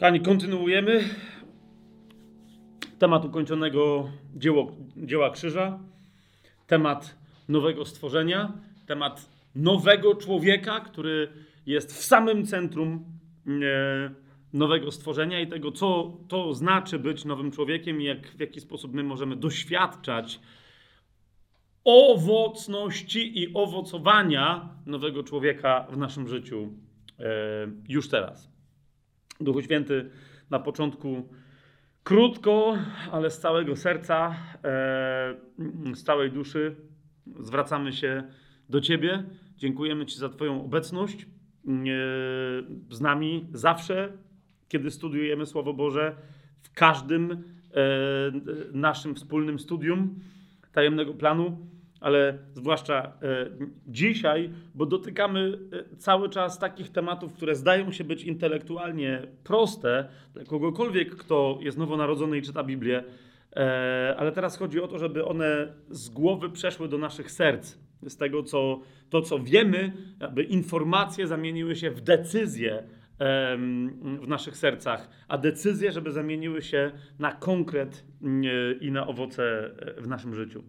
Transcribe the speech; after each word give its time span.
Kochani, 0.00 0.20
kontynuujemy 0.20 1.04
temat 2.98 3.24
ukończonego 3.24 4.10
dzieło, 4.36 4.76
dzieła 4.96 5.30
krzyża, 5.30 5.78
temat 6.66 7.18
nowego 7.48 7.84
stworzenia, 7.84 8.52
temat 8.86 9.30
nowego 9.54 10.14
człowieka, 10.14 10.80
który 10.80 11.28
jest 11.66 11.92
w 11.92 12.02
samym 12.02 12.46
centrum 12.46 13.04
e, 13.46 13.50
nowego 14.52 14.90
stworzenia 14.90 15.40
i 15.40 15.48
tego, 15.48 15.72
co 15.72 16.16
to 16.28 16.54
znaczy 16.54 16.98
być 16.98 17.24
nowym 17.24 17.50
człowiekiem 17.50 18.00
i 18.00 18.04
jak, 18.04 18.26
w 18.26 18.40
jaki 18.40 18.60
sposób 18.60 18.94
my 18.94 19.02
możemy 19.02 19.36
doświadczać 19.36 20.40
owocności 21.84 23.42
i 23.42 23.54
owocowania 23.54 24.68
nowego 24.86 25.22
człowieka 25.22 25.86
w 25.90 25.96
naszym 25.96 26.28
życiu 26.28 26.68
e, 27.18 27.24
już 27.88 28.08
teraz. 28.08 28.59
Duchu 29.40 29.62
Święty 29.62 30.10
na 30.50 30.58
początku 30.58 31.28
krótko, 32.04 32.78
ale 33.12 33.30
z 33.30 33.38
całego 33.38 33.76
serca, 33.76 34.36
e, 34.64 35.34
z 35.94 36.04
całej 36.04 36.30
duszy 36.30 36.76
zwracamy 37.40 37.92
się 37.92 38.22
do 38.68 38.80
Ciebie. 38.80 39.24
Dziękujemy 39.56 40.06
Ci 40.06 40.18
za 40.18 40.28
Twoją 40.28 40.64
obecność 40.64 41.22
e, 41.22 41.26
z 42.90 43.00
nami 43.00 43.46
zawsze, 43.52 44.12
kiedy 44.68 44.90
studiujemy 44.90 45.46
Słowo 45.46 45.74
Boże, 45.74 46.16
w 46.62 46.72
każdym 46.72 47.32
e, 47.32 47.36
naszym 48.72 49.14
wspólnym 49.14 49.58
studium 49.58 50.20
tajemnego 50.72 51.14
planu 51.14 51.69
ale 52.00 52.38
zwłaszcza 52.54 53.02
e, 53.02 53.12
dzisiaj, 53.86 54.50
bo 54.74 54.86
dotykamy 54.86 55.58
e, 55.92 55.96
cały 55.96 56.28
czas 56.28 56.58
takich 56.58 56.90
tematów, 56.90 57.32
które 57.32 57.54
zdają 57.54 57.92
się 57.92 58.04
być 58.04 58.24
intelektualnie 58.24 59.22
proste 59.44 60.08
dla 60.34 60.44
kogokolwiek, 60.44 61.16
kto 61.16 61.58
jest 61.60 61.78
nowonarodzony 61.78 62.38
i 62.38 62.42
czyta 62.42 62.64
Biblię, 62.64 63.04
e, 63.56 64.14
ale 64.18 64.32
teraz 64.32 64.56
chodzi 64.56 64.80
o 64.80 64.88
to, 64.88 64.98
żeby 64.98 65.24
one 65.24 65.72
z 65.90 66.08
głowy 66.08 66.50
przeszły 66.50 66.88
do 66.88 66.98
naszych 66.98 67.30
serc. 67.30 67.78
Z 68.02 68.16
tego, 68.16 68.42
co, 68.42 68.80
to, 69.10 69.22
co 69.22 69.38
wiemy, 69.38 69.92
aby 70.20 70.42
informacje 70.42 71.26
zamieniły 71.26 71.76
się 71.76 71.90
w 71.90 72.00
decyzje 72.00 72.82
w 74.22 74.28
naszych 74.28 74.56
sercach, 74.56 75.08
a 75.28 75.38
decyzje, 75.38 75.92
żeby 75.92 76.12
zamieniły 76.12 76.62
się 76.62 76.90
na 77.18 77.32
konkret 77.32 78.04
i 78.80 78.90
na 78.90 79.06
owoce 79.06 79.70
w 79.98 80.08
naszym 80.08 80.34
życiu. 80.34 80.62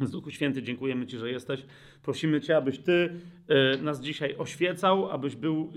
Z 0.00 0.10
Duchu 0.10 0.30
Święty 0.30 0.62
dziękujemy 0.62 1.06
Ci, 1.06 1.18
że 1.18 1.30
jesteś. 1.30 1.66
Prosimy 2.02 2.40
Cię, 2.40 2.56
abyś 2.56 2.78
Ty 2.78 3.20
e, 3.48 3.82
nas 3.82 4.00
dzisiaj 4.00 4.36
oświecał, 4.38 5.10
abyś, 5.10 5.36
był, 5.36 5.72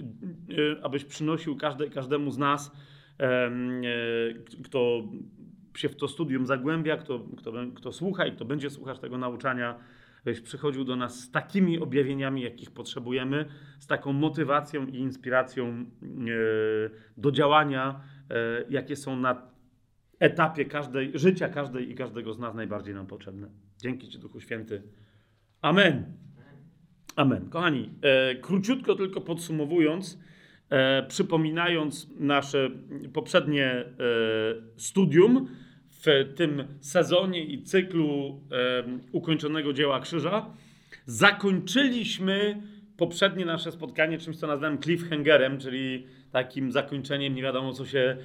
e, 0.78 0.84
abyś 0.84 1.06
przynosił 1.06 1.56
każde, 1.56 1.90
każdemu 1.90 2.32
z 2.32 2.38
nas, 2.38 2.72
e, 3.20 3.52
kto 4.64 5.04
się 5.78 5.90
w 5.90 5.96
to 5.96 6.08
studium 6.08 6.46
zagłębia, 6.46 6.98
kto, 6.98 7.20
kto, 7.38 7.52
kto 7.76 7.92
słucha 7.92 8.26
i 8.26 8.32
kto 8.32 8.46
będzie 8.46 8.70
słuchać 8.70 9.00
tego 9.00 9.18
nauczania, 9.18 9.80
abyś 10.22 10.42
przychodził 10.42 10.84
do 10.84 10.96
nas 10.96 11.20
z 11.20 11.32
takimi 11.32 11.80
objawieniami, 11.80 12.42
jakich 12.42 12.72
potrzebujemy, 12.72 13.46
z 13.80 13.88
taką 13.88 14.14
motywacją 14.14 14.88
i 14.88 14.96
inspiracją 14.96 15.86
do 17.18 17.32
działania, 17.32 18.02
jakie 18.70 18.96
są 18.96 19.16
na 19.16 19.42
etapie 20.20 20.66
każdej, 20.66 21.12
życia 21.16 21.50
każdej 21.50 21.92
i 21.92 21.96
każdego 21.96 22.34
z 22.34 22.40
nas 22.40 22.56
najbardziej 22.56 22.94
nam 22.94 23.08
potrzebne. 23.08 23.67
Dzięki 23.78 24.10
Ci, 24.10 24.20
Duchu 24.20 24.40
Święty. 24.40 24.82
Amen. 25.62 26.14
Amen. 27.16 27.50
Kochani, 27.50 27.90
e, 28.02 28.36
króciutko 28.36 28.96
tylko 28.96 29.22
podsumowując, 29.22 30.20
e, 30.70 31.04
przypominając 31.04 32.10
nasze 32.20 32.70
poprzednie 33.14 33.66
e, 33.66 33.86
studium 34.78 35.48
w 35.90 36.34
tym 36.36 36.68
sezonie 36.82 37.46
i 37.46 37.64
cyklu 37.64 38.42
e, 38.52 38.84
ukończonego 39.12 39.74
dzieła 39.74 40.00
krzyża, 40.00 40.54
zakończyliśmy 41.06 42.62
poprzednie 42.98 43.46
nasze 43.46 43.72
spotkanie 43.72 44.18
czymś, 44.18 44.38
co 44.38 44.48
nazwałem 44.48 44.78
cliffhangerem, 44.78 45.60
czyli 45.60 46.08
takim 46.32 46.72
zakończeniem, 46.72 47.36
nie 47.36 47.42
wiadomo 47.44 47.74
co 47.74 47.86
się, 47.86 48.18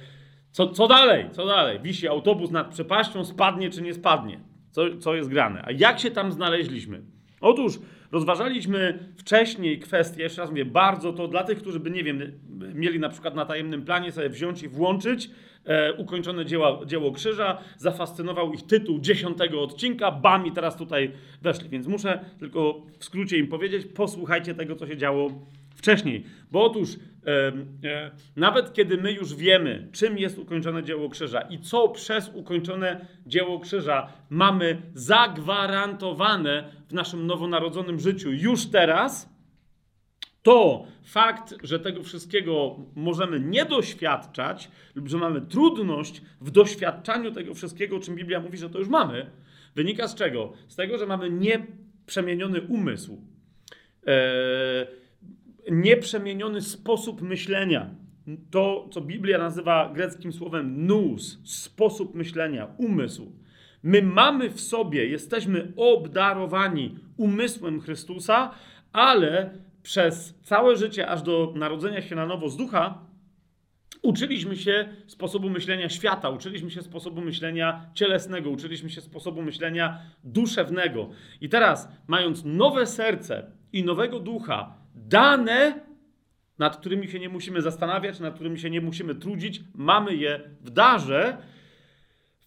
co, 0.51 0.67
co 0.67 0.87
dalej, 0.87 1.25
co 1.31 1.45
dalej. 1.45 1.79
Wisi 1.79 2.07
autobus 2.07 2.51
nad 2.51 2.71
przepaścią, 2.71 3.25
spadnie 3.25 3.69
czy 3.69 3.81
nie 3.81 3.93
spadnie 3.93 4.52
co, 4.73 4.97
co 4.97 5.15
jest 5.15 5.29
grane. 5.29 5.63
A 5.65 5.71
jak 5.71 5.99
się 5.99 6.11
tam 6.11 6.31
znaleźliśmy? 6.31 7.01
Otóż 7.41 7.79
rozważaliśmy 8.11 8.99
wcześniej 9.17 9.79
kwestię, 9.79 10.23
jeszcze 10.23 10.41
raz 10.41 10.49
mówię, 10.49 10.65
bardzo 10.65 11.13
to 11.13 11.27
dla 11.27 11.43
tych, 11.43 11.57
którzy 11.57 11.79
by, 11.79 11.91
nie 11.91 12.03
wiem, 12.03 12.31
mieli 12.73 12.99
na 12.99 13.09
przykład 13.09 13.35
na 13.35 13.45
tajemnym 13.45 13.85
planie 13.85 14.11
sobie 14.11 14.29
wziąć 14.29 14.63
i 14.63 14.67
włączyć 14.67 15.29
e, 15.65 15.93
ukończone 15.93 16.45
dzieła, 16.45 16.85
dzieło 16.85 17.11
krzyża, 17.11 17.57
zafascynował 17.77 18.53
ich 18.53 18.67
tytuł 18.67 18.99
dziesiątego 18.99 19.61
odcinka, 19.61 20.11
bam 20.11 20.45
i 20.45 20.51
teraz 20.51 20.77
tutaj 20.77 21.11
weszli, 21.41 21.69
więc 21.69 21.87
muszę 21.87 22.25
tylko 22.39 22.81
w 22.99 23.05
skrócie 23.05 23.37
im 23.37 23.47
powiedzieć, 23.47 23.85
posłuchajcie 23.85 24.55
tego, 24.55 24.75
co 24.75 24.87
się 24.87 24.97
działo 24.97 25.31
wcześniej. 25.75 26.23
Bo 26.51 26.63
otóż 26.63 26.89
nawet 28.35 28.73
kiedy 28.73 28.97
my 28.97 29.11
już 29.11 29.35
wiemy, 29.35 29.87
czym 29.91 30.17
jest 30.17 30.37
ukończone 30.37 30.83
dzieło 30.83 31.09
krzyża 31.09 31.41
i 31.41 31.59
co 31.59 31.89
przez 31.89 32.31
ukończone 32.33 33.05
dzieło 33.25 33.59
krzyża 33.59 34.13
mamy 34.29 34.81
zagwarantowane 34.93 36.69
w 36.89 36.93
naszym 36.93 37.27
nowonarodzonym 37.27 37.99
życiu 37.99 38.31
już 38.31 38.65
teraz, 38.65 39.33
to 40.43 40.85
fakt, 41.03 41.55
że 41.63 41.79
tego 41.79 42.03
wszystkiego 42.03 42.75
możemy 42.95 43.39
nie 43.39 43.65
doświadczać, 43.65 44.71
lub 44.95 45.07
że 45.07 45.17
mamy 45.17 45.41
trudność 45.41 46.21
w 46.41 46.51
doświadczaniu 46.51 47.31
tego 47.31 47.53
wszystkiego, 47.53 47.95
o 47.95 47.99
czym 47.99 48.15
Biblia 48.15 48.39
mówi, 48.39 48.57
że 48.57 48.69
to 48.69 48.79
już 48.79 48.87
mamy, 48.87 49.31
wynika 49.75 50.07
z 50.07 50.15
czego? 50.15 50.53
Z 50.67 50.75
tego, 50.75 50.97
że 50.97 51.05
mamy 51.05 51.29
nieprzemieniony 51.29 52.61
umysł. 52.61 53.21
Eee, 54.05 55.02
nieprzemieniony 55.71 56.61
sposób 56.61 57.21
myślenia. 57.21 57.95
To, 58.51 58.89
co 58.91 59.01
Biblia 59.01 59.37
nazywa 59.37 59.91
greckim 59.93 60.33
słowem 60.33 60.87
nous, 60.87 61.39
sposób 61.43 62.15
myślenia, 62.15 62.67
umysł. 62.77 63.31
My 63.83 64.01
mamy 64.01 64.49
w 64.49 64.61
sobie, 64.61 65.07
jesteśmy 65.07 65.73
obdarowani 65.75 66.95
umysłem 67.17 67.81
Chrystusa, 67.81 68.51
ale 68.93 69.57
przez 69.83 70.39
całe 70.43 70.75
życie, 70.75 71.07
aż 71.07 71.21
do 71.21 71.53
narodzenia 71.55 72.01
się 72.01 72.15
na 72.15 72.25
nowo 72.25 72.49
z 72.49 72.57
ducha, 72.57 72.99
uczyliśmy 74.01 74.55
się 74.55 74.89
sposobu 75.07 75.49
myślenia 75.49 75.89
świata, 75.89 76.29
uczyliśmy 76.29 76.71
się 76.71 76.81
sposobu 76.81 77.21
myślenia 77.21 77.85
cielesnego, 77.93 78.49
uczyliśmy 78.49 78.89
się 78.89 79.01
sposobu 79.01 79.41
myślenia 79.41 80.01
duszewnego. 80.23 81.09
I 81.41 81.49
teraz, 81.49 81.89
mając 82.07 82.45
nowe 82.45 82.85
serce 82.85 83.51
i 83.73 83.83
nowego 83.83 84.19
ducha, 84.19 84.82
dane, 84.95 85.79
nad 86.59 86.77
którymi 86.77 87.07
się 87.07 87.19
nie 87.19 87.29
musimy 87.29 87.61
zastanawiać, 87.61 88.19
nad 88.19 88.35
którymi 88.35 88.59
się 88.59 88.69
nie 88.69 88.81
musimy 88.81 89.15
trudzić, 89.15 89.61
mamy 89.75 90.15
je 90.15 90.41
w 90.61 90.69
darze. 90.69 91.37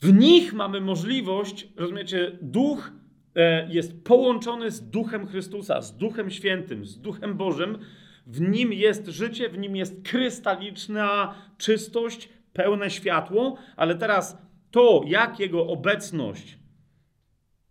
W 0.01 0.12
nich 0.12 0.53
mamy 0.53 0.81
możliwość, 0.81 1.69
rozumiecie, 1.77 2.39
duch 2.43 2.93
e, 3.35 3.69
jest 3.73 4.05
połączony 4.05 4.71
z 4.71 4.91
duchem 4.91 5.27
Chrystusa, 5.27 5.81
z 5.81 5.97
duchem 5.97 6.31
świętym, 6.31 6.87
z 6.87 7.01
duchem 7.01 7.37
Bożym. 7.37 7.79
W 8.27 8.41
nim 8.41 8.73
jest 8.73 9.06
życie, 9.06 9.49
w 9.49 9.59
nim 9.59 9.77
jest 9.77 10.03
krystaliczna 10.03 11.35
czystość, 11.59 12.29
pełne 12.53 12.91
światło, 12.91 13.56
ale 13.77 13.95
teraz 13.95 14.39
to, 14.71 15.03
jak 15.06 15.41
jego 15.41 15.67
obecność 15.67 16.59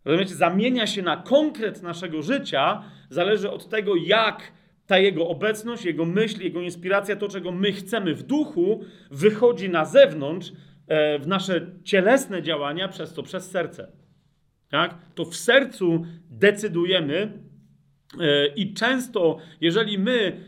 rozumiecie, 0.06 0.35
zamienia 0.35 0.88
się 0.88 1.02
na 1.02 1.18
konkret 1.18 1.84
naszego 1.84 2.22
życia, 2.22 2.84
zależy 3.09 3.52
od 3.52 3.70
tego, 3.70 3.96
jak 3.96 4.52
ta 4.87 4.97
jego 4.97 5.28
obecność, 5.28 5.85
jego 5.85 6.05
myśl, 6.05 6.43
jego 6.43 6.61
inspiracja, 6.61 7.16
to 7.16 7.28
czego 7.28 7.52
my 7.52 7.72
chcemy 7.72 8.16
w 8.16 8.23
duchu, 8.23 8.84
wychodzi 9.11 9.70
na 9.70 9.85
zewnątrz 9.85 10.52
e, 10.87 11.20
w 11.20 11.28
nasze 11.28 11.67
cielesne 11.84 12.43
działania, 12.43 12.87
przez 12.87 13.14
to 13.14 13.23
przez 13.23 13.52
serce. 13.52 13.91
Tak? 14.70 14.96
To 15.16 15.26
w 15.26 15.35
sercu 15.35 16.05
decydujemy 16.29 17.40
e, 18.20 18.47
i 18.47 18.73
często, 18.73 19.37
jeżeli 19.61 19.99
my 19.99 20.43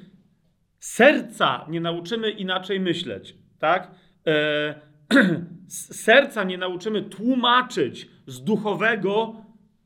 serca 0.79 1.65
nie 1.69 1.81
nauczymy 1.81 2.29
inaczej 2.29 2.79
myśleć, 2.79 3.35
tak? 3.59 3.91
E, 4.27 4.75
serca 6.05 6.43
nie 6.43 6.57
nauczymy 6.57 7.01
tłumaczyć 7.01 8.09
z 8.27 8.43
duchowego 8.43 9.35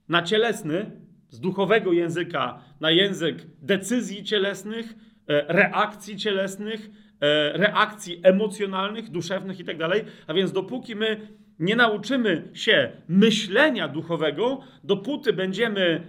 na 0.09 0.21
cielesny, 0.21 0.91
z 1.29 1.39
duchowego 1.39 1.93
języka 1.93 2.70
na 2.81 2.91
język 2.91 3.47
decyzji 3.61 4.23
cielesnych, 4.23 4.93
e, 5.27 5.53
reakcji 5.53 6.17
cielesnych, 6.17 6.89
e, 7.21 7.57
reakcji 7.57 8.19
emocjonalnych, 8.23 9.09
duszewnych 9.09 9.59
itd. 9.59 9.89
Tak 9.89 10.05
A 10.27 10.33
więc 10.33 10.51
dopóki 10.51 10.95
my 10.95 11.27
nie 11.59 11.75
nauczymy 11.75 12.49
się 12.53 12.91
myślenia 13.07 13.87
duchowego, 13.87 14.61
dopóty 14.83 15.33
będziemy 15.33 16.01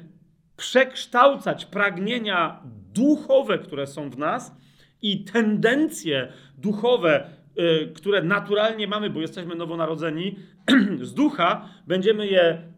przekształcać 0.56 1.64
pragnienia 1.64 2.62
duchowe, 2.94 3.58
które 3.58 3.86
są 3.86 4.10
w 4.10 4.18
nas 4.18 4.56
i 5.02 5.24
tendencje 5.24 6.32
duchowe 6.58 7.30
y, 7.58 7.92
które 7.94 8.22
naturalnie 8.22 8.86
mamy, 8.86 9.10
bo 9.10 9.20
jesteśmy 9.20 9.54
nowonarodzeni, 9.54 10.38
z 11.00 11.14
ducha, 11.14 11.68
będziemy 11.86 12.26
je 12.26 12.72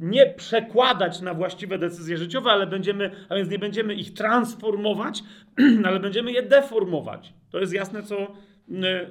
nie 0.00 0.26
przekładać 0.26 1.20
na 1.20 1.34
właściwe 1.34 1.78
decyzje 1.78 2.18
życiowe, 2.18 2.50
ale 2.50 2.66
będziemy, 2.66 3.10
a 3.28 3.34
więc 3.34 3.50
nie 3.50 3.58
będziemy 3.58 3.94
ich 3.94 4.14
transformować, 4.14 5.22
ale 5.86 6.00
będziemy 6.00 6.32
je 6.32 6.42
deformować. 6.42 7.32
To 7.50 7.60
jest 7.60 7.72
jasne, 7.72 8.02
co, 8.02 8.36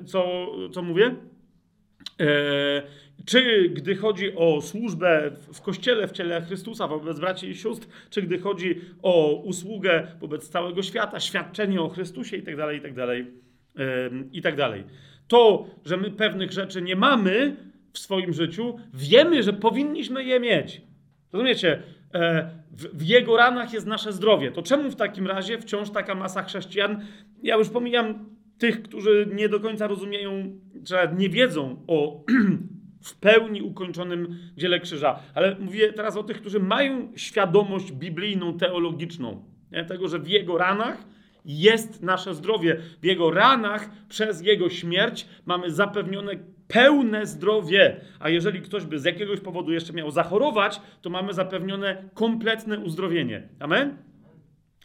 co, 0.06 0.48
co 0.72 0.82
mówię? 0.82 1.16
E, 2.20 2.84
czy 3.26 3.70
gdy 3.70 3.96
chodzi 3.96 4.36
o 4.36 4.62
służbę 4.62 5.32
w 5.54 5.62
kościele, 5.62 6.08
w 6.08 6.12
ciele 6.12 6.42
Chrystusa 6.42 6.88
wobec 6.88 7.20
braci 7.20 7.50
i 7.50 7.56
sióstr, 7.56 7.88
czy 8.10 8.22
gdy 8.22 8.40
chodzi 8.40 8.82
o 9.02 9.34
usługę 9.34 10.08
wobec 10.20 10.50
całego 10.50 10.84
świata, 10.84 11.20
świadczenie 11.20 11.82
o 11.82 11.90
Chrystusie 11.90 12.38
itd., 12.38 12.76
itd., 12.76 13.26
itd. 14.32 14.84
To, 15.28 15.68
że 15.86 15.98
my 15.98 16.12
pewnych 16.12 16.52
rzeczy 16.52 16.82
nie 16.82 16.96
mamy 16.96 17.56
w 17.96 18.00
swoim 18.00 18.34
życiu, 18.34 18.80
wiemy, 18.94 19.44
że 19.44 19.54
powinniśmy 19.54 20.24
je 20.24 20.40
mieć. 20.40 20.82
Rozumiecie? 21.34 21.84
E, 22.14 22.50
w, 22.72 23.06
jego 23.06 23.38
ranach 23.38 23.74
jest 23.74 23.88
nasze 23.88 24.14
zdrowie. 24.14 24.52
To 24.52 24.62
czemu 24.62 24.92
w 24.92 24.96
takim 24.96 25.28
razie 25.28 25.60
wciąż 25.60 25.90
taka 25.90 26.16
masa 26.16 26.44
chrześcijan, 26.44 27.06
ja 27.44 27.56
już 27.56 27.70
pomijam 27.70 28.30
tych, 28.58 28.84
którzy 28.84 29.28
nie 29.34 29.50
do 29.50 29.60
końca 29.60 29.88
rozumieją, 29.88 30.60
czy 30.86 30.96
nie 31.18 31.30
wiedzą 31.30 31.84
o 31.88 32.24
w 33.10 33.16
pełni 33.20 33.62
ukończonym 33.62 34.38
dziele 34.58 34.80
krzyża. 34.80 35.20
Ale 35.34 35.56
mówię 35.60 35.94
teraz 35.94 36.18
o 36.18 36.24
tych, 36.24 36.38
którzy 36.42 36.60
mają 36.60 37.12
świadomość 37.16 37.92
biblijną, 37.92 38.58
teologiczną, 38.58 39.44
nie? 39.72 39.86
tego, 39.86 40.08
że 40.08 40.20
w 40.20 40.28
jego 40.28 40.58
ranach 40.58 41.06
jest 41.46 42.04
nasze 42.04 42.34
zdrowie. 42.34 42.78
W 43.02 43.06
jego 43.06 43.32
ranach 43.32 43.90
przez 44.10 44.42
jego 44.42 44.70
śmierć 44.70 45.28
mamy 45.46 45.72
zapewnione 45.72 46.32
pełne 46.68 47.26
zdrowie. 47.26 48.02
A 48.20 48.30
jeżeli 48.30 48.62
ktoś 48.62 48.86
by 48.86 49.00
z 49.00 49.06
jakiegoś 49.06 49.40
powodu 49.40 49.72
jeszcze 49.72 49.94
miał 49.94 50.12
zachorować, 50.12 50.82
to 51.02 51.10
mamy 51.10 51.34
zapewnione 51.34 52.10
kompletne 52.14 52.80
uzdrowienie. 52.80 53.50
Amen? 53.60 53.98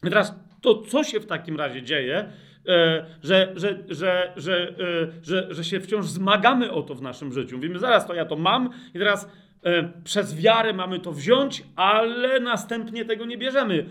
I 0.03 0.09
teraz 0.09 0.35
to, 0.61 0.83
co 0.83 1.05
się 1.05 1.21
w 1.21 1.27
takim 1.27 1.57
razie 1.57 1.83
dzieje, 1.83 2.33
E, 2.69 3.05
że, 3.23 3.53
że, 3.57 3.79
że, 3.89 4.33
że, 4.37 4.69
e, 4.69 4.75
że, 5.23 5.55
że 5.55 5.65
się 5.65 5.81
wciąż 5.81 6.07
zmagamy 6.07 6.73
o 6.73 6.83
to 6.83 6.95
w 6.95 7.03
naszym 7.03 7.33
życiu. 7.33 7.57
Mówimy, 7.57 7.79
zaraz 7.79 8.07
to 8.07 8.15
ja 8.15 8.25
to 8.25 8.37
mam 8.37 8.71
i 8.95 8.99
teraz 8.99 9.29
e, 9.65 9.93
przez 10.05 10.37
wiarę 10.37 10.73
mamy 10.73 11.01
to 11.01 11.13
wziąć, 11.13 11.63
ale 11.77 12.41
następnie 12.41 13.05
tego 13.05 13.27
nie 13.27 13.39
bierzemy. 13.39 13.87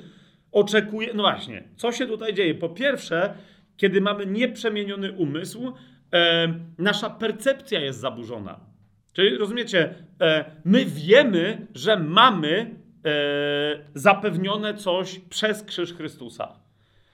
Oczekuje, 0.52 1.14
no 1.14 1.24
właśnie, 1.24 1.64
co 1.76 1.92
się 1.92 2.08
tutaj 2.08 2.34
dzieje? 2.34 2.56
Po 2.56 2.70
pierwsze, 2.70 3.34
kiedy 3.78 4.02
mamy 4.02 4.26
nieprzemieniony 4.26 5.12
umysł, 5.12 5.74
nasza 6.78 7.10
percepcja 7.10 7.80
jest 7.80 8.00
zaburzona. 8.00 8.60
Czyli 9.14 9.38
rozumiecie, 9.38 9.96
my 10.66 10.86
wiemy, 10.86 11.68
że 11.76 11.98
mamy 11.98 12.76
zapewnione 13.94 14.74
coś 14.74 15.20
przez 15.20 15.64
krzyż 15.64 15.94
Chrystusa. 15.94 16.60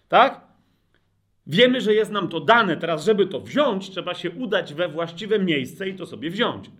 Tak? 0.07 0.41
Wiemy, 1.47 1.81
że 1.81 1.93
jest 1.93 2.11
nam 2.11 2.27
to 2.27 2.39
dane. 2.39 2.77
Teraz, 2.77 3.05
żeby 3.05 3.27
to 3.27 3.39
wziąć, 3.39 3.89
trzeba 3.89 4.13
się 4.13 4.31
udać 4.31 4.73
we 4.73 4.87
właściwe 4.87 5.39
miejsce 5.39 5.89
i 5.89 5.95
to 5.95 6.05
sobie 6.05 6.29
wziąć. 6.29 6.71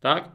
Tak? 0.00 0.30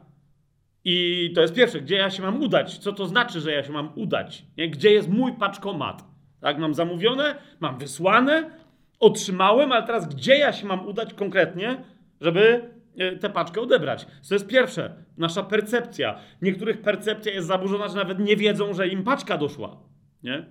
I 0.84 1.32
to 1.34 1.40
jest 1.40 1.54
pierwsze, 1.54 1.80
gdzie 1.80 1.96
ja 1.96 2.10
się 2.10 2.22
mam 2.22 2.42
udać? 2.42 2.78
Co 2.78 2.92
to 2.92 3.06
znaczy, 3.06 3.40
że 3.40 3.52
ja 3.52 3.62
się 3.62 3.72
mam 3.72 3.92
udać? 3.94 4.44
Nie? 4.56 4.70
Gdzie 4.70 4.90
jest 4.90 5.08
mój 5.08 5.32
paczkomat? 5.32 6.04
Tak, 6.40 6.58
mam 6.58 6.74
zamówione, 6.74 7.34
mam 7.60 7.78
wysłane, 7.78 8.50
otrzymałem, 8.98 9.72
ale 9.72 9.86
teraz 9.86 10.08
gdzie 10.08 10.36
ja 10.36 10.52
się 10.52 10.66
mam 10.66 10.86
udać 10.86 11.14
konkretnie, 11.14 11.84
żeby 12.20 12.70
e, 12.98 13.16
tę 13.16 13.30
paczkę 13.30 13.60
odebrać? 13.60 14.06
To 14.28 14.34
jest 14.34 14.46
pierwsze, 14.46 14.94
nasza 15.16 15.42
percepcja. 15.42 16.18
Niektórych 16.42 16.82
percepcja 16.82 17.32
jest 17.32 17.46
zaburzona, 17.46 17.88
że 17.88 17.96
nawet 17.96 18.18
nie 18.18 18.36
wiedzą, 18.36 18.74
że 18.74 18.88
im 18.88 19.04
paczka 19.04 19.38
doszła. 19.38 19.76
Nie? 20.22 20.46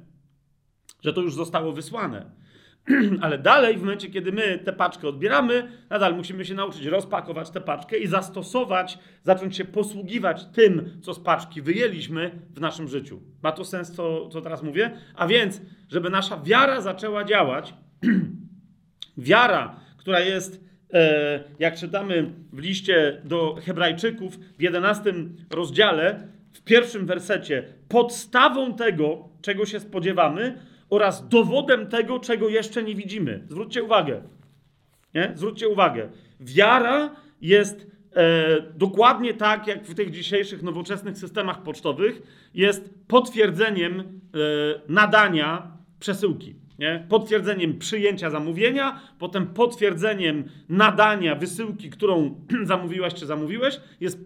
Że 1.02 1.14
to 1.14 1.22
już 1.22 1.36
zostało 1.36 1.72
wysłane. 1.72 2.32
Ale 3.22 3.38
dalej, 3.38 3.78
w 3.78 3.82
momencie, 3.82 4.10
kiedy 4.10 4.32
my 4.32 4.60
tę 4.66 4.74
paczkę 4.74 5.08
odbieramy, 5.08 5.72
nadal 5.90 6.16
musimy 6.16 6.46
się 6.46 6.54
nauczyć 6.54 6.86
rozpakować 6.86 7.50
tę 7.50 7.62
paczkę 7.62 7.98
i 7.98 8.08
zastosować, 8.08 9.00
zacząć 9.24 9.58
się 9.58 9.66
posługiwać 9.66 10.46
tym, 10.46 11.00
co 11.02 11.14
z 11.14 11.20
paczki 11.20 11.62
wyjęliśmy 11.62 12.32
w 12.50 12.62
naszym 12.62 12.88
życiu. 12.88 13.22
Ma 13.44 13.52
to 13.52 13.66
sens, 13.66 13.92
co, 13.92 14.30
co 14.30 14.42
teraz 14.42 14.64
mówię? 14.64 14.92
A 15.16 15.28
więc, 15.28 15.62
żeby 15.90 16.10
nasza 16.10 16.38
wiara 16.38 16.82
zaczęła 16.82 17.24
działać, 17.24 17.74
wiara, 19.18 19.80
która 19.98 20.20
jest, 20.20 20.64
e, 20.94 21.44
jak 21.60 21.76
czytamy 21.76 22.32
w 22.54 22.60
liście 22.60 23.22
do 23.24 23.58
Hebrajczyków 23.66 24.40
w 24.58 24.62
11 24.62 25.14
rozdziale, 25.50 26.28
w 26.54 26.62
pierwszym 26.62 27.06
wersecie, 27.06 27.64
podstawą 27.88 28.74
tego, 28.74 29.30
czego 29.42 29.66
się 29.66 29.80
spodziewamy, 29.80 30.60
oraz 30.90 31.28
dowodem 31.28 31.88
tego, 31.88 32.20
czego 32.20 32.50
jeszcze 32.50 32.84
nie 32.84 32.96
widzimy. 32.96 33.44
Zwróćcie 33.50 33.84
uwagę. 33.84 34.22
Nie? 35.14 35.32
Zwróćcie 35.36 35.68
uwagę. 35.68 36.10
Wiara 36.40 37.16
jest 37.42 37.88
e, 38.16 38.62
dokładnie 38.76 39.34
tak, 39.34 39.68
jak 39.68 39.84
w 39.84 39.96
tych 39.96 40.12
dzisiejszych 40.12 40.64
nowoczesnych 40.64 41.18
systemach 41.18 41.64
pocztowych, 41.64 42.22
jest 42.54 42.90
potwierdzeniem 43.08 44.00
e, 44.00 44.04
nadania 44.90 45.78
przesyłki. 46.00 46.56
Nie? 46.80 47.06
Potwierdzeniem 47.10 47.80
przyjęcia 47.80 48.30
zamówienia, 48.30 49.00
potem 49.20 49.48
potwierdzeniem 49.48 50.50
nadania 50.70 51.36
wysyłki, 51.36 51.90
którą 51.90 52.42
zamówiłaś 52.64 53.14
czy 53.14 53.26
zamówiłeś, 53.26 53.80
jest, 54.00 54.20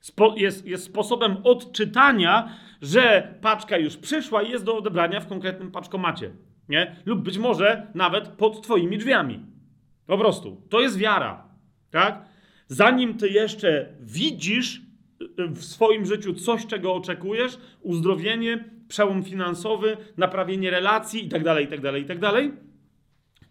spo, 0.00 0.34
jest, 0.36 0.66
jest 0.66 0.84
sposobem 0.84 1.36
odczytania 1.44 2.58
że 2.82 3.34
paczka 3.40 3.78
już 3.78 3.96
przyszła 3.96 4.42
i 4.42 4.50
jest 4.50 4.64
do 4.64 4.76
odebrania 4.76 5.20
w 5.20 5.26
konkretnym 5.26 5.70
paczkomacie. 5.70 6.30
Nie? 6.68 6.96
Lub 7.06 7.22
być 7.22 7.38
może 7.38 7.86
nawet 7.94 8.28
pod 8.28 8.62
Twoimi 8.62 8.98
drzwiami. 8.98 9.40
Po 10.06 10.18
prostu. 10.18 10.62
To 10.68 10.80
jest 10.80 10.98
wiara. 10.98 11.48
Tak? 11.90 12.24
Zanim 12.66 13.14
Ty 13.14 13.28
jeszcze 13.28 13.88
widzisz 14.00 14.82
y, 15.22 15.46
w 15.48 15.64
swoim 15.64 16.06
życiu 16.06 16.34
coś, 16.34 16.66
czego 16.66 16.94
oczekujesz, 16.94 17.58
uzdrowienie, 17.80 18.64
przełom 18.88 19.22
finansowy, 19.22 19.96
naprawienie 20.16 20.70
relacji 20.70 21.24
itd., 21.24 21.62
itd., 21.62 21.98
itd., 21.98 22.32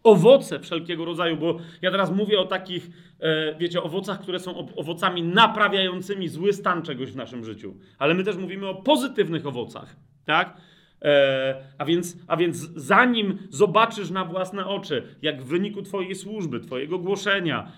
owoce 0.03 0.59
wszelkiego 0.59 1.05
rodzaju, 1.05 1.37
bo 1.37 1.57
ja 1.81 1.91
teraz 1.91 2.11
mówię 2.11 2.39
o 2.39 2.45
takich, 2.45 2.89
e, 3.19 3.55
wiecie, 3.55 3.83
owocach, 3.83 4.21
które 4.21 4.39
są 4.39 4.75
owocami 4.75 5.23
naprawiającymi 5.23 6.27
zły 6.27 6.53
stan 6.53 6.81
czegoś 6.81 7.11
w 7.11 7.15
naszym 7.15 7.45
życiu. 7.45 7.75
Ale 7.97 8.13
my 8.13 8.23
też 8.23 8.35
mówimy 8.35 8.67
o 8.67 8.75
pozytywnych 8.75 9.45
owocach, 9.45 9.95
tak? 10.25 10.57
E, 11.01 11.55
a, 11.77 11.85
więc, 11.85 12.17
a 12.27 12.37
więc 12.37 12.57
zanim 12.75 13.37
zobaczysz 13.49 14.09
na 14.09 14.25
własne 14.25 14.65
oczy, 14.65 15.03
jak 15.21 15.41
w 15.41 15.45
wyniku 15.45 15.81
Twojej 15.81 16.15
służby, 16.15 16.59
Twojego 16.59 16.99
głoszenia, 16.99 17.71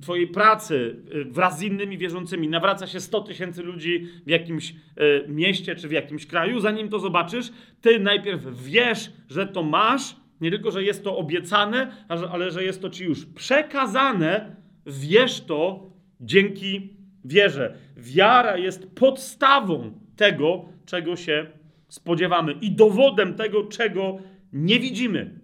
Twojej 0.00 0.28
pracy 0.28 0.96
e, 1.14 1.24
wraz 1.24 1.58
z 1.58 1.62
innymi 1.62 1.98
wierzącymi 1.98 2.48
nawraca 2.48 2.86
się 2.86 3.00
100 3.00 3.20
tysięcy 3.20 3.62
ludzi 3.62 4.06
w 4.26 4.30
jakimś 4.30 4.74
e, 4.96 5.28
mieście 5.28 5.76
czy 5.76 5.88
w 5.88 5.92
jakimś 5.92 6.26
kraju, 6.26 6.60
zanim 6.60 6.88
to 6.88 6.98
zobaczysz, 6.98 7.52
Ty 7.80 7.98
najpierw 7.98 8.62
wiesz, 8.64 9.12
że 9.28 9.46
to 9.46 9.62
masz, 9.62 10.16
nie 10.40 10.50
tylko, 10.50 10.70
że 10.70 10.82
jest 10.82 11.04
to 11.04 11.16
obiecane, 11.16 11.92
ale 12.08 12.50
że 12.50 12.64
jest 12.64 12.82
to 12.82 12.90
ci 12.90 13.04
już 13.04 13.26
przekazane, 13.26 14.56
wiesz 14.86 15.40
to 15.40 15.90
dzięki 16.20 16.96
wierze. 17.24 17.74
Wiara 17.96 18.56
jest 18.56 18.94
podstawą 18.94 19.92
tego, 20.16 20.64
czego 20.86 21.16
się 21.16 21.46
spodziewamy 21.90 22.52
i 22.52 22.70
dowodem 22.70 23.34
tego, 23.34 23.64
czego 23.64 24.18
nie 24.52 24.80
widzimy. 24.80 25.40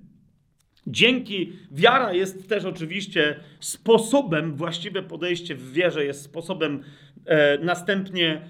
Dzięki 0.86 1.52
wiara 1.70 2.12
jest 2.12 2.48
też 2.48 2.64
oczywiście 2.64 3.40
sposobem, 3.60 4.56
właściwe 4.56 5.02
podejście 5.02 5.54
w 5.54 5.72
wierze 5.72 6.04
jest 6.04 6.22
sposobem 6.22 6.82
e, 7.24 7.58
następnie 7.58 8.40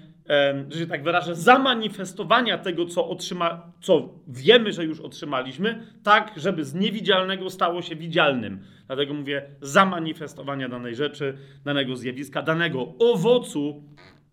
że 0.69 0.79
się 0.79 0.87
tak 0.87 1.03
wyrażę, 1.03 1.35
zamanifestowania 1.35 2.57
tego, 2.57 2.85
co, 2.85 3.09
otrzyma, 3.09 3.71
co 3.81 4.09
wiemy, 4.27 4.73
że 4.73 4.85
już 4.85 4.99
otrzymaliśmy, 4.99 5.83
tak, 6.03 6.33
żeby 6.37 6.65
z 6.65 6.73
niewidzialnego 6.73 7.49
stało 7.49 7.81
się 7.81 7.95
widzialnym. 7.95 8.59
Dlatego 8.87 9.13
mówię 9.13 9.45
zamanifestowania 9.61 10.69
danej 10.69 10.95
rzeczy, 10.95 11.37
danego 11.65 11.95
zjawiska, 11.95 12.41
danego 12.41 12.93
owocu 12.99 13.83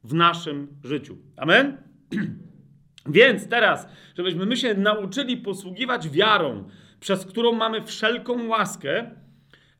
w 0.04 0.14
naszym 0.14 0.68
życiu. 0.85 1.16
Amen? 1.37 1.76
Więc 3.06 3.49
teraz, 3.49 3.88
żebyśmy 4.16 4.46
my 4.46 4.56
się 4.56 4.75
nauczyli 4.75 5.37
posługiwać 5.37 6.08
wiarą, 6.08 6.64
przez 7.00 7.26
którą 7.26 7.52
mamy 7.52 7.82
wszelką 7.82 8.49
łaskę, 8.49 9.11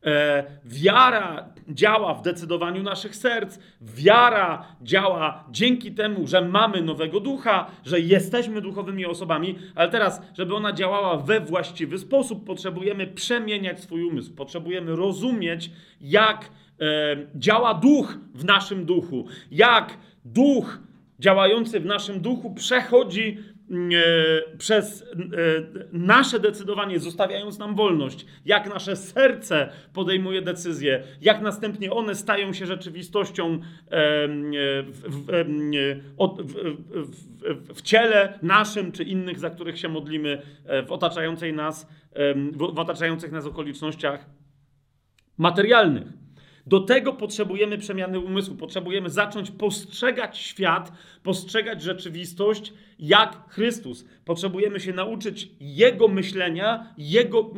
E, 0.05 0.43
wiara 0.65 1.49
działa 1.69 2.13
w 2.13 2.21
decydowaniu 2.21 2.83
naszych 2.83 3.15
serc. 3.15 3.59
Wiara 3.81 4.65
działa 4.81 5.43
dzięki 5.51 5.91
temu, 5.91 6.27
że 6.27 6.41
mamy 6.41 6.81
nowego 6.81 7.19
ducha, 7.19 7.71
że 7.85 7.99
jesteśmy 7.99 8.61
duchowymi 8.61 9.05
osobami, 9.05 9.55
ale 9.75 9.89
teraz, 9.89 10.21
żeby 10.37 10.55
ona 10.55 10.73
działała 10.73 11.17
we 11.17 11.39
właściwy 11.39 11.97
sposób, 11.97 12.45
potrzebujemy 12.45 13.07
przemieniać 13.07 13.79
swój 13.79 14.03
umysł, 14.03 14.35
potrzebujemy 14.35 14.95
rozumieć, 14.95 15.71
jak 16.01 16.45
e, 16.45 16.85
działa 17.35 17.73
duch 17.73 18.17
w 18.33 18.45
naszym 18.45 18.85
duchu, 18.85 19.25
jak 19.51 19.97
duch 20.25 20.79
działający 21.19 21.79
w 21.79 21.85
naszym 21.85 22.21
duchu 22.21 22.53
przechodzi 22.53 23.37
E, 23.71 24.57
przez 24.57 25.01
e, 25.01 25.05
nasze 25.91 26.39
decydowanie, 26.39 26.99
zostawiając 26.99 27.59
nam 27.59 27.75
wolność, 27.75 28.25
jak 28.45 28.69
nasze 28.69 28.95
serce 28.95 29.69
podejmuje 29.93 30.41
decyzje, 30.41 31.03
jak 31.21 31.41
następnie 31.41 31.91
one 31.91 32.15
stają 32.15 32.53
się 32.53 32.65
rzeczywistością 32.65 33.53
e, 33.53 33.59
w, 37.73 37.81
ciele 37.83 38.39
naszym 38.41 38.91
czy 38.91 39.03
innych, 39.03 39.39
za 39.39 39.49
których 39.49 39.79
się 39.79 39.89
modlimy, 39.89 40.41
w 40.87 40.91
otaczającej 40.91 41.53
nas, 41.53 41.87
w 42.53 42.79
otaczających 42.79 43.31
nas 43.31 43.45
okolicznościach 43.45 44.25
materialnych. 45.37 46.07
Do 46.67 46.79
tego 46.79 47.13
potrzebujemy 47.13 47.77
przemiany 47.77 48.19
umysłu. 48.19 48.55
Potrzebujemy 48.55 49.09
zacząć 49.09 49.51
postrzegać 49.51 50.37
świat, 50.37 50.91
postrzegać 51.23 51.81
rzeczywistość 51.81 52.73
jak 52.99 53.49
Chrystus. 53.49 54.05
Potrzebujemy 54.25 54.79
się 54.79 54.93
nauczyć 54.93 55.49
Jego 55.59 56.07
myślenia, 56.07 56.93
Jego, 56.97 57.51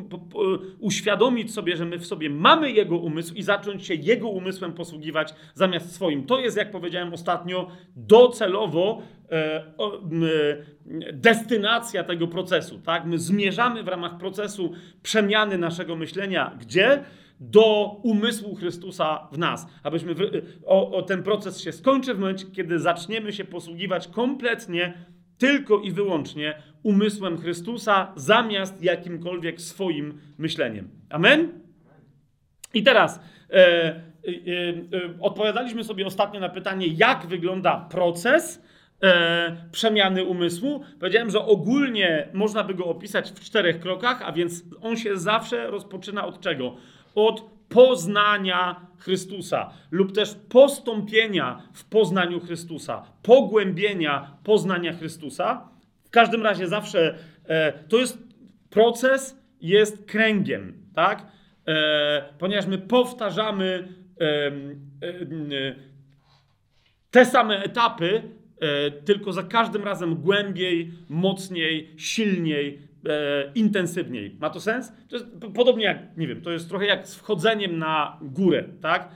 uświadomić 0.79 1.53
sobie, 1.53 1.77
że 1.77 1.85
my 1.85 1.97
w 1.99 2.05
sobie 2.05 2.29
mamy 2.29 2.71
Jego 2.71 2.97
umysł 2.97 3.33
i 3.33 3.43
zacząć 3.43 3.85
się 3.85 3.95
Jego 3.95 4.29
umysłem 4.29 4.73
posługiwać 4.73 5.33
zamiast 5.53 5.95
swoim. 5.95 6.25
To 6.25 6.39
jest, 6.39 6.57
jak 6.57 6.71
powiedziałem 6.71 7.13
ostatnio, 7.13 7.71
docelowo 7.95 9.01
e, 9.31 9.35
e, 9.35 11.13
destynacja 11.13 12.03
tego 12.03 12.27
procesu. 12.27 12.79
Tak? 12.79 13.05
My 13.05 13.19
zmierzamy 13.19 13.83
w 13.83 13.87
ramach 13.87 14.17
procesu 14.17 14.73
przemiany 15.03 15.57
naszego 15.57 15.95
myślenia. 15.95 16.57
Gdzie? 16.59 17.03
Do 17.39 17.99
umysłu 18.03 18.55
Chrystusa 18.55 19.27
w 19.31 19.37
nas. 19.37 19.67
Abyśmy 19.83 20.15
o, 20.65 20.91
o, 20.91 21.01
ten 21.01 21.23
proces 21.23 21.61
się 21.61 21.71
skończy 21.71 22.13
w 22.13 22.19
momencie, 22.19 22.45
kiedy 22.45 22.79
zaczniemy 22.79 23.33
się 23.33 23.45
posługiwać 23.45 24.07
kompletnie 24.07 24.93
tylko 25.37 25.79
i 25.79 25.91
wyłącznie 25.91 26.55
umysłem 26.83 27.37
Chrystusa 27.37 28.13
zamiast 28.15 28.83
jakimkolwiek 28.83 29.61
swoim 29.61 30.21
myśleniem. 30.37 30.89
Amen? 31.09 31.61
I 32.73 32.83
teraz 32.83 33.19
e, 33.49 33.55
e, 33.55 33.95
e, 33.95 34.03
odpowiadaliśmy 35.21 35.83
sobie 35.83 36.05
ostatnio 36.05 36.39
na 36.39 36.49
pytanie, 36.49 36.87
jak 36.87 37.27
wygląda 37.27 37.87
proces 37.91 38.63
e, 39.03 39.67
przemiany 39.71 40.23
umysłu. 40.23 40.83
Powiedziałem, 40.99 41.29
że 41.29 41.45
ogólnie 41.45 42.27
można 42.33 42.63
by 42.63 42.73
go 42.73 42.85
opisać 42.85 43.31
w 43.31 43.39
czterech 43.39 43.79
krokach, 43.79 44.21
a 44.21 44.31
więc 44.31 44.63
on 44.81 44.97
się 44.97 45.17
zawsze 45.17 45.71
rozpoczyna 45.71 46.25
od 46.25 46.39
czego? 46.39 46.75
Od 47.17 47.41
poznania 47.69 48.87
Chrystusa 48.97 49.73
lub 49.91 50.11
też 50.11 50.35
postąpienia 50.49 51.61
w 51.73 51.85
poznaniu 51.85 52.39
Chrystusa, 52.39 53.03
pogłębienia 53.23 54.37
poznania 54.43 54.93
Chrystusa. 54.93 55.69
W 56.05 56.09
każdym 56.09 56.43
razie 56.43 56.67
zawsze 56.67 57.17
e, 57.45 57.73
to 57.89 57.97
jest 57.97 58.17
proces, 58.69 59.37
jest 59.61 60.05
kręgiem, 60.05 60.73
tak? 60.95 61.25
E, 61.67 62.33
ponieważ 62.39 62.65
my 62.67 62.77
powtarzamy 62.77 63.87
e, 64.21 64.51
te 67.11 67.25
same 67.25 67.63
etapy, 67.63 68.23
e, 68.59 68.91
tylko 68.91 69.33
za 69.33 69.43
każdym 69.43 69.83
razem 69.83 70.15
głębiej, 70.15 70.91
mocniej, 71.09 71.93
silniej, 71.97 72.86
e, 73.05 73.51
intensywniej. 73.55 74.37
Ma 74.39 74.49
to 74.49 74.59
sens? 74.59 74.93
To 75.09 75.15
jest 75.15 75.27
podobnie 75.55 75.85
jak, 75.85 76.17
nie 76.17 76.27
wiem, 76.27 76.41
to 76.41 76.51
jest 76.51 76.69
trochę 76.69 76.85
jak 76.85 77.07
z 77.07 77.15
wchodzeniem 77.15 77.77
na 77.77 78.19
górę, 78.21 78.63
tak? 78.81 79.09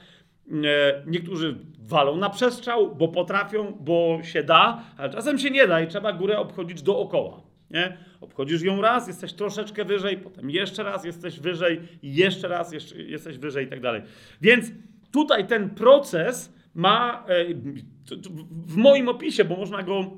E, 0.52 1.04
niektórzy 1.08 1.56
walą 1.80 2.18
na 2.18 2.30
przestrzał, 2.30 2.96
bo 2.96 3.08
potrafią, 3.08 3.78
bo 3.80 4.20
się 4.24 4.44
da, 4.44 4.84
ale 4.98 5.10
czasem 5.10 5.40
się 5.40 5.50
nie 5.50 5.68
da 5.68 5.82
i 5.82 5.88
trzeba 5.88 6.14
górę 6.14 6.40
obchodzić 6.40 6.82
dookoła. 6.82 7.42
Nie? 7.72 7.98
Obchodzisz 8.22 8.62
ją 8.62 8.82
raz, 8.82 9.08
jesteś 9.08 9.34
troszeczkę 9.34 9.86
wyżej, 9.86 10.18
potem 10.18 10.50
jeszcze 10.50 10.84
raz 10.84 11.06
jesteś 11.06 11.40
wyżej, 11.40 11.82
jeszcze 12.04 12.48
raz 12.48 12.74
jeszcze, 12.74 13.02
jesteś 13.02 13.38
wyżej 13.38 13.66
i 13.66 13.70
tak 13.70 13.82
dalej. 13.82 14.02
Więc 14.42 14.72
tutaj 15.12 15.48
ten 15.48 15.70
proces 15.70 16.54
ma 16.74 17.26
e, 17.28 17.46
w 18.52 18.76
moim 18.76 19.10
opisie, 19.10 19.46
bo 19.46 19.56
można 19.56 19.84
go 19.84 20.12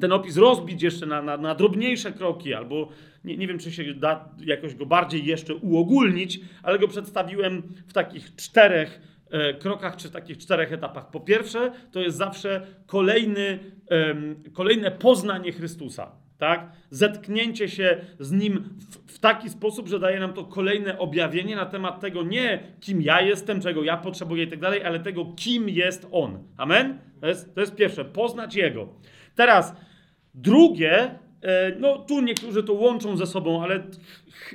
ten 0.00 0.12
opis 0.12 0.36
rozbić 0.36 0.82
jeszcze 0.82 1.06
na, 1.06 1.22
na, 1.22 1.36
na 1.36 1.54
drobniejsze 1.54 2.12
kroki, 2.12 2.54
albo 2.54 2.88
nie, 3.24 3.36
nie 3.36 3.46
wiem, 3.46 3.58
czy 3.58 3.72
się 3.72 3.94
da 3.94 4.28
jakoś 4.44 4.74
go 4.74 4.86
bardziej 4.86 5.24
jeszcze 5.24 5.54
uogólnić, 5.54 6.40
ale 6.62 6.78
go 6.78 6.88
przedstawiłem 6.88 7.62
w 7.86 7.92
takich 7.92 8.36
czterech 8.36 9.00
e, 9.30 9.54
krokach, 9.54 9.96
czy 9.96 10.08
w 10.08 10.12
takich 10.12 10.38
czterech 10.38 10.72
etapach. 10.72 11.10
Po 11.10 11.20
pierwsze, 11.20 11.72
to 11.92 12.00
jest 12.00 12.16
zawsze 12.16 12.66
kolejny, 12.86 13.58
e, 13.90 14.14
kolejne 14.52 14.90
poznanie 14.90 15.52
Chrystusa. 15.52 16.12
Tak? 16.38 16.72
Zetknięcie 16.90 17.68
się 17.68 18.04
z 18.18 18.32
Nim 18.32 18.64
w, 18.90 19.14
w, 19.14 19.18
taki 19.18 19.50
sposób, 19.50 19.88
że 19.88 19.98
daje 19.98 20.20
nam 20.20 20.32
to 20.32 20.44
kolejne 20.44 20.98
objawienie 20.98 21.56
na 21.56 21.66
temat 21.66 22.00
tego 22.00 22.22
nie 22.22 22.62
kim 22.80 23.02
ja 23.02 23.20
jestem, 23.20 23.60
czego 23.60 23.82
ja 23.82 23.96
potrzebuję 23.96 24.44
i 24.44 24.48
tak 24.48 24.60
dalej, 24.60 24.84
ale 24.84 25.00
tego 25.00 25.32
kim 25.36 25.68
jest 25.68 26.06
On. 26.10 26.38
Amen? 26.56 26.98
To 27.20 27.26
jest, 27.26 27.54
to 27.54 27.60
jest 27.60 27.74
pierwsze, 27.74 28.04
poznać 28.04 28.56
Jego. 28.56 28.88
Teraz 29.34 29.74
drugie, 30.34 31.18
e, 31.42 31.76
no 31.78 31.98
tu 31.98 32.20
niektórzy 32.20 32.62
to 32.62 32.72
łączą 32.72 33.16
ze 33.16 33.26
sobą, 33.26 33.62
ale 33.62 33.82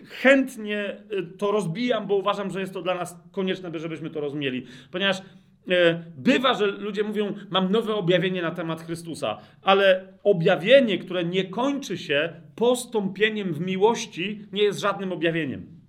chętnie 0.06 0.78
e, 0.78 0.98
to 1.38 1.52
rozbijam, 1.52 2.08
bo 2.08 2.16
uważam, 2.16 2.52
że 2.52 2.60
jest 2.60 2.74
to 2.74 2.82
dla 2.82 2.96
nas 2.96 3.20
konieczne, 3.32 3.80
żebyśmy 3.80 4.10
to 4.10 4.22
rozumieli. 4.22 4.66
Ponieważ 4.92 5.18
e, 5.20 6.04
bywa, 6.18 6.54
że 6.54 6.68
ludzie 6.68 7.04
mówią, 7.04 7.34
mam 7.50 7.72
nowe 7.72 7.96
objawienie 7.96 8.42
na 8.42 8.52
temat 8.52 8.82
Chrystusa, 8.82 9.38
ale 9.62 10.14
objawienie, 10.24 10.98
które 10.98 11.26
nie 11.26 11.44
kończy 11.44 11.98
się 11.98 12.34
postąpieniem 12.56 13.54
w 13.54 13.60
miłości, 13.60 14.46
nie 14.52 14.64
jest 14.64 14.80
żadnym 14.80 15.12
objawieniem. 15.12 15.80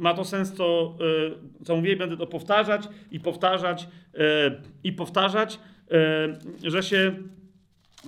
Ma 0.00 0.14
to 0.14 0.24
sens, 0.24 0.52
co, 0.52 0.96
co 1.64 1.76
mówię, 1.76 1.96
będę 1.96 2.16
to 2.16 2.26
powtarzać 2.26 2.88
i 3.10 3.20
powtarzać 3.20 3.88
i 4.84 4.92
powtarzać, 4.92 5.58
że 6.62 6.82
się 6.82 7.12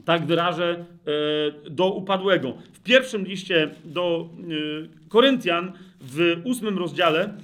tak 0.05 0.26
wyrażę, 0.26 0.85
e, 1.67 1.71
do 1.71 1.93
upadłego. 1.93 2.55
W 2.73 2.81
pierwszym 2.81 3.25
liście 3.25 3.71
do 3.85 4.29
e, 5.05 5.09
Koryntian, 5.09 5.73
w 6.00 6.41
ósmym 6.45 6.79
rozdziale, 6.79 7.35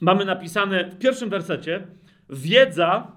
mamy 0.00 0.24
napisane 0.24 0.90
w 0.90 0.98
pierwszym 0.98 1.30
wersecie, 1.30 1.86
wiedza, 2.30 3.12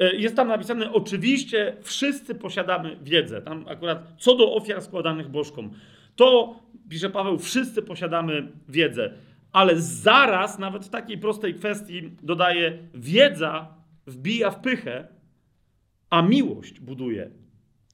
e, 0.00 0.14
jest 0.14 0.36
tam 0.36 0.48
napisane, 0.48 0.92
oczywiście 0.92 1.76
wszyscy 1.82 2.34
posiadamy 2.34 2.96
wiedzę. 3.02 3.42
Tam 3.42 3.64
akurat 3.68 4.12
co 4.18 4.36
do 4.36 4.54
ofiar 4.54 4.82
składanych 4.82 5.28
bożkom. 5.28 5.70
To, 6.16 6.60
pisze 6.88 7.10
Paweł, 7.10 7.38
wszyscy 7.38 7.82
posiadamy 7.82 8.48
wiedzę. 8.68 9.10
Ale 9.52 9.80
zaraz, 9.80 10.58
nawet 10.58 10.84
w 10.84 10.88
takiej 10.88 11.18
prostej 11.18 11.54
kwestii, 11.54 12.10
dodaje, 12.22 12.78
wiedza 12.94 13.68
wbija 14.06 14.50
w 14.50 14.60
pychę, 14.60 15.08
a 16.14 16.22
miłość 16.22 16.80
buduje. 16.80 17.30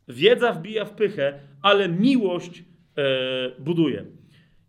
Wiedza 0.09 0.53
wbija 0.53 0.85
w 0.85 0.93
pychę, 0.93 1.41
ale 1.63 1.89
miłość 1.89 2.65
e, 2.97 3.03
buduje. 3.59 4.05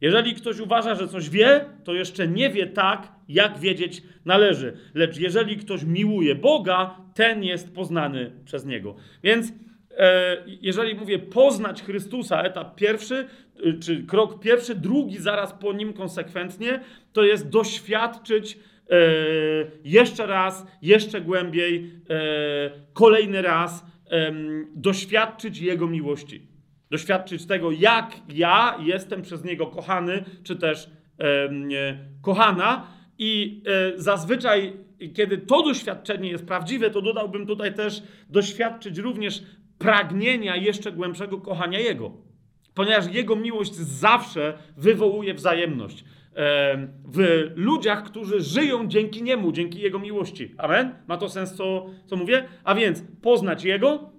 Jeżeli 0.02 0.36
ktoś 0.36 0.60
uważa, 0.60 0.96
że 0.96 1.08
coś 1.08 1.30
wie, 1.30 1.66
to 1.84 1.94
jeszcze 1.94 2.28
nie 2.28 2.50
wie 2.50 2.68
tak, 2.68 3.12
jak 3.28 3.60
wiedzieć 3.60 4.04
należy. 4.26 4.78
Lecz 4.94 5.18
jeżeli 5.18 5.58
ktoś 5.58 5.84
miłuje 5.84 6.36
Boga, 6.36 6.96
ten 7.16 7.44
jest 7.44 7.76
poznany 7.76 8.32
przez 8.46 8.66
Niego. 8.66 8.96
Więc 9.24 9.54
e, 9.98 10.38
jeżeli 10.62 10.96
mówię 10.96 11.20
poznać 11.20 11.84
Chrystusa, 11.84 12.42
etap 12.42 12.76
pierwszy, 12.76 13.28
e, 13.66 13.74
czy 13.74 14.04
krok 14.04 14.40
pierwszy, 14.40 14.76
drugi 14.76 15.18
zaraz 15.18 15.54
po 15.54 15.74
nim 15.74 15.94
konsekwentnie, 15.94 16.80
to 17.14 17.24
jest 17.24 17.50
doświadczyć 17.50 18.58
jeszcze 19.84 20.26
raz, 20.26 20.66
jeszcze 20.82 21.22
głębiej, 21.22 21.92
e, 22.10 22.72
kolejny 22.94 23.42
raz 23.42 23.86
doświadczyć 24.76 25.60
Jego 25.60 25.88
miłości. 25.88 26.48
Doświadczyć 26.90 27.46
tego, 27.46 27.72
jak 27.72 28.12
ja 28.30 28.78
jestem 28.80 29.22
przez 29.22 29.44
Niego 29.44 29.68
kochany, 29.68 30.24
czy 30.44 30.56
też 30.56 30.90
kochana. 32.22 32.88
I 33.18 33.64
e, 33.68 34.00
zazwyczaj, 34.00 34.74
kiedy 35.14 35.38
to 35.38 35.64
doświadczenie 35.64 36.30
jest 36.30 36.46
prawdziwe, 36.46 36.90
to 36.90 37.02
dodałbym 37.02 37.48
tutaj 37.48 37.74
też 37.74 38.04
doświadczyć 38.30 38.98
również 38.98 39.44
pragnienia 39.78 40.56
jeszcze 40.56 40.92
głębszego 40.92 41.38
kochania 41.38 41.80
Jego. 41.80 42.12
Ponieważ 42.74 43.14
Jego 43.14 43.36
miłość 43.36 43.76
zawsze 43.76 44.58
wywołuje 44.78 45.34
wzajemność 45.34 46.04
w 47.06 47.52
ludziach, 47.56 48.04
którzy 48.04 48.42
żyją 48.42 48.88
dzięki 48.88 49.24
Niemu, 49.24 49.52
dzięki 49.52 49.80
Jego 49.80 50.00
miłości. 50.00 50.56
Amen? 50.58 50.96
Ma 51.08 51.18
to 51.18 51.30
sens, 51.30 51.54
co, 51.54 51.86
co 52.06 52.16
mówię? 52.16 52.44
A 52.64 52.76
więc 52.76 53.04
poznać 53.22 53.64
Jego, 53.64 54.10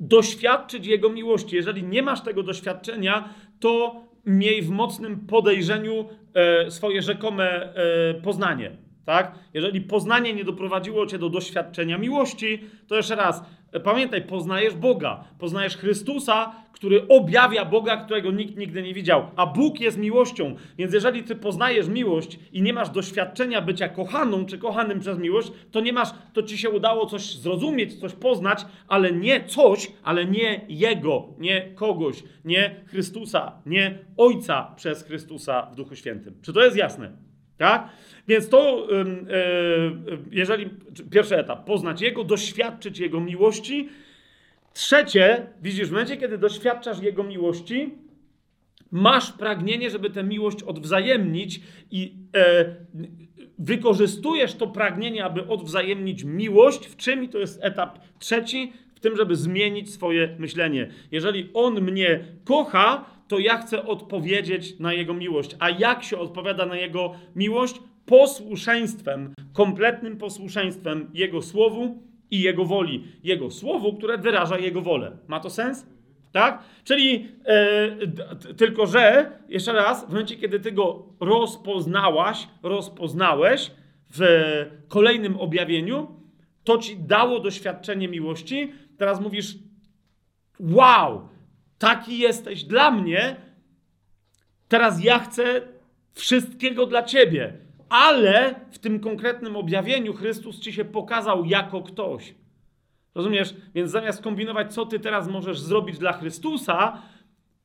doświadczyć 0.00 0.86
Jego 0.86 1.10
miłości. 1.10 1.56
Jeżeli 1.56 1.82
nie 1.82 2.02
masz 2.02 2.20
tego 2.20 2.42
doświadczenia, 2.42 3.34
to 3.60 4.04
miej 4.26 4.62
w 4.62 4.70
mocnym 4.70 5.26
podejrzeniu 5.26 6.08
e, 6.34 6.70
swoje 6.70 7.02
rzekome 7.02 7.74
e, 7.74 8.14
poznanie. 8.14 8.76
Tak? 9.04 9.38
Jeżeli 9.54 9.80
poznanie 9.80 10.34
nie 10.34 10.44
doprowadziło 10.44 11.06
cię 11.06 11.18
do 11.18 11.28
doświadczenia 11.28 11.98
miłości, 11.98 12.60
to 12.86 12.96
jeszcze 12.96 13.16
raz, 13.16 13.42
pamiętaj, 13.80 14.22
poznajesz 14.22 14.74
Boga, 14.74 15.24
poznajesz 15.38 15.76
Chrystusa, 15.76 16.52
który 16.72 17.08
objawia 17.08 17.64
Boga, 17.64 17.96
którego 17.96 18.30
nikt 18.30 18.56
nigdy 18.56 18.82
nie 18.82 18.94
widział. 18.94 19.26
A 19.36 19.46
Bóg 19.46 19.80
jest 19.80 19.98
miłością, 19.98 20.56
więc 20.78 20.94
jeżeli 20.94 21.22
ty 21.22 21.36
poznajesz 21.36 21.88
miłość 21.88 22.38
i 22.52 22.62
nie 22.62 22.72
masz 22.72 22.90
doświadczenia 22.90 23.60
bycia 23.60 23.88
kochaną 23.88 24.46
czy 24.46 24.58
kochanym 24.58 25.00
przez 25.00 25.18
miłość, 25.18 25.52
to 25.70 25.80
nie 25.80 25.92
masz, 25.92 26.08
to 26.32 26.42
ci 26.42 26.58
się 26.58 26.70
udało 26.70 27.06
coś 27.06 27.36
zrozumieć, 27.36 28.00
coś 28.00 28.12
poznać, 28.12 28.66
ale 28.88 29.12
nie 29.12 29.44
coś, 29.44 29.92
ale 30.02 30.24
nie 30.24 30.60
Jego, 30.68 31.28
nie 31.38 31.74
kogoś, 31.74 32.22
nie 32.44 32.84
Chrystusa, 32.86 33.52
nie 33.66 33.98
Ojca 34.16 34.72
przez 34.76 35.04
Chrystusa 35.04 35.68
w 35.72 35.74
Duchu 35.74 35.96
Świętym. 35.96 36.34
Czy 36.42 36.52
to 36.52 36.64
jest 36.64 36.76
jasne? 36.76 37.23
Tak? 37.58 37.88
Więc 38.28 38.48
to, 38.48 38.88
e, 38.90 39.04
jeżeli 40.30 40.70
pierwszy 41.10 41.36
etap, 41.36 41.64
poznać 41.64 42.00
Jego, 42.00 42.24
doświadczyć 42.24 42.98
Jego 42.98 43.20
miłości. 43.20 43.88
Trzecie, 44.72 45.46
widzisz, 45.62 45.88
w 45.88 45.92
momencie, 45.92 46.16
kiedy 46.16 46.38
doświadczasz 46.38 47.00
Jego 47.00 47.24
miłości, 47.24 47.94
masz 48.90 49.32
pragnienie, 49.32 49.90
żeby 49.90 50.10
tę 50.10 50.24
miłość 50.24 50.62
odwzajemnić 50.62 51.60
i 51.90 52.14
e, 52.36 52.74
wykorzystujesz 53.58 54.54
to 54.54 54.66
pragnienie, 54.66 55.24
aby 55.24 55.46
odwzajemnić 55.46 56.24
miłość. 56.24 56.86
W 56.86 56.96
czym? 56.96 57.24
I 57.24 57.28
to 57.28 57.38
jest 57.38 57.64
etap 57.64 57.98
trzeci, 58.18 58.72
w 58.94 59.00
tym, 59.00 59.16
żeby 59.16 59.36
zmienić 59.36 59.92
swoje 59.92 60.36
myślenie. 60.38 60.90
Jeżeli 61.12 61.50
On 61.54 61.80
mnie 61.80 62.24
kocha, 62.44 63.04
to 63.28 63.38
ja 63.38 63.58
chcę 63.58 63.86
odpowiedzieć 63.86 64.78
na 64.78 64.92
Jego 64.92 65.14
miłość. 65.14 65.56
A 65.58 65.70
jak 65.70 66.04
się 66.04 66.18
odpowiada 66.18 66.66
na 66.66 66.76
Jego 66.76 67.14
miłość? 67.36 67.80
Posłuszeństwem, 68.06 69.34
kompletnym 69.52 70.16
posłuszeństwem 70.18 71.10
Jego 71.14 71.42
słowu 71.42 72.02
i 72.30 72.40
Jego 72.40 72.64
woli. 72.64 73.04
Jego 73.22 73.50
słowu, 73.50 73.96
które 73.96 74.18
wyraża 74.18 74.58
Jego 74.58 74.82
wolę. 74.82 75.18
Ma 75.28 75.40
to 75.40 75.50
sens? 75.50 75.86
Tak? 76.32 76.62
Czyli 76.84 77.28
e, 77.44 78.54
tylko, 78.56 78.86
że, 78.86 79.32
jeszcze 79.48 79.72
raz, 79.72 80.06
w 80.06 80.08
momencie, 80.08 80.36
kiedy 80.36 80.60
ty 80.60 80.72
go 80.72 81.06
rozpoznałaś, 81.20 82.48
rozpoznałeś 82.62 83.70
w 84.14 84.22
kolejnym 84.88 85.40
objawieniu, 85.40 86.20
to 86.64 86.78
ci 86.78 86.96
dało 86.96 87.40
doświadczenie 87.40 88.08
miłości. 88.08 88.72
Teraz 88.98 89.20
mówisz, 89.20 89.54
wow, 90.60 91.28
taki 91.78 92.18
jesteś 92.18 92.64
dla 92.64 92.90
mnie, 92.90 93.36
teraz 94.68 95.04
ja 95.04 95.18
chcę 95.18 95.62
wszystkiego 96.12 96.86
dla 96.86 97.02
ciebie. 97.02 97.52
Ale 97.88 98.54
w 98.70 98.78
tym 98.78 99.00
konkretnym 99.00 99.56
objawieniu 99.56 100.14
Chrystus 100.14 100.60
ci 100.60 100.72
się 100.72 100.84
pokazał 100.84 101.44
jako 101.44 101.82
ktoś. 101.82 102.34
Rozumiesz? 103.14 103.54
Więc 103.74 103.90
zamiast 103.90 104.22
kombinować, 104.22 104.74
co 104.74 104.86
ty 104.86 105.00
teraz 105.00 105.28
możesz 105.28 105.60
zrobić 105.60 105.98
dla 105.98 106.12
Chrystusa, 106.12 107.02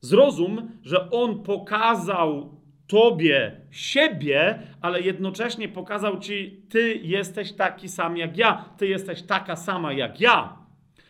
zrozum, 0.01 0.71
że 0.83 1.11
On 1.11 1.43
pokazał 1.43 2.59
tobie 2.87 3.61
siebie, 3.71 4.59
ale 4.81 5.01
jednocześnie 5.01 5.69
pokazał 5.69 6.19
ci, 6.19 6.61
ty 6.69 6.93
jesteś 6.93 7.53
taki 7.53 7.89
sam 7.89 8.17
jak 8.17 8.37
ja, 8.37 8.65
ty 8.77 8.87
jesteś 8.87 9.23
taka 9.23 9.55
sama 9.55 9.93
jak 9.93 10.21
ja. 10.21 10.58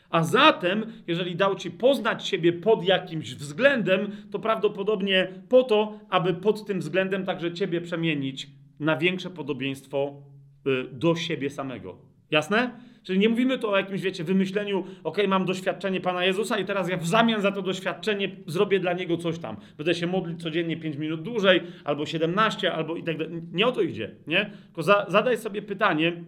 A 0.09 0.23
zatem, 0.23 0.85
jeżeli 1.07 1.35
dał 1.35 1.55
ci 1.55 1.71
poznać 1.71 2.27
siebie 2.27 2.53
pod 2.53 2.83
jakimś 2.83 3.35
względem, 3.35 4.11
to 4.31 4.39
prawdopodobnie 4.39 5.27
po 5.49 5.63
to, 5.63 5.99
aby 6.09 6.33
pod 6.33 6.65
tym 6.65 6.79
względem 6.79 7.25
także 7.25 7.53
ciebie 7.53 7.81
przemienić 7.81 8.47
na 8.79 8.97
większe 8.97 9.29
podobieństwo 9.29 10.21
y, 10.67 10.83
do 10.91 11.15
siebie 11.15 11.49
samego. 11.49 11.97
Jasne? 12.31 12.71
Czyli 13.03 13.19
nie 13.19 13.29
mówimy 13.29 13.59
tu 13.59 13.69
o 13.69 13.77
jakimś, 13.77 14.01
wiecie, 14.01 14.23
wymyśleniu, 14.23 14.83
ok, 15.03 15.17
mam 15.27 15.45
doświadczenie 15.45 16.01
Pana 16.01 16.25
Jezusa 16.25 16.59
i 16.59 16.65
teraz 16.65 16.89
ja 16.89 16.97
w 16.97 17.07
zamian 17.07 17.41
za 17.41 17.51
to 17.51 17.61
doświadczenie 17.61 18.35
zrobię 18.47 18.79
dla 18.79 18.93
Niego 18.93 19.17
coś 19.17 19.39
tam. 19.39 19.57
Będę 19.77 19.95
się 19.95 20.07
modlić 20.07 20.41
codziennie 20.41 20.77
5 20.77 20.95
minut 20.95 21.21
dłużej, 21.21 21.61
albo 21.83 22.05
17, 22.05 22.73
albo 22.73 22.95
i 22.95 23.03
tak 23.03 23.17
dalej. 23.17 23.41
Nie 23.51 23.67
o 23.67 23.71
to 23.71 23.81
idzie, 23.81 24.15
nie? 24.27 24.51
Tylko 24.65 24.83
za, 24.83 25.05
zadaj 25.09 25.37
sobie 25.37 25.61
pytanie, 25.61 26.23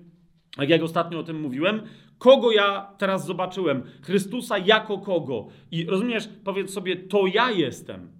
jak 0.58 0.70
jak 0.70 0.84
ostatnio 0.84 1.20
o 1.20 1.24
tym 1.24 1.41
mówiłem, 1.41 1.82
kogo 2.21 2.51
ja 2.51 2.93
teraz 2.97 3.25
zobaczyłem? 3.25 3.84
Chrystusa 4.01 4.57
jako 4.57 4.97
kogo? 4.97 5.47
I 5.71 5.86
rozumiesz, 5.86 6.29
powiedz 6.43 6.73
sobie, 6.73 6.95
to 6.95 7.27
ja 7.27 7.51
jestem. 7.51 8.12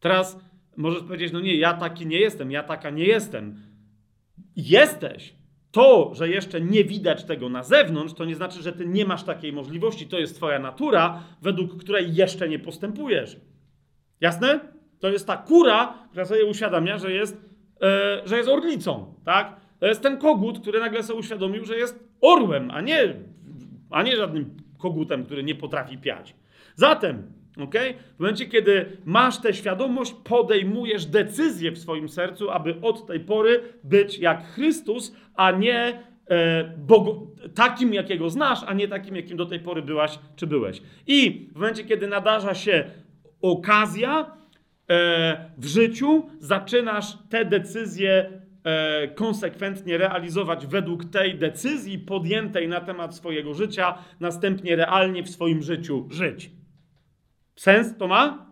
Teraz 0.00 0.40
możesz 0.76 1.02
powiedzieć, 1.02 1.32
no 1.32 1.40
nie, 1.40 1.56
ja 1.56 1.74
taki 1.74 2.06
nie 2.06 2.20
jestem, 2.20 2.50
ja 2.50 2.62
taka 2.62 2.90
nie 2.90 3.04
jestem. 3.04 3.56
Jesteś. 4.56 5.34
To, 5.70 6.10
że 6.14 6.28
jeszcze 6.28 6.60
nie 6.60 6.84
widać 6.84 7.24
tego 7.24 7.48
na 7.48 7.62
zewnątrz, 7.62 8.14
to 8.14 8.24
nie 8.24 8.34
znaczy, 8.34 8.62
że 8.62 8.72
ty 8.72 8.86
nie 8.86 9.04
masz 9.04 9.22
takiej 9.22 9.52
możliwości. 9.52 10.06
To 10.06 10.18
jest 10.18 10.36
twoja 10.36 10.58
natura, 10.58 11.22
według 11.42 11.80
której 11.80 12.14
jeszcze 12.14 12.48
nie 12.48 12.58
postępujesz. 12.58 13.36
Jasne? 14.20 14.60
To 14.98 15.08
jest 15.08 15.26
ta 15.26 15.36
kura, 15.36 15.94
która 16.10 16.24
sobie 16.24 16.44
uświadamia, 16.44 16.98
że 16.98 17.12
jest, 17.12 17.36
e, 17.82 18.22
że 18.24 18.36
jest 18.36 18.48
orlicą, 18.48 19.14
tak? 19.24 19.60
To 19.80 19.86
jest 19.86 20.02
ten 20.02 20.18
kogut, 20.18 20.60
który 20.60 20.80
nagle 20.80 21.02
sobie 21.02 21.18
uświadomił, 21.18 21.64
że 21.64 21.76
jest 21.76 22.04
orłem, 22.20 22.70
a 22.70 22.80
nie, 22.80 23.14
a 23.90 24.02
nie 24.02 24.16
żadnym 24.16 24.56
kogutem, 24.78 25.24
który 25.24 25.42
nie 25.42 25.54
potrafi 25.54 25.98
piać. 25.98 26.34
Zatem, 26.74 27.32
okay, 27.62 27.94
w 28.16 28.20
momencie, 28.20 28.46
kiedy 28.46 28.86
masz 29.04 29.38
tę 29.38 29.54
świadomość, 29.54 30.14
podejmujesz 30.24 31.06
decyzję 31.06 31.72
w 31.72 31.78
swoim 31.78 32.08
sercu, 32.08 32.50
aby 32.50 32.80
od 32.82 33.06
tej 33.06 33.20
pory 33.20 33.62
być 33.84 34.18
jak 34.18 34.46
Chrystus, 34.46 35.16
a 35.34 35.50
nie 35.50 36.02
e, 36.28 36.64
Bogu, 36.78 37.36
takim, 37.54 37.94
jakiego 37.94 38.30
znasz, 38.30 38.60
a 38.66 38.74
nie 38.74 38.88
takim, 38.88 39.16
jakim 39.16 39.36
do 39.36 39.46
tej 39.46 39.60
pory 39.60 39.82
byłaś 39.82 40.18
czy 40.36 40.46
byłeś. 40.46 40.82
I 41.06 41.48
w 41.52 41.54
momencie, 41.54 41.84
kiedy 41.84 42.08
nadarza 42.08 42.54
się 42.54 42.90
okazja 43.42 44.36
e, 44.90 45.50
w 45.58 45.66
życiu, 45.66 46.30
zaczynasz 46.38 47.18
te 47.30 47.44
decyzje 47.44 48.45
konsekwentnie 49.14 49.98
realizować 49.98 50.66
według 50.66 51.04
tej 51.04 51.38
decyzji 51.38 51.98
podjętej 51.98 52.68
na 52.68 52.80
temat 52.80 53.16
swojego 53.16 53.54
życia, 53.54 53.98
następnie 54.20 54.76
realnie 54.76 55.22
w 55.22 55.30
swoim 55.30 55.62
życiu 55.62 56.06
żyć. 56.10 56.50
Sens 57.56 57.96
to 57.98 58.08
ma? 58.08 58.46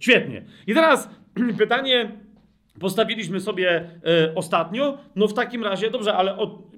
Świetnie. 0.00 0.44
I 0.66 0.74
teraz 0.74 1.10
pytanie 1.58 2.10
postawiliśmy 2.80 3.40
sobie 3.40 3.70
e, 3.80 4.34
ostatnio. 4.34 4.98
No 5.16 5.28
w 5.28 5.34
takim 5.34 5.64
razie, 5.64 5.90
dobrze, 5.90 6.14
ale 6.14 6.36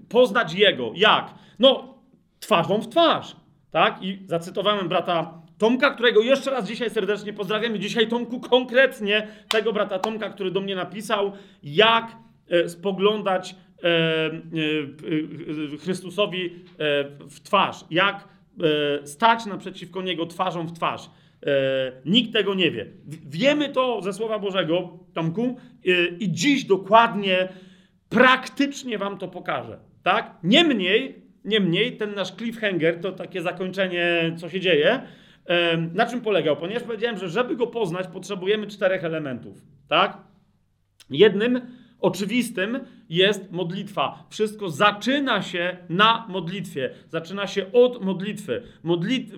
poznać 0.09 0.55
Jego. 0.55 0.92
Jak? 0.94 1.35
No 1.59 1.98
twarzą 2.40 2.81
w 2.81 2.88
twarz. 2.88 3.37
Tak? 3.70 4.03
I 4.03 4.22
zacytowałem 4.26 4.88
brata 4.88 5.40
Tomka, 5.59 5.90
którego 5.90 6.20
jeszcze 6.20 6.50
raz 6.50 6.68
dzisiaj 6.68 6.90
serdecznie 6.90 7.33
pozdrawiam. 7.33 7.76
I 7.76 7.81
dzisiaj 7.81 8.09
Tomku 8.09 8.40
konkretnie 8.40 9.29
tego 9.48 9.72
brata 9.72 9.98
Tomka, 9.98 10.31
który 10.31 10.50
do 10.50 10.61
mnie 10.61 10.76
napisał, 10.76 11.33
jak 11.62 12.07
E, 12.07 12.30
spoglądać 12.67 13.55
e, 13.83 13.87
e, 13.87 15.79
Chrystusowi 15.79 16.51
w 17.31 17.41
twarz, 17.43 17.85
jak 17.91 18.29
stać 19.05 19.47
naprzeciwko 19.47 20.03
Niego 20.03 20.27
twarzą 20.27 20.67
w 20.67 20.73
twarz. 20.73 21.11
Nikt 22.05 22.33
tego 22.33 22.55
nie 22.55 22.71
wie. 22.71 22.87
Wiemy 23.27 23.69
to 23.69 24.03
ze 24.03 24.13
Słowa 24.13 24.39
Bożego, 24.39 24.99
Tomku, 25.15 25.57
i 26.21 26.33
dziś 26.33 26.65
dokładnie, 26.65 27.49
praktycznie 28.09 28.99
Wam 28.99 29.19
to 29.19 29.29
pokażę. 29.29 29.79
Tak? 30.03 30.35
Niemniej, 30.45 31.23
niemniej 31.45 31.97
ten 31.97 32.15
nasz 32.15 32.33
cliffhanger, 32.33 33.01
to 33.01 33.13
takie 33.13 33.43
zakończenie, 33.43 34.37
co 34.37 34.49
się 34.49 34.61
dzieje, 34.61 35.03
na 35.95 36.07
czym 36.07 36.21
polegał? 36.21 36.57
Ponieważ 36.57 36.83
powiedziałem, 36.83 37.19
że 37.19 37.29
żeby 37.29 37.57
go 37.57 37.67
poznać, 37.67 38.07
potrzebujemy 38.07 38.67
czterech 38.67 39.05
elementów. 39.05 39.63
Tak? 39.89 40.19
Jednym 41.11 41.61
oczywistym 42.01 42.81
jest 43.09 43.53
modlitwa. 43.53 44.27
Wszystko 44.31 44.71
zaczyna 44.71 45.43
się 45.43 45.77
na 45.89 46.27
modlitwie. 46.29 46.91
Zaczyna 47.09 47.47
się 47.47 47.73
od 47.73 48.05
modlitwy. 48.05 48.63
Modlit... 48.83 49.33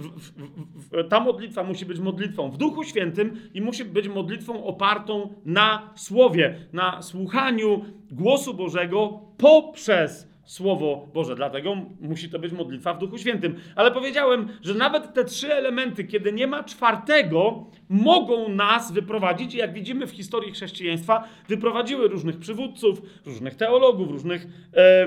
Ta 1.09 1.21
modlitwa 1.21 1.65
musi 1.65 1.87
być 1.87 1.99
modlitwą 1.99 2.51
w 2.51 2.57
Duchu 2.57 2.85
Świętym 2.85 3.37
i 3.55 3.61
musi 3.61 3.85
być 3.85 4.09
modlitwą 4.09 4.65
opartą 4.65 5.35
na 5.45 5.91
Słowie, 5.95 6.55
na 6.73 7.03
słuchaniu 7.03 7.85
głosu 8.11 8.55
Bożego 8.55 9.21
poprzez 9.39 10.32
Słowo 10.45 11.09
Boże. 11.15 11.37
Dlatego 11.37 11.77
musi 12.01 12.31
to 12.31 12.39
być 12.39 12.53
modlitwa 12.53 12.95
w 12.95 12.99
Duchu 12.99 13.19
Świętym. 13.19 13.55
Ale 13.77 13.91
powiedziałem, 13.91 14.49
że 14.63 14.75
nawet 14.75 15.15
te 15.15 15.25
trzy 15.25 15.55
elementy, 15.55 16.05
kiedy 16.05 16.33
nie 16.33 16.47
ma 16.47 16.65
czwartego, 16.65 17.67
mogą 17.89 18.49
nas 18.49 18.93
wyprowadzić, 18.93 19.55
jak 19.55 19.73
widzimy 19.73 20.07
w 20.07 20.11
historii 20.11 20.53
chrześcijaństwa, 20.53 21.29
wyprowadziły 21.49 22.09
różnych 22.09 22.39
przywódców, 22.39 23.03
różnych 23.27 23.55
teologów, 23.55 24.11
różnych 24.11 24.47
e, 24.75 25.07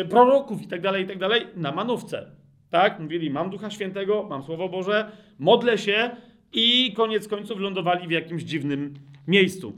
e, 0.00 0.04
proroków 0.04 0.62
itd., 0.62 0.90
tak 0.90 1.00
itd. 1.00 1.28
Tak 1.28 1.56
na 1.56 1.72
manowce. 1.72 2.30
Tak? 2.70 3.00
Mówili, 3.00 3.30
mam 3.30 3.50
Ducha 3.50 3.70
Świętego, 3.70 4.26
mam 4.30 4.42
Słowo 4.42 4.68
Boże, 4.68 5.12
modlę 5.38 5.78
się 5.78 6.10
i 6.52 6.92
koniec 6.96 7.28
końców 7.28 7.60
lądowali 7.60 8.08
w 8.08 8.10
jakimś 8.10 8.42
dziwnym 8.42 8.94
miejscu. 9.26 9.76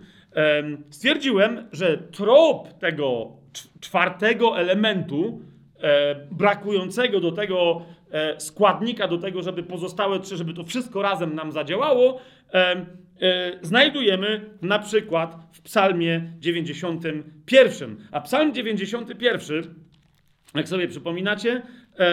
Stwierdziłem, 0.90 1.68
że 1.72 1.98
trop 1.98 2.78
tego 2.78 3.37
czwartego 3.80 4.58
elementu, 4.58 5.40
e, 5.80 6.14
brakującego 6.30 7.20
do 7.20 7.32
tego 7.32 7.82
e, 8.12 8.40
składnika, 8.40 9.08
do 9.08 9.18
tego, 9.18 9.42
żeby 9.42 9.62
pozostałe 9.62 10.20
trzy, 10.20 10.36
żeby 10.36 10.54
to 10.54 10.64
wszystko 10.64 11.02
razem 11.02 11.34
nam 11.34 11.52
zadziałało, 11.52 12.20
e, 12.54 12.86
znajdujemy 13.62 14.50
na 14.62 14.78
przykład 14.78 15.36
w 15.52 15.60
Psalmie 15.60 16.32
91. 16.38 17.96
A 18.12 18.20
Psalm 18.20 18.54
91, 18.54 19.74
jak 20.54 20.68
sobie 20.68 20.88
przypominacie, 20.88 21.62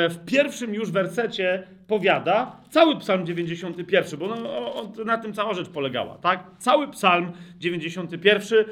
w 0.09 0.25
pierwszym 0.25 0.73
już 0.73 0.91
wersecie 0.91 1.63
powiada, 1.87 2.61
cały 2.69 2.99
psalm 2.99 3.25
91, 3.25 4.19
bo 4.19 4.27
no, 4.27 5.05
na 5.05 5.17
tym 5.17 5.33
cała 5.33 5.53
rzecz 5.53 5.69
polegała, 5.69 6.17
tak? 6.17 6.43
Cały 6.59 6.87
psalm 6.87 7.31
91 7.59 8.65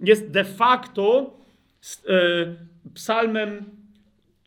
jest 0.00 0.30
de 0.30 0.44
facto 0.44 1.39
E, 1.39 1.39
psalmem. 2.94 3.64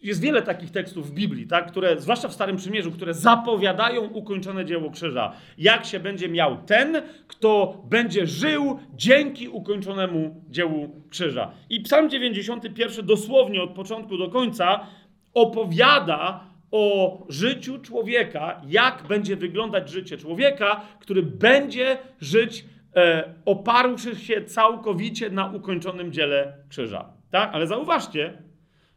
Jest 0.01 0.21
wiele 0.21 0.41
takich 0.41 0.71
tekstów 0.71 1.09
w 1.09 1.13
Biblii, 1.13 1.47
tak, 1.47 1.71
które, 1.71 2.01
zwłaszcza 2.01 2.27
w 2.27 2.33
Starym 2.33 2.57
Przymierzu, 2.57 2.91
które 2.91 3.13
zapowiadają 3.13 4.01
ukończone 4.01 4.65
dzieło 4.65 4.91
krzyża. 4.91 5.33
Jak 5.57 5.85
się 5.85 5.99
będzie 5.99 6.29
miał 6.29 6.57
ten, 6.57 7.01
kto 7.27 7.81
będzie 7.89 8.27
żył 8.27 8.79
dzięki 8.95 9.49
ukończonemu 9.49 10.43
dziełu 10.49 11.01
krzyża. 11.09 11.51
I 11.69 11.81
Psalm 11.81 12.09
91 12.09 13.05
dosłownie 13.05 13.61
od 13.61 13.69
początku 13.69 14.17
do 14.17 14.29
końca 14.29 14.87
opowiada 15.33 16.53
o 16.73 17.17
życiu 17.29 17.79
człowieka, 17.79 18.61
jak 18.67 19.03
będzie 19.07 19.35
wyglądać 19.35 19.89
życie 19.89 20.17
człowieka, 20.17 20.81
który 20.99 21.23
będzie 21.23 21.97
żyć 22.21 22.65
e, 22.95 23.33
oparłszy 23.45 24.15
się 24.15 24.43
całkowicie 24.43 25.29
na 25.29 25.51
ukończonym 25.51 26.11
dziele 26.11 26.57
krzyża. 26.69 27.12
Tak? 27.33 27.49
Ale 27.53 27.67
zauważcie, 27.67 28.43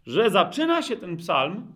że 0.06 0.30
zaczyna 0.30 0.82
się 0.82 0.96
ten 0.96 1.16
psalm 1.16 1.72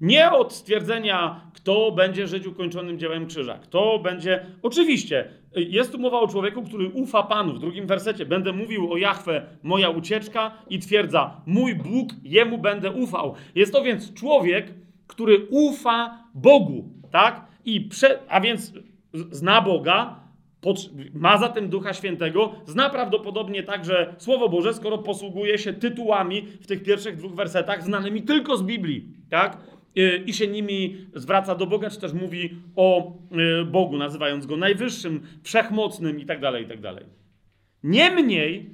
nie 0.00 0.32
od 0.32 0.52
stwierdzenia, 0.52 1.50
kto 1.54 1.92
będzie 1.92 2.26
żyć 2.26 2.46
ukończonym 2.46 2.98
dziełem 2.98 3.26
krzyża. 3.26 3.58
Kto 3.58 3.98
będzie. 3.98 4.46
Oczywiście, 4.62 5.30
jest 5.54 5.92
tu 5.92 5.98
mowa 5.98 6.20
o 6.20 6.28
człowieku, 6.28 6.62
który 6.62 6.88
ufa 6.88 7.22
Panu. 7.22 7.52
W 7.54 7.58
drugim 7.58 7.86
wersecie 7.86 8.26
będę 8.26 8.52
mówił 8.52 8.92
o 8.92 8.96
Jachwę, 8.96 9.46
moja 9.62 9.88
ucieczka, 9.88 10.52
i 10.70 10.78
twierdza, 10.78 11.40
mój 11.46 11.74
Bóg, 11.74 12.08
jemu 12.22 12.58
będę 12.58 12.92
ufał. 12.92 13.34
Jest 13.54 13.72
to 13.72 13.82
więc 13.82 14.14
człowiek, 14.14 14.74
który 15.06 15.46
ufa 15.50 16.24
Bogu, 16.34 16.88
tak? 17.10 17.46
I 17.64 17.80
prze... 17.80 18.18
A 18.28 18.40
więc 18.40 18.72
zna 19.12 19.62
Boga, 19.62 20.27
ma 21.14 21.38
zatem 21.38 21.68
Ducha 21.68 21.92
Świętego, 21.92 22.52
zna 22.66 22.90
prawdopodobnie 22.90 23.62
także 23.62 24.14
Słowo 24.18 24.48
Boże, 24.48 24.74
skoro 24.74 24.98
posługuje 24.98 25.58
się 25.58 25.72
tytułami 25.72 26.42
w 26.60 26.66
tych 26.66 26.82
pierwszych 26.82 27.16
dwóch 27.16 27.34
wersetach, 27.34 27.84
znanymi 27.84 28.22
tylko 28.22 28.56
z 28.56 28.62
Biblii, 28.62 29.08
tak? 29.30 29.58
I 30.26 30.32
się 30.32 30.46
nimi 30.46 30.96
zwraca 31.14 31.54
do 31.54 31.66
Boga, 31.66 31.90
czy 31.90 32.00
też 32.00 32.12
mówi 32.12 32.56
o 32.76 33.12
y, 33.62 33.64
Bogu, 33.64 33.96
nazywając 33.96 34.46
go 34.46 34.56
najwyższym, 34.56 35.22
wszechmocnym 35.42 36.20
i 36.20 36.26
tak 36.26 36.40
dalej, 36.40 36.64
i 36.64 36.68
tak. 36.68 37.04
Niemniej, 37.82 38.70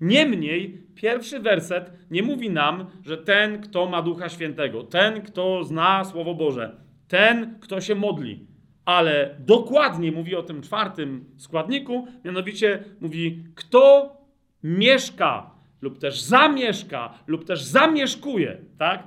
niemniej, 0.00 0.86
pierwszy 0.94 1.40
werset 1.40 1.92
nie 2.10 2.22
mówi 2.22 2.50
nam, 2.50 2.86
że 3.04 3.18
ten, 3.18 3.60
kto 3.60 3.86
ma 3.86 4.02
Ducha 4.02 4.28
Świętego, 4.28 4.82
ten, 4.82 5.22
kto 5.22 5.64
zna 5.64 6.04
Słowo 6.04 6.34
Boże, 6.34 6.76
ten, 7.08 7.58
kto 7.60 7.80
się 7.80 7.94
modli, 7.94 8.46
ale 8.86 9.36
dokładnie 9.38 10.12
mówi 10.12 10.36
o 10.36 10.42
tym 10.42 10.62
czwartym 10.62 11.24
składniku, 11.36 12.08
mianowicie 12.24 12.84
mówi, 13.00 13.44
kto 13.54 14.16
mieszka 14.62 15.50
lub 15.80 15.98
też 15.98 16.20
zamieszka 16.20 17.18
lub 17.26 17.44
też 17.44 17.62
zamieszkuje, 17.62 18.58
tak? 18.78 19.02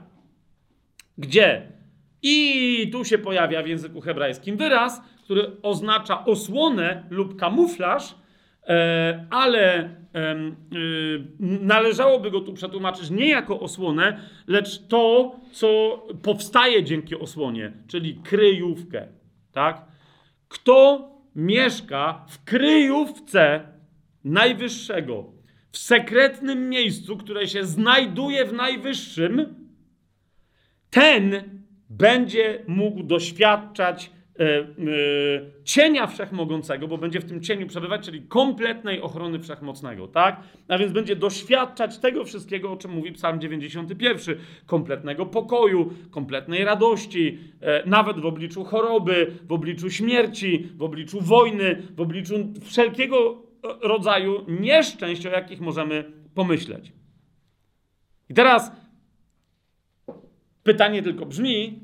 Gdzie? 1.17 1.71
I 2.21 2.89
tu 2.91 3.05
się 3.05 3.17
pojawia 3.17 3.63
w 3.63 3.67
języku 3.67 4.01
hebrajskim 4.01 4.57
wyraz, 4.57 5.01
który 5.23 5.51
oznacza 5.61 6.25
osłonę 6.25 7.03
lub 7.09 7.39
kamuflaż, 7.39 8.15
e, 8.67 9.25
ale 9.29 9.79
e, 9.79 9.89
należałoby 11.39 12.31
go 12.31 12.39
tu 12.39 12.53
przetłumaczyć 12.53 13.09
nie 13.09 13.29
jako 13.29 13.59
osłonę, 13.59 14.19
lecz 14.47 14.87
to, 14.87 15.35
co 15.51 15.97
powstaje 16.23 16.83
dzięki 16.83 17.15
osłonie, 17.15 17.73
czyli 17.87 18.15
kryjówkę 18.23 19.18
tak? 19.51 19.85
Kto 20.47 21.09
mieszka 21.35 22.25
w 22.29 22.43
kryjówce 22.43 23.67
najwyższego, 24.23 25.33
w 25.71 25.77
sekretnym 25.77 26.69
miejscu, 26.69 27.17
które 27.17 27.47
się 27.47 27.65
znajduje 27.65 28.45
w 28.45 28.53
najwyższym, 28.53 29.55
ten 30.89 31.43
będzie 31.89 32.63
mógł 32.67 33.03
doświadczać 33.03 34.11
cienia 35.63 36.07
wszechmogącego, 36.07 36.87
bo 36.87 36.97
będzie 36.97 37.19
w 37.19 37.25
tym 37.25 37.41
cieniu 37.41 37.67
przebywać, 37.67 38.05
czyli 38.05 38.21
kompletnej 38.21 39.01
ochrony 39.01 39.39
wszechmocnego, 39.39 40.07
tak? 40.07 40.41
A 40.67 40.77
więc 40.77 40.91
będzie 40.91 41.15
doświadczać 41.15 41.97
tego 41.97 42.25
wszystkiego, 42.25 42.71
o 42.71 42.77
czym 42.77 42.91
mówi 42.91 43.11
Psalm 43.11 43.39
91. 43.39 44.35
Kompletnego 44.65 45.25
pokoju, 45.25 45.93
kompletnej 46.11 46.65
radości, 46.65 47.37
e, 47.61 47.83
nawet 47.85 48.19
w 48.19 48.25
obliczu 48.25 48.63
choroby, 48.63 49.31
w 49.47 49.51
obliczu 49.51 49.89
śmierci, 49.89 50.67
w 50.75 50.83
obliczu 50.83 51.21
wojny, 51.21 51.81
w 51.95 52.01
obliczu 52.01 52.35
wszelkiego 52.61 53.43
rodzaju 53.81 54.45
nieszczęść, 54.47 55.25
o 55.25 55.29
jakich 55.29 55.61
możemy 55.61 56.11
pomyśleć. 56.35 56.93
I 58.29 58.33
teraz 58.33 58.71
pytanie 60.63 61.03
tylko 61.03 61.25
brzmi, 61.25 61.79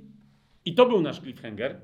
i 0.66 0.74
to 0.76 0.86
był 0.86 1.02
nasz 1.02 1.20
cliffhanger, 1.20 1.82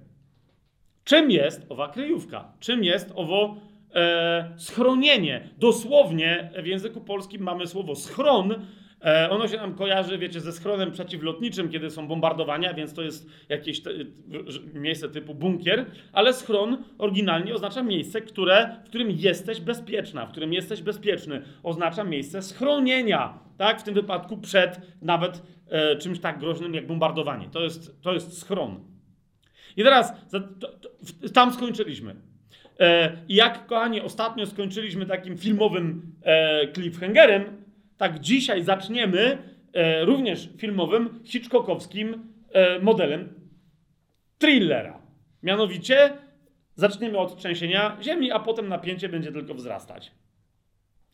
Czym 1.12 1.32
jest 1.32 1.66
owa 1.70 1.88
kryjówka? 1.88 2.54
Czym 2.60 2.84
jest 2.84 3.12
owo 3.16 3.56
e, 3.96 4.54
schronienie? 4.58 5.50
Dosłownie 5.58 6.52
w 6.64 6.66
języku 6.66 7.02
polskim 7.02 7.42
mamy 7.42 7.68
słowo 7.68 7.96
schron. 7.96 8.56
E, 9.06 9.30
ono 9.30 9.48
się 9.48 9.58
nam 9.58 9.76
kojarzy, 9.76 10.18
wiecie, 10.18 10.40
ze 10.40 10.52
schronem 10.52 10.92
przeciwlotniczym, 10.92 11.70
kiedy 11.70 11.90
są 11.90 12.08
bombardowania, 12.08 12.74
więc 12.74 12.94
to 12.94 13.02
jest 13.02 13.30
jakieś 13.50 13.82
te, 13.82 13.90
miejsce 14.74 15.10
typu 15.10 15.34
bunkier, 15.34 15.86
ale 16.14 16.34
schron 16.34 16.84
oryginalnie 16.98 17.54
oznacza 17.54 17.84
miejsce, 17.84 18.22
które, 18.22 18.76
w 18.86 18.90
którym 18.90 19.12
jesteś 19.12 19.62
bezpieczna, 19.62 20.26
w 20.26 20.32
którym 20.32 20.54
jesteś 20.54 20.82
bezpieczny. 20.82 21.42
Oznacza 21.64 22.04
miejsce 22.04 22.42
schronienia, 22.42 23.40
tak? 23.58 23.80
W 23.80 23.84
tym 23.84 23.94
wypadku 23.94 24.38
przed 24.38 24.82
nawet 25.02 25.44
e, 25.70 25.96
czymś 25.96 26.20
tak 26.20 26.40
groźnym 26.40 26.74
jak 26.74 26.88
bombardowanie. 26.88 27.50
To 27.50 27.64
jest, 27.64 28.02
to 28.02 28.14
jest 28.14 28.38
schron. 28.38 28.91
I 29.78 29.84
teraz 29.84 30.14
tam 31.34 31.54
skończyliśmy. 31.54 32.16
E, 32.80 33.12
I 33.30 33.36
jak, 33.36 33.66
kochani, 33.66 34.02
ostatnio 34.02 34.46
skończyliśmy 34.46 35.06
takim 35.06 35.38
filmowym 35.38 36.16
e, 36.24 36.68
cliffhangerem, 36.74 37.64
tak 37.98 38.20
dzisiaj 38.20 38.64
zaczniemy 38.64 39.38
e, 39.74 40.06
również 40.06 40.50
filmowym, 40.58 41.20
hitchcockowskim 41.24 42.32
modelem 42.82 43.34
thrillera. 44.38 45.02
Mianowicie 45.44 46.14
zaczniemy 46.76 47.18
od 47.18 47.38
trzęsienia 47.38 47.98
ziemi, 48.02 48.32
a 48.32 48.40
potem 48.40 48.70
napięcie 48.70 49.10
będzie 49.10 49.32
tylko 49.32 49.54
wzrastać. 49.54 50.12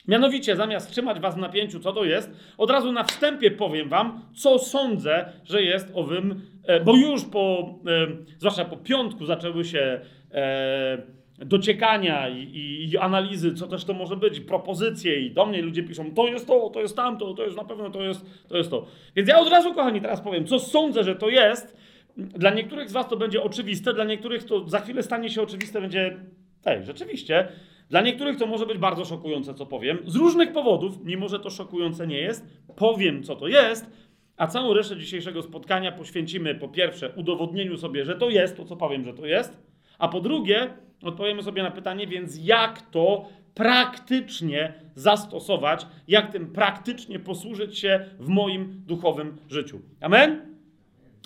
Mianowicie, 0.08 0.56
zamiast 0.56 0.92
trzymać 0.92 1.20
was 1.20 1.36
w 1.36 1.38
napięciu, 1.38 1.80
co 1.80 1.94
to 1.94 2.06
jest, 2.06 2.32
od 2.58 2.72
razu 2.72 2.92
na 2.92 3.04
wstępie 3.04 3.52
powiem 3.52 3.90
wam, 3.90 4.22
co 4.36 4.60
sądzę, 4.60 5.34
że 5.44 5.64
jest 5.64 5.92
owym, 5.94 6.42
e, 6.64 6.80
bo 6.80 6.96
już 6.96 7.26
po, 7.26 7.76
e, 7.88 8.08
zwłaszcza 8.38 8.66
po 8.66 8.78
piątku 8.78 9.26
zaczęły 9.26 9.66
się 9.66 10.02
e, 10.32 11.18
dociekania 11.38 12.30
i, 12.30 12.38
i, 12.38 12.90
i, 12.90 12.98
analizy, 12.98 13.54
co 13.54 13.68
też 13.68 13.86
to 13.86 13.94
może 13.94 14.16
być, 14.16 14.40
propozycje 14.40 15.20
i 15.20 15.32
do 15.32 15.46
mnie 15.46 15.62
ludzie 15.62 15.84
piszą, 15.84 16.14
to 16.14 16.28
jest 16.28 16.48
to, 16.48 16.70
to 16.70 16.82
jest 16.82 16.96
tamto, 16.96 17.34
to 17.34 17.44
jest 17.44 17.58
na 17.58 17.64
pewno, 17.64 17.90
to 17.90 18.04
jest 18.04 18.26
to. 18.50 18.58
Jest 18.58 18.70
to. 18.70 18.86
Więc 19.16 19.30
ja 19.30 19.40
od 19.40 19.50
razu, 19.50 19.74
kochani, 19.74 20.02
teraz 20.02 20.22
powiem, 20.22 20.46
co 20.46 20.60
sądzę, 20.60 21.04
że 21.04 21.16
to 21.16 21.30
jest. 21.30 21.78
Dla 22.18 22.50
niektórych 22.50 22.90
z 22.90 22.94
was 22.94 23.08
to 23.08 23.18
będzie 23.18 23.44
oczywiste, 23.44 23.94
dla 23.94 24.04
niektórych 24.04 24.44
to 24.44 24.70
za 24.70 24.80
chwilę 24.80 25.04
stanie 25.04 25.30
się 25.30 25.42
oczywiste, 25.42 25.82
będzie, 25.82 26.18
ej, 26.66 26.84
rzeczywiście, 26.86 27.48
Dla 27.90 28.02
niektórych 28.02 28.38
to 28.38 28.48
może 28.48 28.66
być 28.66 28.78
bardzo 28.78 29.06
szokujące, 29.06 29.54
co 29.54 29.66
powiem. 29.66 30.00
Z 30.06 30.16
różnych 30.16 30.54
powodów, 30.54 31.00
mimo 31.04 31.30
że 31.30 31.40
to 31.40 31.50
szokujące 31.50 32.08
nie 32.08 32.18
jest, 32.18 32.46
powiem, 32.76 33.24
co 33.24 33.36
to 33.36 33.48
jest, 33.48 33.90
a 34.38 34.48
całą 34.48 34.74
resztę 34.74 34.98
dzisiejszego 34.98 35.42
spotkania 35.42 35.92
poświęcimy 35.92 36.56
po 36.56 36.68
pierwsze 36.68 37.10
udowodnieniu 37.16 37.78
sobie, 37.78 38.06
że 38.06 38.16
to 38.16 38.30
jest 38.30 38.58
to, 38.58 38.66
co 38.66 38.76
powiem, 38.76 39.06
że 39.06 39.14
to 39.14 39.26
jest, 39.26 39.58
a 40.00 40.08
po 40.08 40.22
drugie 40.22 40.74
odpowiemy 41.04 41.44
sobie 41.44 41.64
na 41.64 41.72
pytanie, 41.72 42.08
więc 42.08 42.46
jak 42.46 42.82
to 42.82 43.26
praktycznie 43.54 44.74
zastosować, 44.96 45.88
jak 46.08 46.32
tym 46.32 46.52
praktycznie 46.52 47.20
posłużyć 47.20 47.80
się 47.80 48.06
w 48.20 48.28
moim 48.28 48.84
duchowym 48.86 49.38
życiu. 49.50 49.82
Amen? 50.02 50.58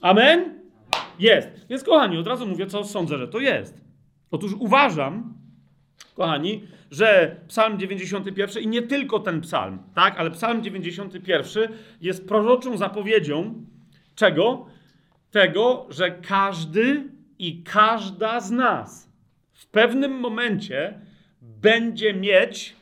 Amen? 0.01 0.61
Jest. 1.19 1.49
Więc 1.69 1.83
kochani, 1.83 2.17
od 2.17 2.27
razu 2.27 2.47
mówię, 2.47 2.65
co 2.65 2.83
sądzę, 2.83 3.17
że 3.17 3.27
to 3.27 3.39
jest. 3.39 3.81
Otóż 4.31 4.53
uważam, 4.59 5.33
kochani, 6.13 6.67
że 6.91 7.35
Psalm 7.47 7.79
91 7.79 8.63
i 8.63 8.67
nie 8.67 8.81
tylko 8.81 9.19
ten 9.19 9.41
psalm, 9.41 9.79
tak, 9.95 10.19
ale 10.19 10.31
Psalm 10.31 10.63
91 10.63 11.69
jest 12.01 12.27
proroczą 12.27 12.77
zapowiedzią 12.77 13.65
czego? 14.15 14.65
Tego, 15.31 15.87
że 15.89 16.11
każdy 16.11 17.03
i 17.39 17.63
każda 17.63 18.39
z 18.39 18.51
nas 18.51 19.11
w 19.53 19.67
pewnym 19.67 20.11
momencie 20.11 20.99
będzie 21.41 22.13
mieć, 22.13 22.75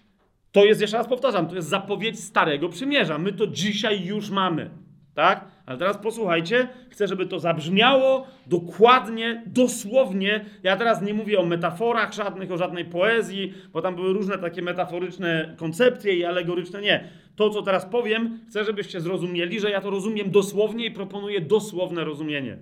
to 0.52 0.66
jest, 0.66 0.82
jeszcze 0.82 0.98
raz 0.98 1.08
powtarzam, 1.08 1.48
to 1.48 1.56
jest 1.56 1.68
zapowiedź 1.68 2.20
Starego 2.20 2.70
Przymierza. 2.70 3.18
My 3.18 3.34
to 3.34 3.48
dzisiaj 3.48 4.06
już 4.06 4.30
mamy, 4.30 4.70
tak? 5.14 5.46
Ale 5.70 5.78
teraz 5.78 5.98
posłuchajcie, 5.98 6.68
chcę, 6.90 7.08
żeby 7.08 7.26
to 7.26 7.40
zabrzmiało 7.40 8.28
dokładnie, 8.48 9.44
dosłownie. 9.48 10.46
Ja 10.64 10.78
teraz 10.78 11.02
nie 11.02 11.14
mówię 11.14 11.40
o 11.40 11.46
metaforach 11.46 12.14
żadnych, 12.14 12.52
o 12.52 12.58
żadnej 12.58 12.86
poezji, 12.86 13.54
bo 13.74 13.82
tam 13.82 13.96
były 13.96 14.14
różne 14.14 14.38
takie 14.38 14.62
metaforyczne 14.62 15.56
koncepcje 15.58 16.14
i 16.14 16.26
alegoryczne. 16.26 16.82
Nie. 16.82 17.10
To, 17.36 17.50
co 17.50 17.62
teraz 17.62 17.86
powiem, 17.86 18.40
chcę, 18.50 18.66
żebyście 18.66 19.02
zrozumieli, 19.02 19.60
że 19.60 19.70
ja 19.70 19.82
to 19.82 19.90
rozumiem 19.90 20.32
dosłownie 20.32 20.86
i 20.86 20.92
proponuję 20.92 21.42
dosłowne 21.42 22.04
rozumienie. 22.04 22.58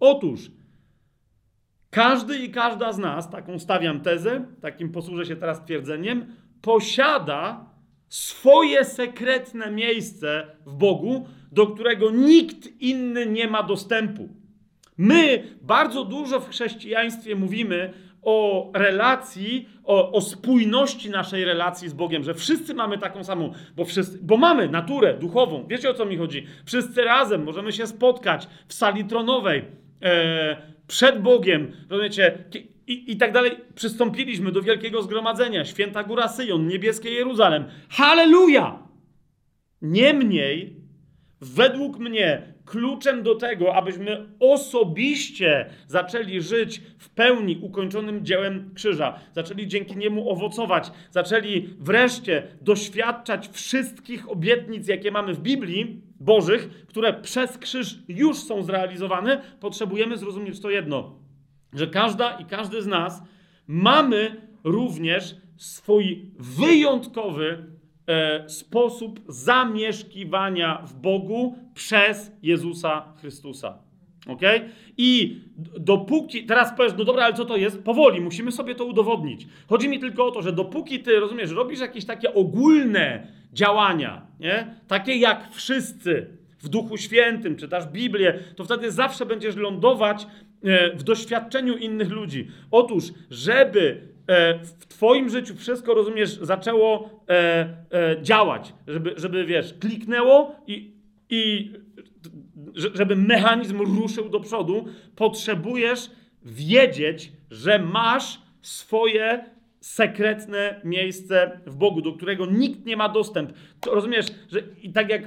Otóż, 0.00 0.50
każdy 1.90 2.38
i 2.38 2.50
każda 2.50 2.92
z 2.92 2.98
nas, 2.98 3.30
taką 3.30 3.58
stawiam 3.58 4.00
tezę, 4.00 4.44
takim 4.60 4.92
posłużę 4.92 5.26
się 5.26 5.36
teraz 5.36 5.64
twierdzeniem, 5.64 6.26
posiada 6.62 7.70
swoje 8.08 8.84
sekretne 8.84 9.70
miejsce 9.70 10.46
w 10.66 10.74
Bogu, 10.74 11.26
do 11.52 11.66
którego 11.66 12.10
nikt 12.10 12.80
inny 12.80 13.26
nie 13.26 13.48
ma 13.48 13.62
dostępu. 13.62 14.28
My 14.96 15.42
bardzo 15.62 16.04
dużo 16.04 16.40
w 16.40 16.48
chrześcijaństwie 16.48 17.36
mówimy 17.36 17.92
o 18.22 18.70
relacji, 18.74 19.68
o, 19.84 20.12
o, 20.12 20.20
spójności 20.20 21.10
naszej 21.10 21.44
relacji 21.44 21.88
z 21.88 21.92
Bogiem, 21.92 22.24
że 22.24 22.34
wszyscy 22.34 22.74
mamy 22.74 22.98
taką 22.98 23.24
samą, 23.24 23.52
bo, 23.76 23.84
wszyscy, 23.84 24.18
bo 24.22 24.36
mamy 24.36 24.68
naturę 24.68 25.14
duchową. 25.14 25.66
Wiecie 25.68 25.90
o 25.90 25.94
co 25.94 26.06
mi 26.06 26.16
chodzi? 26.16 26.46
Wszyscy 26.64 27.04
razem 27.04 27.44
możemy 27.44 27.72
się 27.72 27.86
spotkać 27.86 28.48
w 28.66 28.74
sali 28.74 29.04
tronowej 29.04 29.64
e, 30.02 30.56
przed 30.86 31.22
Bogiem, 31.22 31.72
rozumiecie? 31.90 32.44
I, 32.86 33.12
I 33.12 33.16
tak 33.16 33.32
dalej. 33.32 33.52
Przystąpiliśmy 33.74 34.52
do 34.52 34.62
wielkiego 34.62 35.02
zgromadzenia, 35.02 35.64
święta 35.64 36.04
góra 36.04 36.28
Syjon, 36.28 36.66
niebieskie 36.66 37.10
Jeruzalem. 37.10 37.64
Halleluja! 37.88 38.78
Niemniej 39.82 40.79
według 41.40 41.98
mnie 41.98 42.54
kluczem 42.64 43.22
do 43.22 43.34
tego, 43.34 43.74
abyśmy 43.74 44.26
osobiście 44.40 45.70
zaczęli 45.86 46.40
żyć 46.40 46.82
w 46.98 47.10
pełni 47.10 47.58
ukończonym 47.62 48.24
dziełem 48.24 48.70
krzyża, 48.74 49.18
zaczęli 49.32 49.66
dzięki 49.66 49.96
niemu 49.96 50.30
owocować, 50.30 50.90
zaczęli 51.10 51.68
wreszcie 51.78 52.42
doświadczać 52.60 53.48
wszystkich 53.48 54.30
obietnic, 54.30 54.88
jakie 54.88 55.10
mamy 55.10 55.34
w 55.34 55.40
Biblii 55.40 56.02
Bożych, 56.20 56.84
które 56.86 57.12
przez 57.12 57.58
krzyż 57.58 57.98
już 58.08 58.38
są 58.38 58.62
zrealizowane, 58.62 59.42
potrzebujemy 59.60 60.16
zrozumieć 60.16 60.60
to 60.60 60.70
jedno, 60.70 61.14
że 61.72 61.86
każda 61.86 62.38
i 62.38 62.44
każdy 62.44 62.82
z 62.82 62.86
nas 62.86 63.22
mamy 63.66 64.36
również 64.64 65.36
swój 65.56 66.30
wyjątkowy 66.38 67.64
e, 68.06 68.48
sposób 68.48 69.20
zamieszkiwania 69.28 70.82
w 70.86 70.94
Bogu 70.94 71.58
przez 71.74 72.32
Jezusa 72.42 73.12
Chrystusa. 73.20 73.78
Ok? 74.28 74.42
I 74.96 75.40
dopóki, 75.78 76.44
teraz 76.44 76.76
powiesz, 76.76 76.92
no 76.98 77.04
dobra, 77.04 77.24
ale 77.24 77.34
co 77.34 77.44
to 77.44 77.56
jest? 77.56 77.82
Powoli, 77.82 78.20
musimy 78.20 78.52
sobie 78.52 78.74
to 78.74 78.84
udowodnić. 78.84 79.46
Chodzi 79.68 79.88
mi 79.88 79.98
tylko 79.98 80.26
o 80.26 80.30
to, 80.30 80.42
że 80.42 80.52
dopóki 80.52 81.00
ty, 81.00 81.20
rozumiesz, 81.20 81.50
robisz 81.50 81.80
jakieś 81.80 82.04
takie 82.04 82.34
ogólne 82.34 83.26
działania, 83.52 84.26
nie? 84.40 84.74
Takie 84.88 85.16
jak 85.16 85.48
wszyscy 85.52 86.26
w 86.58 86.68
Duchu 86.68 86.96
Świętym, 86.96 87.56
czytasz 87.56 87.86
Biblię, 87.86 88.38
to 88.56 88.64
wtedy 88.64 88.90
zawsze 88.90 89.26
będziesz 89.26 89.56
lądować 89.56 90.26
e, 90.62 90.96
w 90.96 91.02
doświadczeniu 91.02 91.76
innych 91.76 92.10
ludzi. 92.10 92.48
Otóż, 92.70 93.04
żeby 93.30 94.08
w 94.62 94.86
Twoim 94.88 95.28
życiu 95.30 95.54
wszystko, 95.54 95.94
rozumiesz, 95.94 96.38
zaczęło 96.42 97.10
e, 97.28 97.32
e, 97.92 98.22
działać, 98.22 98.74
żeby, 98.88 99.14
żeby, 99.16 99.44
wiesz, 99.44 99.74
kliknęło 99.80 100.56
i, 100.66 100.94
i 101.30 101.72
żeby 102.74 103.16
mechanizm 103.16 103.80
ruszył 103.80 104.28
do 104.28 104.40
przodu, 104.40 104.84
potrzebujesz 105.16 106.10
wiedzieć, 106.42 107.32
że 107.50 107.78
masz 107.78 108.40
swoje 108.62 109.44
sekretne 109.80 110.80
miejsce 110.84 111.60
w 111.66 111.76
Bogu, 111.76 112.02
do 112.02 112.12
którego 112.12 112.46
nikt 112.46 112.86
nie 112.86 112.96
ma 112.96 113.08
dostęp. 113.08 113.52
To 113.80 113.94
rozumiesz, 113.94 114.26
że 114.48 114.60
i 114.82 114.92
tak 114.92 115.10
jak 115.10 115.22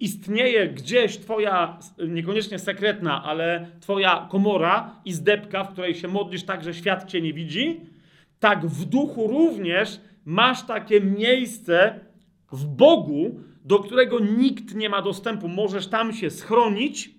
istnieje 0.00 0.68
gdzieś 0.68 1.18
twoja, 1.18 1.78
niekoniecznie 2.08 2.58
sekretna, 2.58 3.24
ale 3.24 3.66
twoja 3.80 4.28
komora 4.30 5.00
i 5.04 5.12
zdebka, 5.12 5.64
w 5.64 5.72
której 5.72 5.94
się 5.94 6.08
modlisz 6.08 6.42
tak, 6.42 6.64
że 6.64 6.74
świat 6.74 7.10
cię 7.10 7.20
nie 7.20 7.32
widzi, 7.32 7.80
tak 8.40 8.66
w 8.66 8.84
duchu 8.84 9.26
również 9.26 10.00
masz 10.24 10.66
takie 10.66 11.00
miejsce 11.00 12.00
w 12.52 12.64
Bogu, 12.64 13.40
do 13.64 13.78
którego 13.78 14.20
nikt 14.20 14.74
nie 14.74 14.88
ma 14.88 15.02
dostępu. 15.02 15.48
Możesz 15.48 15.86
tam 15.86 16.12
się 16.12 16.30
schronić, 16.30 17.10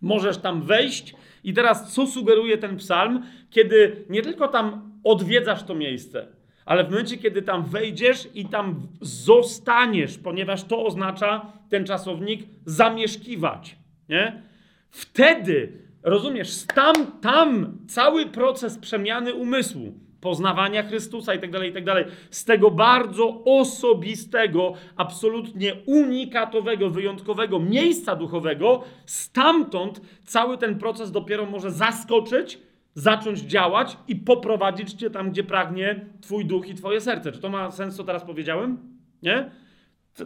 możesz 0.00 0.38
tam 0.38 0.62
wejść. 0.62 1.14
I 1.44 1.52
teraz 1.52 1.92
co 1.94 2.06
sugeruje 2.06 2.58
ten 2.58 2.76
psalm? 2.76 3.22
Kiedy 3.50 4.04
nie 4.10 4.22
tylko 4.22 4.48
tam 4.48 4.92
odwiedzasz 5.04 5.62
to 5.62 5.74
miejsce, 5.74 6.26
ale 6.64 6.84
w 6.84 6.90
momencie, 6.90 7.16
kiedy 7.16 7.42
tam 7.42 7.64
wejdziesz 7.64 8.28
i 8.34 8.46
tam 8.46 8.86
zostaniesz, 9.00 10.18
ponieważ 10.18 10.64
to 10.64 10.86
oznacza 10.86 11.52
ten 11.68 11.86
czasownik 11.86 12.46
zamieszkiwać, 12.66 13.76
nie? 14.08 14.42
Wtedy, 14.90 15.72
rozumiesz, 16.02 16.64
tam, 16.74 16.94
tam 17.20 17.78
cały 17.88 18.26
proces 18.26 18.78
przemiany 18.78 19.34
umysłu, 19.34 20.03
poznawania 20.24 20.82
Chrystusa 20.82 21.34
i 21.34 21.38
tak 21.38 21.50
dalej, 21.50 21.70
i 21.70 21.72
tak 21.72 21.84
dalej. 21.84 22.04
Z 22.30 22.44
tego 22.44 22.70
bardzo 22.70 23.42
osobistego, 23.44 24.72
absolutnie 24.96 25.74
unikatowego, 25.86 26.90
wyjątkowego 26.90 27.60
miejsca 27.60 28.16
duchowego, 28.16 28.84
stamtąd 29.06 30.00
cały 30.24 30.58
ten 30.58 30.78
proces 30.78 31.10
dopiero 31.12 31.46
może 31.46 31.70
zaskoczyć, 31.70 32.58
zacząć 32.94 33.40
działać 33.40 33.96
i 34.08 34.16
poprowadzić 34.16 34.92
cię 34.92 35.10
tam, 35.10 35.30
gdzie 35.30 35.44
pragnie 35.44 36.06
Twój 36.20 36.46
duch 36.46 36.68
i 36.68 36.74
Twoje 36.74 37.00
serce. 37.00 37.32
Czy 37.32 37.40
to 37.40 37.48
ma 37.48 37.70
sens, 37.70 37.96
co 37.96 38.04
teraz 38.04 38.24
powiedziałem? 38.24 38.78
Nie? 39.22 39.50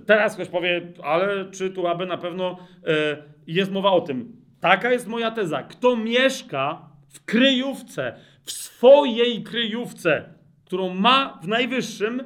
Teraz 0.07 0.35
ktoś 0.35 0.49
powie, 0.49 0.93
ale 1.05 1.51
czy 1.51 1.71
tu 1.71 1.87
aby 1.87 2.07
na 2.07 2.17
pewno 2.19 2.59
e, 2.87 3.17
jest 3.47 3.73
mowa 3.73 3.91
o 3.91 4.01
tym. 4.01 4.37
Taka 4.61 4.93
jest 4.93 5.07
moja 5.07 5.31
teza. 5.31 5.63
Kto 5.63 5.97
mieszka 5.97 6.89
w 7.09 7.25
kryjówce, 7.25 8.15
w 8.49 8.53
swojej 8.53 9.43
kryjówce, 9.43 10.35
którą 10.65 10.95
ma 10.95 11.39
w 11.43 11.49
najwyższym, 11.49 12.23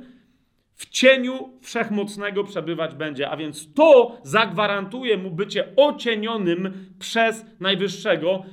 w 0.74 0.88
cieniu 0.88 1.58
wszechmocnego 1.60 2.44
przebywać 2.44 2.94
będzie. 2.94 3.30
A 3.30 3.36
więc 3.36 3.74
to 3.74 4.18
zagwarantuje 4.22 5.16
mu 5.16 5.30
bycie 5.30 5.76
ocienionym 5.76 6.94
przez 6.98 7.44
najwyższego, 7.60 8.44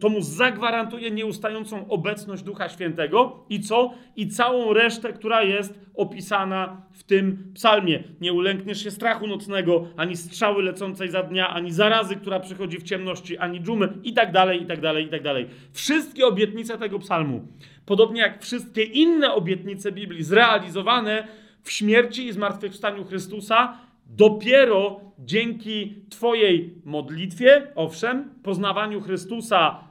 to 0.00 0.08
mu 0.08 0.20
zagwarantuje 0.20 1.10
nieustającą 1.10 1.88
obecność 1.88 2.42
Ducha 2.42 2.68
Świętego 2.68 3.44
i 3.48 3.60
co? 3.60 3.94
I 4.16 4.28
całą 4.28 4.72
resztę, 4.72 5.12
która 5.12 5.42
jest 5.42 5.80
opisana 5.94 6.82
w 6.92 7.02
tym 7.02 7.52
psalmie. 7.54 8.04
Nie 8.20 8.32
ulękniesz 8.32 8.84
się 8.84 8.90
strachu 8.90 9.26
nocnego, 9.26 9.86
ani 9.96 10.16
strzały 10.16 10.62
lecącej 10.62 11.08
za 11.08 11.22
dnia, 11.22 11.48
ani 11.48 11.72
zarazy, 11.72 12.16
która 12.16 12.40
przychodzi 12.40 12.78
w 12.78 12.82
ciemności, 12.82 13.38
ani 13.38 13.60
dżumy 13.60 13.88
i 14.04 14.12
tak 14.12 14.32
dalej, 14.32 14.62
i 14.62 14.66
tak 14.66 14.80
dalej, 14.80 15.06
i 15.06 15.08
tak 15.08 15.22
dalej. 15.22 15.46
Wszystkie 15.72 16.26
obietnice 16.26 16.78
tego 16.78 16.98
psalmu, 16.98 17.48
podobnie 17.86 18.20
jak 18.20 18.42
wszystkie 18.42 18.82
inne 18.82 19.32
obietnice 19.34 19.92
Biblii 19.92 20.22
zrealizowane 20.24 21.28
w 21.62 21.70
śmierci 21.72 22.26
i 22.26 22.32
zmartwychwstaniu 22.32 23.04
Chrystusa, 23.04 23.78
dopiero 24.16 25.00
dzięki 25.18 26.04
Twojej 26.10 26.74
modlitwie, 26.84 27.66
owszem, 27.74 28.30
poznawaniu 28.42 29.00
Chrystusa 29.00 29.90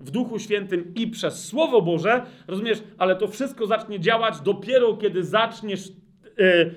w 0.00 0.10
Duchu 0.10 0.38
Świętym 0.38 0.94
i 0.94 1.06
przez 1.06 1.44
Słowo 1.44 1.82
Boże, 1.82 2.22
rozumiesz, 2.46 2.82
ale 2.98 3.16
to 3.16 3.28
wszystko 3.28 3.66
zacznie 3.66 4.00
działać 4.00 4.40
dopiero 4.40 4.96
kiedy 4.96 5.24
zaczniesz 5.24 5.88
e, 6.38 6.70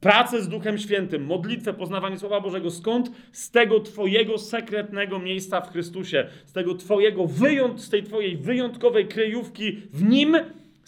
pracę 0.00 0.42
z 0.42 0.48
Duchem 0.48 0.78
Świętym, 0.78 1.24
modlitwę, 1.24 1.74
poznawanie 1.74 2.18
Słowa 2.18 2.40
Bożego. 2.40 2.70
Skąd? 2.70 3.10
Z 3.32 3.50
tego 3.50 3.80
Twojego 3.80 4.38
sekretnego 4.38 5.18
miejsca 5.18 5.60
w 5.60 5.72
Chrystusie, 5.72 6.26
z 6.44 6.52
tego 6.52 6.74
Twojego 6.74 7.26
wyjąt, 7.26 7.80
z 7.80 7.90
tej 7.90 8.02
Twojej 8.02 8.36
wyjątkowej 8.36 9.08
kryjówki 9.08 9.72
w 9.92 10.02
Nim, 10.02 10.36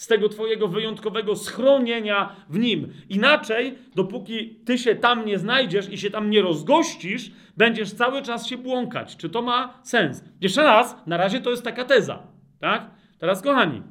z 0.01 0.07
tego 0.07 0.29
Twojego 0.29 0.69
wyjątkowego 0.69 1.37
schronienia 1.37 2.37
w 2.49 2.59
Nim. 2.59 2.93
Inaczej, 3.09 3.79
dopóki 3.95 4.61
Ty 4.65 4.79
się 4.79 4.95
tam 4.95 5.27
nie 5.27 5.39
znajdziesz 5.39 5.93
i 5.93 5.99
się 5.99 6.11
tam 6.11 6.31
nie 6.31 6.43
rozgościsz, 6.43 7.31
będziesz 7.57 7.93
cały 7.93 8.23
czas 8.23 8.47
się 8.47 8.59
błąkać. 8.59 9.17
Czy 9.17 9.31
to 9.31 9.43
ma 9.43 9.81
sens? 9.83 10.25
Jeszcze 10.41 10.63
raz, 10.63 10.97
na 11.07 11.17
razie 11.17 11.41
to 11.41 11.51
jest 11.51 11.65
taka 11.65 11.85
teza, 11.85 12.23
tak? 12.61 12.91
Teraz, 13.19 13.43
kochani, 13.43 13.83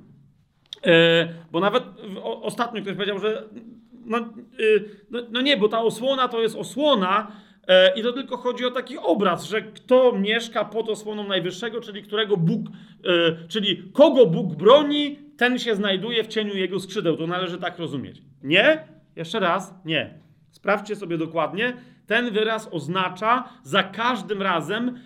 yy, 0.85 0.91
bo 1.51 1.59
nawet 1.59 1.83
o, 2.23 2.41
ostatnio 2.41 2.81
ktoś 2.81 2.93
powiedział, 2.93 3.19
że 3.19 3.43
no, 4.05 4.17
yy, 4.59 4.89
no, 5.11 5.19
no, 5.31 5.41
nie, 5.41 5.57
bo 5.57 5.67
ta 5.67 5.81
osłona 5.81 6.27
to 6.27 6.41
jest 6.41 6.55
osłona, 6.55 7.31
e, 7.67 7.99
i 7.99 8.03
to 8.03 8.13
tylko 8.13 8.37
chodzi 8.37 8.65
o 8.65 8.71
taki 8.71 8.97
obraz, 8.97 9.45
że 9.45 9.61
kto 9.61 10.11
mieszka 10.11 10.65
pod 10.65 10.89
osłoną 10.89 11.27
Najwyższego, 11.27 11.81
czyli 11.81 12.03
którego 12.03 12.37
Bóg, 12.37 12.67
e, 12.67 13.47
czyli 13.47 13.83
kogo 13.93 14.25
Bóg 14.25 14.55
broni, 14.55 15.28
ten 15.39 15.59
się 15.59 15.75
znajduje 15.75 16.23
w 16.23 16.27
cieniu 16.27 16.55
jego 16.55 16.79
skrzydeł. 16.79 17.17
To 17.17 17.27
należy 17.27 17.57
tak 17.57 17.79
rozumieć. 17.79 18.21
Nie? 18.43 18.87
Jeszcze 19.15 19.39
raz, 19.39 19.73
nie. 19.85 20.19
Sprawdźcie 20.51 20.95
sobie 20.95 21.17
dokładnie. 21.17 21.73
Ten 22.07 22.31
wyraz 22.31 22.69
oznacza 22.71 23.49
za 23.63 23.83
każdym 23.83 24.41
razem 24.41 24.99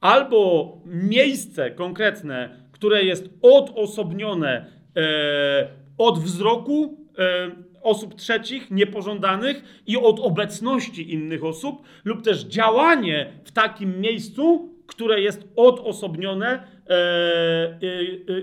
albo 0.00 0.72
miejsce 0.86 1.70
konkretne, 1.70 2.56
które 2.72 3.04
jest 3.04 3.30
odosobnione 3.42 4.66
e, 4.96 5.68
od 5.98 6.18
wzroku 6.18 7.06
e, 7.18 7.50
osób 7.82 8.14
trzecich, 8.14 8.70
niepożądanych 8.70 9.82
i 9.86 9.96
od 9.96 10.20
obecności 10.20 11.12
innych 11.12 11.44
osób, 11.44 11.82
lub 12.04 12.22
też 12.22 12.44
działanie 12.44 13.32
w 13.44 13.52
takim 13.52 14.00
miejscu, 14.00 14.74
które 14.86 15.20
jest 15.20 15.48
odosobnione 15.56 16.66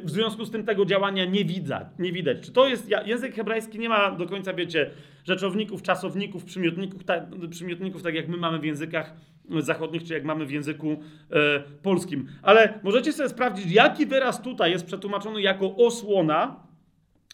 w 0.03 0.05
związku 0.05 0.45
z 0.45 0.51
tym 0.51 0.65
tego 0.65 0.85
działania 0.85 1.25
nie 1.25 1.45
widać. 1.45 1.87
Nie 1.99 2.11
widać. 2.11 2.37
Czy 2.41 2.51
to 2.51 2.67
jest. 2.67 2.89
Język 3.05 3.35
hebrajski 3.35 3.79
nie 3.79 3.89
ma 3.89 4.11
do 4.11 4.25
końca, 4.25 4.53
wiecie, 4.53 4.91
rzeczowników, 5.23 5.81
czasowników, 5.81 6.45
przymiotników, 6.45 7.03
tak, 7.03 7.23
przymiotników, 7.49 8.03
tak 8.03 8.15
jak 8.15 8.27
my 8.27 8.37
mamy 8.37 8.59
w 8.59 8.63
językach 8.63 9.13
zachodnich, 9.59 10.03
czy 10.03 10.13
jak 10.13 10.23
mamy 10.23 10.45
w 10.45 10.51
języku 10.51 10.91
e, 11.31 11.59
polskim. 11.59 12.27
Ale 12.41 12.79
możecie 12.83 13.13
sobie 13.13 13.29
sprawdzić, 13.29 13.71
jaki 13.71 14.05
wyraz 14.05 14.41
tutaj 14.41 14.71
jest 14.71 14.85
przetłumaczony 14.85 15.41
jako 15.41 15.75
osłona. 15.75 16.69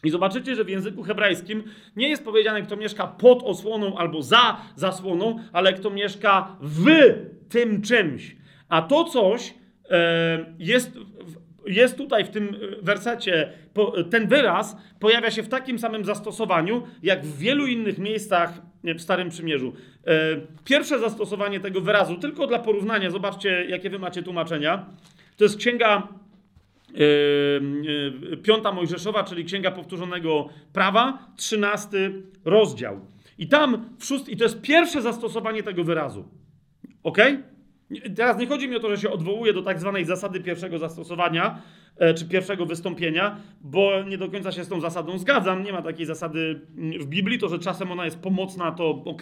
I 0.04 0.10
zobaczycie, 0.10 0.56
że 0.56 0.64
w 0.64 0.70
języku 0.70 1.04
hebrajskim 1.04 1.64
nie 1.96 2.10
jest 2.10 2.26
powiedziane, 2.26 2.62
kto 2.62 2.78
mieszka 2.78 3.08
pod 3.08 3.44
osłoną 3.44 3.98
albo 3.98 4.22
za 4.22 4.62
zasłoną, 4.76 5.40
ale 5.54 5.74
kto 5.74 5.90
mieszka 5.90 6.58
w 6.62 6.86
tym 7.50 7.82
czymś. 7.82 8.36
A 8.70 8.82
to 8.82 9.04
coś 9.04 9.54
jest, 10.60 10.98
jest 11.68 11.98
tutaj 11.98 12.26
w 12.26 12.30
tym 12.30 12.56
wersecie, 12.82 13.54
ten 14.10 14.28
wyraz 14.28 14.78
pojawia 15.00 15.32
się 15.32 15.44
w 15.44 15.50
takim 15.50 15.80
samym 15.80 16.06
zastosowaniu, 16.06 16.84
jak 17.04 17.26
w 17.26 17.38
wielu 17.38 17.68
innych 17.68 17.98
miejscach 17.98 18.62
w 18.84 19.02
Starym 19.02 19.30
Przymierzu. 19.30 19.74
Pierwsze 20.66 21.00
zastosowanie 21.00 21.60
tego 21.60 21.82
wyrazu, 21.82 22.16
tylko 22.16 22.48
dla 22.48 22.60
porównania, 22.60 23.12
zobaczcie, 23.12 23.66
jakie 23.66 23.90
wy 23.90 24.00
macie 24.00 24.24
tłumaczenia. 24.24 24.86
To 25.38 25.44
jest 25.44 25.58
księga 25.58 26.08
Piąta 28.44 28.72
Mojżeszowa, 28.72 29.24
czyli 29.24 29.46
Księga 29.46 29.72
Powtórzonego 29.72 30.50
Prawa, 30.74 31.28
trzynasty 31.36 32.24
rozdział. 32.46 33.00
I 33.38 33.48
tam 33.48 33.90
w 34.00 34.06
szóst... 34.06 34.30
i 34.30 34.38
to 34.38 34.44
jest 34.44 34.62
pierwsze 34.62 35.02
zastosowanie 35.02 35.64
tego 35.64 35.84
wyrazu. 35.84 36.26
ok? 37.06 37.18
Teraz 38.16 38.38
nie 38.38 38.48
chodzi 38.48 38.68
mi 38.68 38.76
o 38.76 38.80
to, 38.80 38.90
że 38.90 39.02
się 39.02 39.12
odwołuje 39.12 39.54
do 39.54 39.62
tak 39.62 39.80
zwanej 39.80 40.06
zasady 40.06 40.40
pierwszego 40.40 40.80
zastosowania, 40.80 41.62
e, 41.98 42.14
czy 42.14 42.26
pierwszego 42.26 42.66
wystąpienia, 42.66 43.38
bo 43.62 44.04
nie 44.04 44.18
do 44.18 44.30
końca 44.30 44.52
się 44.52 44.64
z 44.64 44.68
tą 44.68 44.82
zasadą 44.82 45.18
zgadzam. 45.18 45.64
Nie 45.64 45.74
ma 45.74 45.82
takiej 45.82 46.06
zasady 46.06 46.62
w 47.00 47.06
Biblii, 47.06 47.40
to, 47.40 47.50
że 47.50 47.60
czasem 47.60 47.92
ona 47.92 48.06
jest 48.06 48.20
pomocna, 48.20 48.72
to 48.72 48.90
ok. 48.90 49.22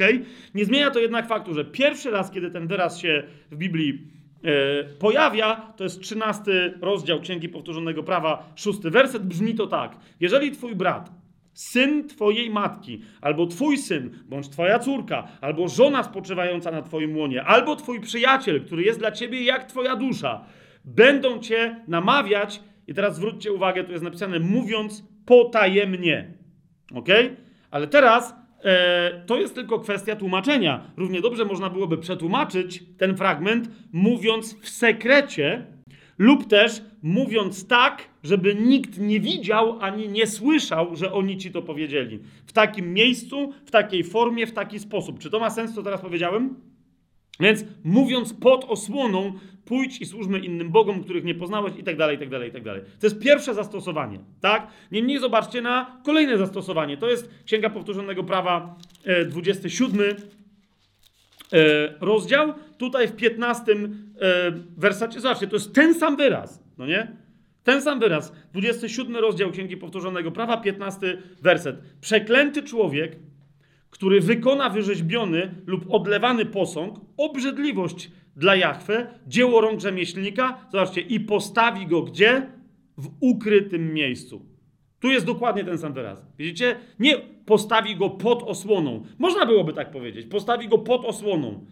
Nie 0.56 0.66
zmienia 0.66 0.92
to 0.92 1.00
jednak 1.00 1.28
faktu, 1.28 1.54
że 1.54 1.66
pierwszy 1.66 2.12
raz, 2.12 2.32
kiedy 2.32 2.52
ten 2.52 2.68
wyraz 2.68 3.00
się 3.00 3.24
w 3.52 3.58
Biblii 3.58 4.08
e, 4.44 4.84
pojawia, 4.84 5.74
to 5.78 5.84
jest 5.84 6.02
13 6.02 6.74
rozdział 6.82 7.22
Księgi 7.22 7.50
Powtórzonego 7.50 8.04
Prawa, 8.04 8.54
szósty 8.56 8.90
werset, 8.90 9.26
brzmi 9.26 9.56
to 9.56 9.68
tak. 9.68 9.98
Jeżeli 10.20 10.52
twój 10.52 10.76
brat 10.76 11.23
syn 11.54 12.08
twojej 12.08 12.50
matki, 12.50 13.02
albo 13.22 13.48
twój 13.48 13.78
syn, 13.78 14.10
bądź 14.26 14.50
twoja 14.50 14.80
córka, 14.80 15.28
albo 15.42 15.68
żona 15.68 16.04
spoczywająca 16.04 16.72
na 16.72 16.82
twoim 16.82 17.18
łonie, 17.18 17.44
albo 17.44 17.76
twój 17.76 18.00
przyjaciel, 18.00 18.66
który 18.66 18.84
jest 18.84 19.00
dla 19.00 19.12
ciebie 19.12 19.44
jak 19.44 19.66
twoja 19.66 19.96
dusza, 19.96 20.46
będą 20.86 21.40
cię 21.40 21.76
namawiać, 21.88 22.62
i 22.88 22.94
teraz 22.94 23.16
zwróćcie 23.16 23.54
uwagę, 23.54 23.84
tu 23.84 23.92
jest 23.92 24.04
napisane, 24.04 24.40
mówiąc 24.40 25.04
potajemnie. 25.26 26.34
Ok? 26.96 27.08
Ale 27.72 27.88
teraz 27.88 28.36
e, 28.64 29.24
to 29.26 29.38
jest 29.38 29.56
tylko 29.56 29.80
kwestia 29.80 30.16
tłumaczenia. 30.16 30.92
Równie 30.98 31.22
dobrze 31.22 31.46
można 31.46 31.70
byłoby 31.70 31.98
przetłumaczyć 31.98 32.84
ten 32.98 33.18
fragment, 33.18 33.70
mówiąc 33.92 34.60
w 34.62 34.70
sekrecie, 34.70 35.66
lub 36.18 36.48
też 36.48 36.82
mówiąc 37.02 37.68
tak, 37.68 38.10
żeby 38.24 38.56
nikt 38.56 39.00
nie 39.00 39.20
widział 39.20 39.78
ani 39.80 40.10
nie 40.10 40.28
słyszał, 40.28 40.96
że 40.96 41.14
oni 41.14 41.38
ci 41.38 41.52
to 41.52 41.62
powiedzieli. 41.62 42.20
W 42.46 42.54
takim 42.54 42.94
miejscu, 42.94 43.54
w 43.66 43.72
takiej 43.72 44.04
formie, 44.04 44.48
w 44.48 44.54
taki 44.54 44.80
sposób. 44.80 45.20
Czy 45.20 45.30
to 45.30 45.40
ma 45.40 45.50
sens, 45.50 45.76
co 45.76 45.84
teraz 45.84 46.02
powiedziałem? 46.02 46.56
Więc 47.40 47.66
mówiąc 47.84 48.34
pod 48.34 48.66
osłoną, 48.66 49.34
pójdź 49.66 50.02
i 50.02 50.06
służmy 50.06 50.40
innym 50.40 50.70
bogom, 50.70 51.04
których 51.04 51.24
nie 51.24 51.36
poznałeś 51.36 51.74
i 51.78 51.84
tak 51.84 51.98
dalej, 51.98 52.16
i 52.16 52.20
tak 52.20 52.30
dalej, 52.30 52.50
i 52.50 52.52
tak 52.52 52.64
dalej. 52.64 52.82
To 53.00 53.06
jest 53.06 53.20
pierwsze 53.20 53.54
zastosowanie, 53.54 54.20
tak? 54.42 54.68
Niemniej 54.92 55.20
zobaczcie 55.20 55.62
na 55.62 56.02
kolejne 56.06 56.38
zastosowanie. 56.38 56.98
To 56.98 57.10
jest 57.10 57.32
Księga 57.46 57.70
Powtórzonego 57.70 58.24
Prawa, 58.24 58.76
27 59.30 60.02
e, 60.02 60.16
rozdział. 62.00 62.54
Tutaj 62.78 63.08
w 63.08 63.16
15 63.16 63.72
e, 63.72 63.78
wersacie, 64.78 65.20
zobaczcie, 65.20 65.48
to 65.48 65.56
jest 65.56 65.74
ten 65.74 65.96
sam 65.96 66.16
wyraz, 66.16 66.64
no 66.78 66.86
nie? 66.86 67.18
Ten 67.64 67.82
sam 67.82 68.00
wyraz. 68.00 68.34
27 68.54 69.16
rozdział 69.16 69.52
Księgi 69.52 69.78
Powtórzonego 69.78 70.32
Prawa, 70.32 70.58
15 70.58 71.18
werset. 71.42 71.76
Przeklęty 72.02 72.64
człowiek, 72.64 73.16
który 73.90 74.22
wykona 74.22 74.70
wyrzeźbiony 74.70 75.56
lub 75.66 75.86
odlewany 75.90 76.46
posąg, 76.46 77.00
obrzydliwość 77.18 78.12
dla 78.36 78.56
Jachwę, 78.56 79.08
dzieło 79.28 79.62
rąk 79.62 79.80
rzemieślnika, 79.80 80.68
zobaczcie, 80.72 81.02
i 81.02 81.20
postawi 81.20 81.88
go 81.88 82.02
gdzie? 82.02 82.48
W 82.98 83.10
ukrytym 83.20 83.94
miejscu. 83.94 84.53
Tu 85.04 85.12
jest 85.12 85.26
dokładnie 85.26 85.64
ten 85.64 85.78
sam 85.78 85.94
wyraz. 85.94 86.26
Widzicie? 86.38 86.76
Nie 87.00 87.18
postawi 87.46 87.96
go 87.96 88.10
pod 88.10 88.44
osłoną. 88.44 89.04
Można 89.20 89.46
byłoby 89.46 89.74
tak 89.74 89.92
powiedzieć. 89.92 90.28
Postawi 90.28 90.68
go 90.68 90.78
pod 90.78 91.06
osłoną. 91.06 91.66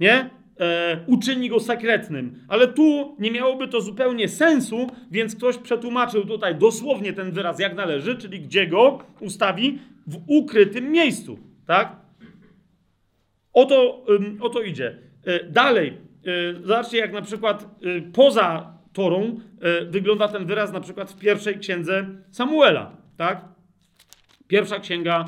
Nie? 0.00 0.30
e, 0.60 1.04
uczyni 1.06 1.48
go 1.48 1.60
sekretnym. 1.60 2.44
Ale 2.48 2.68
tu 2.68 3.16
nie 3.18 3.30
miałoby 3.30 3.68
to 3.68 3.80
zupełnie 3.80 4.28
sensu, 4.28 4.86
więc 5.10 5.36
ktoś 5.36 5.56
przetłumaczył 5.56 6.26
tutaj 6.26 6.54
dosłownie 6.54 7.12
ten 7.12 7.32
wyraz 7.32 7.58
jak 7.58 7.76
należy, 7.76 8.16
czyli 8.16 8.40
gdzie 8.40 8.66
go 8.66 8.98
ustawi 9.20 9.78
w 10.06 10.18
ukrytym 10.26 10.92
miejscu. 10.92 11.38
Tak? 11.66 11.96
O 13.52 13.64
to, 13.64 14.04
o 14.40 14.48
to 14.48 14.62
idzie. 14.62 14.98
E, 15.24 15.44
dalej, 15.44 15.88
e, 15.88 16.62
zobaczcie, 16.62 16.98
jak 16.98 17.12
na 17.12 17.22
przykład 17.22 17.62
e, 17.62 18.00
poza 18.12 18.79
Torą 18.92 19.40
wygląda 19.90 20.28
ten 20.28 20.46
wyraz 20.46 20.72
na 20.72 20.80
przykład 20.80 21.12
w 21.12 21.18
pierwszej 21.18 21.58
księdze 21.58 22.06
Samuela. 22.30 22.96
Tak? 23.16 23.44
Pierwsza 24.48 24.78
księga 24.78 25.24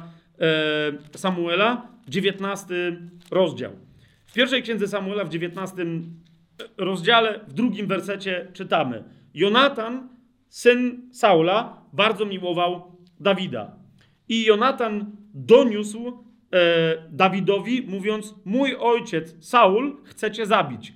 Samuela, 1.17 1.89
19 2.09 2.75
rozdział. 3.31 3.73
W 4.27 4.33
pierwszej 4.33 4.63
księdze 4.63 4.89
Samuela 4.89 5.25
w 5.25 5.29
19 5.29 5.87
rozdziale, 6.77 7.41
w 7.49 7.53
drugim 7.53 7.87
wersecie 7.87 8.49
czytamy: 8.53 9.05
Jonatan, 9.35 10.09
syn 10.49 11.09
Saula, 11.13 11.83
bardzo 11.93 12.27
miłował 12.27 12.97
Dawida. 13.21 13.77
I 14.29 14.45
Jonatan 14.45 15.17
doniósł 15.35 16.07
e, 16.09 16.63
Dawidowi, 17.11 17.83
mówiąc: 17.83 18.35
Mój 18.45 18.77
ojciec 18.77 19.47
Saul 19.47 19.97
chce 20.05 20.31
cię 20.31 20.47
zabić. 20.47 20.93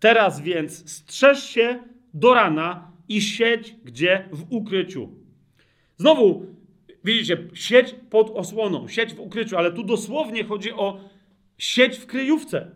Teraz 0.00 0.40
więc 0.40 0.90
strzeż 0.90 1.42
się 1.50 1.82
do 2.14 2.34
rana 2.34 2.92
i 3.08 3.20
siedź 3.22 3.74
gdzie 3.84 4.28
w 4.32 4.52
ukryciu. 4.52 5.08
Znowu, 5.96 6.46
widzicie, 7.04 7.36
siedź 7.54 7.94
pod 8.10 8.30
osłoną, 8.30 8.88
siedź 8.88 9.14
w 9.14 9.20
ukryciu, 9.20 9.56
ale 9.56 9.72
tu 9.72 9.82
dosłownie 9.82 10.44
chodzi 10.44 10.72
o 10.72 11.00
sieć 11.58 11.96
w 11.98 12.06
kryjówce. 12.06 12.70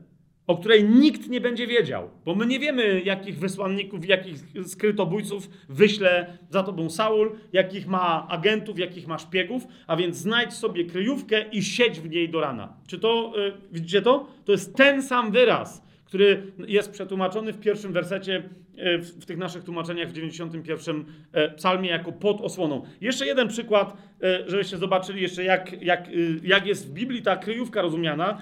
o 0.46 0.56
której 0.56 0.84
nikt 0.84 1.28
nie 1.28 1.40
będzie 1.40 1.66
wiedział, 1.66 2.10
bo 2.24 2.34
my 2.34 2.46
nie 2.46 2.58
wiemy, 2.58 3.02
jakich 3.04 3.38
wysłanników, 3.38 4.08
jakich 4.08 4.36
skrytobójców 4.66 5.48
wyśle 5.68 6.38
za 6.50 6.62
tobą 6.62 6.90
Saul, 6.90 7.38
jakich 7.52 7.86
ma 7.86 8.28
agentów, 8.28 8.78
jakich 8.78 9.06
ma 9.06 9.18
szpiegów, 9.18 9.66
a 9.86 9.96
więc 9.96 10.16
znajdź 10.16 10.52
sobie 10.52 10.84
kryjówkę 10.84 11.48
i 11.52 11.62
siedź 11.62 12.00
w 12.00 12.10
niej 12.10 12.28
do 12.28 12.40
rana. 12.40 12.76
Czy 12.86 12.98
to, 12.98 13.32
yy, 13.36 13.52
widzicie 13.72 14.02
to? 14.02 14.26
To 14.44 14.52
jest 14.52 14.76
ten 14.76 15.02
sam 15.02 15.32
wyraz, 15.32 15.82
który 16.12 16.52
jest 16.68 16.90
przetłumaczony 16.90 17.52
w 17.52 17.60
pierwszym 17.60 17.92
wersecie 17.92 18.42
yy, 18.74 18.98
w, 18.98 19.26
tych 19.26 19.36
naszych 19.36 19.64
tłumaczeniach 19.64 20.08
w 20.08 20.12
91 20.12 21.04
yy, 21.34 21.50
psalmie 21.50 21.90
jako 21.90 22.12
pod 22.12 22.40
osłoną. 22.40 22.84
Jeszcze 23.00 23.26
jeden 23.26 23.48
przykład, 23.48 23.96
yy, 24.20 24.44
żebyście 24.46 24.78
zobaczyli 24.78 25.22
jeszcze 25.22 25.44
jak, 25.44 25.82
jak, 25.82 26.08
y, 26.08 26.40
jak 26.42 26.66
jest 26.66 26.88
w 26.88 26.92
Biblii 26.92 27.22
ta 27.22 27.36
kryjówka 27.36 27.82
rozumiana. 27.82 28.38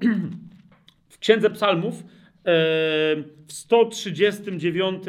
w 1.08 1.18
Księdze 1.18 1.50
Psalmów 1.50 2.04
w 3.46 3.52
139 3.52 5.04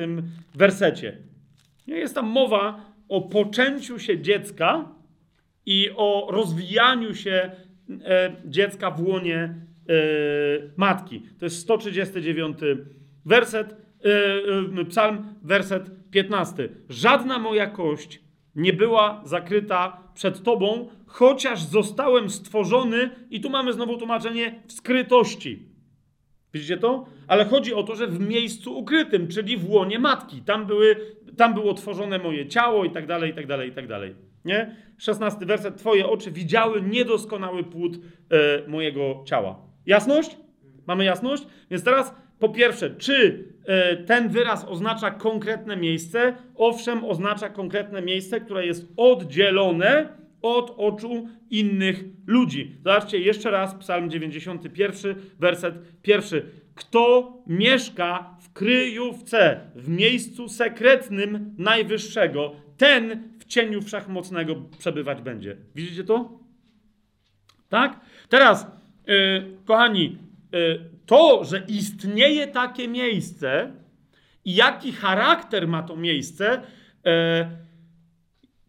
wersecie. 0.55 1.17
Jest 1.87 2.15
tam 2.15 2.27
mowa 2.27 2.85
o 3.09 3.21
poczęciu 3.21 3.99
się 3.99 4.21
dziecka 4.21 4.91
i 5.65 5.89
o 5.95 6.27
rozwijaniu 6.31 7.15
się 7.15 7.51
dziecka 8.45 8.91
w 8.91 9.01
łonie 9.01 9.64
matki. 10.77 11.21
To 11.39 11.45
jest 11.45 11.59
139 11.59 12.57
werset, 13.25 13.75
psalm, 14.89 15.35
werset 15.43 16.11
15. 16.11 16.69
Żadna 16.89 17.39
moja 17.39 17.67
kość 17.67 18.21
nie 18.55 18.73
była 18.73 19.21
zakryta 19.25 20.05
przed 20.13 20.43
Tobą, 20.43 20.89
chociaż 21.05 21.63
zostałem 21.63 22.29
stworzony, 22.29 23.09
i 23.29 23.41
tu 23.41 23.49
mamy 23.49 23.73
znowu 23.73 23.97
tłumaczenie 23.97 24.61
w 24.67 24.73
skrytości. 24.73 25.75
Widzicie 26.53 26.77
to? 26.77 27.05
Ale 27.27 27.45
chodzi 27.45 27.73
o 27.73 27.83
to, 27.83 27.95
że 27.95 28.07
w 28.07 28.19
miejscu 28.19 28.77
ukrytym, 28.77 29.27
czyli 29.27 29.57
w 29.57 29.69
łonie 29.69 29.99
matki. 29.99 30.41
Tam, 30.41 30.65
były, 30.65 30.95
tam 31.37 31.53
było 31.53 31.73
tworzone 31.73 32.19
moje 32.19 32.47
ciało 32.47 32.85
i 32.85 32.91
tak 32.91 33.07
dalej, 33.07 33.31
i 33.31 33.33
tak 33.33 33.47
dalej, 33.47 33.69
i 33.69 33.71
tak 33.71 33.87
dalej. 33.87 34.15
Nie? 34.45 34.75
16 34.97 35.45
werset. 35.45 35.77
Twoje 35.77 36.07
oczy 36.07 36.31
widziały 36.31 36.81
niedoskonały 36.81 37.63
płód 37.63 37.97
e, 37.97 38.67
mojego 38.67 39.23
ciała. 39.25 39.59
Jasność? 39.85 40.37
Mamy 40.87 41.05
jasność? 41.05 41.43
Więc 41.71 41.83
teraz 41.83 42.15
po 42.39 42.49
pierwsze, 42.49 42.89
czy 42.89 43.45
e, 43.65 43.97
ten 43.97 44.29
wyraz 44.29 44.65
oznacza 44.65 45.11
konkretne 45.11 45.77
miejsce? 45.77 46.35
Owszem, 46.55 47.05
oznacza 47.05 47.49
konkretne 47.49 48.01
miejsce, 48.01 48.41
które 48.41 48.65
jest 48.65 48.87
oddzielone 48.97 50.07
od 50.41 50.73
oczu 50.77 51.27
innych 51.49 52.03
ludzi. 52.27 52.75
Zobaczcie 52.83 53.19
jeszcze 53.19 53.51
raz 53.51 53.75
Psalm 53.75 54.09
91, 54.09 55.15
werset 55.39 55.75
pierwszy. 56.01 56.45
Kto 56.75 57.33
mieszka 57.47 58.35
w 58.41 58.53
kryjówce, 58.53 59.59
w 59.75 59.89
miejscu 59.89 60.49
sekretnym 60.49 61.55
Najwyższego, 61.57 62.55
ten 62.77 63.23
w 63.39 63.45
cieniu 63.45 63.81
wszechmocnego 63.81 64.55
przebywać 64.79 65.21
będzie. 65.21 65.57
Widzicie 65.75 66.03
to? 66.03 66.39
Tak? 67.69 67.99
Teraz, 68.29 68.67
kochani, 69.65 70.17
yy, 70.51 70.89
to, 71.05 71.43
że 71.43 71.63
istnieje 71.67 72.47
takie 72.47 72.87
miejsce 72.87 73.71
i 74.45 74.55
jaki 74.55 74.91
charakter 74.91 75.67
ma 75.67 75.83
to 75.83 75.95
miejsce, 75.95 76.61
yy, 77.05 77.11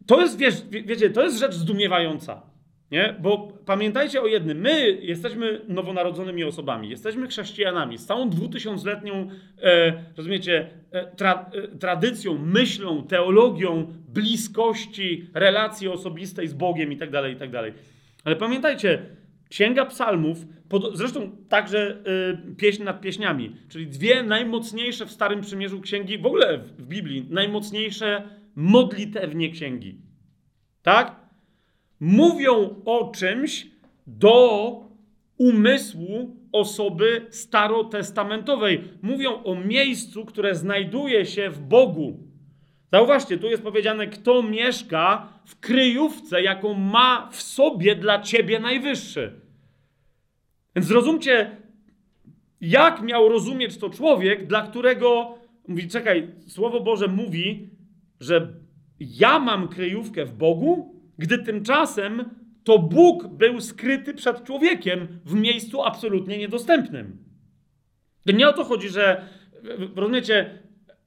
to 0.07 0.21
jest, 0.21 0.39
wiesz, 0.39 0.55
wiecie, 0.71 1.11
to 1.11 1.23
jest 1.23 1.39
rzecz 1.39 1.55
zdumiewająca. 1.55 2.43
Nie? 2.91 3.15
Bo 3.21 3.49
pamiętajcie 3.65 4.23
o 4.23 4.27
jednym, 4.27 4.59
my 4.59 4.99
jesteśmy 5.01 5.61
nowonarodzonymi 5.69 6.45
osobami, 6.45 6.89
jesteśmy 6.89 7.27
chrześcijanami 7.27 7.99
z 7.99 8.07
całą 8.07 8.31
dwutysiącletnią, 8.31 9.29
e, 9.63 9.93
rozumiecie, 10.17 10.71
tra, 11.17 11.51
tradycją, 11.81 12.39
myślą, 12.39 13.07
teologią 13.07 13.87
bliskości, 14.09 15.31
relacji 15.35 15.89
osobistej 15.89 16.49
z 16.49 16.55
Bogiem 16.55 16.93
i 16.93 16.97
tak 16.97 17.11
dalej, 17.11 17.35
i 17.35 17.37
tak. 17.37 17.51
Ale 18.25 18.37
pamiętajcie, 18.37 19.03
Księga 19.49 19.87
Psalmów, 19.87 20.39
pod, 20.69 20.97
zresztą 20.97 21.37
także 21.49 22.03
e, 22.51 22.55
pieśń 22.57 22.83
nad 22.83 23.01
pieśniami, 23.01 23.57
czyli 23.69 23.87
dwie 23.87 24.23
najmocniejsze 24.23 25.07
w 25.07 25.11
Starym 25.11 25.41
Przymierzu 25.41 25.81
księgi, 25.81 26.19
w 26.19 26.27
ogóle 26.27 26.59
w, 26.59 26.67
w 26.67 26.87
Biblii, 26.87 27.27
najmocniejsze 27.31 28.29
modlitewnie 28.57 29.51
księgi. 29.51 30.01
Tak? 30.83 31.17
Mówią 32.01 32.83
o 32.85 33.13
czymś 33.15 33.67
do 34.07 34.71
umysłu 35.39 36.37
osoby 36.53 37.27
starotestamentowej. 37.31 38.85
Mówią 39.03 39.43
o 39.43 39.55
miejscu, 39.55 40.25
które 40.25 40.55
znajduje 40.55 41.27
się 41.27 41.51
w 41.51 41.59
Bogu. 41.59 42.26
Zauważcie, 42.93 43.39
tu 43.39 43.47
jest 43.47 43.63
powiedziane, 43.63 44.07
kto 44.07 44.43
mieszka 44.43 45.29
w 45.45 45.61
kryjówce, 45.61 46.43
jaką 46.43 46.75
ma 46.75 47.29
w 47.33 47.43
sobie 47.43 47.97
dla 47.97 48.21
ciebie 48.21 48.61
najwyższy. 48.61 49.41
Więc 50.77 50.87
zrozumcie, 50.87 51.57
jak 52.61 53.03
miał 53.03 53.29
rozumieć 53.29 53.79
to 53.79 53.91
człowiek, 53.91 54.47
dla 54.47 54.63
którego 54.63 55.39
mówi, 55.69 55.89
czekaj, 55.89 56.35
Słowo 56.47 56.81
Boże 56.81 57.09
mówi, 57.09 57.71
że 58.21 58.53
ja 59.01 59.39
mam 59.39 59.69
kryjówkę 59.69 60.25
w 60.25 60.33
Bogu, 60.33 60.95
gdy 61.19 61.39
tymczasem 61.39 62.31
to 62.65 62.79
Bóg 62.79 63.27
był 63.29 63.61
skryty 63.61 64.15
przed 64.15 64.45
człowiekiem 64.45 65.21
w 65.25 65.35
miejscu 65.35 65.83
absolutnie 65.83 66.39
niedostępnym. 66.39 67.25
Nie 68.27 68.49
o 68.49 68.53
to 68.53 68.65
chodzi, 68.65 68.89
że 68.89 69.29
rozumiecie, 69.97 70.59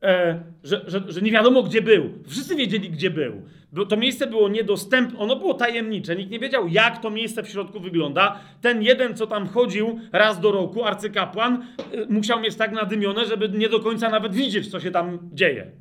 e, 0.04 0.44
że, 0.64 0.82
że, 0.88 1.04
że, 1.08 1.22
nie 1.22 1.32
wiadomo 1.32 1.64
gdzie 1.64 1.82
był. 1.82 2.10
Wszyscy 2.28 2.56
wiedzieli 2.56 2.90
gdzie 2.90 3.10
był. 3.10 3.42
To 3.90 3.98
miejsce 3.98 4.28
było 4.28 4.50
niedostępne, 4.50 5.20
ono 5.20 5.36
było 5.36 5.54
tajemnicze, 5.54 6.16
nikt 6.16 6.32
nie 6.32 6.40
wiedział 6.40 6.68
jak 6.68 7.02
to 7.02 7.10
miejsce 7.10 7.44
w 7.44 7.50
środku 7.50 7.80
wygląda. 7.80 8.40
Ten 8.62 8.84
jeden, 8.84 9.16
co 9.16 9.28
tam 9.28 9.48
chodził 9.48 10.00
raz 10.12 10.40
do 10.40 10.52
roku, 10.52 10.84
arcykapłan, 10.84 11.66
e, 11.94 12.06
musiał 12.10 12.40
mieć 12.40 12.56
tak 12.56 12.72
nadymione, 12.72 13.26
żeby 13.26 13.50
nie 13.50 13.70
do 13.70 13.80
końca 13.80 14.10
nawet 14.10 14.34
widzieć, 14.34 14.68
co 14.68 14.80
się 14.80 14.92
tam 14.92 15.20
dzieje. 15.34 15.72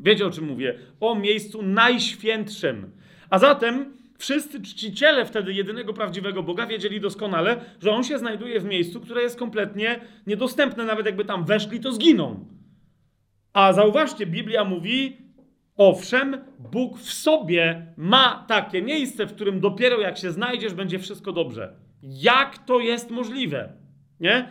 Wiecie 0.00 0.26
o 0.26 0.30
czym 0.30 0.44
mówię? 0.44 0.78
O 1.00 1.14
miejscu 1.14 1.62
najświętszym. 1.62 2.90
A 3.30 3.38
zatem 3.38 3.96
wszyscy 4.18 4.62
czciciele 4.62 5.24
wtedy 5.24 5.52
jedynego 5.52 5.92
prawdziwego 5.92 6.42
Boga 6.42 6.66
wiedzieli 6.66 7.00
doskonale, 7.00 7.60
że 7.82 7.90
on 7.90 8.04
się 8.04 8.18
znajduje 8.18 8.60
w 8.60 8.64
miejscu, 8.64 9.00
które 9.00 9.22
jest 9.22 9.38
kompletnie 9.38 10.00
niedostępne. 10.26 10.84
Nawet 10.84 11.06
jakby 11.06 11.24
tam 11.24 11.44
weszli, 11.44 11.80
to 11.80 11.92
zginą. 11.92 12.55
A 13.56 13.72
zauważcie, 13.72 14.26
Biblia 14.26 14.64
mówi, 14.64 15.16
owszem, 15.76 16.44
Bóg 16.58 16.98
w 16.98 17.12
sobie 17.12 17.86
ma 17.96 18.44
takie 18.48 18.82
miejsce, 18.82 19.26
w 19.26 19.34
którym 19.34 19.60
dopiero 19.60 20.00
jak 20.00 20.18
się 20.18 20.32
znajdziesz, 20.32 20.74
będzie 20.74 20.98
wszystko 20.98 21.32
dobrze. 21.32 21.76
Jak 22.02 22.58
to 22.58 22.80
jest 22.80 23.10
możliwe? 23.10 23.72
Nie? 24.20 24.48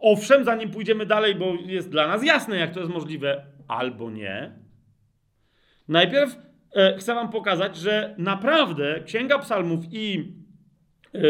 Owszem, 0.00 0.44
zanim 0.44 0.70
pójdziemy 0.70 1.06
dalej, 1.06 1.34
bo 1.34 1.54
jest 1.66 1.90
dla 1.90 2.08
nas 2.08 2.24
jasne, 2.24 2.56
jak 2.56 2.70
to 2.70 2.80
jest 2.80 2.92
możliwe, 2.92 3.44
albo 3.68 4.10
nie. 4.10 4.52
Najpierw 5.88 6.36
e, 6.74 6.96
chcę 6.98 7.14
Wam 7.14 7.30
pokazać, 7.30 7.76
że 7.76 8.14
naprawdę 8.18 9.00
Księga 9.04 9.38
Psalmów 9.38 9.84
i 9.90 10.32
e, 11.14 11.20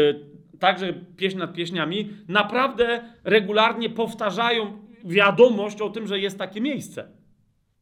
także 0.59 0.93
pieśń 1.17 1.37
nad 1.37 1.53
pieśniami 1.53 2.09
naprawdę 2.27 3.03
regularnie 3.23 3.89
powtarzają 3.89 4.88
wiadomość 5.05 5.81
o 5.81 5.89
tym, 5.89 6.07
że 6.07 6.19
jest 6.19 6.37
takie 6.37 6.61
miejsce. 6.61 7.11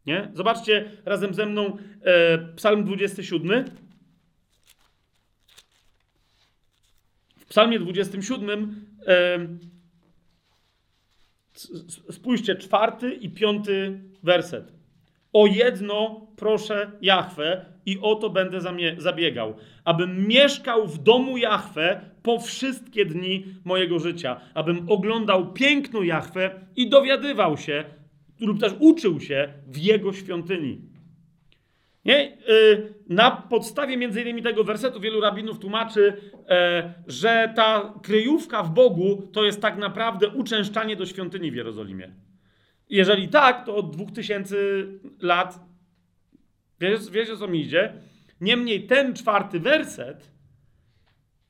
Nie? 0.05 0.32
Zobaczcie 0.34 0.91
razem 1.05 1.34
ze 1.34 1.45
mną 1.45 1.78
e, 2.01 2.38
Psalm 2.55 2.84
27. 2.84 3.65
W 7.38 7.45
Psalmie 7.45 7.80
27 7.80 8.86
e, 9.07 9.39
spójrzcie, 12.11 12.55
czwarty 12.55 13.13
i 13.13 13.30
piąty 13.30 14.01
werset. 14.24 14.76
O 15.34 15.47
jedno 15.47 16.28
proszę 16.36 16.91
Jahwe 17.01 17.65
i 17.86 17.99
o 18.01 18.15
to 18.15 18.30
będę 18.30 18.59
zabiegał, 18.97 19.53
abym 19.86 20.28
mieszkał 20.28 20.88
w 20.88 21.03
domu 21.03 21.38
Jahwe 21.38 22.01
po 22.23 22.39
wszystkie 22.39 23.05
dni 23.05 23.45
mojego 23.65 23.99
życia, 23.99 24.39
abym 24.53 24.89
oglądał 24.89 25.53
piękno 25.53 26.03
Jahwe 26.03 26.51
i 26.75 26.89
dowiadywał 26.89 27.57
się 27.57 27.84
lub 28.39 28.59
też 28.59 28.73
uczył 28.80 29.19
się 29.19 29.53
w 29.67 29.78
jego 29.78 30.13
świątyni. 30.13 30.82
Nie? 32.05 32.38
Y, 32.49 32.93
na 33.09 33.32
podstawie 33.32 33.97
między 33.97 34.21
innymi 34.21 34.41
tego 34.41 34.63
wersetu 34.63 34.99
wielu 34.99 35.21
rabinów 35.21 35.59
tłumaczy, 35.59 36.17
e, 36.49 36.93
że 37.07 37.53
ta 37.55 37.93
kryjówka 38.03 38.63
w 38.63 38.73
Bogu 38.73 39.28
to 39.34 39.45
jest 39.45 39.61
tak 39.61 39.78
naprawdę 39.78 40.28
uczęszczanie 40.28 40.95
do 40.95 41.05
świątyni 41.05 41.51
w 41.51 41.55
Jerozolimie. 41.55 42.11
Jeżeli 42.89 43.27
tak, 43.27 43.65
to 43.65 43.75
od 43.75 43.95
2000 43.95 44.55
lat, 45.21 45.59
wiesz, 46.79 47.09
wiesz 47.09 47.29
o 47.29 47.38
co 47.38 47.47
mi 47.47 47.61
idzie? 47.61 47.93
Niemniej 48.41 48.88
ten 48.88 49.13
czwarty 49.13 49.59
werset, 49.59 50.31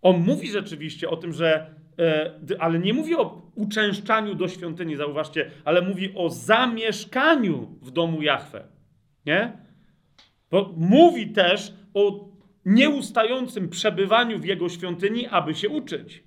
on 0.01 0.19
mówi 0.19 0.51
rzeczywiście 0.51 1.09
o 1.09 1.17
tym, 1.17 1.33
że, 1.33 1.75
e, 1.99 2.31
ale 2.59 2.79
nie 2.79 2.93
mówi 2.93 3.15
o 3.15 3.51
uczęszczaniu 3.55 4.35
do 4.35 4.47
świątyni, 4.47 4.95
zauważcie, 4.95 5.51
ale 5.65 5.81
mówi 5.81 6.13
o 6.15 6.29
zamieszkaniu 6.29 7.77
w 7.81 7.91
domu 7.91 8.21
Jahwe. 8.21 8.67
Nie? 9.25 9.57
Bo 10.51 10.73
mówi 10.77 11.27
też 11.27 11.73
o 11.93 12.29
nieustającym 12.65 13.69
przebywaniu 13.69 14.39
w 14.39 14.45
jego 14.45 14.69
świątyni, 14.69 15.27
aby 15.27 15.55
się 15.55 15.69
uczyć. 15.69 16.23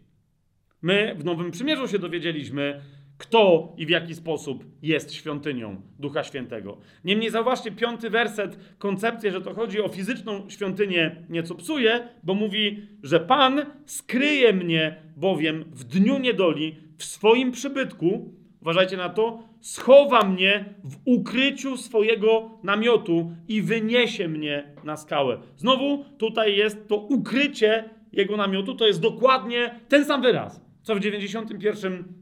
My 0.82 1.14
w 1.18 1.24
Nowym 1.24 1.50
Przymierzu 1.50 1.88
się 1.88 1.98
dowiedzieliśmy, 1.98 2.80
kto 3.20 3.72
i 3.76 3.86
w 3.86 3.90
jaki 3.90 4.14
sposób 4.14 4.64
jest 4.82 5.14
świątynią 5.14 5.82
Ducha 5.98 6.24
Świętego. 6.24 6.78
Niemniej 7.04 7.30
zauważcie 7.30 7.72
piąty 7.72 8.10
werset, 8.10 8.58
koncepcję, 8.78 9.32
że 9.32 9.40
to 9.40 9.54
chodzi 9.54 9.80
o 9.80 9.88
fizyczną 9.88 10.50
świątynię 10.50 11.16
nieco 11.28 11.54
psuje, 11.54 12.08
bo 12.22 12.34
mówi, 12.34 12.82
że 13.02 13.20
Pan 13.20 13.66
skryje 13.86 14.52
mnie 14.52 14.96
bowiem 15.16 15.64
w 15.72 15.84
dniu 15.84 16.18
niedoli 16.18 16.76
w 16.96 17.04
swoim 17.04 17.52
przybytku, 17.52 18.34
uważajcie 18.60 18.96
na 18.96 19.08
to, 19.08 19.42
schowa 19.60 20.24
mnie 20.24 20.74
w 20.84 20.96
ukryciu 21.04 21.76
swojego 21.76 22.50
namiotu 22.62 23.32
i 23.48 23.62
wyniesie 23.62 24.28
mnie 24.28 24.74
na 24.84 24.96
skałę. 24.96 25.38
Znowu 25.56 26.04
tutaj 26.18 26.56
jest 26.56 26.88
to 26.88 26.96
ukrycie 26.96 27.84
jego 28.12 28.36
namiotu, 28.36 28.74
to 28.74 28.86
jest 28.86 29.00
dokładnie 29.00 29.80
ten 29.88 30.04
sam 30.04 30.22
wyraz, 30.22 30.60
co 30.82 30.94
w 30.94 31.00
91 31.00 32.19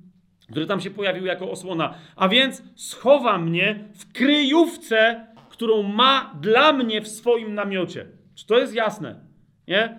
który 0.50 0.66
tam 0.66 0.80
się 0.80 0.90
pojawił 0.90 1.26
jako 1.26 1.50
osłona. 1.50 1.94
A 2.16 2.28
więc 2.28 2.62
schowa 2.76 3.38
mnie 3.38 3.84
w 3.94 4.12
kryjówce, 4.12 5.26
którą 5.50 5.82
ma 5.82 6.34
dla 6.40 6.72
mnie 6.72 7.00
w 7.00 7.08
swoim 7.08 7.54
namiocie. 7.54 8.06
Czy 8.34 8.46
to 8.46 8.58
jest 8.58 8.74
jasne? 8.74 9.20
Nie? 9.68 9.98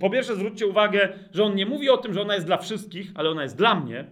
Po 0.00 0.10
pierwsze, 0.10 0.34
zwróćcie 0.34 0.66
uwagę, 0.66 1.08
że 1.32 1.44
on 1.44 1.54
nie 1.54 1.66
mówi 1.66 1.90
o 1.90 1.96
tym, 1.96 2.14
że 2.14 2.22
ona 2.22 2.34
jest 2.34 2.46
dla 2.46 2.56
wszystkich, 2.56 3.10
ale 3.14 3.30
ona 3.30 3.42
jest 3.42 3.56
dla 3.56 3.74
mnie. 3.74 4.04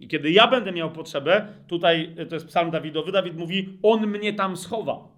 I 0.00 0.08
kiedy 0.08 0.30
ja 0.30 0.46
będę 0.46 0.72
miał 0.72 0.90
potrzebę, 0.90 1.46
tutaj 1.66 2.16
to 2.28 2.34
jest 2.34 2.46
psalm 2.46 2.70
Dawidowy, 2.70 3.12
Dawid 3.12 3.38
mówi, 3.38 3.78
on 3.82 4.06
mnie 4.06 4.32
tam 4.32 4.56
schowa. 4.56 5.08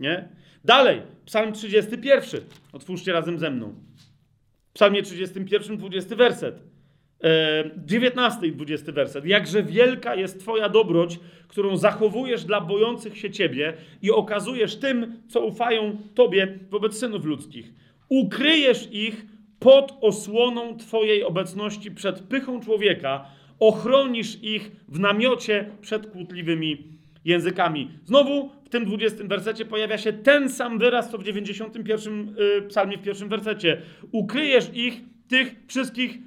Nie? 0.00 0.28
Dalej, 0.64 1.02
psalm 1.24 1.52
31. 1.52 2.40
Otwórzcie 2.72 3.12
razem 3.12 3.38
ze 3.38 3.50
mną. 3.50 3.74
W 4.70 4.72
psalmie 4.72 5.02
31, 5.02 5.76
20 5.76 6.16
werset. 6.16 6.73
19 7.76 8.46
i 8.46 8.52
20 8.52 8.92
werset. 8.92 9.26
Jakże 9.26 9.62
wielka 9.62 10.14
jest 10.14 10.40
Twoja 10.40 10.68
dobroć, 10.68 11.20
którą 11.48 11.76
zachowujesz 11.76 12.44
dla 12.44 12.60
bojących 12.60 13.18
się 13.18 13.30
Ciebie 13.30 13.72
i 14.02 14.10
okazujesz 14.10 14.76
tym, 14.76 15.22
co 15.28 15.46
ufają 15.46 15.96
Tobie 16.14 16.58
wobec 16.70 16.98
synów 16.98 17.24
ludzkich. 17.24 17.72
Ukryjesz 18.08 18.88
ich 18.92 19.26
pod 19.58 19.98
osłoną 20.00 20.76
Twojej 20.76 21.24
obecności 21.24 21.90
przed 21.90 22.20
pychą 22.20 22.60
człowieka, 22.60 23.26
ochronisz 23.60 24.42
ich 24.42 24.72
w 24.88 24.98
namiocie 24.98 25.70
przed 25.80 26.06
kłótliwymi 26.06 26.94
językami. 27.24 27.90
Znowu 28.04 28.50
w 28.64 28.68
tym 28.68 28.84
20 28.84 29.24
wersecie 29.24 29.64
pojawia 29.64 29.98
się 29.98 30.12
ten 30.12 30.50
sam 30.50 30.78
wyraz, 30.78 31.10
co 31.10 31.18
w 31.18 31.24
91 31.24 32.34
y, 32.58 32.62
psalmie 32.62 32.98
w 32.98 33.02
pierwszym 33.02 33.28
wersecie. 33.28 33.82
Ukryjesz 34.12 34.70
ich, 34.74 35.00
tych 35.28 35.54
wszystkich 35.66 36.18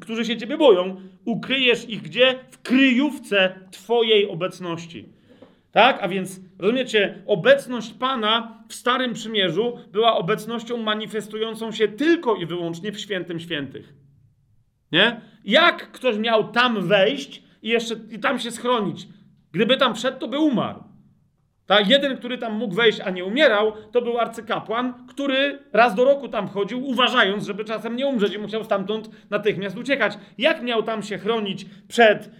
którzy 0.00 0.24
się 0.24 0.36
ciebie 0.36 0.56
boją, 0.56 1.00
ukryjesz 1.24 1.88
ich 1.88 2.02
gdzie? 2.02 2.38
W 2.50 2.62
kryjówce 2.62 3.54
twojej 3.70 4.28
obecności. 4.28 5.08
Tak? 5.72 5.98
A 6.02 6.08
więc, 6.08 6.40
rozumiecie, 6.58 7.22
obecność 7.26 7.92
Pana 7.92 8.64
w 8.68 8.74
Starym 8.74 9.14
Przymierzu 9.14 9.78
była 9.92 10.16
obecnością 10.16 10.76
manifestującą 10.76 11.72
się 11.72 11.88
tylko 11.88 12.36
i 12.36 12.46
wyłącznie 12.46 12.92
w 12.92 13.00
świętym 13.00 13.40
świętych. 13.40 13.94
Nie? 14.92 15.20
Jak 15.44 15.92
ktoś 15.92 16.18
miał 16.18 16.52
tam 16.52 16.88
wejść 16.88 17.42
i 17.62 17.68
jeszcze 17.68 17.94
i 18.10 18.18
tam 18.18 18.38
się 18.38 18.50
schronić? 18.50 19.08
Gdyby 19.52 19.76
tam 19.76 19.94
wszedł, 19.94 20.18
to 20.18 20.28
by 20.28 20.38
umarł. 20.38 20.87
Tak, 21.68 21.90
jeden, 21.90 22.16
który 22.16 22.38
tam 22.38 22.54
mógł 22.54 22.74
wejść, 22.74 23.00
a 23.00 23.10
nie 23.10 23.24
umierał, 23.24 23.72
to 23.92 24.02
był 24.02 24.18
arcykapłan, 24.18 24.94
który 25.08 25.58
raz 25.72 25.94
do 25.94 26.04
roku 26.04 26.28
tam 26.28 26.48
chodził, 26.48 26.84
uważając, 26.86 27.46
żeby 27.46 27.64
czasem 27.64 27.96
nie 27.96 28.06
umrzeć 28.06 28.34
i 28.34 28.38
musiał 28.38 28.64
stamtąd 28.64 29.30
natychmiast 29.30 29.78
uciekać. 29.78 30.18
Jak 30.38 30.62
miał 30.62 30.82
tam 30.82 31.02
się 31.02 31.18
chronić 31.18 31.66
przed, 31.88 32.30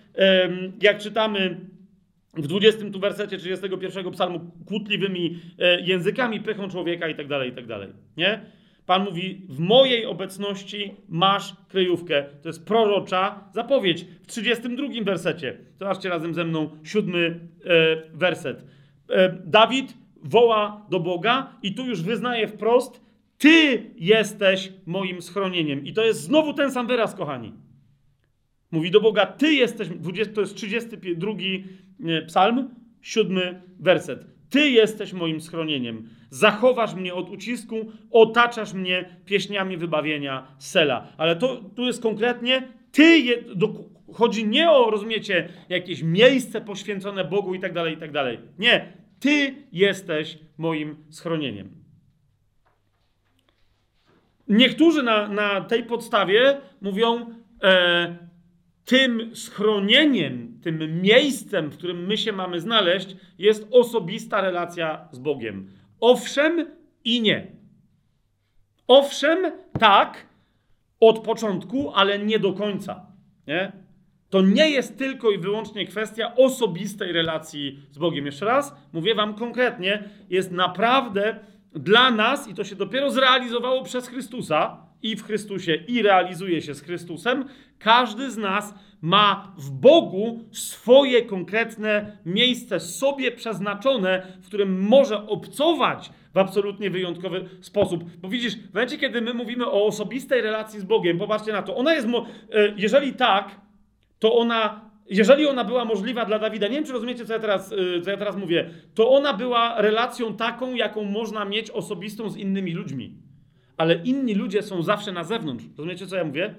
jak 0.83 0.99
czytamy 0.99 1.61
w 2.35 2.47
20 2.47 2.91
tu 2.93 3.01
wersecie 3.01 3.39
31 3.39 4.11
psalmu, 4.11 4.41
kłótliwymi 4.67 5.39
e, 5.59 5.81
językami, 5.81 6.41
pychą 6.41 6.69
człowieka 6.69 7.09
i 7.09 7.15
tak 7.15 7.27
dalej, 7.27 7.51
i 7.51 7.53
tak. 7.53 7.65
Nie? 8.17 8.41
Pan 8.87 9.05
mówi, 9.05 9.47
w 9.49 9.59
mojej 9.59 10.07
obecności 10.07 10.95
masz 11.09 11.57
kryjówkę. 11.69 12.25
To 12.43 12.49
jest 12.49 12.67
prorocza 12.67 13.45
zapowiedź. 13.55 14.05
W 14.23 14.27
32 14.27 14.87
wersecie, 15.05 15.59
zobaczcie 15.79 16.09
razem 16.09 16.35
ze 16.35 16.45
mną, 16.45 16.71
siódmy 16.85 17.41
e, 17.65 17.97
werset. 18.15 18.78
E, 19.11 19.39
Dawid 19.45 19.95
woła 20.23 20.87
do 20.91 21.01
Boga 21.01 21.53
i 21.63 21.75
tu 21.75 21.87
już 21.87 22.03
wyznaje 22.03 22.49
wprost: 22.49 23.01
Ty 23.39 23.85
jesteś 23.97 24.73
moim 24.87 25.23
schronieniem. 25.23 25.87
I 25.87 25.93
to 25.93 26.05
jest 26.05 26.21
znowu 26.21 26.55
ten 26.55 26.71
sam 26.71 26.87
wyraz, 26.87 27.15
kochani. 27.15 27.53
Mówi 28.71 28.91
do 28.91 29.01
Boga: 29.01 29.27
Ty 29.27 29.53
jesteś. 29.53 29.89
20, 29.89 30.35
to 30.35 30.41
jest 30.41 30.55
32 30.55 31.33
e, 31.33 32.23
psalm, 32.23 32.75
siódmy 33.03 33.63
werset. 33.81 34.27
Ty 34.51 34.71
jesteś 34.71 35.13
moim 35.13 35.41
schronieniem. 35.41 36.09
Zachowasz 36.31 36.95
mnie 36.95 37.15
od 37.15 37.31
ucisku, 37.31 37.77
otaczasz 38.11 38.73
mnie 38.73 39.21
pieśniami 39.25 39.77
wybawienia 39.77 40.47
Sela. 40.59 41.09
Ale 41.17 41.37
to 41.37 41.57
tu 41.77 41.85
jest 41.85 42.03
konkretnie 42.03 42.69
ty, 42.93 43.19
je, 43.19 43.43
do, 43.55 43.75
chodzi 44.13 44.49
nie 44.49 44.71
o, 44.71 44.91
rozumiecie, 44.91 45.49
jakieś 45.69 46.03
miejsce 46.03 46.61
poświęcone 46.61 47.25
Bogu 47.25 47.55
i 47.55 47.61
tak 47.61 47.73
dalej, 47.73 47.95
i 47.95 47.97
tak 47.97 48.13
dalej. 48.13 48.39
Nie, 48.59 48.93
ty 49.21 49.55
jesteś 49.73 50.39
moim 50.59 50.97
schronieniem. 51.11 51.79
Niektórzy 54.49 55.03
na, 55.03 55.29
na 55.29 55.61
tej 55.61 55.85
podstawie 55.85 56.61
mówią, 56.81 57.35
e, 57.63 58.17
tym 58.85 59.37
schronieniem, 59.37 60.61
tym 60.63 61.01
miejscem, 61.03 61.71
w 61.71 61.77
którym 61.79 62.07
my 62.07 62.17
się 62.17 62.33
mamy 62.33 62.61
znaleźć, 62.61 63.17
jest 63.39 63.69
osobista 63.71 64.41
relacja 64.41 65.09
z 65.13 65.19
Bogiem. 65.19 65.71
Owszem 66.01 66.67
i 67.05 67.21
nie. 67.21 67.47
Owszem, 68.87 69.53
tak, 69.79 70.27
od 71.01 71.19
początku, 71.19 71.91
ale 71.95 72.19
nie 72.19 72.39
do 72.39 72.53
końca. 72.53 73.07
Nie? 73.47 73.73
To 74.31 74.43
nie 74.43 74.71
jest 74.71 74.99
tylko 74.99 75.31
i 75.31 75.39
wyłącznie 75.39 75.87
kwestia 75.87 76.35
osobistej 76.37 77.13
relacji 77.13 77.79
z 77.91 77.99
Bogiem. 77.99 78.27
Jeszcze 78.27 78.47
raz 78.47 78.75
mówię 78.93 79.15
Wam 79.15 79.35
konkretnie, 79.35 80.11
jest 80.31 80.53
naprawdę 80.53 81.39
dla 81.73 82.11
nas, 82.11 82.49
i 82.49 82.55
to 82.55 82.65
się 82.65 82.77
dopiero 82.77 83.11
zrealizowało 83.11 83.85
przez 83.85 84.09
Chrystusa 84.09 84.77
i 85.03 85.17
w 85.17 85.25
Chrystusie, 85.25 85.75
i 85.75 86.03
realizuje 86.03 86.63
się 86.63 86.75
z 86.75 86.83
Chrystusem, 86.83 87.45
każdy 87.79 88.31
z 88.31 88.37
nas 88.37 88.75
ma 89.03 89.53
w 89.59 89.71
Bogu 89.71 90.45
swoje 90.53 91.23
konkretne 91.23 92.19
miejsce, 92.27 92.81
sobie 92.81 93.33
przeznaczone, 93.33 94.27
w 94.43 94.47
którym 94.47 94.81
może 94.81 95.27
obcować 95.27 96.11
w 96.35 96.39
absolutnie 96.39 96.91
wyjątkowy 96.91 97.49
sposób. 97.61 98.05
Bo 98.21 98.29
widzisz, 98.29 98.57
w 98.57 98.75
momencie, 98.75 98.99
kiedy 98.99 99.21
my 99.21 99.35
mówimy 99.35 99.67
o 99.67 99.87
osobistej 99.87 100.41
relacji 100.41 100.81
z 100.81 100.85
Bogiem, 100.85 101.19
popatrzcie 101.19 101.53
na 101.53 101.63
to, 101.63 101.77
ona 101.77 101.95
jest, 101.95 102.09
e, 102.09 102.13
jeżeli 102.77 103.15
tak, 103.15 103.68
to 104.19 104.35
ona, 104.35 104.91
jeżeli 105.11 105.47
ona 105.47 105.65
była 105.65 105.85
możliwa 105.85 106.25
dla 106.25 106.39
Dawida, 106.39 106.69
nie 106.69 106.75
wiem, 106.75 106.85
czy 106.85 106.93
rozumiecie, 106.93 107.25
co 107.25 107.33
ja 107.33 107.39
teraz, 107.39 107.73
y, 107.73 108.01
co 108.05 108.11
ja 108.11 108.17
teraz 108.17 108.37
mówię, 108.37 108.71
to 108.95 109.11
ona 109.11 109.35
była 109.35 109.83
relacją 109.83 110.37
taką, 110.37 110.75
jaką 110.75 111.05
można 111.05 111.45
mieć 111.45 111.71
osobistą 111.71 112.31
z 112.31 112.37
innymi 112.37 112.73
ludźmi. 112.73 113.23
Ale 113.77 113.95
inni 113.95 114.35
ludzie 114.35 114.63
są 114.63 114.83
zawsze 114.83 115.13
na 115.13 115.25
zewnątrz. 115.25 115.65
Rozumiecie, 115.79 116.07
co 116.07 116.17
ja 116.17 116.25
mówię? 116.25 116.55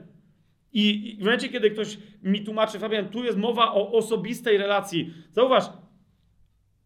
I 0.73 1.15
w 1.19 1.23
momencie, 1.23 1.49
kiedy 1.49 1.71
ktoś 1.71 1.97
mi 2.23 2.43
tłumaczy, 2.43 2.79
Fabian, 2.79 3.09
tu 3.09 3.23
jest 3.23 3.37
mowa 3.37 3.73
o 3.73 3.91
osobistej 3.91 4.57
relacji. 4.57 5.13
Zauważ, 5.31 5.63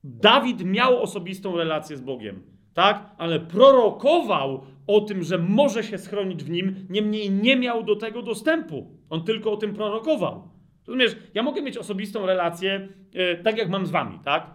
Dawid 0.03 0.65
miał 0.65 1.01
osobistą 1.01 1.57
relację 1.57 1.97
z 1.97 2.01
Bogiem, 2.01 2.43
tak? 2.73 3.09
Ale 3.17 3.39
prorokował 3.39 4.63
o 4.87 5.01
tym, 5.01 5.23
że 5.23 5.37
może 5.37 5.83
się 5.83 5.97
schronić 5.97 6.43
w 6.43 6.49
nim, 6.49 6.85
niemniej 6.89 7.31
nie 7.31 7.55
miał 7.55 7.83
do 7.83 7.95
tego 7.95 8.21
dostępu. 8.21 8.97
On 9.09 9.23
tylko 9.23 9.51
o 9.51 9.57
tym 9.57 9.73
prorokował. 9.73 10.52
Rozumiesz, 10.87 11.15
ja 11.33 11.43
mogę 11.43 11.61
mieć 11.61 11.77
osobistą 11.77 12.25
relację, 12.25 12.87
yy, 13.13 13.39
tak 13.43 13.57
jak 13.57 13.69
mam 13.69 13.85
z 13.85 13.91
wami, 13.91 14.19
tak? 14.25 14.53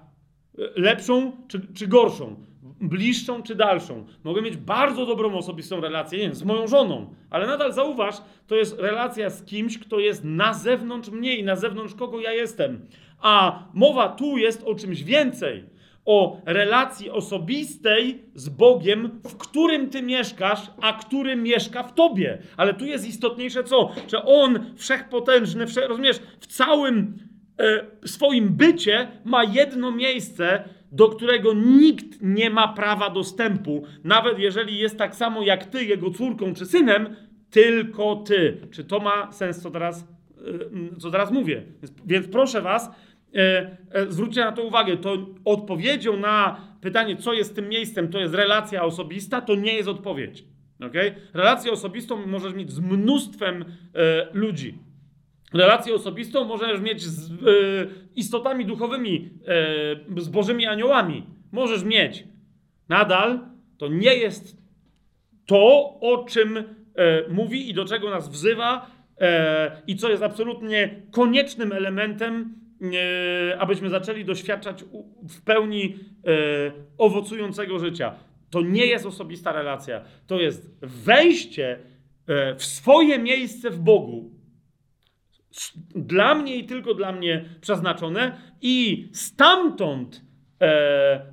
Yy, 0.58 0.72
lepszą 0.76 1.32
czy, 1.48 1.60
czy 1.74 1.86
gorszą, 1.86 2.36
bliższą 2.80 3.42
czy 3.42 3.54
dalszą. 3.54 4.06
Mogę 4.24 4.42
mieć 4.42 4.56
bardzo 4.56 5.06
dobrą 5.06 5.34
osobistą 5.34 5.80
relację, 5.80 6.18
nie 6.18 6.24
wiem, 6.24 6.34
z 6.34 6.42
moją 6.42 6.66
żoną, 6.66 7.14
ale 7.30 7.46
nadal 7.46 7.72
zauważ, 7.72 8.14
to 8.46 8.56
jest 8.56 8.78
relacja 8.78 9.30
z 9.30 9.44
kimś, 9.44 9.78
kto 9.78 9.98
jest 9.98 10.24
na 10.24 10.54
zewnątrz 10.54 11.10
mnie 11.10 11.36
i 11.36 11.44
na 11.44 11.56
zewnątrz 11.56 11.94
kogo 11.94 12.20
ja 12.20 12.32
jestem. 12.32 12.86
A 13.20 13.62
mowa 13.74 14.08
tu 14.08 14.38
jest 14.38 14.62
o 14.62 14.74
czymś 14.74 15.02
więcej 15.02 15.77
o 16.08 16.40
relacji 16.46 17.10
osobistej 17.10 18.22
z 18.34 18.48
Bogiem, 18.48 19.20
w 19.24 19.36
którym 19.36 19.90
ty 19.90 20.02
mieszkasz, 20.02 20.70
a 20.80 20.92
który 20.92 21.36
mieszka 21.36 21.82
w 21.82 21.94
tobie. 21.94 22.38
Ale 22.56 22.74
tu 22.74 22.84
jest 22.84 23.08
istotniejsze 23.08 23.64
co? 23.64 23.92
Że 24.08 24.24
On, 24.24 24.74
wszechpotężny, 24.76 25.66
wsze, 25.66 25.88
rozumiesz, 25.88 26.20
w 26.40 26.46
całym 26.46 27.18
e, 27.58 28.08
swoim 28.08 28.48
bycie 28.48 29.08
ma 29.24 29.44
jedno 29.44 29.90
miejsce, 29.90 30.64
do 30.92 31.08
którego 31.08 31.52
nikt 31.54 32.22
nie 32.22 32.50
ma 32.50 32.68
prawa 32.68 33.10
dostępu, 33.10 33.84
nawet 34.04 34.38
jeżeli 34.38 34.78
jest 34.78 34.98
tak 34.98 35.14
samo 35.14 35.42
jak 35.42 35.64
ty, 35.64 35.84
jego 35.84 36.10
córką 36.10 36.54
czy 36.54 36.66
synem, 36.66 37.16
tylko 37.50 38.16
ty. 38.16 38.56
Czy 38.70 38.84
to 38.84 39.00
ma 39.00 39.32
sens, 39.32 39.62
co 39.62 39.70
teraz, 39.70 40.08
e, 40.94 40.98
co 40.98 41.10
teraz 41.10 41.30
mówię? 41.30 41.62
Więc, 41.82 41.94
więc 42.06 42.28
proszę 42.28 42.62
was, 42.62 42.90
zwróćcie 44.08 44.40
na 44.40 44.52
to 44.52 44.62
uwagę, 44.62 44.96
to 44.96 45.16
odpowiedzią 45.44 46.16
na 46.16 46.60
pytanie, 46.80 47.16
co 47.16 47.32
jest 47.32 47.54
tym 47.54 47.68
miejscem, 47.68 48.08
to 48.08 48.18
jest 48.18 48.34
relacja 48.34 48.82
osobista, 48.84 49.40
to 49.40 49.54
nie 49.54 49.74
jest 49.74 49.88
odpowiedź. 49.88 50.44
Okay? 50.80 51.14
Relację 51.34 51.72
osobistą 51.72 52.26
możesz 52.26 52.54
mieć 52.54 52.72
z 52.72 52.80
mnóstwem 52.80 53.64
e, 53.94 54.26
ludzi. 54.32 54.78
Relację 55.54 55.94
osobistą 55.94 56.44
możesz 56.44 56.80
mieć 56.80 57.02
z 57.02 57.30
e, 57.30 57.34
istotami 58.16 58.66
duchowymi, 58.66 59.30
e, 60.16 60.20
z 60.20 60.28
bożymi 60.28 60.66
aniołami. 60.66 61.26
Możesz 61.52 61.84
mieć. 61.84 62.24
Nadal 62.88 63.40
to 63.78 63.88
nie 63.88 64.14
jest 64.14 64.56
to, 65.46 65.94
o 66.00 66.24
czym 66.28 66.56
e, 66.56 66.64
mówi 67.28 67.70
i 67.70 67.74
do 67.74 67.84
czego 67.84 68.10
nas 68.10 68.28
wzywa, 68.28 68.98
i 69.86 69.96
co 69.96 70.10
jest 70.10 70.22
absolutnie 70.22 71.02
koniecznym 71.10 71.72
elementem 71.72 72.54
abyśmy 73.58 73.90
zaczęli 73.90 74.24
doświadczać 74.24 74.84
w 75.28 75.42
pełni 75.42 75.96
e, 76.26 76.72
owocującego 76.98 77.78
życia. 77.78 78.14
To 78.50 78.60
nie 78.62 78.86
jest 78.86 79.06
osobista 79.06 79.52
relacja, 79.52 80.04
to 80.26 80.40
jest 80.40 80.78
wejście 80.82 81.78
e, 82.26 82.54
w 82.54 82.64
swoje 82.64 83.18
miejsce 83.18 83.70
w 83.70 83.78
Bogu. 83.78 84.30
Dla 85.94 86.34
mnie 86.34 86.56
i 86.56 86.64
tylko 86.64 86.94
dla 86.94 87.12
mnie 87.12 87.44
przeznaczone, 87.60 88.40
i 88.62 89.08
stamtąd 89.12 90.22
e, 90.60 91.32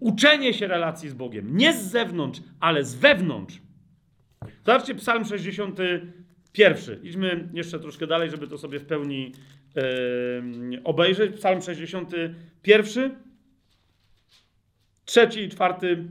uczenie 0.00 0.54
się 0.54 0.66
relacji 0.66 1.08
z 1.08 1.14
Bogiem. 1.14 1.56
Nie 1.56 1.72
z 1.72 1.90
zewnątrz, 1.90 2.40
ale 2.60 2.84
z 2.84 2.94
wewnątrz. 2.94 3.60
Zobaczcie 4.64 4.94
Psalm 4.94 5.24
60 5.24 5.78
Pierwszy. 6.56 7.00
Idźmy 7.02 7.48
jeszcze 7.54 7.78
troszkę 7.78 8.06
dalej, 8.06 8.30
żeby 8.30 8.48
to 8.48 8.58
sobie 8.58 8.78
w 8.78 8.84
pełni 8.84 9.32
yy, 9.74 10.82
obejrzeć. 10.84 11.36
Psalm 11.36 11.62
61. 11.62 13.16
Trzeci 15.04 15.40
i 15.40 15.48
czwarty 15.48 16.04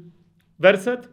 werset. 0.59 1.09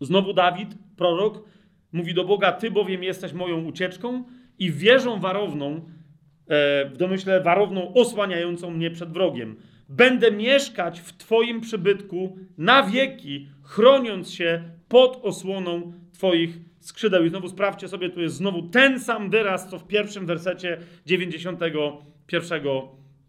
Znowu 0.00 0.32
Dawid, 0.32 0.68
prorok, 0.96 1.44
mówi 1.92 2.14
do 2.14 2.24
Boga: 2.24 2.52
Ty 2.52 2.70
bowiem 2.70 3.02
jesteś 3.02 3.32
moją 3.32 3.64
ucieczką 3.64 4.24
i 4.58 4.72
wieżą 4.72 5.20
warowną, 5.20 5.76
e, 5.76 6.84
w 6.90 6.96
domyśle 6.96 7.40
warowną 7.40 7.94
osłaniającą 7.94 8.70
mnie 8.70 8.90
przed 8.90 9.12
wrogiem. 9.12 9.56
Będę 9.88 10.30
mieszkać 10.30 11.00
w 11.00 11.16
Twoim 11.16 11.60
przybytku 11.60 12.38
na 12.58 12.82
wieki, 12.82 13.48
chroniąc 13.62 14.30
się 14.30 14.62
pod 14.88 15.20
osłoną 15.22 15.92
Twoich 16.12 16.67
skrzydeł. 16.80 17.24
I 17.24 17.28
znowu 17.28 17.48
sprawdźcie 17.48 17.88
sobie, 17.88 18.10
tu 18.10 18.20
jest 18.20 18.36
znowu 18.36 18.62
ten 18.62 19.00
sam 19.00 19.30
wyraz, 19.30 19.70
co 19.70 19.78
w 19.78 19.86
pierwszym 19.86 20.26
wersecie 20.26 20.78
91 21.06 22.62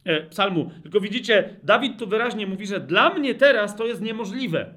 e, 0.06 0.24
psalmu. 0.24 0.72
Tylko 0.84 1.00
widzicie, 1.00 1.50
Dawid 1.64 2.00
tu 2.00 2.08
wyraźnie 2.08 2.48
mówi, 2.48 2.68
że 2.68 2.80
dla 2.80 3.14
mnie 3.14 3.36
teraz 3.36 3.76
to 3.76 3.86
jest 3.86 4.02
niemożliwe. 4.02 4.74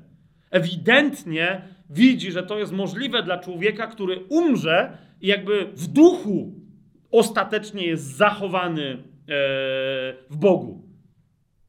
Ewidentnie 0.50 1.62
widzi, 1.90 2.32
że 2.32 2.42
to 2.42 2.58
jest 2.58 2.72
możliwe 2.72 3.22
dla 3.22 3.38
człowieka, 3.38 3.86
który 3.86 4.20
umrze 4.28 4.98
i 5.20 5.26
jakby 5.26 5.64
w 5.64 5.86
duchu 5.86 6.52
ostatecznie 7.10 7.86
jest 7.86 8.16
zachowany 8.16 8.92
e, 8.92 8.98
w 10.30 10.36
Bogu. 10.36 10.82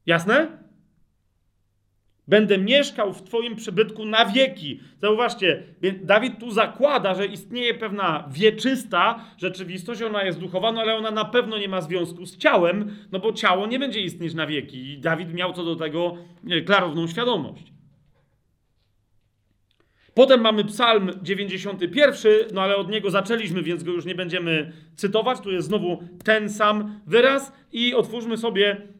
Jasne? 0.06 0.63
Będę 2.28 2.58
mieszkał 2.58 3.12
w 3.12 3.22
Twoim 3.22 3.56
przybytku 3.56 4.04
na 4.04 4.26
wieki. 4.26 4.80
Zauważcie, 5.02 5.62
Dawid 6.02 6.38
tu 6.38 6.50
zakłada, 6.50 7.14
że 7.14 7.26
istnieje 7.26 7.74
pewna 7.74 8.28
wieczysta 8.32 9.24
rzeczywistość, 9.38 10.02
ona 10.02 10.24
jest 10.24 10.40
duchowa, 10.40 10.72
no 10.72 10.80
ale 10.80 10.96
ona 10.96 11.10
na 11.10 11.24
pewno 11.24 11.58
nie 11.58 11.68
ma 11.68 11.80
związku 11.80 12.26
z 12.26 12.36
ciałem, 12.36 12.96
no 13.12 13.18
bo 13.18 13.32
ciało 13.32 13.66
nie 13.66 13.78
będzie 13.78 14.00
istnieć 14.00 14.34
na 14.34 14.46
wieki. 14.46 14.92
I 14.92 14.98
Dawid 14.98 15.34
miał 15.34 15.52
co 15.52 15.64
do 15.64 15.76
tego 15.76 16.16
klarowną 16.66 17.06
świadomość. 17.06 17.72
Potem 20.14 20.40
mamy 20.40 20.64
Psalm 20.64 21.10
91, 21.22 22.32
no 22.52 22.62
ale 22.62 22.76
od 22.76 22.90
niego 22.90 23.10
zaczęliśmy, 23.10 23.62
więc 23.62 23.82
go 23.82 23.92
już 23.92 24.04
nie 24.04 24.14
będziemy 24.14 24.72
cytować. 24.96 25.40
Tu 25.40 25.50
jest 25.50 25.68
znowu 25.68 26.02
ten 26.24 26.50
sam 26.50 27.00
wyraz 27.06 27.52
i 27.72 27.94
otwórzmy 27.94 28.36
sobie 28.36 28.76
E, 28.76 28.93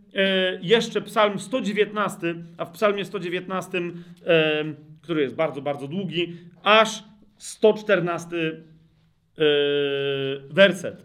jeszcze 0.62 1.00
psalm 1.00 1.38
119, 1.38 2.34
a 2.58 2.64
w 2.64 2.70
psalmie 2.70 3.04
119, 3.04 3.78
e, 4.26 4.64
który 5.02 5.22
jest 5.22 5.34
bardzo, 5.34 5.62
bardzo 5.62 5.88
długi, 5.88 6.36
aż 6.62 7.04
114 7.38 8.36
e, 8.36 8.52
werset. 10.50 11.04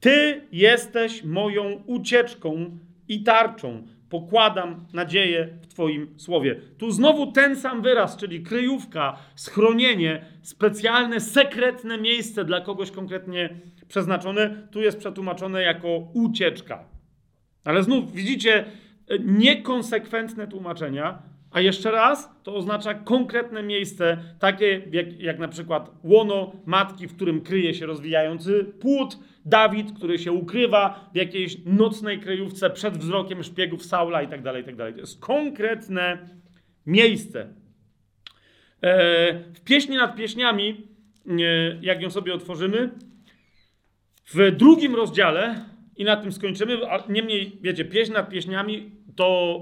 Ty 0.00 0.46
jesteś 0.52 1.24
moją 1.24 1.82
ucieczką 1.86 2.78
i 3.08 3.22
tarczą. 3.22 3.86
Pokładam 4.10 4.86
nadzieję 4.92 5.48
w 5.62 5.66
Twoim 5.66 6.14
słowie. 6.16 6.60
Tu 6.78 6.90
znowu 6.90 7.32
ten 7.32 7.56
sam 7.56 7.82
wyraz, 7.82 8.16
czyli 8.16 8.42
kryjówka, 8.42 9.18
schronienie, 9.34 10.24
specjalne, 10.42 11.20
sekretne 11.20 11.98
miejsce 11.98 12.44
dla 12.44 12.60
kogoś 12.60 12.90
konkretnie 12.90 13.50
przeznaczone. 13.88 14.68
Tu 14.70 14.80
jest 14.80 14.98
przetłumaczone 14.98 15.62
jako 15.62 15.88
ucieczka. 16.14 16.97
Ale 17.64 17.82
znów 17.82 18.12
widzicie 18.12 18.64
e, 19.08 19.18
niekonsekwentne 19.18 20.46
tłumaczenia, 20.46 21.22
a 21.50 21.60
jeszcze 21.60 21.90
raz 21.90 22.30
to 22.42 22.54
oznacza 22.54 22.94
konkretne 22.94 23.62
miejsce, 23.62 24.18
takie 24.38 24.82
jak, 24.92 25.20
jak 25.20 25.38
na 25.38 25.48
przykład 25.48 25.90
łono 26.04 26.52
matki, 26.66 27.06
w 27.08 27.16
którym 27.16 27.40
kryje 27.40 27.74
się 27.74 27.86
rozwijający 27.86 28.64
płód, 28.80 29.18
Dawid, 29.44 29.92
który 29.92 30.18
się 30.18 30.32
ukrywa 30.32 31.10
w 31.12 31.16
jakiejś 31.16 31.56
nocnej 31.64 32.20
kryjówce 32.20 32.70
przed 32.70 32.98
wzrokiem 32.98 33.42
szpiegów 33.42 33.84
Saula 33.84 34.22
i 34.22 34.28
tak 34.28 34.42
dalej, 34.42 34.62
i 34.62 34.64
tak. 34.64 34.76
To 34.76 35.00
jest 35.00 35.20
konkretne 35.20 36.28
miejsce. 36.86 37.54
E, 38.82 39.34
w 39.54 39.60
pieśni 39.64 39.96
nad 39.96 40.16
pieśniami, 40.16 40.86
e, 41.26 41.32
jak 41.82 42.02
ją 42.02 42.10
sobie 42.10 42.34
otworzymy, 42.34 42.90
w 44.34 44.52
drugim 44.56 44.94
rozdziale 44.94 45.64
i 45.98 46.04
na 46.04 46.16
tym 46.16 46.32
skończymy. 46.32 46.78
Niemniej, 47.08 47.58
wiecie, 47.62 47.84
pieśń 47.84 48.12
nad 48.12 48.28
pieśniami 48.28 48.90
to 49.16 49.58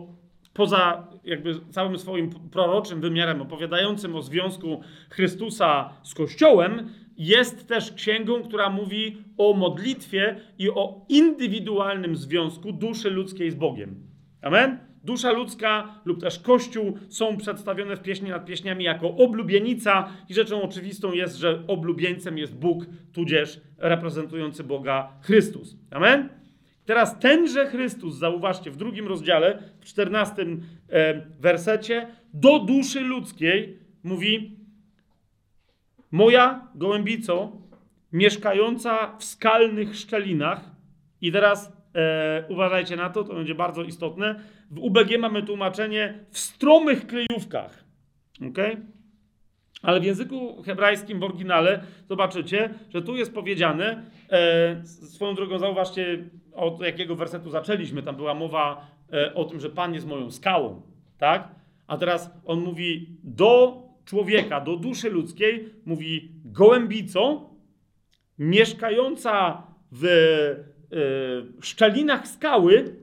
poza 0.53 1.09
jakby 1.25 1.55
całym 1.71 1.99
swoim 1.99 2.31
proroczym 2.31 3.01
wymiarem 3.01 3.43
opowiadającym 3.43 4.17
o 4.17 4.23
związku 4.23 4.81
Chrystusa 5.11 5.91
z 6.03 6.15
Kościołem, 6.15 6.91
jest 7.19 7.69
też 7.69 7.93
księgą, 7.93 8.43
która 8.43 8.71
mówi 8.71 9.17
o 9.39 9.53
modlitwie 9.55 10.41
i 10.59 10.71
o 10.71 11.07
indywidualnym 11.09 12.17
związku 12.17 12.73
duszy 12.73 13.11
ludzkiej 13.11 13.51
z 13.51 13.55
Bogiem. 13.55 14.07
Amen? 14.43 14.79
Dusza 15.07 15.33
ludzka 15.33 16.01
lub 16.05 16.21
też 16.21 16.39
Kościół 16.39 16.99
są 17.09 17.37
przedstawione 17.37 17.97
w 17.97 18.03
pieśni 18.03 18.31
nad 18.31 18.45
pieśniami 18.45 18.85
jako 18.85 19.17
oblubienica 19.17 20.09
i 20.29 20.35
rzeczą 20.35 20.63
oczywistą 20.63 21.13
jest, 21.13 21.37
że 21.37 21.63
oblubieńcem 21.67 22.39
jest 22.39 22.55
Bóg, 22.55 22.85
tudzież 23.13 23.61
reprezentujący 23.79 24.65
Boga 24.65 25.13
Chrystus. 25.23 25.77
Amen? 25.91 26.29
Teraz 26.85 27.19
tenże 27.19 27.67
Chrystus, 27.67 28.15
zauważcie, 28.15 28.71
w 28.71 28.77
drugim 28.77 29.09
rozdziale, 29.09 29.63
w 29.81 29.85
czternastym 29.85 30.63
e, 30.89 31.21
wersecie, 31.41 32.07
do 32.35 32.59
duszy 32.59 33.01
ludzkiej 33.01 33.79
mówi 34.03 34.57
Moja 36.11 36.69
gołębico, 36.75 37.53
mieszkająca 38.13 39.17
w 39.19 39.25
skalnych 39.25 39.97
szczelinach 39.97 40.71
i 41.21 41.33
teraz 41.33 41.73
e, 41.95 42.45
uważajcie 42.49 42.97
na 42.97 43.11
to, 43.11 43.25
to 43.25 43.35
będzie 43.35 43.55
bardzo 43.55 43.83
istotne, 43.83 44.41
w 44.71 44.79
UBG 44.79 45.19
mamy 45.19 45.43
tłumaczenie 45.43 46.19
w 46.31 46.39
stromych 46.39 47.07
kryjówkach. 47.07 47.85
ok? 48.49 48.59
Ale 49.83 50.01
w 50.01 50.05
języku 50.05 50.63
hebrajskim 50.63 51.21
w 51.21 51.23
oryginale 51.23 51.83
zobaczycie, 52.09 52.71
że 52.91 53.03
tu 53.03 53.17
jest 53.17 53.35
powiedziane, 53.35 54.03
e, 54.31 54.87
swoją 54.87 55.35
drogą 55.35 55.59
zauważcie, 55.59 56.25
od 56.55 56.81
jakiego 56.81 57.17
wersetu 57.17 57.51
zaczęliśmy. 57.51 58.03
Tam 58.03 58.17
była 58.17 58.35
mowa 58.35 58.91
e, 59.13 59.35
o 59.35 59.45
tym, 59.45 59.61
że 59.61 59.71
Pan 59.71 59.95
jest 59.95 60.07
moją 60.07 60.31
skałą. 60.31 60.83
Tak? 61.19 61.49
A 61.87 61.97
teraz 61.97 62.31
on 62.45 62.61
mówi 62.61 63.09
do 63.25 63.83
człowieka, 64.05 64.61
do 64.61 64.77
duszy 64.77 65.11
ludzkiej, 65.11 65.69
mówi 65.85 66.33
gołębicą, 66.45 67.49
mieszkająca 68.39 69.63
w 69.93 70.05
e, 70.05 71.63
szczelinach 71.63 72.29
skały, 72.29 72.97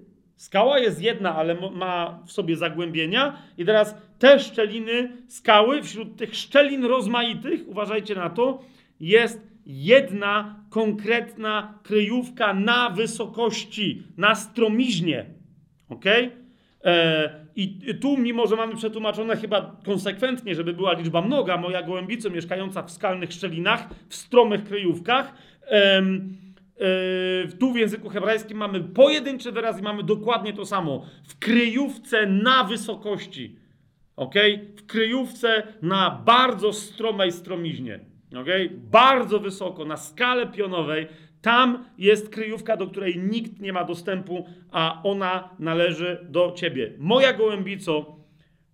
Skała 0.44 0.80
jest 0.80 1.02
jedna, 1.02 1.36
ale 1.36 1.56
ma 1.72 2.20
w 2.26 2.32
sobie 2.32 2.56
zagłębienia. 2.58 3.38
I 3.58 3.66
teraz 3.66 3.96
te 4.20 4.40
szczeliny 4.40 5.12
skały, 5.28 5.84
wśród 5.84 6.18
tych 6.18 6.36
szczelin 6.36 6.86
rozmaitych, 6.86 7.68
uważajcie 7.68 8.16
na 8.16 8.30
to, 8.30 8.62
jest 9.00 9.42
jedna 9.66 10.56
konkretna 10.70 11.80
kryjówka 11.84 12.54
na 12.54 12.90
wysokości, 12.90 14.04
na 14.18 14.36
stromiźnie. 14.36 15.26
Ok? 15.90 16.06
E, 16.84 17.30
I 17.56 17.80
tu, 18.02 18.18
mimo 18.18 18.48
że 18.48 18.56
mamy 18.56 18.76
przetłumaczone 18.76 19.38
chyba 19.38 19.76
konsekwentnie, 19.86 20.56
żeby 20.56 20.74
była 20.74 20.94
liczba 20.94 21.22
mnoga, 21.22 21.58
moja 21.58 21.84
gołębico 21.84 22.30
mieszkająca 22.30 22.84
w 22.84 22.92
skalnych 22.92 23.34
szczelinach, 23.34 23.88
w 24.10 24.16
stromych 24.16 24.64
kryjówkach, 24.64 25.34
tu 27.60 27.74
w 27.74 27.78
języku 27.78 28.10
hebrajskim 28.10 28.58
mamy 28.58 28.82
pojedynczy 28.82 29.52
wyraz 29.52 29.80
i 29.80 29.84
mamy 29.84 30.04
dokładnie 30.04 30.54
to 30.54 30.66
samo. 30.66 31.06
W 31.28 31.40
kryjówce 31.40 32.26
na 32.26 32.64
wysokości. 32.64 33.56
Ok? 34.16 34.36
W 34.76 34.86
kryjówce 34.86 35.64
na 35.82 36.22
bardzo 36.26 36.74
stromej 36.74 37.32
stromiźnie. 37.32 38.00
Ok? 38.36 38.48
Bardzo 38.92 39.40
wysoko, 39.40 39.86
na 39.86 39.98
skale 39.98 40.48
pionowej. 40.48 41.08
Tam 41.42 41.86
jest 41.98 42.30
kryjówka, 42.30 42.78
do 42.78 42.88
której 42.88 43.20
nikt 43.20 43.60
nie 43.60 43.74
ma 43.74 43.84
dostępu, 43.84 44.46
a 44.72 45.02
ona 45.04 45.50
należy 45.60 46.28
do 46.30 46.52
ciebie. 46.52 46.94
Moja 46.98 47.34
gołębico, 47.34 48.16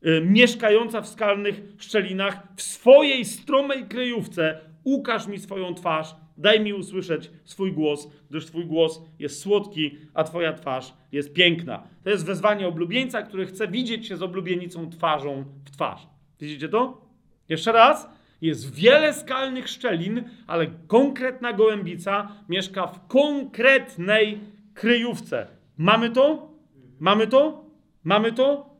yy, 0.01 0.21
mieszkająca 0.21 1.01
w 1.01 1.07
skalnych 1.07 1.61
szczelinach, 1.77 2.43
w 2.55 2.61
swojej 2.61 3.25
stromej 3.25 3.85
kryjówce, 3.85 4.59
ukaż 4.83 5.27
mi 5.27 5.39
swoją 5.39 5.73
twarz 5.73 6.15
Daj 6.39 6.59
mi 6.59 6.73
usłyszeć 6.73 7.31
swój 7.43 7.73
głos, 7.73 8.09
gdyż 8.29 8.45
twój 8.45 8.65
głos 8.65 9.01
jest 9.19 9.41
słodki, 9.41 9.97
a 10.13 10.23
twoja 10.23 10.53
twarz 10.53 10.93
jest 11.11 11.33
piękna. 11.33 11.83
To 12.03 12.09
jest 12.09 12.25
wezwanie 12.25 12.67
oblubieńca, 12.67 13.21
który 13.21 13.45
chce 13.45 13.67
widzieć 13.67 14.07
się 14.07 14.17
z 14.17 14.23
oblubienicą 14.23 14.89
twarzą 14.89 15.45
w 15.65 15.71
twarz. 15.71 16.07
Widzicie 16.39 16.69
to? 16.69 17.01
Jeszcze 17.49 17.71
raz. 17.71 18.09
Jest 18.41 18.75
wiele 18.75 19.13
skalnych 19.13 19.69
szczelin, 19.69 20.23
ale 20.47 20.67
konkretna 20.87 21.53
gołębica 21.53 22.31
mieszka 22.49 22.87
w 22.87 23.07
konkretnej 23.07 24.39
kryjówce. 24.73 25.47
Mamy 25.77 26.09
to? 26.09 26.51
Mamy 26.99 27.27
to? 27.27 27.65
Mamy 28.03 28.31
to? 28.31 28.75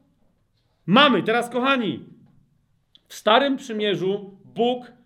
Mamy. 0.86 1.24
Teraz, 1.24 1.49
kochani, 1.49 2.05
w 3.07 3.14
Starym 3.16 3.57
Przymierzu 3.57 4.38
Bóg 4.45 4.99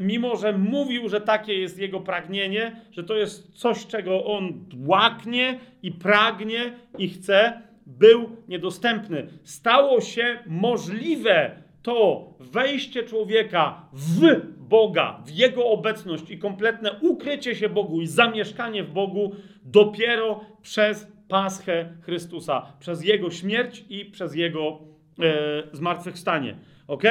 mimo 0.00 0.36
że 0.36 0.58
mówił, 0.58 1.08
że 1.08 1.20
takie 1.20 1.54
jest 1.54 1.78
jego 1.78 2.00
pragnienie, 2.00 2.76
że 2.92 3.04
to 3.04 3.16
jest 3.16 3.54
coś, 3.54 3.86
czego 3.86 4.24
on 4.24 4.64
łaknie 4.86 5.58
i 5.82 5.92
pragnie 5.92 6.72
i 6.98 7.08
chce, 7.08 7.62
był 7.86 8.36
niedostępny. 8.48 9.26
Stało 9.42 10.00
się 10.00 10.38
możliwe 10.46 11.50
to 11.82 12.28
wejście 12.40 13.02
człowieka 13.02 13.88
w 13.92 14.20
Boga, 14.58 15.22
w 15.26 15.30
jego 15.30 15.66
obecność 15.66 16.30
i 16.30 16.38
kompletne 16.38 16.92
ukrycie 17.00 17.54
się 17.54 17.68
Bogu 17.68 18.00
i 18.00 18.06
zamieszkanie 18.06 18.84
w 18.84 18.92
Bogu 18.92 19.34
dopiero 19.64 20.40
przez 20.62 21.12
Paschę 21.28 21.92
Chrystusa, 22.02 22.72
przez 22.80 23.04
jego 23.04 23.30
śmierć 23.30 23.84
i 23.88 24.04
przez 24.04 24.34
jego 24.34 24.78
e, 25.20 25.62
zmartwychwstanie. 25.72 26.56
Ok? 26.88 27.02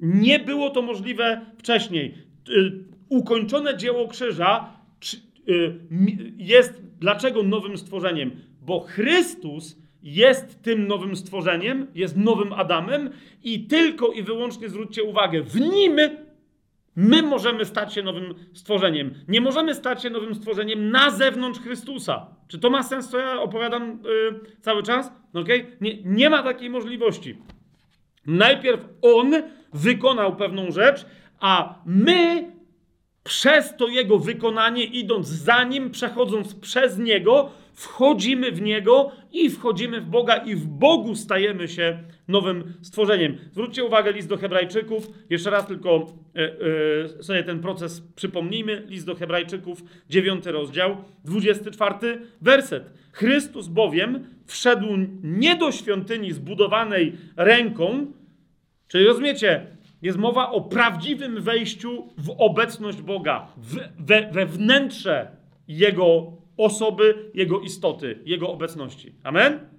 Nie 0.00 0.38
było 0.38 0.70
to 0.70 0.82
możliwe 0.82 1.40
wcześniej. 1.58 2.14
Y, 2.48 2.72
ukończone 3.08 3.76
dzieło 3.76 4.08
krzyża 4.08 4.72
y, 5.48 5.78
jest 6.36 6.82
dlaczego 7.00 7.42
nowym 7.42 7.78
stworzeniem? 7.78 8.30
Bo 8.62 8.80
Chrystus 8.80 9.76
jest 10.02 10.62
tym 10.62 10.86
nowym 10.86 11.16
stworzeniem, 11.16 11.86
jest 11.94 12.16
nowym 12.16 12.52
Adamem 12.52 13.10
i 13.42 13.66
tylko 13.66 14.12
i 14.12 14.22
wyłącznie 14.22 14.68
zwróćcie 14.68 15.02
uwagę, 15.02 15.42
w 15.42 15.60
nim 15.60 15.96
my 16.96 17.22
możemy 17.22 17.64
stać 17.64 17.94
się 17.94 18.02
nowym 18.02 18.34
stworzeniem. 18.52 19.14
Nie 19.28 19.40
możemy 19.40 19.74
stać 19.74 20.02
się 20.02 20.10
nowym 20.10 20.34
stworzeniem 20.34 20.90
na 20.90 21.10
zewnątrz 21.10 21.60
Chrystusa. 21.60 22.26
Czy 22.48 22.58
to 22.58 22.70
ma 22.70 22.82
sens, 22.82 23.08
co 23.08 23.18
ja 23.18 23.40
opowiadam 23.40 23.98
yy, 24.04 24.40
cały 24.60 24.82
czas? 24.82 25.12
Okay? 25.34 25.76
Nie, 25.80 26.02
nie 26.04 26.30
ma 26.30 26.42
takiej 26.42 26.70
możliwości. 26.70 27.38
Najpierw 28.26 28.80
On 29.02 29.32
wykonał 29.72 30.36
pewną 30.36 30.70
rzecz, 30.70 31.06
a 31.40 31.74
my 31.86 32.52
przez 33.24 33.76
to 33.76 33.88
jego 33.88 34.18
wykonanie, 34.18 34.84
idąc 34.84 35.28
za 35.28 35.64
nim, 35.64 35.90
przechodząc 35.90 36.54
przez 36.54 36.98
niego, 36.98 37.50
wchodzimy 37.74 38.52
w 38.52 38.62
niego 38.62 39.12
i 39.32 39.50
wchodzimy 39.50 40.00
w 40.00 40.06
Boga, 40.06 40.36
i 40.36 40.54
w 40.54 40.66
Bogu 40.66 41.14
stajemy 41.14 41.68
się 41.68 41.98
nowym 42.28 42.74
stworzeniem. 42.82 43.38
Zwróćcie 43.52 43.84
uwagę, 43.84 44.12
list 44.12 44.28
do 44.28 44.36
Hebrajczyków. 44.36 45.08
Jeszcze 45.30 45.50
raz 45.50 45.66
tylko 45.66 46.06
e, 46.36 46.56
e, 47.18 47.22
sobie 47.22 47.42
ten 47.42 47.60
proces 47.60 48.02
przypomnijmy. 48.16 48.82
List 48.86 49.06
do 49.06 49.14
Hebrajczyków, 49.14 49.82
9 50.10 50.46
rozdział, 50.46 50.96
24 51.24 52.20
werset. 52.40 52.90
Chrystus 53.12 53.68
bowiem 53.68 54.24
wszedł 54.46 54.86
nie 55.22 55.56
do 55.56 55.72
świątyni 55.72 56.32
zbudowanej 56.32 57.12
ręką, 57.36 58.06
czyli 58.88 59.06
rozumiecie, 59.06 59.66
jest 60.02 60.18
mowa 60.18 60.50
o 60.50 60.60
prawdziwym 60.60 61.42
wejściu 61.42 62.08
w 62.18 62.30
obecność 62.38 63.02
Boga, 63.02 63.48
w, 63.56 63.76
we, 63.98 64.30
we 64.32 64.46
wnętrze 64.46 65.28
Jego 65.68 66.32
osoby, 66.56 67.30
Jego 67.34 67.60
istoty, 67.60 68.18
Jego 68.24 68.48
obecności. 68.52 69.14
Amen? 69.22 69.74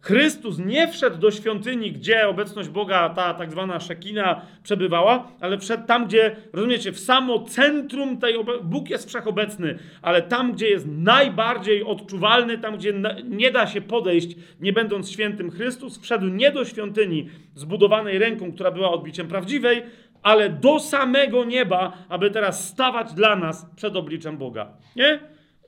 Chrystus 0.00 0.58
nie 0.58 0.88
wszedł 0.88 1.18
do 1.18 1.30
świątyni, 1.30 1.92
gdzie 1.92 2.28
obecność 2.28 2.68
Boga, 2.68 3.08
ta 3.08 3.34
tak 3.34 3.50
zwana 3.50 3.80
szekina, 3.80 4.42
przebywała, 4.62 5.28
ale 5.40 5.58
wszedł 5.58 5.86
tam, 5.86 6.06
gdzie, 6.06 6.36
rozumiecie, 6.52 6.92
w 6.92 7.00
samo 7.00 7.44
centrum 7.44 8.18
tej 8.18 8.34
Bóg 8.62 8.90
jest 8.90 9.08
wszechobecny, 9.08 9.78
ale 10.02 10.22
tam, 10.22 10.52
gdzie 10.52 10.70
jest 10.70 10.86
najbardziej 10.88 11.84
odczuwalny, 11.84 12.58
tam, 12.58 12.76
gdzie 12.76 12.94
nie 13.24 13.50
da 13.50 13.66
się 13.66 13.80
podejść, 13.80 14.36
nie 14.60 14.72
będąc 14.72 15.10
świętym, 15.10 15.50
Chrystus 15.50 16.00
wszedł 16.00 16.26
nie 16.26 16.52
do 16.52 16.64
świątyni 16.64 17.28
zbudowanej 17.54 18.18
ręką, 18.18 18.52
która 18.52 18.70
była 18.70 18.90
odbiciem 18.90 19.28
prawdziwej, 19.28 19.82
ale 20.22 20.50
do 20.50 20.78
samego 20.78 21.44
nieba, 21.44 21.92
aby 22.08 22.30
teraz 22.30 22.68
stawać 22.68 23.14
dla 23.14 23.36
nas 23.36 23.66
przed 23.76 23.96
obliczem 23.96 24.36
Boga. 24.36 24.72
Nie? 24.96 25.20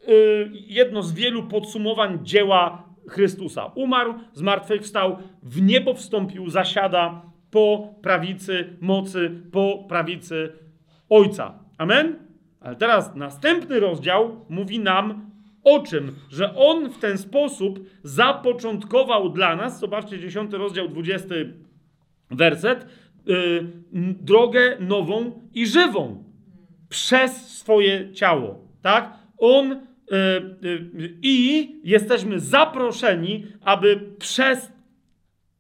Yy, 0.07 0.50
jedno 0.53 1.03
z 1.03 1.12
wielu 1.12 1.42
podsumowań 1.42 2.18
dzieła 2.22 2.92
Chrystusa. 3.09 3.66
Umarł, 3.74 4.14
zmartwychwstał, 4.32 5.18
w 5.42 5.62
niebo 5.62 5.94
wstąpił, 5.94 6.50
zasiada 6.50 7.22
po 7.50 7.94
prawicy 8.03 8.76
mocy, 8.80 9.30
po 9.53 9.84
prawicy 9.88 10.53
Ojca. 11.09 11.59
Amen? 11.78 12.16
Ale 12.61 12.76
teraz 12.76 13.14
następny 13.14 13.80
rozdział 13.80 14.44
mówi 14.48 14.80
nam 14.80 15.30
o 15.64 15.80
czym? 15.80 16.16
Że 16.30 16.55
On 16.57 16.90
w 16.90 16.98
ten 16.98 17.18
sposób 17.18 17.80
zapoczątkował 18.03 19.28
dla 19.28 19.57
nas, 19.57 19.80
zobaczcie 19.80 20.18
10 20.18 20.53
rozdział, 20.53 20.88
20 20.88 21.28
werset, 22.30 22.86
yy, 23.26 23.66
drogę 24.20 24.76
nową 24.80 25.40
i 25.55 25.66
żywą 25.66 26.24
przez 26.88 27.32
swoje 27.59 28.12
ciało. 28.12 28.68
Tak? 28.82 29.12
On 29.38 29.66
Y, 29.72 29.74
y, 29.74 29.91
I 31.22 31.68
jesteśmy 31.84 32.40
zaproszeni, 32.40 33.46
aby 33.64 34.00
przez 34.18 34.72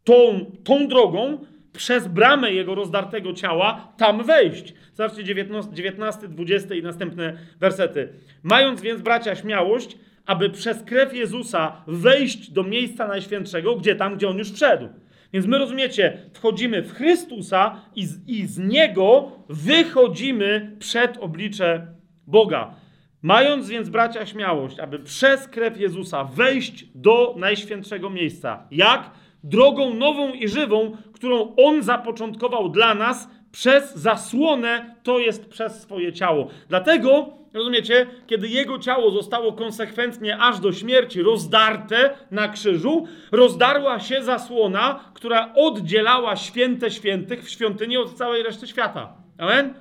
tą, 0.04 0.46
tą 0.64 0.88
drogą, 0.88 1.38
przez 1.72 2.08
bramę 2.08 2.52
jego 2.52 2.74
rozdartego 2.74 3.32
ciała, 3.32 3.92
tam 3.96 4.24
wejść. 4.24 4.74
Zobaczcie 4.94 5.24
19, 5.24 5.72
19, 5.72 6.28
20 6.28 6.74
i 6.74 6.82
następne 6.82 7.38
wersety. 7.60 8.08
Mając 8.42 8.80
więc, 8.80 9.02
bracia, 9.02 9.34
śmiałość, 9.34 9.98
aby 10.26 10.50
przez 10.50 10.82
krew 10.82 11.14
Jezusa 11.14 11.84
wejść 11.86 12.50
do 12.50 12.62
miejsca 12.62 13.08
najświętszego, 13.08 13.76
gdzie 13.76 13.96
tam, 13.96 14.16
gdzie 14.16 14.28
on 14.28 14.38
już 14.38 14.52
wszedł. 14.52 14.88
Więc 15.32 15.46
my 15.46 15.58
rozumiecie, 15.58 16.18
wchodzimy 16.32 16.82
w 16.82 16.92
Chrystusa 16.92 17.80
i 17.96 18.06
z, 18.06 18.28
i 18.28 18.46
z 18.46 18.58
Niego 18.58 19.32
wychodzimy 19.48 20.76
przed 20.78 21.16
oblicze 21.18 21.86
Boga. 22.26 22.74
Mając 23.22 23.68
więc, 23.68 23.88
bracia, 23.88 24.26
śmiałość, 24.26 24.78
aby 24.78 24.98
przez 24.98 25.48
krew 25.48 25.80
Jezusa 25.80 26.24
wejść 26.24 26.84
do 26.94 27.34
najświętszego 27.38 28.10
miejsca. 28.10 28.66
Jak? 28.70 29.10
Drogą 29.44 29.94
nową 29.94 30.32
i 30.32 30.48
żywą, 30.48 30.96
którą 31.12 31.54
On 31.56 31.82
zapoczątkował 31.82 32.68
dla 32.68 32.94
nas 32.94 33.28
przez 33.52 33.94
zasłonę, 33.94 34.94
to 35.02 35.18
jest 35.18 35.48
przez 35.48 35.82
swoje 35.82 36.12
ciało. 36.12 36.48
Dlatego, 36.68 37.28
rozumiecie, 37.54 38.06
kiedy 38.26 38.48
Jego 38.48 38.78
ciało 38.78 39.10
zostało 39.10 39.52
konsekwentnie 39.52 40.38
aż 40.38 40.60
do 40.60 40.72
śmierci 40.72 41.22
rozdarte 41.22 42.10
na 42.30 42.48
krzyżu, 42.48 43.06
rozdarła 43.32 44.00
się 44.00 44.22
zasłona, 44.22 45.00
która 45.14 45.54
oddzielała 45.54 46.36
święte 46.36 46.90
świętych 46.90 47.44
w 47.44 47.50
świątyni 47.50 47.96
od 47.96 48.14
całej 48.14 48.42
reszty 48.42 48.66
świata. 48.66 49.14
Amen? 49.38 49.74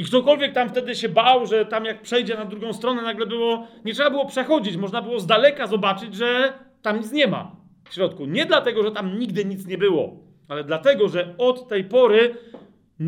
I 0.00 0.04
ktokolwiek 0.04 0.52
tam 0.52 0.68
wtedy 0.68 0.94
się 0.94 1.08
bał, 1.08 1.46
że 1.46 1.66
tam 1.66 1.84
jak 1.84 2.02
przejdzie 2.02 2.34
na 2.34 2.44
drugą 2.44 2.72
stronę, 2.72 3.02
nagle 3.02 3.26
było, 3.26 3.66
nie 3.84 3.94
trzeba 3.94 4.10
było 4.10 4.26
przechodzić, 4.26 4.76
można 4.76 5.02
było 5.02 5.20
z 5.20 5.26
daleka 5.26 5.66
zobaczyć, 5.66 6.14
że 6.14 6.52
tam 6.82 6.98
nic 6.98 7.12
nie 7.12 7.26
ma 7.26 7.56
w 7.88 7.94
środku. 7.94 8.26
Nie 8.26 8.46
dlatego, 8.46 8.82
że 8.82 8.90
tam 8.90 9.18
nigdy 9.18 9.44
nic 9.44 9.66
nie 9.66 9.78
było, 9.78 10.16
ale 10.48 10.64
dlatego, 10.64 11.08
że 11.08 11.34
od 11.38 11.68
tej 11.68 11.84
pory 11.84 12.34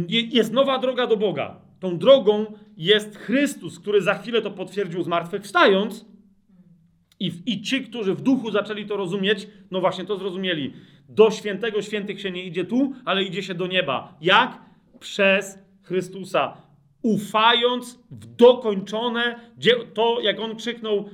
jest 0.08 0.52
nowa 0.52 0.78
droga 0.78 1.06
do 1.06 1.16
Boga. 1.16 1.60
Tą 1.80 1.98
drogą 1.98 2.46
jest 2.76 3.18
Chrystus, 3.18 3.78
który 3.78 4.00
za 4.00 4.14
chwilę 4.14 4.42
to 4.42 4.50
potwierdził 4.50 5.02
zmartwychwstając. 5.02 6.06
I, 7.20 7.32
I 7.46 7.62
ci, 7.62 7.82
którzy 7.82 8.14
w 8.14 8.20
duchu 8.20 8.50
zaczęli 8.50 8.86
to 8.86 8.96
rozumieć, 8.96 9.48
no 9.70 9.80
właśnie 9.80 10.04
to 10.04 10.16
zrozumieli. 10.16 10.72
Do 11.08 11.30
świętego 11.30 11.82
świętych 11.82 12.20
się 12.20 12.30
nie 12.30 12.44
idzie 12.44 12.64
tu, 12.64 12.92
ale 13.04 13.22
idzie 13.24 13.42
się 13.42 13.54
do 13.54 13.66
nieba. 13.66 14.16
Jak? 14.20 14.58
Przez 15.00 15.58
Chrystusa. 15.82 16.71
Ufając 17.02 17.98
w 18.10 18.26
dokończone, 18.26 19.40
to 19.94 20.20
jak 20.20 20.40
on 20.40 20.56
krzyknął, 20.56 21.10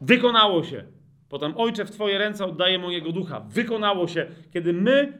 wykonało 0.00 0.64
się. 0.64 0.84
Potem, 1.28 1.54
Ojcze, 1.56 1.84
w 1.84 1.90
Twoje 1.90 2.18
ręce 2.18 2.44
oddaję 2.44 2.78
mojego 2.78 3.12
ducha. 3.12 3.40
Wykonało 3.40 4.08
się. 4.08 4.26
Kiedy 4.52 4.72
my 4.72 5.18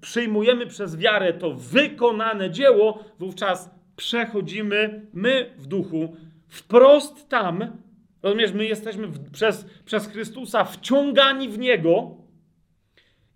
przyjmujemy 0.00 0.66
przez 0.66 0.96
wiarę 0.96 1.32
to 1.32 1.54
wykonane 1.54 2.50
dzieło, 2.50 3.04
wówczas 3.18 3.70
przechodzimy 3.96 5.06
my 5.12 5.54
w 5.58 5.66
duchu 5.66 6.16
wprost 6.48 7.28
tam. 7.28 7.78
Rozumiesz, 8.22 8.52
my 8.52 8.66
jesteśmy 8.66 9.06
w, 9.06 9.30
przez, 9.30 9.66
przez 9.84 10.08
Chrystusa 10.08 10.64
wciągani 10.64 11.48
w 11.48 11.58
Niego 11.58 12.16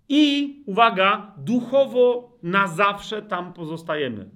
i, 0.09 0.63
uwaga, 0.67 1.35
duchowo 1.39 2.33
na 2.43 2.69
zawsze 2.69 3.23
tam 3.23 3.53
pozostajemy. 3.53 4.31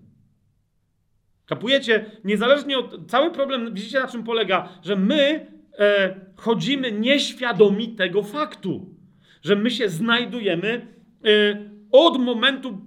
Kapujecie? 1.48 2.04
Niezależnie 2.24 2.78
od. 2.78 3.10
Cały 3.10 3.30
problem, 3.30 3.74
widzicie 3.74 4.00
na 4.00 4.08
czym 4.08 4.24
polega? 4.24 4.68
Że 4.82 4.96
my 4.96 5.46
e, 5.78 6.20
chodzimy 6.36 6.92
nieświadomi 6.92 7.88
tego 7.88 8.22
faktu, 8.22 8.94
że 9.42 9.56
my 9.56 9.70
się 9.70 9.88
znajdujemy 9.88 10.86
e, 11.24 11.68
od 11.92 12.18
momentu 12.18 12.78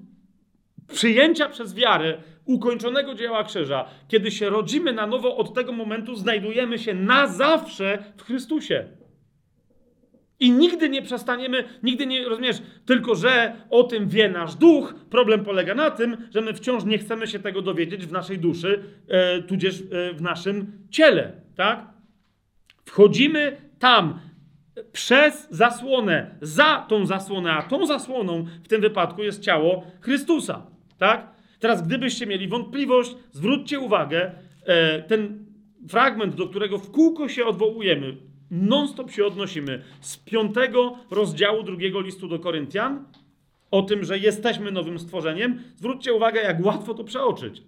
przyjęcia 0.87 1.49
przez 1.49 1.75
wiarę 1.75 2.17
ukończonego 2.45 3.15
dzieła 3.15 3.43
krzyża, 3.43 3.85
kiedy 4.07 4.31
się 4.31 4.49
rodzimy 4.49 4.93
na 4.93 5.07
nowo, 5.07 5.37
od 5.37 5.53
tego 5.53 5.71
momentu 5.71 6.15
znajdujemy 6.15 6.79
się 6.79 6.93
na 6.93 7.27
zawsze 7.27 8.03
w 8.17 8.23
Chrystusie. 8.23 8.87
I 10.41 10.51
nigdy 10.51 10.89
nie 10.89 11.01
przestaniemy, 11.01 11.63
nigdy 11.83 12.07
nie, 12.07 12.29
rozumiesz, 12.29 12.61
tylko 12.85 13.15
że 13.15 13.55
o 13.69 13.83
tym 13.83 14.09
wie 14.09 14.29
nasz 14.29 14.55
duch. 14.55 14.95
Problem 15.09 15.43
polega 15.45 15.75
na 15.75 15.91
tym, 15.91 16.17
że 16.33 16.41
my 16.41 16.53
wciąż 16.53 16.83
nie 16.83 16.97
chcemy 16.97 17.27
się 17.27 17.39
tego 17.39 17.61
dowiedzieć 17.61 18.05
w 18.05 18.11
naszej 18.11 18.39
duszy, 18.39 18.83
e, 19.07 19.41
tudzież 19.41 19.81
e, 19.81 20.13
w 20.13 20.21
naszym 20.21 20.71
ciele, 20.89 21.33
tak? 21.55 21.87
Wchodzimy 22.85 23.57
tam 23.79 24.19
przez 24.91 25.47
zasłonę, 25.51 26.35
za 26.41 26.85
tą 26.89 27.05
zasłonę, 27.05 27.53
a 27.53 27.61
tą 27.61 27.85
zasłoną 27.85 28.45
w 28.63 28.67
tym 28.67 28.81
wypadku 28.81 29.23
jest 29.23 29.41
ciało 29.41 29.83
Chrystusa, 30.01 30.67
tak? 30.97 31.27
Teraz, 31.59 31.87
gdybyście 31.87 32.25
mieli 32.25 32.47
wątpliwość, 32.47 33.15
zwróćcie 33.31 33.79
uwagę, 33.79 34.31
e, 34.65 35.01
ten 35.01 35.45
fragment, 35.89 36.35
do 36.35 36.47
którego 36.47 36.77
w 36.77 36.91
kółko 36.91 37.29
się 37.29 37.45
odwołujemy, 37.45 38.30
non-stop 38.51 39.11
się 39.11 39.25
odnosimy 39.25 39.83
z 40.01 40.17
piątego 40.17 40.97
rozdziału 41.11 41.63
drugiego 41.63 42.01
listu 42.01 42.27
do 42.27 42.39
Koryntian, 42.39 43.05
o 43.71 43.81
tym, 43.81 44.03
że 44.03 44.17
jesteśmy 44.17 44.71
nowym 44.71 44.99
stworzeniem. 44.99 45.63
Zwróćcie 45.75 46.13
uwagę, 46.13 46.41
jak 46.41 46.65
łatwo 46.65 46.93
to 46.93 47.03
przeoczyć. 47.03 47.63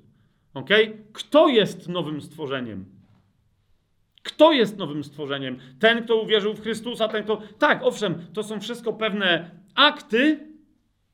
Ok? 0.53 0.69
Kto 1.13 1.47
jest 1.47 1.89
nowym 1.89 2.21
stworzeniem? 2.21 2.85
Kto 4.23 4.51
jest 4.51 4.77
nowym 4.77 5.03
stworzeniem? 5.03 5.59
Ten, 5.79 6.03
kto 6.03 6.21
uwierzył 6.21 6.53
w 6.53 6.61
Chrystusa, 6.61 7.07
ten, 7.07 7.23
kto. 7.23 7.41
Tak, 7.59 7.83
owszem, 7.83 8.15
to 8.33 8.43
są 8.43 8.59
wszystko 8.59 8.93
pewne 8.93 9.51
akty 9.75 10.39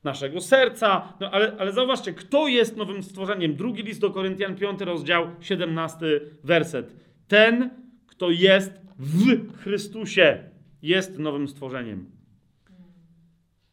naszego 0.03 0.41
serca, 0.41 1.13
no 1.19 1.31
ale, 1.31 1.55
ale 1.59 1.71
zauważcie, 1.71 2.13
kto 2.13 2.47
jest 2.47 2.77
nowym 2.77 3.03
stworzeniem? 3.03 3.55
Drugi 3.55 3.83
list 3.83 4.01
do 4.01 4.11
Koryntian, 4.11 4.55
5 4.55 4.81
rozdział, 4.81 5.27
17 5.39 6.05
werset. 6.43 6.95
Ten, 7.27 7.69
kto 8.07 8.29
jest 8.29 8.88
w 8.99 9.57
Chrystusie, 9.57 10.43
jest 10.81 11.19
nowym 11.19 11.47
stworzeniem. 11.47 12.11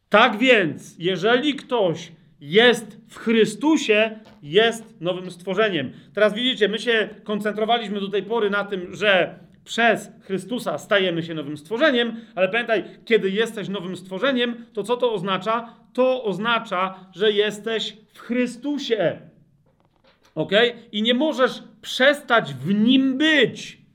Tak 0.09 0.37
więc, 0.37 0.95
jeżeli 0.99 1.55
ktoś 1.55 2.11
jest 2.41 2.97
w 3.07 3.17
Chrystusie, 3.17 4.19
jest 4.43 5.01
nowym 5.01 5.31
stworzeniem. 5.31 5.91
Teraz 6.13 6.33
widzicie, 6.33 6.67
my 6.67 6.79
się 6.79 7.09
koncentrowaliśmy 7.23 7.99
do 7.99 8.07
tej 8.07 8.23
pory 8.23 8.49
na 8.49 8.63
tym, 8.63 8.95
że 8.95 9.39
przez 9.63 10.09
Chrystusa 10.21 10.77
stajemy 10.77 11.23
się 11.23 11.33
nowym 11.33 11.57
stworzeniem, 11.57 12.15
ale 12.35 12.49
pamiętaj, 12.49 12.83
kiedy 13.05 13.29
jesteś 13.29 13.69
nowym 13.69 13.97
stworzeniem, 13.97 14.65
to 14.73 14.83
co 14.83 14.97
to 14.97 15.13
oznacza? 15.13 15.73
To 15.93 16.23
oznacza, 16.23 17.09
że 17.15 17.31
jesteś 17.31 17.97
w 18.13 18.19
Chrystusie. 18.19 19.19
Ok? 20.35 20.51
I 20.91 21.01
nie 21.01 21.13
możesz 21.13 21.63
przestać 21.81 22.53
w 22.53 22.73
nim 22.73 23.17
być. 23.17 23.86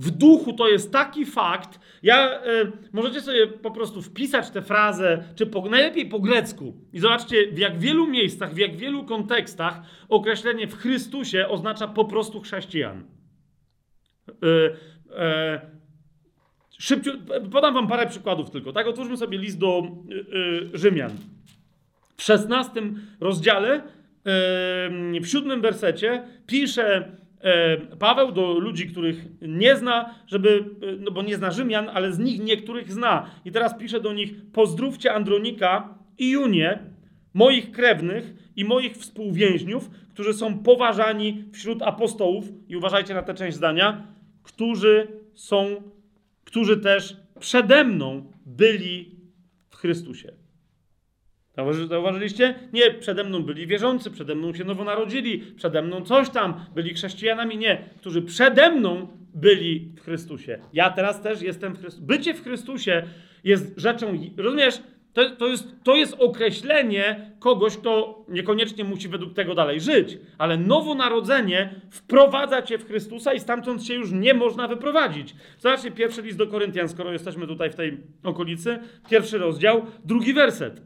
W 0.00 0.10
duchu 0.10 0.52
to 0.52 0.68
jest 0.68 0.92
taki 0.92 1.26
fakt. 1.26 1.80
Ja, 2.02 2.44
y, 2.46 2.72
możecie 2.92 3.20
sobie 3.20 3.46
po 3.46 3.70
prostu 3.70 4.02
wpisać 4.02 4.50
tę 4.50 4.62
frazę, 4.62 5.24
czy 5.34 5.46
po, 5.46 5.68
najlepiej 5.68 6.06
po 6.06 6.20
grecku. 6.20 6.74
I 6.92 6.98
zobaczcie, 7.00 7.52
w 7.52 7.58
jak 7.58 7.78
wielu 7.78 8.06
miejscach, 8.06 8.54
w 8.54 8.58
jak 8.58 8.76
wielu 8.76 9.04
kontekstach 9.04 9.82
określenie 10.08 10.66
w 10.66 10.76
Chrystusie 10.76 11.48
oznacza 11.48 11.88
po 11.88 12.04
prostu 12.04 12.40
chrześcijan. 12.40 13.04
Y, 14.28 14.36
y, 14.36 14.70
szybciu, 16.78 17.10
podam 17.52 17.74
wam 17.74 17.88
parę 17.88 18.06
przykładów 18.06 18.50
tylko. 18.50 18.72
Tak, 18.72 18.86
otwórzmy 18.86 19.16
sobie 19.16 19.38
list 19.38 19.58
do 19.58 19.82
Rzymian. 20.72 21.10
W 22.16 22.22
szesnastym 22.22 23.06
rozdziale, 23.20 23.82
w 25.20 25.26
siódmym 25.26 25.60
wersecie 25.60 26.22
pisze 26.46 27.16
Paweł 27.98 28.32
do 28.32 28.58
ludzi, 28.58 28.88
których 28.88 29.24
nie 29.42 29.76
zna, 29.76 30.14
żeby, 30.26 30.64
e, 30.82 30.96
no 30.98 31.10
bo 31.10 31.22
nie 31.22 31.36
zna 31.36 31.50
Rzymian, 31.50 31.88
ale 31.88 32.12
z 32.12 32.18
nich 32.18 32.40
niektórych 32.40 32.92
zna. 32.92 33.30
I 33.44 33.52
teraz 33.52 33.78
pisze 33.78 34.00
do 34.00 34.12
nich: 34.12 34.32
Pozdrówcie 34.52 35.14
Andronika 35.14 35.94
i 36.18 36.30
Junię, 36.30 36.78
moich 37.34 37.70
krewnych 37.70 38.34
i 38.56 38.64
moich 38.64 38.96
współwięźniów, 38.96 39.90
którzy 40.10 40.34
są 40.34 40.58
poważani 40.58 41.44
wśród 41.52 41.82
apostołów. 41.82 42.44
I 42.68 42.76
uważajcie 42.76 43.14
na 43.14 43.22
tę 43.22 43.34
część 43.34 43.56
zdania, 43.56 44.06
którzy 44.42 45.06
są, 45.34 45.82
którzy 46.44 46.76
też 46.76 47.16
przede 47.40 47.84
mną 47.84 48.32
byli 48.46 49.10
w 49.70 49.76
Chrystusie. 49.76 50.32
Zauważyliście? 51.88 52.54
Nie, 52.72 52.90
przede 52.90 53.24
mną 53.24 53.42
byli 53.42 53.66
wierzący, 53.66 54.10
przede 54.10 54.34
mną 54.34 54.54
się 54.54 54.64
nowo 54.64 54.84
narodzili, 54.84 55.38
przede 55.56 55.82
mną 55.82 56.04
coś 56.04 56.30
tam, 56.30 56.54
byli 56.74 56.94
chrześcijanami. 56.94 57.58
Nie, 57.58 57.84
którzy 58.00 58.22
przede 58.22 58.70
mną 58.70 59.08
byli 59.34 59.92
w 59.96 60.00
Chrystusie. 60.00 60.58
Ja 60.72 60.90
teraz 60.90 61.22
też 61.22 61.42
jestem 61.42 61.74
w 61.74 61.80
Chrystusie. 61.80 62.06
Bycie 62.06 62.34
w 62.34 62.42
Chrystusie 62.42 63.02
jest 63.44 63.74
rzeczą, 63.76 64.18
rozumiesz? 64.36 64.82
To, 65.12 65.30
to, 65.36 65.46
jest, 65.46 65.68
to 65.84 65.96
jest 65.96 66.16
określenie 66.18 67.30
kogoś, 67.38 67.76
kto 67.76 68.24
niekoniecznie 68.28 68.84
musi 68.84 69.08
według 69.08 69.34
tego 69.34 69.54
dalej 69.54 69.80
żyć, 69.80 70.18
ale 70.38 70.56
nowonarodzenie 70.56 71.74
wprowadza 71.90 72.62
cię 72.62 72.78
w 72.78 72.86
Chrystusa 72.86 73.32
i 73.32 73.40
stamtąd 73.40 73.84
się 73.84 73.94
już 73.94 74.12
nie 74.12 74.34
można 74.34 74.68
wyprowadzić. 74.68 75.34
Zobaczcie 75.58 75.90
pierwszy 75.90 76.22
list 76.22 76.38
do 76.38 76.46
Koryntian, 76.46 76.88
skoro 76.88 77.12
jesteśmy 77.12 77.46
tutaj 77.46 77.70
w 77.70 77.74
tej 77.74 78.00
okolicy. 78.22 78.78
Pierwszy 79.10 79.38
rozdział, 79.38 79.86
drugi 80.04 80.32
werset. 80.32 80.82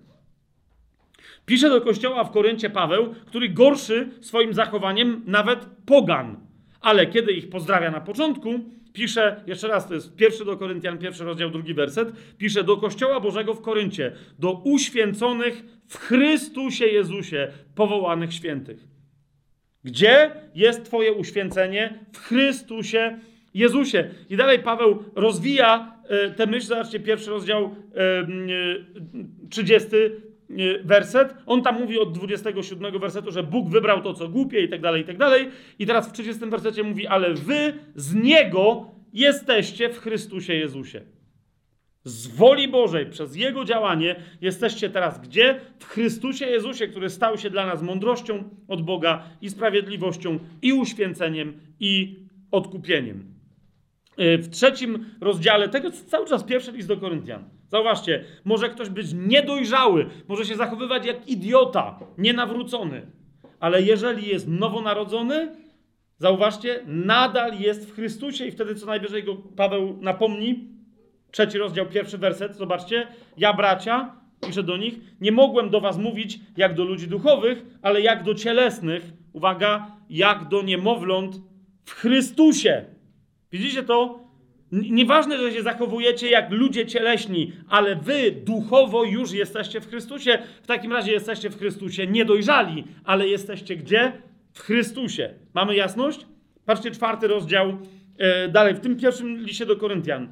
Pisze 1.46 1.68
do 1.68 1.80
kościoła 1.80 2.24
w 2.24 2.30
Koryncie 2.30 2.70
Paweł, 2.70 3.14
który 3.26 3.48
gorszy 3.48 4.08
swoim 4.20 4.54
zachowaniem 4.54 5.22
nawet 5.26 5.66
pogan. 5.86 6.36
Ale 6.80 7.06
kiedy 7.06 7.32
ich 7.32 7.48
pozdrawia 7.48 7.90
na 7.90 8.00
początku, 8.00 8.60
pisze, 8.92 9.42
jeszcze 9.46 9.68
raz, 9.68 9.88
to 9.88 9.94
jest 9.94 10.16
pierwszy 10.16 10.44
do 10.44 10.56
Koryntian, 10.56 10.98
pierwszy 10.98 11.24
rozdział, 11.24 11.50
drugi 11.50 11.74
werset, 11.74 12.12
pisze 12.38 12.64
do 12.64 12.76
Kościoła 12.76 13.20
Bożego 13.20 13.54
w 13.54 13.60
Koryncie, 13.60 14.12
do 14.38 14.52
uświęconych 14.52 15.64
w 15.88 15.98
Chrystusie 15.98 16.86
Jezusie, 16.86 17.52
powołanych 17.74 18.34
świętych. 18.34 18.84
Gdzie 19.84 20.30
jest 20.54 20.84
Twoje 20.84 21.12
uświęcenie? 21.12 21.98
W 22.12 22.18
Chrystusie 22.18 23.18
Jezusie. 23.54 24.10
I 24.30 24.36
dalej 24.36 24.58
Paweł 24.58 25.04
rozwija 25.14 25.96
e, 26.08 26.30
tę 26.30 26.46
myśl, 26.46 26.66
zobaczcie, 26.66 27.00
pierwszy 27.00 27.30
rozdział, 27.30 27.74
30 29.50 29.86
werset. 30.84 31.34
On 31.46 31.62
tam 31.62 31.80
mówi 31.80 31.98
od 31.98 32.12
27 32.12 32.98
wersetu, 32.98 33.30
że 33.30 33.42
Bóg 33.42 33.68
wybrał 33.68 34.02
to, 34.02 34.14
co 34.14 34.28
głupie 34.28 34.60
i 34.60 34.68
tak 34.68 34.80
dalej, 34.80 35.02
i 35.02 35.04
tak 35.04 35.18
dalej. 35.18 35.50
I 35.78 35.86
teraz 35.86 36.08
w 36.08 36.12
30 36.12 36.46
wersecie 36.46 36.82
mówi, 36.82 37.06
ale 37.06 37.34
wy 37.34 37.72
z 37.94 38.14
Niego 38.14 38.90
jesteście 39.12 39.88
w 39.88 39.98
Chrystusie 39.98 40.54
Jezusie. 40.54 41.00
Z 42.04 42.26
woli 42.26 42.68
Bożej, 42.68 43.06
przez 43.06 43.36
Jego 43.36 43.64
działanie 43.64 44.16
jesteście 44.40 44.90
teraz 44.90 45.20
gdzie? 45.20 45.60
W 45.78 45.84
Chrystusie 45.84 46.46
Jezusie, 46.46 46.88
który 46.88 47.10
stał 47.10 47.38
się 47.38 47.50
dla 47.50 47.66
nas 47.66 47.82
mądrością 47.82 48.44
od 48.68 48.82
Boga 48.82 49.22
i 49.40 49.50
sprawiedliwością 49.50 50.38
i 50.62 50.72
uświęceniem 50.72 51.60
i 51.80 52.16
odkupieniem. 52.50 53.34
Y, 54.20 54.38
w 54.38 54.50
trzecim 54.50 55.04
rozdziale, 55.20 55.68
tego 55.68 55.90
cały 55.90 56.26
czas 56.26 56.44
pierwszy 56.44 56.72
list 56.72 56.88
do 56.88 56.96
Koryntian. 56.96 57.44
Zauważcie, 57.74 58.24
może 58.44 58.68
ktoś 58.68 58.88
być 58.88 59.06
niedojrzały, 59.12 60.06
może 60.28 60.44
się 60.44 60.56
zachowywać 60.56 61.06
jak 61.06 61.28
idiota, 61.28 61.98
nienawrócony, 62.18 63.06
ale 63.60 63.82
jeżeli 63.82 64.28
jest 64.28 64.48
nowonarodzony, 64.48 65.56
zauważcie, 66.18 66.80
nadal 66.86 67.60
jest 67.60 67.90
w 67.90 67.94
Chrystusie 67.94 68.46
i 68.46 68.50
wtedy 68.50 68.74
co 68.74 68.86
najwyżej 68.86 69.24
go 69.24 69.36
Paweł 69.56 69.98
napomni. 70.00 70.68
Trzeci 71.30 71.58
rozdział, 71.58 71.86
pierwszy 71.86 72.18
werset, 72.18 72.56
zobaczcie. 72.56 73.06
Ja, 73.36 73.52
bracia, 73.52 74.16
piszę 74.46 74.62
do 74.62 74.76
nich, 74.76 74.94
nie 75.20 75.32
mogłem 75.32 75.70
do 75.70 75.80
was 75.80 75.98
mówić 75.98 76.40
jak 76.56 76.74
do 76.74 76.84
ludzi 76.84 77.08
duchowych, 77.08 77.62
ale 77.82 78.00
jak 78.00 78.22
do 78.22 78.34
cielesnych, 78.34 79.02
uwaga, 79.32 79.86
jak 80.10 80.48
do 80.48 80.62
niemowląt 80.62 81.36
w 81.84 81.92
Chrystusie. 81.92 82.84
Widzicie 83.52 83.82
to? 83.82 84.23
Nieważne, 84.74 85.38
że 85.38 85.52
się 85.52 85.62
zachowujecie 85.62 86.30
jak 86.30 86.50
ludzie 86.50 86.86
cieleśni, 86.86 87.52
ale 87.68 87.96
wy 87.96 88.30
duchowo 88.30 89.04
już 89.04 89.32
jesteście 89.32 89.80
w 89.80 89.88
Chrystusie. 89.88 90.38
W 90.62 90.66
takim 90.66 90.92
razie 90.92 91.12
jesteście 91.12 91.50
w 91.50 91.58
Chrystusie 91.58 92.06
niedojrzali, 92.06 92.84
ale 93.04 93.28
jesteście 93.28 93.76
gdzie? 93.76 94.12
W 94.52 94.60
Chrystusie. 94.60 95.34
Mamy 95.54 95.76
jasność? 95.76 96.26
Patrzcie, 96.66 96.90
czwarty 96.90 97.28
rozdział, 97.28 97.78
e, 98.18 98.48
dalej, 98.48 98.74
w 98.74 98.80
tym 98.80 98.96
pierwszym 98.96 99.36
liście 99.38 99.66
do 99.66 99.76
Koryntian. 99.76 100.28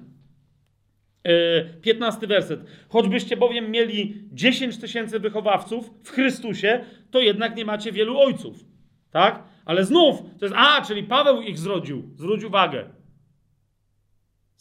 E, 1.24 1.64
15 1.64 2.26
werset. 2.26 2.61
Choćbyście 2.88 3.36
bowiem 3.36 3.70
mieli 3.70 4.28
10 4.32 4.78
tysięcy 4.78 5.20
wychowawców 5.20 5.90
w 6.05 6.11
Chrystusie, 6.11 6.84
to 7.11 7.20
jednak 7.20 7.57
nie 7.57 7.64
macie 7.64 7.93
wielu 7.93 8.18
ojców. 8.18 8.64
Tak? 9.11 9.43
Ale 9.64 9.84
znów, 9.84 10.22
to 10.38 10.45
jest, 10.45 10.57
a, 10.59 10.82
czyli 10.82 11.03
Paweł 11.03 11.43
ich 11.43 11.59
zrodził. 11.59 12.11
Zwróć 12.16 12.45
uwagę. 12.45 13.01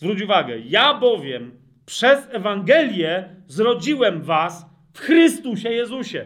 Zwróć 0.01 0.21
uwagę, 0.21 0.59
ja 0.65 0.93
bowiem 0.93 1.51
przez 1.85 2.27
Ewangelię 2.31 3.29
zrodziłem 3.47 4.21
was 4.21 4.65
w 4.93 4.99
Chrystusie 4.99 5.69
Jezusie. 5.69 6.25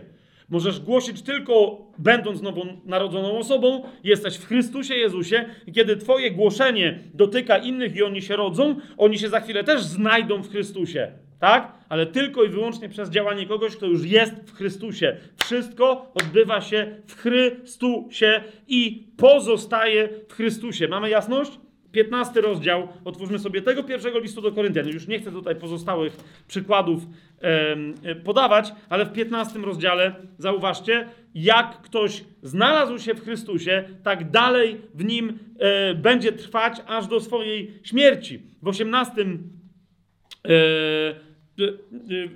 Możesz 0.50 0.80
głosić 0.80 1.22
tylko 1.22 1.78
będąc 1.98 2.42
nowonarodzoną 2.42 3.38
osobą, 3.38 3.84
jesteś 4.04 4.38
w 4.38 4.48
Chrystusie 4.48 4.96
Jezusie 4.96 5.46
i 5.68 5.72
kiedy 5.72 5.98
twoje 5.98 6.32
głoszenie 6.32 7.00
dotyka 7.14 7.58
innych 7.58 7.96
i 7.96 8.04
oni 8.04 8.22
się 8.22 8.36
rodzą, 8.36 8.76
oni 8.98 9.20
się 9.20 9.30
za 9.30 9.40
chwilę 9.40 9.64
też 9.64 9.84
znajdą 9.84 10.42
w 10.42 10.52
Chrystusie. 10.52 11.12
Tak? 11.40 11.72
Ale 11.90 12.06
tylko 12.06 12.44
i 12.44 12.50
wyłącznie 12.50 12.90
przez 12.90 13.10
działanie 13.10 13.46
kogoś, 13.46 13.76
kto 13.76 13.86
już 13.86 14.06
jest 14.06 14.34
w 14.46 14.54
Chrystusie. 14.54 15.18
Wszystko 15.44 16.12
odbywa 16.14 16.62
się 16.62 16.96
w 17.08 17.16
Chrystusie 17.16 18.44
i 18.68 19.08
pozostaje 19.18 20.10
w 20.30 20.34
Chrystusie. 20.34 20.88
Mamy 20.88 21.10
jasność? 21.10 21.52
15 21.96 22.42
rozdział, 22.42 22.88
otwórzmy 23.06 23.40
sobie 23.40 23.62
tego 23.62 23.84
pierwszego 23.84 24.20
listu 24.20 24.42
do 24.42 24.52
Koryntian. 24.52 24.88
Już 24.88 25.08
nie 25.08 25.20
chcę 25.20 25.32
tutaj 25.32 25.56
pozostałych 25.56 26.18
przykładów 26.48 27.04
e, 27.42 28.16
podawać, 28.16 28.74
ale 28.90 29.06
w 29.06 29.14
15 29.14 29.60
rozdziale 29.60 30.16
zauważcie, 30.38 31.10
jak 31.36 31.82
ktoś 31.82 32.24
znalazł 32.44 33.00
się 33.00 33.14
w 33.14 33.24
Chrystusie, 33.24 33.84
tak 34.04 34.32
dalej 34.32 34.82
w 34.94 35.06
nim 35.06 35.40
e, 35.60 35.94
będzie 35.94 36.32
trwać 36.32 36.82
aż 36.88 37.08
do 37.08 37.20
swojej 37.20 37.80
śmierci. 37.84 38.42
W 38.62 38.68
18 38.68 39.22
e, 39.22 39.28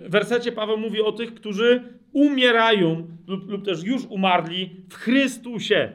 wersecie 0.09 0.51
Paweł 0.51 0.77
mówi 0.77 1.01
o 1.01 1.11
tych, 1.11 1.33
którzy 1.33 1.83
umierają 2.13 3.07
lub, 3.27 3.49
lub 3.49 3.65
też 3.65 3.83
już 3.83 4.05
umarli 4.05 4.69
w 4.89 4.95
Chrystusie. 4.95 5.91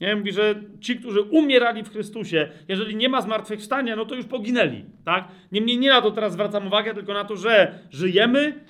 Nie? 0.00 0.16
Mówi, 0.16 0.32
że 0.32 0.54
ci, 0.80 0.96
którzy 0.96 1.22
umierali 1.22 1.82
w 1.82 1.92
Chrystusie, 1.92 2.48
jeżeli 2.68 2.96
nie 2.96 3.08
ma 3.08 3.20
zmartwychwstania, 3.20 3.96
no 3.96 4.04
to 4.04 4.14
już 4.14 4.26
poginęli. 4.26 4.84
Tak? 5.04 5.28
Niemniej 5.52 5.78
nie 5.78 5.88
na 5.88 6.02
to 6.02 6.10
teraz 6.10 6.32
zwracam 6.32 6.66
uwagę, 6.66 6.94
tylko 6.94 7.14
na 7.14 7.24
to, 7.24 7.36
że 7.36 7.78
żyjemy 7.90 8.64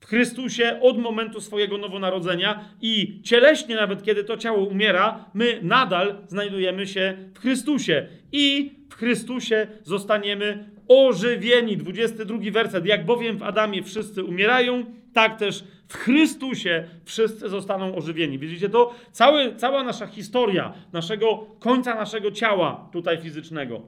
w 0.00 0.06
Chrystusie 0.06 0.78
od 0.82 0.98
momentu 0.98 1.40
swojego 1.40 1.78
nowonarodzenia 1.78 2.64
i 2.80 3.20
cieleśnie, 3.22 3.74
nawet 3.74 4.02
kiedy 4.02 4.24
to 4.24 4.36
ciało 4.36 4.64
umiera, 4.64 5.24
my 5.34 5.58
nadal 5.62 6.16
znajdujemy 6.26 6.86
się 6.86 7.16
w 7.34 7.38
Chrystusie. 7.38 8.06
I 8.32 8.72
w 8.90 8.94
Chrystusie 8.94 9.66
zostaniemy 9.82 10.70
ożywieni. 10.88 11.76
22 11.76 12.38
werset. 12.52 12.86
Jak 12.86 13.04
bowiem 13.04 13.38
w 13.38 13.42
Adamie 13.42 13.82
wszyscy 13.82 14.24
umierają, 14.24 14.84
tak 15.14 15.38
też 15.38 15.64
w 15.88 15.96
Chrystusie 15.96 16.88
wszyscy 17.04 17.48
zostaną 17.48 17.96
ożywieni. 17.96 18.38
Widzicie 18.38 18.68
to? 18.68 18.94
Cały, 19.12 19.56
cała 19.56 19.82
nasza 19.82 20.06
historia, 20.06 20.72
naszego 20.92 21.46
końca 21.58 21.94
naszego 21.94 22.30
ciała 22.30 22.88
tutaj 22.92 23.18
fizycznego, 23.18 23.82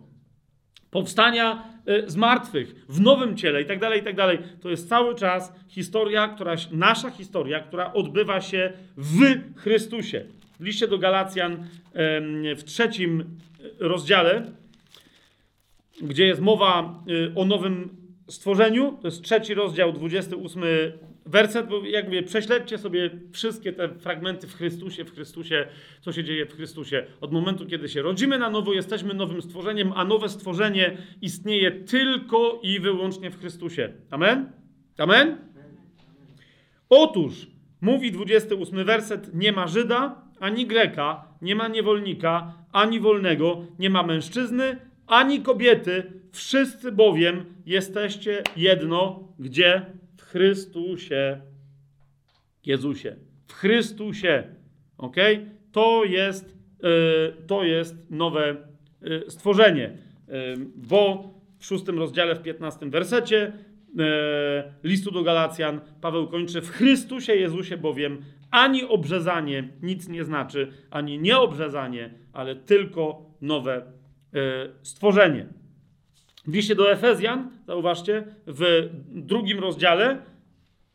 powstania 0.91 1.65
y, 1.89 2.11
z 2.11 2.17
martwych, 2.17 2.75
w 2.89 3.01
nowym 3.01 3.37
ciele 3.37 3.63
i 3.63 3.67
tak 3.67 3.81
dalej, 3.81 4.01
i 4.01 4.05
tak 4.05 4.17
dalej. 4.17 4.39
To 4.61 4.71
jest 4.71 4.89
cały 4.89 5.15
czas 5.15 5.53
historia, 5.69 6.29
która, 6.29 6.55
nasza 6.73 7.11
historia, 7.11 7.61
która 7.61 7.93
odbywa 7.93 8.41
się 8.41 8.73
w 8.97 9.21
Chrystusie. 9.57 10.25
W 10.61 10.65
liście 10.65 10.89
do 10.89 10.99
Galacjan 10.99 11.67
w 12.57 12.63
trzecim 12.65 13.25
rozdziale, 13.79 14.53
gdzie 16.03 16.27
jest 16.27 16.41
mowa 16.41 17.03
y, 17.09 17.33
o 17.35 17.45
nowym 17.45 17.89
stworzeniu, 18.29 18.99
to 19.03 19.09
jest 19.09 19.23
trzeci 19.23 19.55
rozdział, 19.55 19.93
28 19.93 20.63
werset, 21.27 21.69
bo 21.69 21.85
jak 21.85 22.05
mówię, 22.05 22.23
prześledźcie 22.23 22.79
sobie 22.79 23.11
wszystkie 23.33 23.73
te 23.73 23.89
fragmenty 23.89 24.47
w 24.47 24.55
Chrystusie, 24.55 25.05
w 25.05 25.15
Chrystusie, 25.15 25.67
co 26.01 26.13
się 26.13 26.25
dzieje 26.25 26.47
w 26.47 26.57
Chrystusie. 26.57 27.07
Od 27.21 27.33
momentu, 27.33 27.67
kiedy 27.67 27.89
się 27.89 28.03
rodzimy 28.03 28.39
na 28.39 28.51
nowo, 28.51 28.73
jesteśmy 28.73 29.15
nowym 29.15 29.43
stworzeniem, 29.43 29.93
a 29.93 30.05
nowe 30.05 30.29
stworzenie 30.29 30.97
istnieje 31.23 31.71
tylko 31.71 32.61
i 32.63 32.81
wyłącznie 32.81 33.31
w 33.31 33.41
Chrystusie. 33.41 33.93
Amen? 34.11 34.53
Amen? 34.99 35.39
Otóż, 36.89 37.47
mówi 37.81 38.13
28 38.13 38.85
werset, 38.85 39.35
nie 39.35 39.53
ma 39.53 39.67
Żyda, 39.67 40.23
ani 40.41 40.67
Greka, 40.67 41.25
nie 41.43 41.55
ma 41.55 41.69
niewolnika, 41.69 42.55
ani 42.73 43.01
wolnego, 43.01 43.67
nie 43.79 43.91
ma 43.91 44.03
mężczyzny, 44.03 44.77
ani 45.07 45.41
kobiety, 45.41 46.13
wszyscy 46.33 46.93
bowiem 46.93 47.45
jesteście 47.67 48.43
jedno, 48.57 49.29
gdzie 49.39 49.87
Chrystusie 50.37 51.41
Jezusie. 52.67 53.17
W 53.47 53.53
Chrystusie. 53.53 54.45
Ok? 54.99 55.17
To 55.73 56.05
jest, 56.05 56.55
yy, 56.83 57.37
to 57.47 57.65
jest 57.65 57.97
nowe 58.11 58.57
yy, 59.03 59.25
stworzenie. 59.29 59.99
Yy, 60.29 60.35
bo 60.77 61.31
w 61.59 61.67
szóstym 61.67 61.99
rozdziale, 61.99 62.35
w 62.35 62.43
piętnastym 62.43 62.91
wersecie 62.91 63.53
listu 64.85 65.11
do 65.11 65.23
Galacjan 65.23 65.81
Paweł 66.01 66.29
kończy 66.29 66.61
w 66.61 66.71
Chrystusie 66.71 67.37
Jezusie 67.37 67.77
bowiem 67.77 68.25
ani 68.51 68.85
obrzezanie 68.85 69.69
nic 69.83 70.09
nie 70.09 70.25
znaczy, 70.25 70.73
ani 70.91 71.19
nieobrzezanie, 71.19 72.11
ale 72.33 72.57
tylko 72.57 73.31
nowe 73.41 73.83
stworzenie. 74.83 75.47
W 76.47 76.55
liście 76.55 76.75
do 76.75 76.93
Efezjan, 76.93 77.51
zauważcie, 77.67 78.25
w 78.47 78.91
drugim 79.11 79.59
rozdziale 79.59 80.23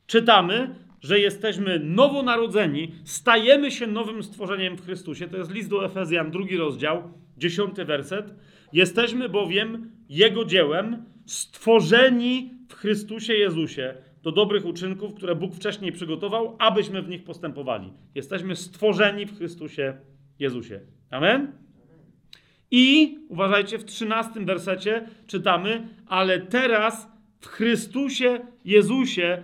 czytamy, 0.07 0.75
że 1.01 1.19
jesteśmy 1.19 1.79
nowonarodzeni, 1.79 2.91
stajemy 3.03 3.71
się 3.71 3.87
nowym 3.87 4.23
stworzeniem 4.23 4.77
w 4.77 4.85
Chrystusie. 4.85 5.27
To 5.27 5.37
jest 5.37 5.51
list 5.51 5.69
do 5.69 5.85
Efezjan, 5.85 6.31
drugi 6.31 6.57
rozdział, 6.57 7.03
dziesiąty 7.37 7.85
werset. 7.85 8.35
Jesteśmy 8.73 9.29
bowiem 9.29 9.91
Jego 10.09 10.45
dziełem, 10.45 11.05
stworzeni 11.25 12.53
w 12.69 12.73
Chrystusie 12.73 13.33
Jezusie 13.33 13.93
do 14.23 14.31
dobrych 14.31 14.65
uczynków, 14.65 15.13
które 15.13 15.35
Bóg 15.35 15.55
wcześniej 15.55 15.91
przygotował, 15.91 16.55
abyśmy 16.59 17.01
w 17.01 17.09
nich 17.09 17.23
postępowali. 17.23 17.93
Jesteśmy 18.15 18.55
stworzeni 18.55 19.25
w 19.25 19.37
Chrystusie 19.37 19.97
Jezusie. 20.39 20.79
Amen? 21.09 21.51
I 22.71 23.17
uważajcie, 23.29 23.77
w 23.77 23.85
trzynastym 23.85 24.45
wersecie 24.45 25.07
czytamy, 25.27 25.87
ale 26.07 26.39
teraz 26.39 27.07
w 27.39 27.47
Chrystusie 27.47 28.39
Jezusie 28.65 29.43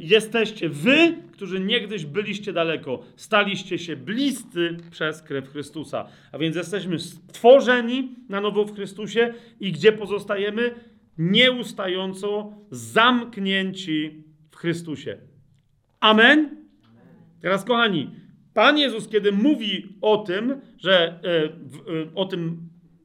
jesteście 0.00 0.68
wy, 0.68 1.16
którzy 1.32 1.60
niegdyś 1.60 2.04
byliście 2.04 2.52
daleko, 2.52 3.02
staliście 3.16 3.78
się 3.78 3.96
bliscy 3.96 4.76
przez 4.90 5.22
krew 5.22 5.48
Chrystusa. 5.48 6.06
A 6.32 6.38
więc 6.38 6.56
jesteśmy 6.56 6.98
stworzeni 6.98 8.14
na 8.28 8.40
nowo 8.40 8.64
w 8.64 8.74
Chrystusie 8.74 9.34
i 9.60 9.72
gdzie 9.72 9.92
pozostajemy? 9.92 10.74
Nieustająco 11.18 12.52
zamknięci 12.70 14.24
w 14.50 14.56
Chrystusie. 14.56 15.18
Amen? 16.00 16.66
Teraz, 17.40 17.64
kochani, 17.64 18.10
Pan 18.58 18.78
Jezus, 18.78 19.08
kiedy 19.08 19.32
mówi 19.32 19.86
o 20.00 20.16
tym, 20.16 20.60
że 20.78 20.94
e, 20.98 21.44
e, 21.44 21.50
o 22.14 22.24
tym, 22.24 22.58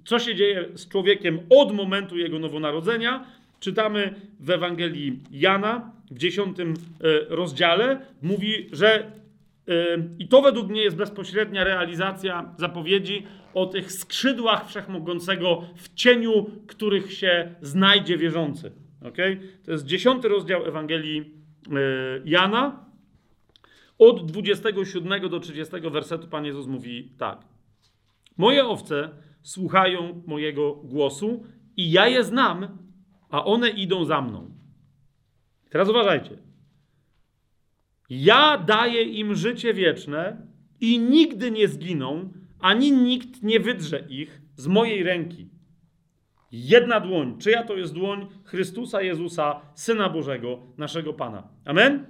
co 0.05 0.19
się 0.19 0.35
dzieje 0.35 0.65
z 0.75 0.87
człowiekiem 0.89 1.39
od 1.49 1.73
momentu 1.73 2.17
jego 2.17 2.39
nowonarodzenia, 2.39 3.25
czytamy 3.59 4.15
w 4.39 4.49
Ewangelii 4.49 5.19
Jana 5.31 5.91
w 6.11 6.17
dziesiątym 6.17 6.73
e, 6.73 6.75
rozdziale, 7.35 8.05
mówi, 8.21 8.69
że 8.71 9.11
I 10.19 10.27
to 10.27 10.41
według 10.41 10.69
mnie 10.69 10.81
jest 10.81 10.95
bezpośrednia 10.95 11.63
realizacja 11.63 12.55
zapowiedzi 12.57 13.23
o 13.53 13.65
tych 13.65 13.91
skrzydłach 13.91 14.67
wszechmogącego, 14.67 15.63
w 15.75 15.93
cieniu 15.93 16.45
których 16.67 17.13
się 17.13 17.55
znajdzie 17.61 18.17
wierzący. 18.17 18.71
Okay? 19.07 19.39
To 19.65 19.71
jest 19.71 19.85
dziesiąty 19.85 20.27
rozdział 20.27 20.65
Ewangelii 20.65 21.33
Jana. 22.25 22.85
Od 24.03 24.31
27 24.31 25.29
do 25.29 25.39
30 25.39 25.71
wersetu 25.91 26.27
Pan 26.27 26.45
Jezus 26.45 26.67
mówi 26.67 27.11
tak. 27.17 27.45
Moje 28.37 28.65
owce 28.65 29.09
słuchają 29.41 30.23
mojego 30.27 30.75
głosu 30.75 31.43
i 31.77 31.91
ja 31.91 32.07
je 32.07 32.23
znam, 32.23 32.77
a 33.29 33.45
one 33.45 33.69
idą 33.69 34.05
za 34.05 34.21
mną. 34.21 34.51
Teraz 35.69 35.89
uważajcie. 35.89 36.37
Ja 38.09 38.57
daję 38.57 39.03
im 39.03 39.35
życie 39.35 39.73
wieczne 39.73 40.47
i 40.81 40.99
nigdy 40.99 41.51
nie 41.51 41.67
zginą, 41.67 42.33
ani 42.59 42.91
nikt 42.91 43.43
nie 43.43 43.59
wydrze 43.59 44.05
ich 44.09 44.41
z 44.55 44.67
mojej 44.67 45.03
ręki. 45.03 45.49
Jedna 46.51 46.99
dłoń. 46.99 47.37
Czyja 47.39 47.63
to 47.63 47.77
jest 47.77 47.93
dłoń? 47.93 48.27
Chrystusa 48.43 49.01
Jezusa, 49.01 49.61
Syna 49.75 50.09
Bożego, 50.09 50.59
naszego 50.77 51.13
Pana. 51.13 51.47
Amen? 51.65 52.05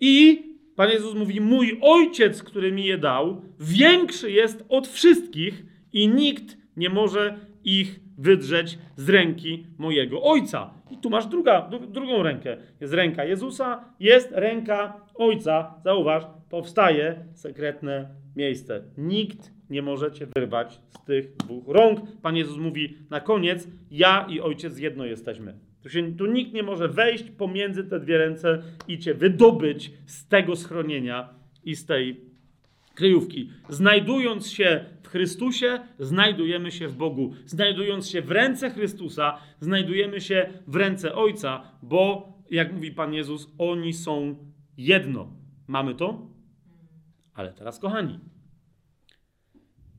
I 0.00 0.51
Pan 0.76 0.90
Jezus 0.90 1.14
mówi: 1.14 1.40
Mój 1.40 1.78
ojciec, 1.82 2.42
który 2.42 2.72
mi 2.72 2.84
je 2.84 2.98
dał, 2.98 3.42
większy 3.60 4.30
jest 4.30 4.64
od 4.68 4.88
wszystkich 4.88 5.64
i 5.92 6.08
nikt 6.08 6.56
nie 6.76 6.90
może 6.90 7.38
ich 7.64 8.00
wydrzeć 8.18 8.78
z 8.96 9.08
ręki 9.08 9.66
mojego 9.78 10.22
ojca. 10.22 10.74
I 10.90 10.98
tu 10.98 11.10
masz 11.10 11.26
druga, 11.26 11.70
drugą 11.88 12.22
rękę. 12.22 12.56
Jest 12.80 12.94
ręka 12.94 13.24
Jezusa, 13.24 13.84
jest 14.00 14.28
ręka 14.32 15.00
ojca. 15.14 15.74
Zauważ, 15.84 16.24
powstaje 16.50 17.24
sekretne 17.34 18.08
miejsce. 18.36 18.82
Nikt 18.98 19.52
nie 19.70 19.82
może 19.82 20.12
cię 20.12 20.26
wyrwać 20.36 20.80
z 20.88 21.04
tych 21.04 21.36
dwóch 21.36 21.64
rąk. 21.68 22.00
Pan 22.22 22.36
Jezus 22.36 22.58
mówi 22.58 22.96
na 23.10 23.20
koniec: 23.20 23.68
Ja 23.90 24.26
i 24.30 24.40
ojciec 24.40 24.78
jedno 24.78 25.04
jesteśmy. 25.04 25.71
Tu, 25.82 25.88
się, 25.88 26.16
tu 26.16 26.26
nikt 26.26 26.52
nie 26.52 26.62
może 26.62 26.88
wejść 26.88 27.24
pomiędzy 27.30 27.84
te 27.84 28.00
dwie 28.00 28.18
ręce 28.18 28.62
i 28.88 28.98
cię 28.98 29.14
wydobyć 29.14 29.92
z 30.06 30.28
tego 30.28 30.56
schronienia 30.56 31.28
i 31.64 31.76
z 31.76 31.86
tej 31.86 32.20
kryjówki. 32.94 33.50
Znajdując 33.68 34.50
się 34.50 34.84
w 35.02 35.08
Chrystusie, 35.08 35.80
znajdujemy 35.98 36.70
się 36.70 36.88
w 36.88 36.96
Bogu. 36.96 37.34
Znajdując 37.46 38.08
się 38.08 38.22
w 38.22 38.30
ręce 38.30 38.70
Chrystusa, 38.70 39.38
znajdujemy 39.60 40.20
się 40.20 40.50
w 40.66 40.76
ręce 40.76 41.14
Ojca, 41.14 41.62
bo, 41.82 42.32
jak 42.50 42.72
mówi 42.72 42.90
Pan 42.92 43.14
Jezus, 43.14 43.52
oni 43.58 43.92
są 43.92 44.36
jedno. 44.76 45.32
Mamy 45.66 45.94
to? 45.94 46.26
Ale 47.34 47.52
teraz, 47.52 47.78
kochani, 47.78 48.18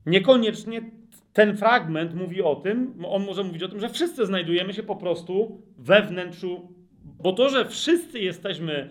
niekoniecznie 0.06 0.90
ten 1.34 1.56
fragment 1.56 2.14
mówi 2.14 2.42
o 2.42 2.56
tym, 2.56 3.04
on 3.06 3.24
może 3.24 3.44
mówić 3.44 3.62
o 3.62 3.68
tym, 3.68 3.80
że 3.80 3.88
wszyscy 3.88 4.26
znajdujemy 4.26 4.72
się 4.72 4.82
po 4.82 4.96
prostu 4.96 5.62
we 5.78 6.02
wnętrzu, 6.02 6.74
bo 7.04 7.32
to, 7.32 7.48
że 7.48 7.68
wszyscy 7.68 8.20
jesteśmy 8.20 8.90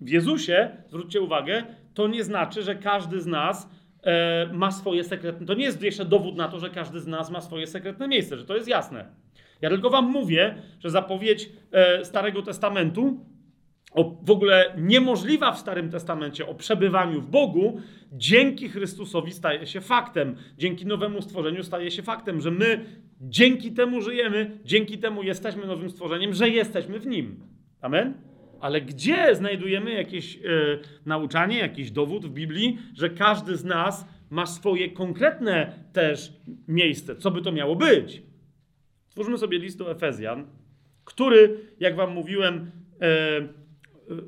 w 0.00 0.08
Jezusie, 0.08 0.70
zwróćcie 0.88 1.20
uwagę, 1.20 1.64
to 1.94 2.08
nie 2.08 2.24
znaczy, 2.24 2.62
że 2.62 2.74
każdy 2.74 3.20
z 3.20 3.26
nas 3.26 3.70
e, 4.02 4.48
ma 4.52 4.70
swoje 4.70 5.04
sekretne. 5.04 5.46
To 5.46 5.54
nie 5.54 5.64
jest 5.64 5.82
jeszcze 5.82 6.04
dowód 6.04 6.36
na 6.36 6.48
to, 6.48 6.58
że 6.58 6.70
każdy 6.70 7.00
z 7.00 7.06
nas 7.06 7.30
ma 7.30 7.40
swoje 7.40 7.66
sekretne 7.66 8.08
miejsce, 8.08 8.38
że 8.38 8.44
to 8.44 8.54
jest 8.56 8.68
jasne. 8.68 9.06
Ja 9.60 9.68
tylko 9.68 9.90
Wam 9.90 10.10
mówię, 10.10 10.54
że 10.80 10.90
zapowiedź 10.90 11.50
e, 11.72 12.04
Starego 12.04 12.42
Testamentu, 12.42 13.26
o, 13.94 14.16
w 14.22 14.30
ogóle 14.30 14.74
niemożliwa 14.78 15.52
w 15.52 15.58
Starym 15.58 15.90
Testamencie 15.90 16.46
o 16.46 16.54
przebywaniu 16.54 17.20
w 17.20 17.30
Bogu, 17.30 17.80
dzięki 18.12 18.68
Chrystusowi 18.68 19.32
staje 19.32 19.66
się 19.66 19.80
faktem. 19.80 20.36
Dzięki 20.58 20.86
nowemu 20.86 21.22
stworzeniu 21.22 21.62
staje 21.62 21.90
się 21.90 22.02
faktem, 22.02 22.40
że 22.40 22.50
my 22.50 22.84
dzięki 23.20 23.72
temu 23.72 24.00
żyjemy, 24.00 24.58
dzięki 24.64 24.98
temu 24.98 25.22
jesteśmy 25.22 25.66
nowym 25.66 25.90
stworzeniem, 25.90 26.34
że 26.34 26.48
jesteśmy 26.48 27.00
w 27.00 27.06
Nim. 27.06 27.40
Amen? 27.80 28.14
Ale 28.60 28.80
gdzie 28.80 29.34
znajdujemy 29.34 29.92
jakieś 29.92 30.36
e, 30.36 30.40
nauczanie, 31.06 31.58
jakiś 31.58 31.90
dowód 31.90 32.26
w 32.26 32.30
Biblii, 32.30 32.78
że 32.94 33.10
każdy 33.10 33.56
z 33.56 33.64
nas 33.64 34.06
ma 34.30 34.46
swoje 34.46 34.90
konkretne 34.90 35.72
też 35.92 36.32
miejsce? 36.68 37.16
Co 37.16 37.30
by 37.30 37.42
to 37.42 37.52
miało 37.52 37.76
być? 37.76 38.22
Stwórzmy 39.08 39.38
sobie 39.38 39.58
list 39.58 39.78
do 39.78 39.90
Efezjan, 39.90 40.46
który, 41.04 41.58
jak 41.80 41.96
wam 41.96 42.12
mówiłem 42.12 42.70
e, 43.00 43.61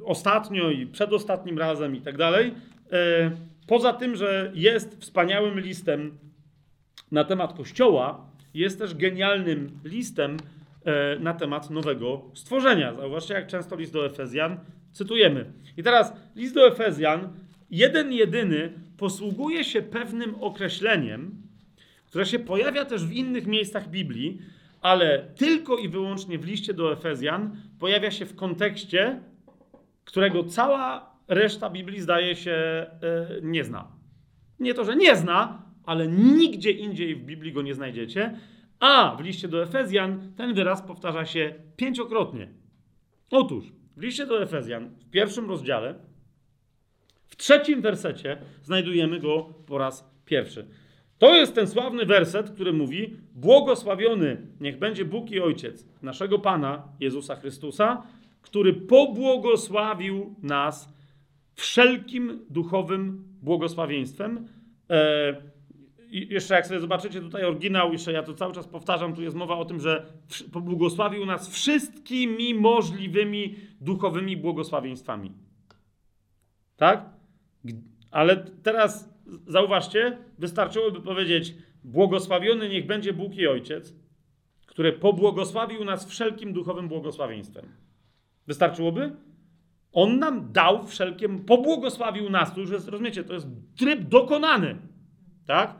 ostatnio 0.04 0.70
i 0.70 0.86
przedostatnim 0.86 1.58
razem 1.58 1.96
i 1.96 2.00
tak 2.00 2.16
dalej, 2.16 2.54
e, 2.92 3.30
poza 3.66 3.92
tym, 3.92 4.16
że 4.16 4.52
jest 4.54 5.00
wspaniałym 5.00 5.60
listem 5.60 6.18
na 7.12 7.24
temat 7.24 7.52
Kościoła, 7.52 8.26
jest 8.54 8.78
też 8.78 8.94
genialnym 8.94 9.78
listem 9.84 10.36
E, 10.84 11.18
na 11.18 11.34
temat 11.34 11.70
nowego 11.70 12.22
stworzenia. 12.34 12.94
Zauważcie, 12.94 13.34
jak 13.34 13.46
często 13.46 13.76
list 13.76 13.92
do 13.92 14.06
Efezjan 14.06 14.56
cytujemy. 14.92 15.52
I 15.76 15.82
teraz 15.82 16.12
list 16.36 16.54
do 16.54 16.66
Efezjan, 16.66 17.28
jeden 17.70 18.12
jedyny, 18.12 18.72
posługuje 18.96 19.64
się 19.64 19.82
pewnym 19.82 20.34
określeniem, 20.34 21.42
które 22.06 22.26
się 22.26 22.38
pojawia 22.38 22.84
też 22.84 23.04
w 23.04 23.12
innych 23.12 23.46
miejscach 23.46 23.90
Biblii, 23.90 24.38
ale 24.80 25.26
tylko 25.36 25.76
i 25.76 25.88
wyłącznie 25.88 26.38
w 26.38 26.46
liście 26.46 26.74
do 26.74 26.92
Efezjan 26.92 27.56
pojawia 27.78 28.10
się 28.10 28.26
w 28.26 28.36
kontekście, 28.36 29.20
którego 30.04 30.44
cała 30.44 31.14
reszta 31.28 31.70
Biblii 31.70 32.00
zdaje 32.00 32.36
się 32.36 32.86
yy, 33.02 33.40
nie 33.42 33.64
zna. 33.64 33.92
Nie 34.60 34.74
to, 34.74 34.84
że 34.84 34.96
nie 34.96 35.16
zna, 35.16 35.62
ale 35.84 36.08
nigdzie 36.08 36.70
indziej 36.70 37.16
w 37.16 37.24
Biblii 37.24 37.52
go 37.52 37.62
nie 37.62 37.74
znajdziecie. 37.74 38.38
A 38.80 39.16
w 39.18 39.20
liście 39.20 39.48
do 39.48 39.62
Efezjan 39.62 40.32
ten 40.36 40.54
wyraz 40.54 40.82
powtarza 40.82 41.26
się 41.26 41.54
pięciokrotnie. 41.76 42.48
Otóż 43.30 43.72
w 43.96 44.02
liście 44.02 44.26
do 44.26 44.42
Efezjan 44.42 44.90
w 44.98 45.10
pierwszym 45.10 45.48
rozdziale, 45.48 45.94
w 47.26 47.36
trzecim 47.36 47.80
wersecie 47.80 48.38
znajdujemy 48.62 49.20
go 49.20 49.54
po 49.66 49.78
raz 49.78 50.10
pierwszy. 50.24 50.66
To 51.18 51.34
jest 51.34 51.54
ten 51.54 51.66
sławny 51.66 52.06
werset, 52.06 52.50
który 52.50 52.72
mówi: 52.72 53.16
Błogosławiony 53.34 54.46
niech 54.60 54.78
będzie 54.78 55.04
Bóg 55.04 55.30
i 55.30 55.40
Ojciec 55.40 55.86
naszego 56.02 56.38
Pana 56.38 56.88
Jezusa 57.00 57.36
Chrystusa, 57.36 58.02
który 58.44 58.72
pobłogosławił 58.74 60.34
nas 60.42 60.94
wszelkim 61.54 62.46
duchowym 62.50 63.24
błogosławieństwem. 63.42 64.48
E, 64.90 65.42
i 66.10 66.28
jeszcze 66.34 66.54
jak 66.54 66.66
sobie 66.66 66.80
zobaczycie 66.80 67.20
tutaj 67.20 67.44
oryginał, 67.44 67.92
jeszcze 67.92 68.12
ja 68.12 68.22
to 68.22 68.34
cały 68.34 68.54
czas 68.54 68.66
powtarzam, 68.66 69.14
tu 69.14 69.22
jest 69.22 69.36
mowa 69.36 69.56
o 69.56 69.64
tym, 69.64 69.80
że 69.80 70.06
pobłogosławił 70.52 71.26
nas 71.26 71.48
wszystkimi 71.48 72.54
możliwymi 72.54 73.56
duchowymi 73.80 74.36
błogosławieństwami. 74.36 75.32
Tak? 76.76 77.10
Ale 78.10 78.36
teraz 78.62 79.08
zauważcie, 79.46 80.18
wystarczyłoby 80.38 81.00
powiedzieć: 81.00 81.54
Błogosławiony 81.84 82.68
niech 82.68 82.86
będzie 82.86 83.12
Bóg 83.12 83.34
i 83.34 83.46
Ojciec, 83.46 83.94
który 84.66 84.92
pobłogosławił 84.92 85.84
nas 85.84 86.06
wszelkim 86.06 86.52
duchowym 86.52 86.88
błogosławieństwem. 86.88 87.83
Wystarczyłoby? 88.46 89.16
On 89.92 90.18
nam 90.18 90.52
dał 90.52 90.86
wszelkim, 90.86 91.44
pobłogosławił 91.44 92.30
nas. 92.30 92.54
To 92.54 92.60
już 92.60 92.70
jest, 92.70 92.88
rozumiecie, 92.88 93.24
to 93.24 93.34
jest 93.34 93.46
tryb 93.76 94.00
dokonany. 94.00 94.76
Tak? 95.46 95.74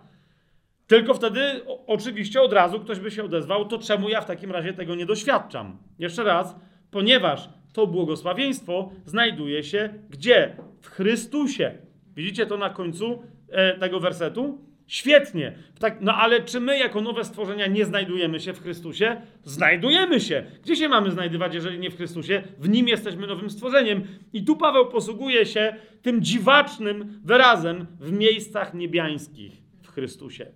Tylko 0.86 1.14
wtedy 1.14 1.40
oczywiście 1.86 2.42
od 2.42 2.52
razu 2.52 2.80
ktoś 2.80 3.00
by 3.00 3.10
się 3.10 3.24
odezwał, 3.24 3.64
to 3.64 3.78
czemu 3.78 4.08
ja 4.08 4.20
w 4.20 4.26
takim 4.26 4.52
razie 4.52 4.72
tego 4.72 4.94
nie 4.94 5.06
doświadczam? 5.06 5.78
Jeszcze 5.98 6.24
raz, 6.24 6.56
ponieważ 6.90 7.48
to 7.72 7.86
błogosławieństwo 7.86 8.90
znajduje 9.04 9.62
się 9.62 9.94
gdzie? 10.10 10.56
W 10.80 10.88
Chrystusie. 10.88 11.78
Widzicie 12.16 12.46
to 12.46 12.56
na 12.56 12.70
końcu 12.70 13.22
e, 13.48 13.78
tego 13.78 14.00
wersetu? 14.00 14.58
Świetnie. 14.86 15.58
Tak, 15.78 15.98
no 16.00 16.14
ale 16.14 16.42
czy 16.42 16.60
my 16.60 16.78
jako 16.78 17.00
nowe 17.00 17.24
stworzenia 17.24 17.66
nie 17.66 17.84
znajdujemy 17.84 18.40
się 18.40 18.52
w 18.52 18.62
Chrystusie? 18.62 19.22
Znajdujemy 19.44 20.20
się. 20.20 20.44
Gdzie 20.62 20.76
się 20.76 20.88
mamy 20.88 21.10
znajdywać, 21.10 21.54
jeżeli 21.54 21.78
nie 21.78 21.90
w 21.90 21.96
Chrystusie? 21.96 22.42
W 22.58 22.68
Nim 22.68 22.88
jesteśmy 22.88 23.26
nowym 23.26 23.50
stworzeniem. 23.50 24.06
I 24.32 24.44
tu 24.44 24.56
Paweł 24.56 24.86
posługuje 24.86 25.46
się 25.46 25.76
tym 26.02 26.22
dziwacznym 26.22 27.20
wyrazem 27.24 27.86
w 28.00 28.12
miejscach 28.12 28.74
niebiańskich 28.74 29.52
w 29.82 29.92
Chrystusie. 29.92 30.46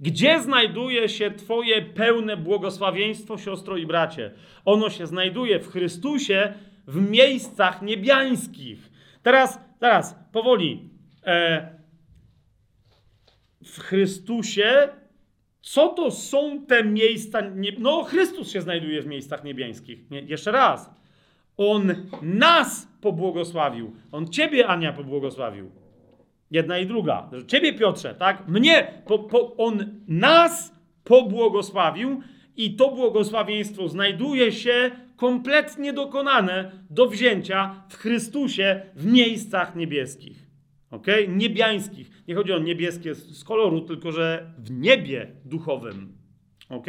Gdzie 0.00 0.40
znajduje 0.40 1.08
się 1.08 1.30
Twoje 1.30 1.82
pełne 1.82 2.36
błogosławieństwo, 2.36 3.38
siostro 3.38 3.76
i 3.76 3.86
bracie? 3.86 4.30
Ono 4.64 4.90
się 4.90 5.06
znajduje 5.06 5.60
w 5.60 5.70
Chrystusie 5.70 6.54
w 6.86 7.10
miejscach 7.10 7.82
niebiańskich. 7.82 8.90
Teraz, 9.22 9.60
teraz, 9.80 10.16
powoli. 10.32 10.90
E, 11.26 11.83
w 13.64 13.80
Chrystusie, 13.80 14.88
co 15.62 15.88
to 15.88 16.10
są 16.10 16.66
te 16.66 16.84
miejsca? 16.84 17.42
No, 17.78 18.02
Chrystus 18.04 18.50
się 18.50 18.60
znajduje 18.60 19.02
w 19.02 19.06
miejscach 19.06 19.44
niebiańskich. 19.44 20.10
Nie, 20.10 20.20
jeszcze 20.20 20.50
raz. 20.50 20.90
On 21.56 21.94
nas 22.22 22.88
pobłogosławił. 23.00 23.96
On 24.12 24.28
ciebie, 24.28 24.66
Ania, 24.66 24.92
pobłogosławił. 24.92 25.70
Jedna 26.50 26.78
i 26.78 26.86
druga. 26.86 27.30
Ciebie, 27.46 27.72
Piotrze, 27.72 28.14
tak? 28.14 28.48
Mnie. 28.48 29.02
Po, 29.06 29.18
po, 29.18 29.56
on 29.56 30.00
nas 30.08 30.74
pobłogosławił 31.04 32.20
i 32.56 32.76
to 32.76 32.90
błogosławieństwo 32.90 33.88
znajduje 33.88 34.52
się 34.52 34.90
kompletnie 35.16 35.92
dokonane 35.92 36.70
do 36.90 37.08
wzięcia 37.08 37.84
w 37.88 37.96
Chrystusie 37.96 38.82
w 38.94 39.06
miejscach 39.06 39.76
niebieskich. 39.76 40.43
Ok? 40.94 41.06
Niebiańskich. 41.28 42.10
Nie 42.28 42.34
chodzi 42.34 42.52
o 42.52 42.58
niebieskie 42.58 43.14
z 43.14 43.44
koloru, 43.44 43.80
tylko 43.80 44.12
że 44.12 44.50
w 44.58 44.70
niebie 44.70 45.26
duchowym. 45.44 46.12
Ok? 46.68 46.86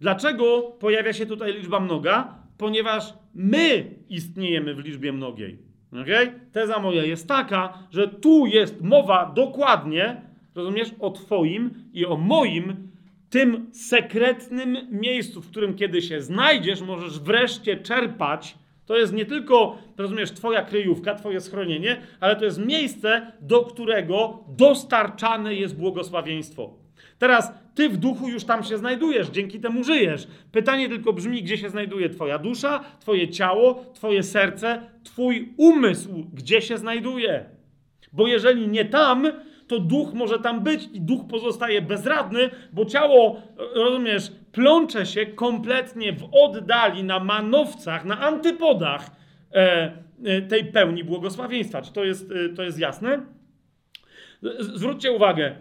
Dlaczego 0.00 0.62
pojawia 0.62 1.12
się 1.12 1.26
tutaj 1.26 1.54
liczba 1.54 1.80
mnoga? 1.80 2.38
Ponieważ 2.58 3.14
my 3.34 3.94
istniejemy 4.08 4.74
w 4.74 4.78
liczbie 4.78 5.12
mnogiej. 5.12 5.58
Okay? 6.02 6.40
Teza 6.52 6.78
moja 6.78 7.04
jest 7.04 7.28
taka, 7.28 7.78
że 7.90 8.08
tu 8.08 8.46
jest 8.46 8.80
mowa 8.80 9.32
dokładnie, 9.36 10.22
rozumiesz, 10.54 10.90
o 11.00 11.10
Twoim 11.10 11.70
i 11.92 12.06
o 12.06 12.16
moim, 12.16 12.88
tym 13.30 13.70
sekretnym 13.72 14.76
miejscu, 14.90 15.42
w 15.42 15.50
którym 15.50 15.74
kiedy 15.74 16.02
się 16.02 16.20
znajdziesz, 16.22 16.80
możesz 16.82 17.20
wreszcie 17.20 17.76
czerpać. 17.76 18.58
To 18.86 18.96
jest 18.96 19.12
nie 19.12 19.26
tylko, 19.26 19.78
rozumiesz, 19.96 20.32
Twoja 20.32 20.62
kryjówka, 20.62 21.14
Twoje 21.14 21.40
schronienie, 21.40 21.96
ale 22.20 22.36
to 22.36 22.44
jest 22.44 22.66
miejsce, 22.66 23.32
do 23.40 23.60
którego 23.64 24.44
dostarczane 24.48 25.54
jest 25.54 25.76
błogosławieństwo. 25.76 26.74
Teraz 27.18 27.52
ty 27.74 27.88
w 27.88 27.96
duchu 27.96 28.28
już 28.28 28.44
tam 28.44 28.64
się 28.64 28.78
znajdujesz, 28.78 29.30
dzięki 29.30 29.60
temu 29.60 29.84
żyjesz. 29.84 30.28
Pytanie 30.52 30.88
tylko 30.88 31.12
brzmi, 31.12 31.42
gdzie 31.42 31.58
się 31.58 31.70
znajduje 31.70 32.08
Twoja 32.08 32.38
dusza, 32.38 32.84
Twoje 33.00 33.28
ciało, 33.28 33.84
Twoje 33.94 34.22
serce, 34.22 34.82
Twój 35.04 35.54
umysł, 35.56 36.24
gdzie 36.32 36.62
się 36.62 36.78
znajduje. 36.78 37.44
Bo 38.12 38.26
jeżeli 38.26 38.68
nie 38.68 38.84
tam, 38.84 39.26
to 39.66 39.78
duch 39.80 40.14
może 40.14 40.38
tam 40.38 40.60
być 40.60 40.88
i 40.92 41.00
duch 41.00 41.26
pozostaje 41.30 41.82
bezradny, 41.82 42.50
bo 42.72 42.84
ciało, 42.84 43.42
rozumiesz, 43.74 44.32
plącze 44.54 45.06
się 45.06 45.26
kompletnie 45.26 46.12
w 46.12 46.28
oddali 46.32 47.04
na 47.04 47.20
manowcach, 47.20 48.04
na 48.04 48.20
antypodach 48.20 49.10
e, 49.54 49.92
e, 50.24 50.42
tej 50.42 50.64
pełni 50.64 51.04
błogosławieństwa. 51.04 51.82
Czy 51.82 51.92
to 51.92 52.04
jest, 52.04 52.30
e, 52.30 52.54
to 52.54 52.62
jest 52.62 52.78
jasne? 52.78 53.20
Zwróćcie 54.60 55.12
uwagę, 55.12 55.56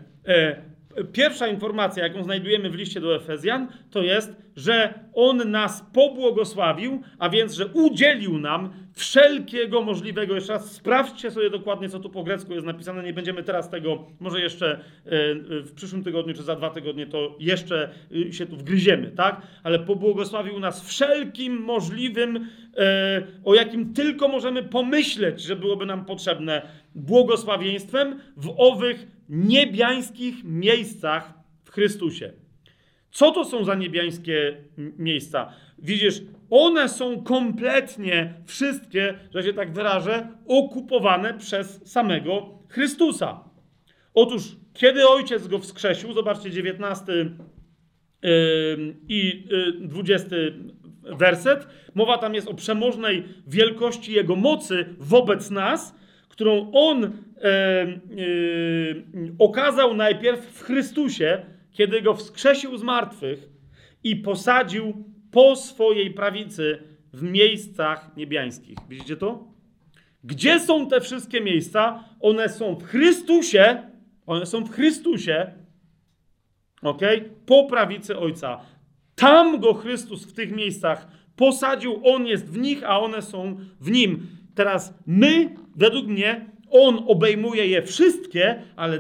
Pierwsza 1.14 1.48
informacja, 1.48 2.08
jaką 2.08 2.24
znajdujemy 2.24 2.70
w 2.70 2.76
liście 2.76 3.02
do 3.02 3.16
Efezjan, 3.16 3.68
to 3.92 4.02
jest, 4.02 4.36
że 4.56 4.94
On 5.14 5.52
nas 5.52 5.86
pobłogosławił, 5.94 7.02
a 7.20 7.30
więc, 7.30 7.54
że 7.54 7.68
udzielił 7.68 8.38
nam 8.38 8.70
wszelkiego 8.94 9.82
możliwego. 9.82 10.36
Jeszcze 10.36 10.54
raz 10.54 10.72
sprawdźcie 10.72 11.32
sobie 11.32 11.50
dokładnie, 11.50 11.90
co 11.90 12.00
tu 12.00 12.10
po 12.10 12.24
grecku 12.24 12.54
jest 12.54 12.66
napisane. 12.66 13.04
Nie 13.04 13.14
będziemy 13.14 13.44
teraz 13.44 13.70
tego, 13.70 14.08
może 14.20 14.42
jeszcze 14.42 14.72
e, 14.74 14.80
w 15.62 15.72
przyszłym 15.76 16.04
tygodniu 16.04 16.34
czy 16.34 16.44
za 16.44 16.56
dwa 16.56 16.70
tygodnie, 16.70 17.08
to 17.08 17.36
jeszcze 17.40 17.90
e, 18.30 18.34
się 18.34 18.46
tu 18.46 18.58
wgryziemy, 18.58 19.12
tak? 19.12 19.42
Ale 19.64 19.80
pobłogosławił 19.80 20.60
nas 20.60 20.88
wszelkim 20.88 21.58
możliwym, 21.62 22.50
e, 22.78 23.28
o 23.46 23.56
jakim 23.56 23.94
tylko 23.94 24.28
możemy 24.28 24.64
pomyśleć, 24.64 25.42
że 25.42 25.56
byłoby 25.56 25.86
nam 25.86 26.06
potrzebne, 26.06 26.62
błogosławieństwem 26.96 28.20
w 28.38 28.54
owych 28.58 29.08
niebiańskich 29.30 30.44
miejscach 30.44 31.34
w 31.64 31.72
Chrystusie. 31.72 32.34
Co 33.12 33.32
to 33.32 33.46
są 33.46 33.64
za 33.64 33.76
niebiańskie 33.76 34.58
miejsca? 34.78 35.54
Widzisz, 35.80 36.22
one 36.50 36.90
są 36.90 37.24
kompletnie 37.24 38.34
wszystkie, 38.46 39.20
że 39.34 39.44
się 39.44 39.54
tak 39.54 39.74
wyrażę, 39.74 40.28
okupowane 40.48 41.34
przez 41.34 41.92
samego 41.92 42.60
Chrystusa. 42.70 43.44
Otóż, 44.14 44.56
kiedy 44.74 45.08
ojciec 45.08 45.48
go 45.48 45.60
wskrzesił, 45.60 46.14
zobaczcie 46.14 46.52
19 46.52 47.14
i 49.08 49.48
20 49.82 50.30
werset, 51.04 51.68
mowa 51.96 52.18
tam 52.18 52.36
jest 52.36 52.48
o 52.48 52.54
przemożnej 52.54 53.24
wielkości 53.48 54.14
jego 54.14 54.36
mocy 54.36 54.86
wobec 54.98 55.52
nas, 55.52 55.96
którą 56.34 56.72
on 56.72 57.04
e, 57.04 57.10
e, 57.10 57.98
okazał 59.40 59.94
najpierw 59.94 60.46
w 60.46 60.62
Chrystusie, 60.62 61.46
kiedy 61.72 62.02
go 62.02 62.14
wskrzesił 62.14 62.78
z 62.78 62.84
martwych 62.84 63.50
i 64.04 64.16
posadził 64.16 64.94
po 65.32 65.56
swojej 65.56 66.12
prawicy 66.12 66.84
w 67.14 67.24
miejscach 67.24 68.18
niebiańskich. 68.18 68.78
Widzicie 68.90 69.18
to? 69.18 69.48
Gdzie 70.24 70.60
są 70.60 70.88
te 70.88 71.02
wszystkie 71.02 71.42
miejsca? 71.42 72.04
One 72.20 72.50
są 72.50 72.76
w 72.76 72.84
Chrystusie. 72.84 73.84
One 74.26 74.46
są 74.46 74.66
w 74.66 74.72
Chrystusie. 74.72 75.54
Ok? 76.82 77.02
Po 77.46 77.66
prawicy 77.66 78.18
Ojca. 78.18 78.62
Tam 79.16 79.60
go 79.60 79.74
Chrystus 79.74 80.26
w 80.26 80.34
tych 80.34 80.52
miejscach 80.52 81.08
posadził. 81.36 82.02
On 82.04 82.28
jest 82.28 82.50
w 82.50 82.58
nich, 82.58 82.84
a 82.84 83.00
one 83.00 83.22
są 83.22 83.58
w 83.80 83.92
nim. 83.92 84.43
Teraz 84.56 84.94
my, 85.08 85.56
według 85.76 86.08
mnie, 86.08 86.50
on 86.70 87.04
obejmuje 87.08 87.68
je 87.68 87.82
wszystkie, 87.82 88.62
ale 88.76 88.98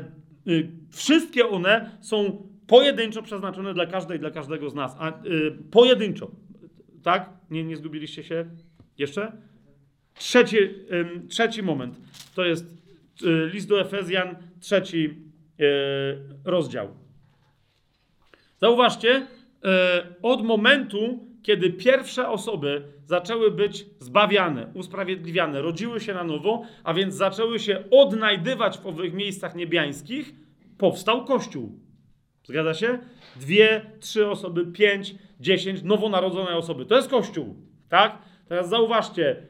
y, 0.48 0.72
wszystkie 0.92 1.48
one 1.48 1.98
są 2.02 2.48
pojedynczo 2.68 3.22
przeznaczone 3.22 3.74
dla 3.74 3.86
każdej, 3.86 4.20
dla 4.20 4.32
każdego 4.32 4.70
z 4.70 4.76
nas. 4.76 4.96
A, 5.00 5.26
y, 5.26 5.52
pojedynczo. 5.72 6.32
Tak? 7.04 7.30
Nie, 7.50 7.64
nie 7.64 7.78
zgubiliście 7.78 8.24
się? 8.24 8.46
Jeszcze? 8.98 9.32
Trzeci, 10.14 10.58
y, 10.58 11.28
trzeci 11.28 11.64
moment. 11.64 12.02
To 12.36 12.46
jest 12.46 12.66
y, 13.24 13.50
list 13.54 13.70
do 13.70 13.82
Efezjan, 13.82 14.36
trzeci 14.60 15.06
y, 15.06 15.66
rozdział. 16.46 16.88
Zauważcie, 18.58 19.16
y, 19.16 19.28
od 20.22 20.44
momentu, 20.44 21.28
kiedy 21.44 21.70
pierwsze 21.70 22.30
osoby 22.30 22.84
zaczęły 23.06 23.52
być 23.52 23.86
zbawiane, 24.00 24.72
usprawiedliwiane, 24.74 25.62
rodziły 25.62 26.00
się 26.00 26.14
na 26.14 26.24
nowo, 26.24 26.64
a 26.84 26.94
więc 26.94 27.16
zaczęły 27.16 27.60
się 27.60 27.84
odnajdywać 27.92 28.78
w 28.78 28.88
owych 28.88 29.14
miejscach 29.14 29.56
niebiańskich, 29.56 30.34
powstał 30.78 31.26
Kościół. 31.26 31.80
Zgadza 32.44 32.74
się? 32.74 33.00
Dwie, 33.36 33.82
trzy 34.00 34.28
osoby, 34.28 34.66
pięć, 34.66 35.16
dziesięć 35.40 35.84
nowonarodzone 35.84 36.56
osoby. 36.56 36.86
To 36.86 36.96
jest 36.96 37.10
Kościół. 37.10 37.56
Tak? 37.90 38.18
Teraz 38.48 38.70
zauważcie, 38.70 39.48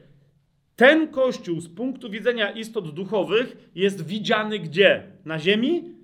ten 0.76 1.08
Kościół 1.08 1.60
z 1.60 1.68
punktu 1.68 2.10
widzenia 2.10 2.50
istot 2.50 2.94
duchowych 2.94 3.70
jest 3.74 4.06
widziany 4.06 4.58
gdzie? 4.58 5.02
Na 5.24 5.38
ziemi? 5.38 5.94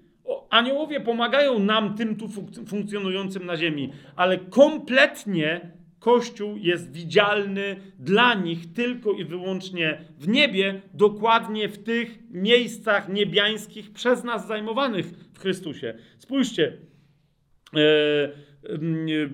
Aniołowie 0.51 1.01
pomagają 1.01 1.59
nam, 1.59 1.95
tym 1.95 2.17
tu 2.17 2.29
funkcjonującym 2.67 3.47
na 3.47 3.57
ziemi, 3.57 3.93
ale 4.17 4.39
kompletnie 4.39 5.71
Kościół 6.01 6.57
jest 6.57 6.93
widzialny 6.93 7.77
dla 7.99 8.35
nich 8.35 8.73
tylko 8.73 9.13
i 9.13 9.25
wyłącznie 9.25 10.05
w 10.19 10.29
niebie, 10.29 10.83
dokładnie 10.95 11.69
w 11.69 11.79
tych 11.79 12.19
miejscach 12.31 13.09
niebiańskich 13.09 13.93
przez 13.93 14.25
nas 14.25 14.47
zajmowanych 14.47 15.07
w 15.07 15.39
Chrystusie. 15.39 15.95
Spójrzcie, 16.19 16.79
e, 17.77 17.81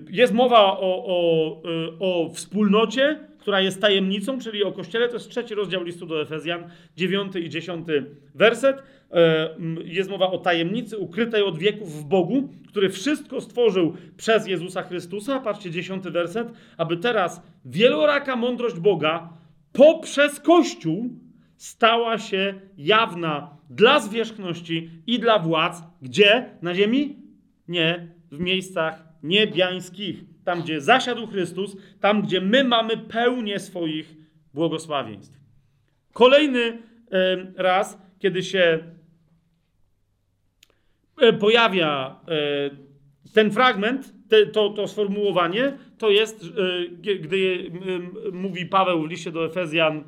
jest 0.09 0.33
mowa 0.33 0.79
o, 0.79 1.03
o, 1.05 1.61
e, 1.65 1.99
o 1.99 2.29
wspólnocie, 2.33 3.26
która 3.39 3.61
jest 3.61 3.81
tajemnicą, 3.81 4.39
czyli 4.39 4.63
o 4.63 4.71
Kościele. 4.71 5.07
To 5.07 5.13
jest 5.13 5.29
trzeci 5.29 5.55
rozdział 5.55 5.83
listu 5.83 6.05
do 6.05 6.21
Efezjan, 6.21 6.69
dziewiąty 6.97 7.39
i 7.39 7.49
dziesiąty 7.49 8.05
werset. 8.35 8.83
E, 9.11 9.49
jest 9.83 10.09
mowa 10.09 10.31
o 10.31 10.37
tajemnicy 10.37 10.97
ukrytej 10.97 11.43
od 11.43 11.57
wieków 11.57 11.93
w 11.93 12.05
Bogu, 12.05 12.49
który 12.67 12.89
wszystko 12.89 13.41
stworzył 13.41 13.93
przez 14.17 14.47
Jezusa 14.47 14.83
Chrystusa. 14.83 15.39
Patrzcie, 15.39 15.71
dziesiąty 15.71 16.11
werset. 16.11 16.47
Aby 16.77 16.97
teraz 16.97 17.41
wieloraka 17.65 18.35
mądrość 18.35 18.79
Boga 18.79 19.29
poprzez 19.73 20.39
Kościół 20.39 21.09
stała 21.57 22.17
się 22.17 22.53
jawna 22.77 23.57
dla 23.69 23.99
zwierzchności 23.99 24.89
i 25.07 25.19
dla 25.19 25.39
władz. 25.39 25.83
Gdzie? 26.01 26.49
Na 26.61 26.75
ziemi? 26.75 27.15
Nie, 27.67 28.07
w 28.31 28.39
miejscach 28.39 29.03
niebiańskich. 29.23 30.23
Tam, 30.47 30.61
gdzie 30.61 30.81
zasiadł 30.81 31.27
Chrystus, 31.27 31.77
tam, 31.99 32.21
gdzie 32.21 32.41
my 32.41 32.63
mamy 32.63 32.97
pełnię 32.97 33.59
swoich 33.59 34.15
błogosławieństw. 34.53 35.39
Kolejny 36.13 36.81
raz, 37.57 37.97
kiedy 38.19 38.43
się 38.43 38.79
E, 41.17 41.33
pojawia 41.33 42.19
e, 42.27 42.69
ten 43.33 43.51
fragment, 43.51 44.13
to, 44.53 44.69
to 44.69 44.87
sformułowanie, 44.87 45.77
to 45.97 46.09
jest, 46.09 46.45
e, 47.05 47.15
gdy 47.15 47.71
mówi 48.31 48.65
Paweł 48.65 49.03
w 49.03 49.09
liście 49.09 49.31
do 49.31 49.45
Efezjan 49.45 50.03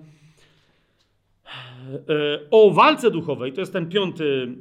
o 2.52 2.72
walce 2.72 3.12
duchowej, 3.12 3.54
to 3.54 3.62
jest 3.62 3.74
ten 3.74 3.90
piąty 3.90 4.56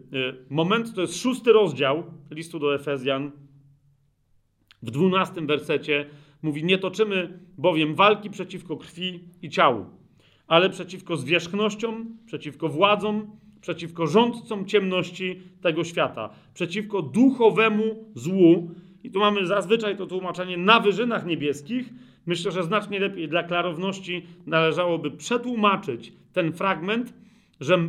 moment, 0.50 0.94
to 0.94 1.00
jest 1.00 1.22
szósty 1.22 1.52
rozdział 1.52 2.04
listu 2.30 2.58
do 2.58 2.74
Efezjan, 2.74 3.32
w 4.82 4.90
dwunastym 4.90 5.46
wersecie 5.46 6.06
Mówi, 6.42 6.64
nie 6.64 6.78
toczymy 6.78 7.38
bowiem 7.58 7.94
walki 7.94 8.30
przeciwko 8.30 8.76
krwi 8.76 9.20
i 9.42 9.50
ciału, 9.50 9.86
ale 10.46 10.70
przeciwko 10.70 11.16
zwierzchnościom, 11.16 12.16
przeciwko 12.26 12.68
władzom, 12.68 13.30
przeciwko 13.60 14.06
rządcom 14.06 14.66
ciemności 14.66 15.42
tego 15.60 15.84
świata, 15.84 16.30
przeciwko 16.54 17.02
duchowemu 17.02 18.04
złu. 18.14 18.70
I 19.04 19.10
tu 19.10 19.20
mamy 19.20 19.46
zazwyczaj 19.46 19.96
to 19.96 20.06
tłumaczenie 20.06 20.56
na 20.56 20.80
wyżynach 20.80 21.26
niebieskich. 21.26 21.90
Myślę, 22.26 22.52
że 22.52 22.62
znacznie 22.62 23.00
lepiej 23.00 23.28
dla 23.28 23.42
klarowności 23.42 24.26
należałoby 24.46 25.10
przetłumaczyć 25.10 26.12
ten 26.32 26.52
fragment, 26.52 27.14
że 27.60 27.74
e, 27.74 27.88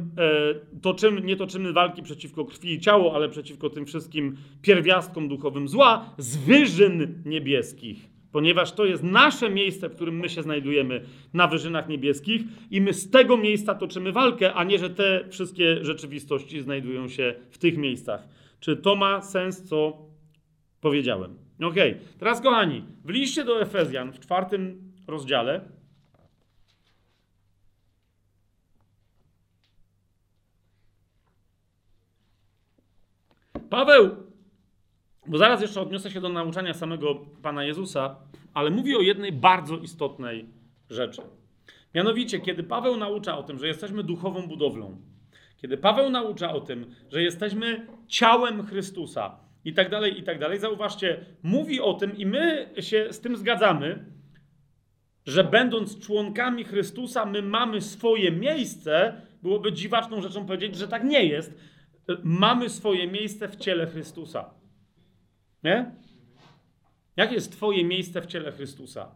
toczymy, 0.82 1.22
nie 1.22 1.36
toczymy 1.36 1.74
walki 1.74 2.04
przeciwko 2.04 2.46
krwi 2.46 2.74
i 2.74 2.80
ciału, 2.80 3.10
ale 3.10 3.30
przeciwko 3.30 3.70
tym 3.70 3.86
wszystkim 3.86 4.38
pierwiastkom 4.62 5.28
duchowym 5.28 5.68
zła 5.68 6.16
z 6.18 6.38
wyżyn 6.38 7.24
niebieskich. 7.26 8.10
Ponieważ 8.32 8.72
to 8.72 8.86
jest 8.86 9.04
nasze 9.04 9.50
miejsce, 9.50 9.90
w 9.90 9.96
którym 9.96 10.20
my 10.20 10.30
się 10.30 10.44
znajdujemy 10.44 11.06
na 11.34 11.48
wyżynach 11.48 11.90
niebieskich, 11.90 12.42
i 12.72 12.82
my 12.82 12.94
z 12.94 13.10
tego 13.10 13.38
miejsca 13.38 13.76
toczymy 13.76 14.12
walkę, 14.12 14.54
a 14.54 14.64
nie, 14.64 14.80
że 14.80 14.90
te 14.90 15.26
wszystkie 15.30 15.86
rzeczywistości 15.86 16.62
znajdują 16.62 17.08
się 17.08 17.36
w 17.50 17.58
tych 17.58 17.78
miejscach. 17.78 18.28
Czy 18.60 18.78
to 18.78 18.96
ma 18.96 19.22
sens, 19.22 19.64
co 19.64 19.98
powiedziałem? 20.82 21.38
Ok, 21.62 21.76
teraz 22.20 22.42
kochani, 22.42 22.84
w 23.06 23.10
liście 23.10 23.46
do 23.46 23.62
Efezjan 23.62 24.12
w 24.12 24.20
czwartym 24.20 24.92
rozdziale 25.08 25.62
Paweł, 33.70 34.16
bo 35.28 35.38
zaraz 35.38 35.62
jeszcze 35.62 35.82
odniosę 35.82 36.12
się 36.12 36.22
do 36.22 36.30
nauczania 36.30 36.74
samego 36.74 37.16
Pana 37.42 37.64
Jezusa, 37.64 38.16
ale 38.54 38.70
mówi 38.70 38.96
o 38.96 39.02
jednej 39.02 39.32
bardzo 39.32 39.78
istotnej 39.78 40.46
rzeczy. 40.90 41.22
Mianowicie, 41.96 42.40
kiedy 42.40 42.64
Paweł 42.64 42.98
naucza 42.98 43.38
o 43.38 43.44
tym, 43.44 43.60
że 43.60 43.68
jesteśmy 43.68 44.04
duchową 44.04 44.48
budowlą, 44.48 44.98
kiedy 45.58 45.78
Paweł 45.78 46.10
naucza 46.10 46.52
o 46.52 46.62
tym, 46.62 46.96
że 47.10 47.24
jesteśmy 47.24 47.88
ciałem 48.08 48.66
Chrystusa 48.66 49.40
i 49.66 49.74
tak 49.74 49.90
dalej, 49.90 50.20
i 50.20 50.24
tak 50.24 50.40
dalej, 50.40 50.60
zauważcie, 50.60 51.26
mówi 51.44 51.82
o 51.82 51.94
tym 51.94 52.18
i 52.18 52.26
my 52.26 52.70
się 52.80 53.08
z 53.12 53.20
tym 53.20 53.38
zgadzamy, 53.38 54.06
że 55.26 55.44
będąc 55.44 56.00
członkami 56.00 56.64
Chrystusa, 56.64 57.26
my 57.26 57.42
mamy 57.42 57.82
swoje 57.82 58.32
miejsce. 58.32 59.22
Byłoby 59.44 59.74
dziwaczną 59.74 60.22
rzeczą 60.22 60.46
powiedzieć, 60.46 60.76
że 60.76 60.88
tak 60.88 61.04
nie 61.04 61.26
jest 61.26 61.60
mamy 62.24 62.70
swoje 62.70 63.08
miejsce 63.08 63.48
w 63.48 63.56
ciele 63.56 63.88
Chrystusa. 63.88 64.54
Nie? 65.64 65.92
Jakie 67.18 67.34
jest 67.34 67.52
Twoje 67.52 67.84
miejsce 67.84 68.22
w 68.22 68.26
ciele 68.26 68.52
Chrystusa? 68.52 69.16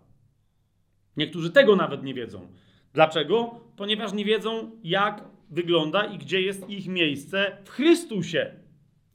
Niektórzy 1.17 1.51
tego 1.51 1.75
nawet 1.75 2.03
nie 2.03 2.13
wiedzą. 2.13 2.47
Dlaczego? 2.93 3.59
Ponieważ 3.75 4.13
nie 4.13 4.25
wiedzą, 4.25 4.71
jak 4.83 5.23
wygląda 5.49 6.05
i 6.05 6.17
gdzie 6.17 6.41
jest 6.41 6.69
ich 6.69 6.87
miejsce 6.87 7.57
w 7.63 7.69
Chrystusie. 7.69 8.62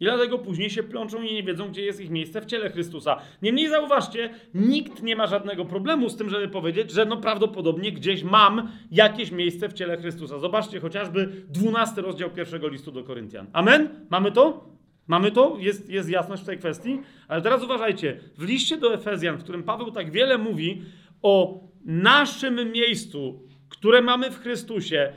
I 0.00 0.04
dlatego 0.04 0.38
później 0.38 0.70
się 0.70 0.82
plączą 0.82 1.22
i 1.22 1.34
nie 1.34 1.42
wiedzą, 1.42 1.68
gdzie 1.68 1.82
jest 1.82 2.00
ich 2.00 2.10
miejsce 2.10 2.40
w 2.40 2.46
ciele 2.46 2.70
Chrystusa. 2.70 3.20
Niemniej 3.42 3.68
zauważcie, 3.68 4.30
nikt 4.54 5.02
nie 5.02 5.16
ma 5.16 5.26
żadnego 5.26 5.64
problemu 5.64 6.08
z 6.08 6.16
tym, 6.16 6.28
żeby 6.30 6.48
powiedzieć, 6.48 6.90
że 6.90 7.04
no 7.04 7.16
prawdopodobnie 7.16 7.92
gdzieś 7.92 8.22
mam 8.22 8.70
jakieś 8.90 9.30
miejsce 9.30 9.68
w 9.68 9.72
ciele 9.72 9.96
Chrystusa. 9.96 10.38
Zobaczcie 10.38 10.80
chociażby 10.80 11.32
12 11.48 12.02
rozdział 12.02 12.30
pierwszego 12.30 12.68
listu 12.68 12.92
do 12.92 13.04
Koryntian. 13.04 13.46
Amen? 13.52 14.06
Mamy 14.10 14.32
to? 14.32 14.64
Mamy 15.06 15.30
to? 15.30 15.56
Jest, 15.58 15.90
jest 15.90 16.10
jasność 16.10 16.42
w 16.42 16.46
tej 16.46 16.58
kwestii? 16.58 17.00
Ale 17.28 17.42
teraz 17.42 17.64
uważajcie, 17.64 18.20
w 18.38 18.44
liście 18.44 18.76
do 18.76 18.94
Efezjan, 18.94 19.36
w 19.36 19.42
którym 19.42 19.62
Paweł 19.62 19.90
tak 19.90 20.10
wiele 20.10 20.38
mówi 20.38 20.82
o 21.22 21.60
naszym 21.84 22.72
miejscu, 22.72 23.42
które 23.68 24.02
mamy 24.02 24.30
w 24.30 24.40
Chrystusie, 24.40 25.12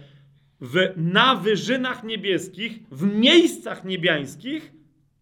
w, 0.61 0.93
na 0.95 1.35
wyżynach 1.35 2.03
niebieskich, 2.03 2.79
w 2.91 3.15
miejscach 3.15 3.85
niebiańskich, 3.85 4.73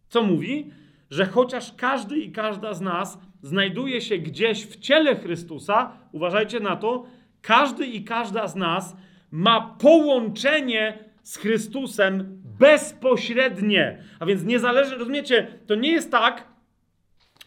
co 0.09 0.23
mówi, 0.23 0.71
że 1.11 1.25
chociaż 1.25 1.73
każdy 1.77 2.17
i 2.17 2.31
każda 2.31 2.73
z 2.73 2.81
nas 2.81 3.19
znajduje 3.41 4.01
się 4.01 4.17
gdzieś 4.17 4.65
w 4.65 4.79
ciele 4.79 5.15
Chrystusa, 5.15 5.97
uważajcie 6.11 6.59
na 6.59 6.75
to, 6.75 7.05
każdy 7.41 7.85
i 7.85 8.03
każda 8.03 8.47
z 8.47 8.55
nas 8.55 8.95
ma 9.31 9.75
połączenie 9.79 10.97
z 11.23 11.37
Chrystusem 11.37 12.41
bezpośrednie. 12.59 14.03
A 14.19 14.25
więc 14.25 14.43
niezależnie, 14.43 14.97
rozumiecie, 14.97 15.47
to 15.67 15.75
nie 15.75 15.91
jest 15.91 16.11
tak, 16.11 16.47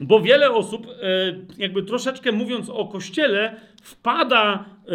bo 0.02 0.20
wiele 0.20 0.50
osób, 0.50 0.86
e, 0.86 0.92
jakby 1.58 1.82
troszeczkę 1.82 2.32
mówiąc 2.32 2.70
o 2.70 2.86
kościele, 2.86 3.60
wpada 3.82 4.64
e, 4.88 4.92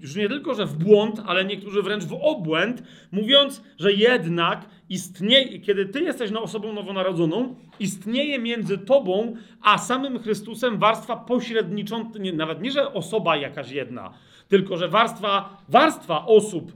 już 0.00 0.16
nie 0.16 0.28
tylko, 0.28 0.54
że 0.54 0.66
w 0.66 0.74
błąd, 0.76 1.22
ale 1.26 1.44
niektórzy 1.44 1.82
wręcz 1.82 2.04
w 2.04 2.18
obłęd, 2.22 2.82
mówiąc, 3.12 3.62
że 3.78 3.92
jednak 3.92 4.68
istnieje, 4.88 5.58
kiedy 5.58 5.86
ty 5.86 6.00
jesteś 6.00 6.32
osobą 6.32 6.72
nowonarodzoną, 6.72 7.54
istnieje 7.80 8.38
między 8.38 8.78
tobą 8.78 9.36
a 9.62 9.78
samym 9.78 10.18
Chrystusem 10.18 10.78
warstwa 10.78 11.16
pośrednicząca, 11.16 12.18
nawet 12.34 12.62
nie, 12.62 12.70
że 12.70 12.92
osoba 12.92 13.36
jakaś 13.36 13.70
jedna, 13.70 14.12
tylko 14.48 14.76
że 14.76 14.88
warstwa, 14.88 15.62
warstwa 15.68 16.26
osób, 16.26 16.72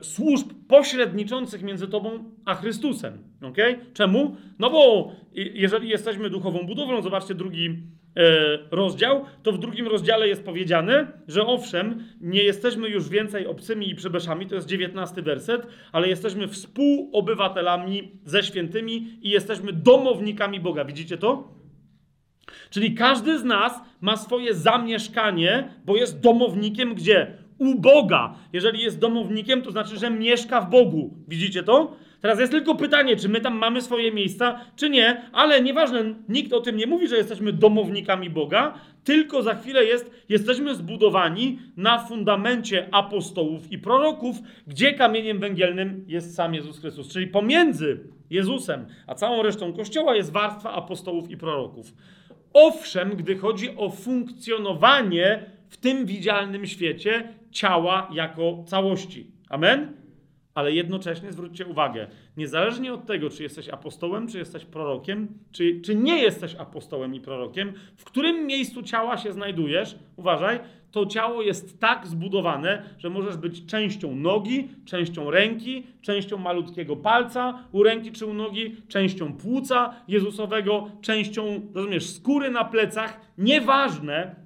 służb 0.00 0.52
pośredniczących 0.68 1.62
między 1.62 1.88
tobą 1.88 2.24
a 2.44 2.54
Chrystusem. 2.54 3.18
Okay? 3.42 3.78
Czemu? 3.94 4.36
No 4.58 4.70
bo 4.70 5.12
jeżeli 5.34 5.88
jesteśmy 5.88 6.30
duchową 6.30 6.66
budowlą, 6.66 7.02
zobaczcie 7.02 7.34
drugi 7.34 7.66
e, 7.66 8.58
rozdział, 8.70 9.24
to 9.42 9.52
w 9.52 9.58
drugim 9.58 9.88
rozdziale 9.88 10.28
jest 10.28 10.44
powiedziane, 10.44 11.06
że 11.28 11.46
owszem, 11.46 12.04
nie 12.20 12.42
jesteśmy 12.42 12.88
już 12.88 13.08
więcej 13.08 13.46
obcymi 13.46 13.90
i 13.90 13.94
przybeszami, 13.94 14.46
to 14.46 14.54
jest 14.54 14.68
dziewiętnasty 14.68 15.22
werset, 15.22 15.66
ale 15.92 16.08
jesteśmy 16.08 16.48
współobywatelami 16.48 18.12
ze 18.24 18.42
świętymi 18.42 19.18
i 19.22 19.30
jesteśmy 19.30 19.72
domownikami 19.72 20.60
Boga. 20.60 20.84
Widzicie 20.84 21.18
to? 21.18 21.56
Czyli 22.70 22.94
każdy 22.94 23.38
z 23.38 23.44
nas 23.44 23.80
ma 24.00 24.16
swoje 24.16 24.54
zamieszkanie, 24.54 25.74
bo 25.84 25.96
jest 25.96 26.20
domownikiem 26.20 26.94
gdzie? 26.94 27.45
U 27.58 27.74
Boga. 27.74 28.34
Jeżeli 28.52 28.82
jest 28.82 28.98
domownikiem, 28.98 29.62
to 29.62 29.70
znaczy, 29.70 29.96
że 29.96 30.10
mieszka 30.10 30.60
w 30.60 30.70
Bogu. 30.70 31.14
Widzicie 31.28 31.62
to? 31.62 31.96
Teraz 32.20 32.40
jest 32.40 32.52
tylko 32.52 32.74
pytanie, 32.74 33.16
czy 33.16 33.28
my 33.28 33.40
tam 33.40 33.58
mamy 33.58 33.82
swoje 33.82 34.12
miejsca, 34.12 34.60
czy 34.76 34.90
nie, 34.90 35.22
ale 35.32 35.62
nieważne, 35.62 36.14
nikt 36.28 36.52
o 36.52 36.60
tym 36.60 36.76
nie 36.76 36.86
mówi, 36.86 37.08
że 37.08 37.16
jesteśmy 37.16 37.52
domownikami 37.52 38.30
Boga, 38.30 38.74
tylko 39.04 39.42
za 39.42 39.54
chwilę 39.54 39.84
jest, 39.84 40.10
jesteśmy 40.28 40.74
zbudowani 40.74 41.58
na 41.76 41.98
fundamencie 41.98 42.88
apostołów 42.92 43.72
i 43.72 43.78
proroków, 43.78 44.36
gdzie 44.66 44.94
kamieniem 44.94 45.38
węgielnym 45.38 46.04
jest 46.08 46.34
sam 46.34 46.54
Jezus 46.54 46.80
Chrystus. 46.80 47.12
Czyli 47.12 47.26
pomiędzy 47.26 48.00
Jezusem 48.30 48.86
a 49.06 49.14
całą 49.14 49.42
resztą 49.42 49.72
Kościoła 49.72 50.16
jest 50.16 50.32
warstwa 50.32 50.72
apostołów 50.72 51.30
i 51.30 51.36
proroków. 51.36 51.92
Owszem, 52.52 53.10
gdy 53.16 53.36
chodzi 53.36 53.76
o 53.76 53.90
funkcjonowanie 53.90 55.44
w 55.68 55.76
tym 55.76 56.06
widzialnym 56.06 56.66
świecie 56.66 57.28
ciała 57.56 58.08
jako 58.12 58.64
całości. 58.66 59.30
Amen? 59.48 59.92
Ale 60.54 60.72
jednocześnie 60.72 61.32
zwróćcie 61.32 61.66
uwagę, 61.66 62.06
niezależnie 62.36 62.92
od 62.94 63.06
tego, 63.06 63.30
czy 63.30 63.42
jesteś 63.42 63.68
apostołem, 63.68 64.28
czy 64.28 64.38
jesteś 64.38 64.64
prorokiem, 64.64 65.28
czy, 65.52 65.80
czy 65.80 65.94
nie 65.94 66.18
jesteś 66.22 66.54
apostołem 66.54 67.14
i 67.14 67.20
prorokiem, 67.20 67.72
w 67.96 68.04
którym 68.04 68.46
miejscu 68.46 68.82
ciała 68.82 69.16
się 69.16 69.32
znajdujesz, 69.32 69.98
uważaj, 70.16 70.60
to 70.90 71.06
ciało 71.06 71.42
jest 71.42 71.80
tak 71.80 72.06
zbudowane, 72.06 72.82
że 72.98 73.10
możesz 73.10 73.36
być 73.36 73.66
częścią 73.66 74.16
nogi, 74.16 74.68
częścią 74.84 75.30
ręki, 75.30 75.86
częścią 76.02 76.38
malutkiego 76.38 76.96
palca 76.96 77.64
u 77.72 77.82
ręki 77.82 78.12
czy 78.12 78.26
u 78.26 78.34
nogi, 78.34 78.76
częścią 78.88 79.32
płuca 79.32 79.94
Jezusowego, 80.08 80.90
częścią, 81.00 81.60
rozumiesz, 81.74 82.10
skóry 82.10 82.50
na 82.50 82.64
plecach. 82.64 83.20
Nieważne, 83.38 84.45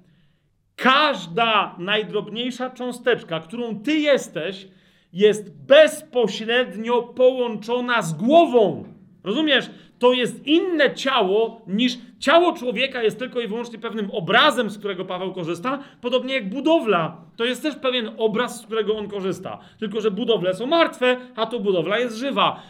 Każda 0.80 1.74
najdrobniejsza 1.78 2.70
cząsteczka, 2.70 3.40
którą 3.40 3.80
ty 3.80 3.92
jesteś, 3.92 4.68
jest 5.12 5.66
bezpośrednio 5.66 7.02
połączona 7.02 8.02
z 8.02 8.14
głową. 8.14 8.84
Rozumiesz? 9.24 9.70
To 9.98 10.12
jest 10.12 10.46
inne 10.46 10.94
ciało 10.94 11.60
niż 11.66 11.98
ciało 12.18 12.52
człowieka 12.52 13.02
jest 13.02 13.18
tylko 13.18 13.40
i 13.40 13.48
wyłącznie 13.48 13.78
pewnym 13.78 14.10
obrazem, 14.10 14.70
z 14.70 14.78
którego 14.78 15.04
Paweł 15.04 15.32
korzysta, 15.32 15.78
podobnie 16.00 16.34
jak 16.34 16.50
budowla. 16.50 17.16
To 17.36 17.44
jest 17.44 17.62
też 17.62 17.76
pewien 17.76 18.10
obraz, 18.18 18.60
z 18.60 18.66
którego 18.66 18.96
on 18.96 19.08
korzysta. 19.08 19.58
Tylko, 19.78 20.00
że 20.00 20.10
budowle 20.10 20.54
są 20.54 20.66
martwe, 20.66 21.16
a 21.36 21.46
to 21.46 21.60
budowla 21.60 21.98
jest 21.98 22.16
żywa. 22.16 22.62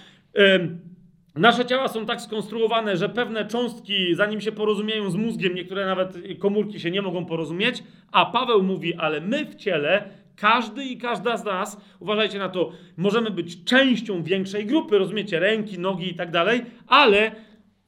Nasze 1.34 1.66
ciała 1.66 1.88
są 1.88 2.06
tak 2.06 2.20
skonstruowane, 2.20 2.96
że 2.96 3.08
pewne 3.08 3.46
cząstki, 3.46 4.14
zanim 4.14 4.40
się 4.40 4.52
porozumieją 4.52 5.10
z 5.10 5.16
mózgiem, 5.16 5.54
niektóre 5.54 5.86
nawet 5.86 6.18
komórki 6.38 6.80
się 6.80 6.90
nie 6.90 7.02
mogą 7.02 7.26
porozumieć, 7.26 7.82
a 8.12 8.26
Paweł 8.26 8.62
mówi, 8.62 8.94
ale 8.94 9.20
my 9.20 9.44
w 9.44 9.54
ciele, 9.54 10.08
każdy 10.36 10.84
i 10.84 10.98
każda 10.98 11.36
z 11.36 11.44
nas, 11.44 11.80
uważajcie 12.00 12.38
na 12.38 12.48
to, 12.48 12.72
możemy 12.96 13.30
być 13.30 13.64
częścią 13.64 14.22
większej 14.22 14.66
grupy, 14.66 14.98
rozumiecie, 14.98 15.40
ręki, 15.40 15.78
nogi 15.78 16.10
i 16.10 16.14
tak 16.14 16.30
dalej, 16.30 16.62
ale 16.86 17.32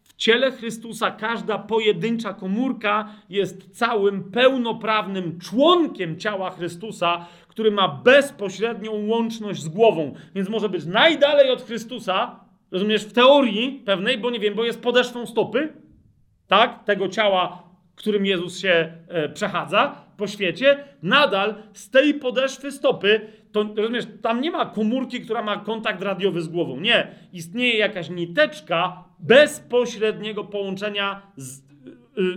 w 0.03 0.15
ciele 0.15 0.51
Chrystusa 0.51 1.11
każda 1.11 1.59
pojedyncza 1.59 2.35
komórka 2.35 3.09
jest 3.29 3.79
całym 3.79 4.31
pełnoprawnym 4.31 5.39
członkiem 5.41 6.19
ciała 6.19 6.51
Chrystusa, 6.51 7.27
który 7.49 7.71
ma 7.71 7.89
bezpośrednią 7.89 8.93
łączność 9.07 9.63
z 9.63 9.69
głową. 9.69 10.15
Więc 10.35 10.49
może 10.49 10.69
być 10.69 10.85
najdalej 10.85 11.51
od 11.51 11.63
Chrystusa, 11.63 12.42
rozumiesz, 12.73 13.05
w 13.05 13.13
teorii 13.13 13.83
pewnej, 13.85 14.19
bo 14.19 14.31
nie 14.31 14.41
wiem, 14.41 14.55
bo 14.55 14.65
jest 14.65 14.83
podeszwą 14.83 15.27
stopy, 15.27 15.73
tak, 16.47 16.85
tego 16.85 17.09
ciała, 17.09 17.63
którym 17.95 18.27
Jezus 18.27 18.59
się 18.59 18.93
e, 19.09 19.29
przechadza 19.29 20.05
po 20.17 20.27
świecie, 20.27 20.85
nadal 21.03 21.55
z 21.73 21.91
tej 21.91 22.15
podeszwy 22.15 22.73
stopy, 22.73 23.21
to 23.53 23.75
rozumiesz, 23.77 24.05
tam 24.23 24.41
nie 24.41 24.51
ma 24.51 24.67
komórki, 24.67 25.21
która 25.21 25.43
ma 25.43 25.57
kontakt 25.57 26.03
radiowy 26.03 26.43
z 26.43 26.49
głową. 26.49 26.81
Nie. 26.81 27.15
Istnieje 27.33 27.79
jakaś 27.79 28.11
niteczka 28.11 29.05
bezpośredniego 29.19 30.45
połączenia 30.45 31.23
z, 31.37 31.59
y, 31.59 31.63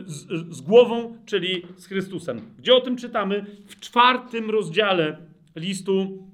z, 0.05 0.55
z 0.55 0.61
głową, 0.61 1.17
czyli 1.25 1.65
z 1.77 1.87
Chrystusem. 1.87 2.41
Gdzie 2.57 2.75
o 2.75 2.81
tym 2.81 2.97
czytamy? 2.97 3.45
W 3.67 3.79
czwartym 3.79 4.49
rozdziale 4.49 5.17
listu 5.55 6.27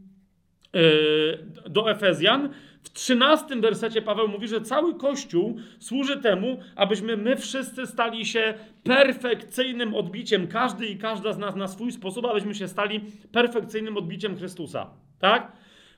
yy, 0.73 1.45
do 1.69 1.91
Efezjan. 1.91 2.49
W 2.91 2.93
trzynastym 2.93 3.61
wersecie 3.61 4.01
Paweł 4.01 4.27
mówi, 4.27 4.47
że 4.47 4.61
cały 4.61 4.95
Kościół 4.95 5.59
służy 5.79 6.17
temu, 6.17 6.59
abyśmy 6.75 7.17
my 7.17 7.37
wszyscy 7.37 7.87
stali 7.87 8.25
się 8.25 8.53
perfekcyjnym 8.83 9.95
odbiciem, 9.95 10.47
każdy 10.47 10.85
i 10.85 10.97
każda 10.97 11.33
z 11.33 11.37
nas 11.37 11.55
na 11.55 11.67
swój 11.67 11.91
sposób, 11.91 12.25
abyśmy 12.25 12.55
się 12.55 12.67
stali 12.67 13.01
perfekcyjnym 13.31 13.97
odbiciem 13.97 14.37
Chrystusa. 14.37 14.89
Tak? 15.19 15.51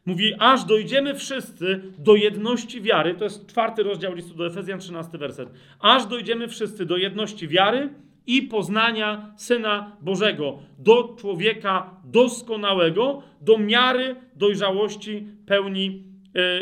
Mówi, 0.05 0.33
aż 0.39 0.63
dojdziemy 0.63 1.15
wszyscy 1.15 1.81
do 1.97 2.15
jedności 2.15 2.81
wiary, 2.81 3.15
to 3.15 3.23
jest 3.23 3.47
czwarty 3.47 3.83
rozdział 3.83 4.15
listu 4.15 4.35
do 4.35 4.47
Efezjan, 4.47 4.79
trzynasty 4.79 5.17
werset. 5.17 5.49
Aż 5.79 6.05
dojdziemy 6.05 6.47
wszyscy 6.47 6.85
do 6.85 6.97
jedności 6.97 7.47
wiary 7.47 7.89
i 8.27 8.41
poznania 8.41 9.33
Syna 9.37 9.97
Bożego, 10.01 10.59
do 10.79 11.15
człowieka 11.19 12.01
doskonałego, 12.03 13.23
do 13.41 13.57
miary 13.57 14.15
dojrzałości 14.35 15.27
pełni 15.45 16.12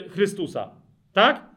Chrystusa. 0.09 0.69
Tak? 1.13 1.51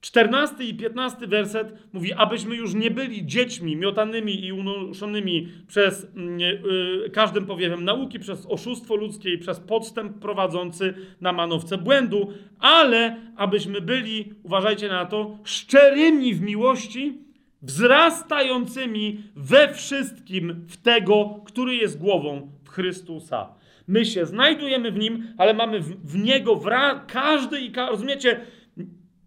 14 0.00 0.64
i 0.64 0.74
15 0.74 1.26
werset 1.26 1.72
mówi, 1.92 2.12
abyśmy 2.12 2.56
już 2.56 2.74
nie 2.74 2.90
byli 2.90 3.26
dziećmi 3.26 3.76
miotanymi 3.76 4.44
i 4.44 4.52
unoszonymi 4.52 5.48
przez 5.66 6.06
yy, 6.14 7.10
każdym 7.10 7.46
powiewem 7.46 7.84
nauki, 7.84 8.18
przez 8.18 8.46
oszustwo 8.46 8.96
ludzkie 8.96 9.34
i 9.34 9.38
przez 9.38 9.60
podstęp 9.60 10.18
prowadzący 10.18 10.94
na 11.20 11.32
manowce 11.32 11.78
błędu, 11.78 12.32
ale 12.58 13.16
abyśmy 13.36 13.80
byli, 13.80 14.34
uważajcie 14.42 14.88
na 14.88 15.06
to, 15.06 15.38
szczerymi 15.44 16.34
w 16.34 16.40
miłości, 16.40 17.18
wzrastającymi 17.62 19.22
we 19.36 19.74
wszystkim 19.74 20.66
w 20.68 20.76
tego, 20.76 21.40
który 21.44 21.74
jest 21.74 21.98
głową 21.98 22.50
w 22.64 22.68
Chrystusa. 22.68 23.59
My 23.88 24.04
się 24.04 24.26
znajdujemy 24.26 24.92
w 24.92 24.98
Nim, 24.98 25.34
ale 25.38 25.54
mamy 25.54 25.80
w, 25.80 26.06
w 26.12 26.16
Niego 26.22 26.56
wra- 26.56 27.00
każdy 27.06 27.60
i 27.60 27.70
ka- 27.70 27.90
rozumiecie, 27.90 28.40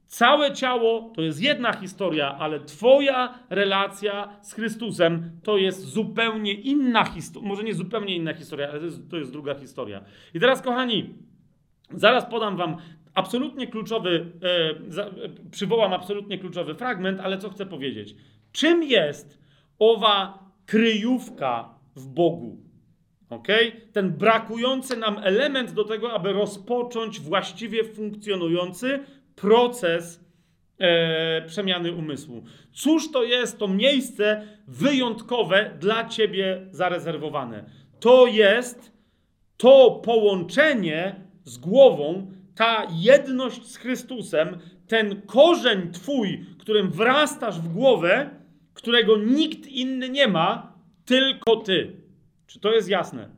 całe 0.08 0.52
ciało 0.54 1.12
to 1.16 1.22
jest 1.22 1.42
jedna 1.42 1.74
historia, 1.74 2.36
ale 2.40 2.60
Twoja 2.60 3.40
relacja 3.50 4.38
z 4.42 4.54
Chrystusem 4.54 5.32
to 5.44 5.58
jest 5.58 5.82
zupełnie 5.86 6.54
inna 6.54 7.04
historia. 7.06 7.50
Może 7.50 7.64
nie 7.64 7.74
zupełnie 7.74 8.16
inna 8.16 8.34
historia, 8.34 8.70
ale 8.70 8.80
to 8.80 8.86
jest, 8.86 9.10
to 9.10 9.18
jest 9.18 9.32
druga 9.32 9.56
historia. 9.56 10.04
I 10.34 10.40
teraz, 10.40 10.62
kochani, 10.62 11.14
zaraz 11.94 12.26
podam 12.26 12.58
Wam 12.58 12.78
absolutnie 13.14 13.68
kluczowy, 13.68 14.32
e, 14.44 15.04
e, 15.04 15.30
przywołam 15.52 15.94
absolutnie 15.94 16.38
kluczowy 16.38 16.76
fragment, 16.76 17.20
ale 17.20 17.38
co 17.38 17.50
chcę 17.50 17.66
powiedzieć? 17.66 18.16
Czym 18.52 18.84
jest 18.84 19.40
owa 19.80 20.40
kryjówka 20.66 21.70
w 21.96 22.08
Bogu? 22.08 22.63
Ok? 23.34 23.48
Ten 23.94 24.12
brakujący 24.12 24.98
nam 24.98 25.18
element 25.24 25.72
do 25.72 25.84
tego, 25.84 26.14
aby 26.14 26.34
rozpocząć 26.34 27.20
właściwie 27.20 27.84
funkcjonujący 27.84 29.00
proces 29.36 30.20
e, 30.80 31.42
przemiany 31.42 31.92
umysłu. 31.92 32.44
Cóż 32.74 33.12
to 33.12 33.24
jest 33.24 33.58
to 33.58 33.68
miejsce 33.68 34.48
wyjątkowe 34.68 35.72
dla 35.80 36.10
ciebie 36.10 36.68
zarezerwowane? 36.72 37.64
To 38.00 38.28
jest 38.28 38.92
to 39.58 39.92
połączenie 39.92 41.16
z 41.46 41.58
głową, 41.58 42.32
ta 42.56 42.88
jedność 42.92 43.66
z 43.66 43.78
Chrystusem, 43.78 44.58
ten 44.88 45.22
korzeń 45.22 45.92
twój, 45.92 46.46
którym 46.60 46.92
wrastasz 46.92 47.60
w 47.60 47.68
głowę, 47.68 48.30
którego 48.74 49.18
nikt 49.18 49.68
inny 49.68 50.10
nie 50.10 50.28
ma, 50.28 50.74
tylko 51.06 51.56
ty. 51.56 52.03
Czy 52.48 52.60
to 52.60 52.72
jest 52.72 52.90
jasne? 52.90 53.30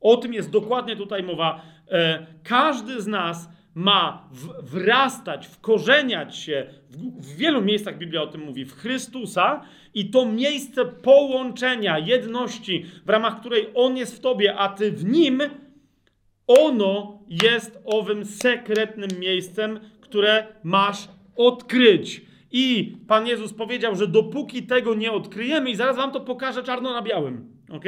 O 0.00 0.16
tym 0.16 0.34
jest 0.34 0.50
dokładnie 0.50 0.96
tutaj 0.96 1.22
mowa. 1.22 1.62
E, 1.90 2.26
każdy 2.44 3.00
z 3.00 3.06
nas 3.06 3.48
ma 3.74 4.28
wrastać, 4.62 5.46
wkorzeniać 5.46 6.36
się, 6.36 6.66
w, 6.90 7.36
wielu 7.36 7.62
miejscach 7.62 7.98
Biblia 7.98 8.22
o 8.22 8.26
tym 8.26 8.40
mówi, 8.40 8.64
w 8.64 8.76
Chrystusa 8.76 9.62
i 9.94 10.10
to 10.10 10.26
miejsce 10.26 10.84
połączenia, 10.84 11.98
jedności, 11.98 12.86
w 13.06 13.08
ramach 13.08 13.40
której 13.40 13.68
On 13.74 13.96
jest 13.96 14.16
w 14.16 14.20
Tobie, 14.20 14.54
a 14.56 14.68
Ty 14.68 14.92
w 14.92 15.04
Nim, 15.04 15.42
ono 16.46 17.22
jest 17.28 17.78
owym 17.84 18.24
sekretnym 18.24 19.10
miejscem, 19.18 19.80
które 20.00 20.46
masz 20.62 21.08
odkryć. 21.36 22.22
I 22.50 22.96
Pan 23.08 23.26
Jezus 23.26 23.52
powiedział, 23.52 23.96
że 23.96 24.06
dopóki 24.06 24.62
tego 24.62 24.94
nie 24.94 25.12
odkryjemy, 25.12 25.70
i 25.70 25.76
zaraz 25.76 25.96
Wam 25.96 26.12
to 26.12 26.20
pokażę 26.20 26.62
czarno 26.62 26.92
na 26.92 27.02
białym, 27.02 27.56
ok? 27.72 27.84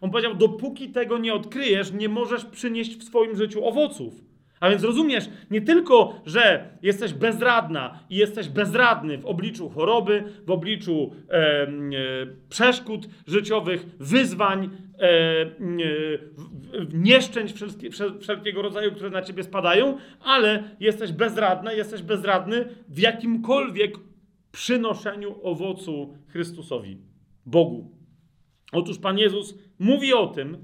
On 0.00 0.10
powiedział, 0.10 0.34
dopóki 0.34 0.88
tego 0.88 1.18
nie 1.18 1.34
odkryjesz, 1.34 1.92
nie 1.92 2.08
możesz 2.08 2.44
przynieść 2.44 2.96
w 2.96 3.04
swoim 3.04 3.36
życiu 3.36 3.64
owoców. 3.64 4.30
A 4.60 4.70
więc 4.70 4.84
rozumiesz, 4.84 5.24
nie 5.50 5.60
tylko, 5.60 6.20
że 6.26 6.68
jesteś 6.82 7.12
bezradna 7.12 7.98
i 8.10 8.16
jesteś 8.16 8.48
bezradny 8.48 9.18
w 9.18 9.26
obliczu 9.26 9.68
choroby, 9.68 10.24
w 10.46 10.50
obliczu 10.50 11.12
e, 11.30 11.32
e, 11.32 11.68
przeszkód 12.48 13.08
życiowych, 13.26 13.86
wyzwań, 14.00 14.70
e, 14.98 15.02
e 15.02 15.48
nieszczęść 16.94 17.54
wszelkie, 17.54 17.90
wszelkiego 18.20 18.62
rodzaju, 18.62 18.92
które 18.92 19.10
na 19.10 19.22
ciebie 19.22 19.42
spadają, 19.42 19.98
ale 20.24 20.62
jesteś 20.80 21.12
bezradna, 21.12 21.72
jesteś 21.72 22.02
bezradny 22.02 22.68
w 22.88 22.98
jakimkolwiek 22.98 23.94
przynoszeniu 24.52 25.34
owocu 25.42 26.14
Chrystusowi, 26.28 26.98
Bogu. 27.46 27.99
Otóż 28.72 28.98
Pan 28.98 29.18
Jezus 29.18 29.54
mówi 29.78 30.14
o 30.14 30.26
tym, 30.26 30.58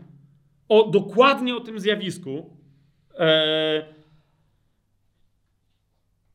o, 0.68 0.90
dokładnie 0.90 1.56
o 1.56 1.60
tym 1.60 1.80
zjawisku, 1.80 2.56
E, 3.18 3.96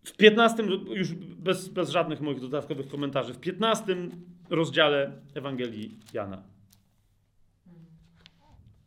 w 0.03 0.17
15, 0.17 0.63
już 0.89 1.13
bez, 1.13 1.67
bez 1.67 1.89
żadnych 1.89 2.21
moich 2.21 2.39
dodatkowych 2.39 2.87
komentarzy, 2.87 3.33
w 3.33 3.39
15 3.39 3.95
rozdziale 4.49 5.11
Ewangelii 5.35 5.99
Jana. 6.13 6.43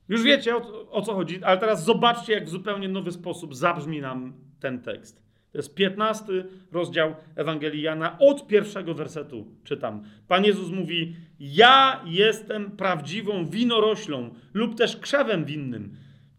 Już 0.08 0.22
wiecie 0.22 0.56
o, 0.56 0.90
o, 0.90 1.02
co 1.02 1.14
chodzi, 1.14 1.44
ale 1.44 1.58
teraz 1.58 1.84
zobaczcie, 1.84 2.32
jak 2.32 2.46
w 2.46 2.48
zupełnie 2.48 2.88
nowy 2.88 3.12
sposób 3.12 3.54
zabrzmi 3.54 4.00
nam 4.00 4.32
ten 4.60 4.82
tekst. 4.82 5.23
To 5.54 5.58
jest 5.58 5.74
15 5.74 6.24
rozdział 6.72 7.14
Ewangelii 7.36 7.82
Jana. 7.82 8.18
Od 8.18 8.46
pierwszego 8.46 8.94
wersetu 8.94 9.46
czytam. 9.64 10.02
Pan 10.28 10.44
Jezus 10.44 10.70
mówi: 10.70 11.16
Ja 11.40 12.02
jestem 12.06 12.70
prawdziwą 12.70 13.46
winoroślą 13.46 14.34
lub 14.54 14.74
też 14.74 14.96
krzewem 14.96 15.44
winnym. 15.44 15.96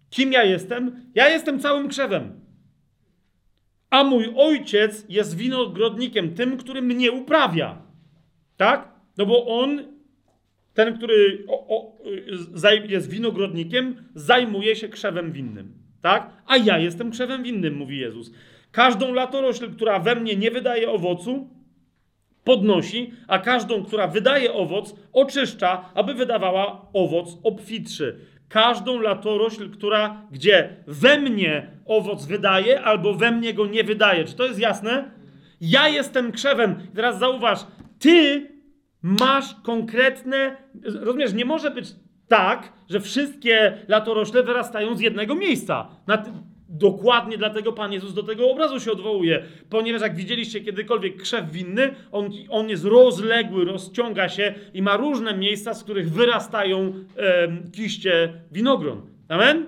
Kim 0.10 0.32
ja 0.32 0.44
jestem? 0.44 1.12
Ja 1.14 1.30
jestem 1.30 1.60
całym 1.60 1.88
krzewem. 1.88 2.40
A 3.90 4.04
mój 4.04 4.34
ojciec 4.38 5.06
jest 5.10 5.38
winogrodnikiem, 5.38 6.34
tym, 6.34 6.58
który 6.58 6.82
mnie 6.82 7.12
uprawia. 7.12 7.82
Tak? 8.58 8.90
No 9.18 9.26
bo 9.26 9.60
on, 9.62 9.84
ten, 10.74 10.98
który 10.98 11.46
o, 11.48 11.78
o, 11.78 11.98
jest 12.88 13.10
winogrodnikiem, 13.10 13.96
zajmuje 14.16 14.76
się 14.76 14.90
krzewem 14.90 15.32
winnym. 15.32 15.74
Tak? 16.02 16.30
A 16.46 16.58
ja 16.58 16.80
jestem 16.80 17.12
krzewem 17.12 17.44
winnym, 17.44 17.76
mówi 17.76 17.98
Jezus. 17.98 18.32
Każdą 18.76 19.14
latorośl, 19.14 19.72
która 19.76 20.00
we 20.00 20.16
mnie 20.16 20.36
nie 20.36 20.52
wydaje 20.52 20.92
owocu, 20.92 21.50
podnosi, 22.44 23.14
a 23.28 23.40
każdą, 23.40 23.86
która 23.86 24.08
wydaje 24.08 24.54
owoc, 24.54 24.96
oczyszcza, 25.14 25.90
aby 25.94 26.14
wydawała 26.14 26.86
owoc 26.94 27.38
obfitszy 27.44 28.20
każdą 28.50 29.00
latorośl, 29.00 29.70
która 29.72 30.28
gdzie 30.32 30.70
we 30.88 31.20
mnie 31.20 31.68
owoc 31.86 32.26
wydaje, 32.26 32.82
albo 32.82 33.14
we 33.14 33.32
mnie 33.32 33.54
go 33.54 33.66
nie 33.66 33.84
wydaje. 33.84 34.26
Czy 34.26 34.36
to 34.36 34.46
jest 34.46 34.60
jasne? 34.60 35.12
Ja 35.62 35.88
jestem 35.88 36.32
krzewem. 36.32 36.76
teraz 36.96 37.20
zauważ, 37.20 37.60
ty 38.00 38.48
masz 39.02 39.56
konkretne. 39.64 40.58
Rozumiesz, 40.84 41.34
nie 41.34 41.46
może 41.46 41.72
być 41.72 41.88
tak, 42.28 42.74
że 42.90 43.00
wszystkie 43.00 43.78
latorośle 43.88 44.44
wyrastają 44.44 44.96
z 44.96 45.00
jednego 45.00 45.36
miejsca. 45.36 45.88
Dokładnie 46.70 47.38
dlatego 47.38 47.74
Pan 47.74 47.94
Jezus 47.94 48.14
do 48.14 48.24
tego 48.24 48.52
obrazu 48.52 48.80
się 48.80 48.92
odwołuje. 48.92 49.44
Ponieważ 49.70 50.02
jak 50.02 50.16
widzieliście 50.16 50.62
kiedykolwiek 50.62 51.22
krzew 51.22 51.52
winny, 51.52 51.96
on, 52.12 52.30
on 52.50 52.70
jest 52.70 52.86
rozległy, 52.86 53.66
rozciąga 53.66 54.30
się 54.30 54.54
i 54.74 54.82
ma 54.82 54.98
różne 54.98 55.38
miejsca, 55.38 55.74
z 55.74 55.84
których 55.84 56.12
wyrastają 56.12 56.94
e, 57.18 57.48
kiście 57.72 58.34
winogron. 58.52 59.02
Amen? 59.28 59.66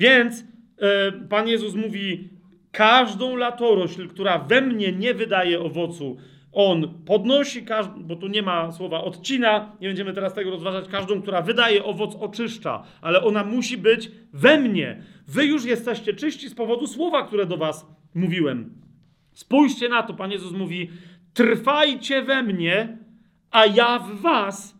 Więc 0.00 0.44
e, 0.78 1.12
Pan 1.12 1.48
Jezus 1.48 1.74
mówi, 1.74 2.28
każdą 2.72 3.36
latorośl, 3.36 4.08
która 4.08 4.38
we 4.38 4.60
mnie 4.60 4.92
nie 4.92 5.14
wydaje 5.14 5.60
owocu, 5.60 6.16
on 6.54 7.04
podnosi, 7.06 7.64
bo 7.96 8.16
tu 8.16 8.26
nie 8.26 8.42
ma 8.42 8.72
słowa 8.72 9.04
odcina, 9.04 9.72
nie 9.80 9.88
będziemy 9.88 10.12
teraz 10.12 10.34
tego 10.34 10.50
rozważać, 10.50 10.88
każdą, 10.88 11.22
która 11.22 11.42
wydaje 11.42 11.84
owoc, 11.84 12.16
oczyszcza, 12.20 12.82
ale 13.00 13.22
ona 13.24 13.44
musi 13.44 13.78
być 13.78 14.10
we 14.32 14.58
mnie. 14.58 15.02
Wy 15.26 15.44
już 15.46 15.64
jesteście 15.64 16.14
czyści 16.14 16.48
z 16.48 16.54
powodu 16.54 16.86
słowa, 16.86 17.26
które 17.26 17.46
do 17.46 17.56
was 17.56 17.86
mówiłem. 18.14 18.74
Spójrzcie 19.32 19.88
na 19.88 20.02
to, 20.02 20.14
Pan 20.14 20.30
Jezus 20.30 20.52
mówi, 20.52 20.90
trwajcie 21.34 22.22
we 22.22 22.42
mnie, 22.42 22.98
a 23.50 23.66
ja 23.66 23.98
w 23.98 24.20
was. 24.20 24.74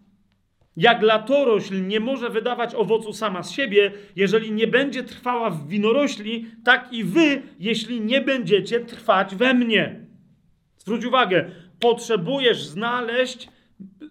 Jak 0.76 1.02
latorośl 1.02 1.86
nie 1.86 2.00
może 2.00 2.30
wydawać 2.30 2.74
owocu 2.74 3.12
sama 3.12 3.42
z 3.42 3.50
siebie, 3.50 3.92
jeżeli 4.16 4.52
nie 4.52 4.66
będzie 4.66 5.02
trwała 5.02 5.50
w 5.50 5.68
winorośli, 5.68 6.46
tak 6.64 6.92
i 6.92 7.04
wy, 7.04 7.42
jeśli 7.58 8.00
nie 8.00 8.20
będziecie 8.20 8.80
trwać 8.80 9.34
we 9.34 9.54
mnie. 9.54 10.04
Zwróć 10.78 11.04
uwagę, 11.04 11.50
potrzebujesz 11.84 12.62
znaleźć 12.62 13.48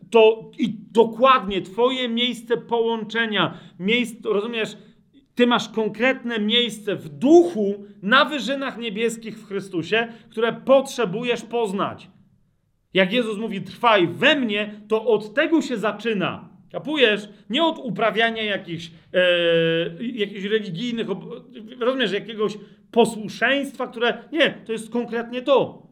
to 0.10 0.52
i 0.60 0.76
dokładnie 0.92 1.62
Twoje 1.62 2.10
miejsce 2.10 2.58
połączenia. 2.58 3.58
Miejsce, 3.80 4.30
rozumiesz? 4.30 4.78
Ty 5.36 5.48
masz 5.48 5.70
konkretne 5.70 6.40
miejsce 6.40 6.96
w 6.96 7.10
duchu 7.10 7.86
na 8.02 8.26
wyżynach 8.26 8.78
niebieskich 8.78 9.40
w 9.40 9.48
Chrystusie, 9.48 10.08
które 10.30 10.54
potrzebujesz 10.54 11.42
poznać. 11.42 12.08
Jak 12.94 13.14
Jezus 13.14 13.38
mówi, 13.38 13.62
trwaj 13.62 14.08
we 14.08 14.36
mnie, 14.36 14.82
to 14.88 15.06
od 15.06 15.34
tego 15.34 15.62
się 15.62 15.78
zaczyna. 15.78 16.50
Kapujesz? 16.72 17.30
Nie 17.50 17.64
od 17.64 17.78
uprawiania 17.78 18.44
jakichś, 18.44 18.92
e, 19.14 20.04
jakichś 20.14 20.44
religijnych, 20.44 21.08
rozumiesz, 21.80 22.12
jakiegoś 22.12 22.58
posłuszeństwa, 22.92 23.88
które. 23.88 24.18
Nie, 24.32 24.52
to 24.66 24.72
jest 24.72 24.90
konkretnie 24.90 25.42
to 25.42 25.83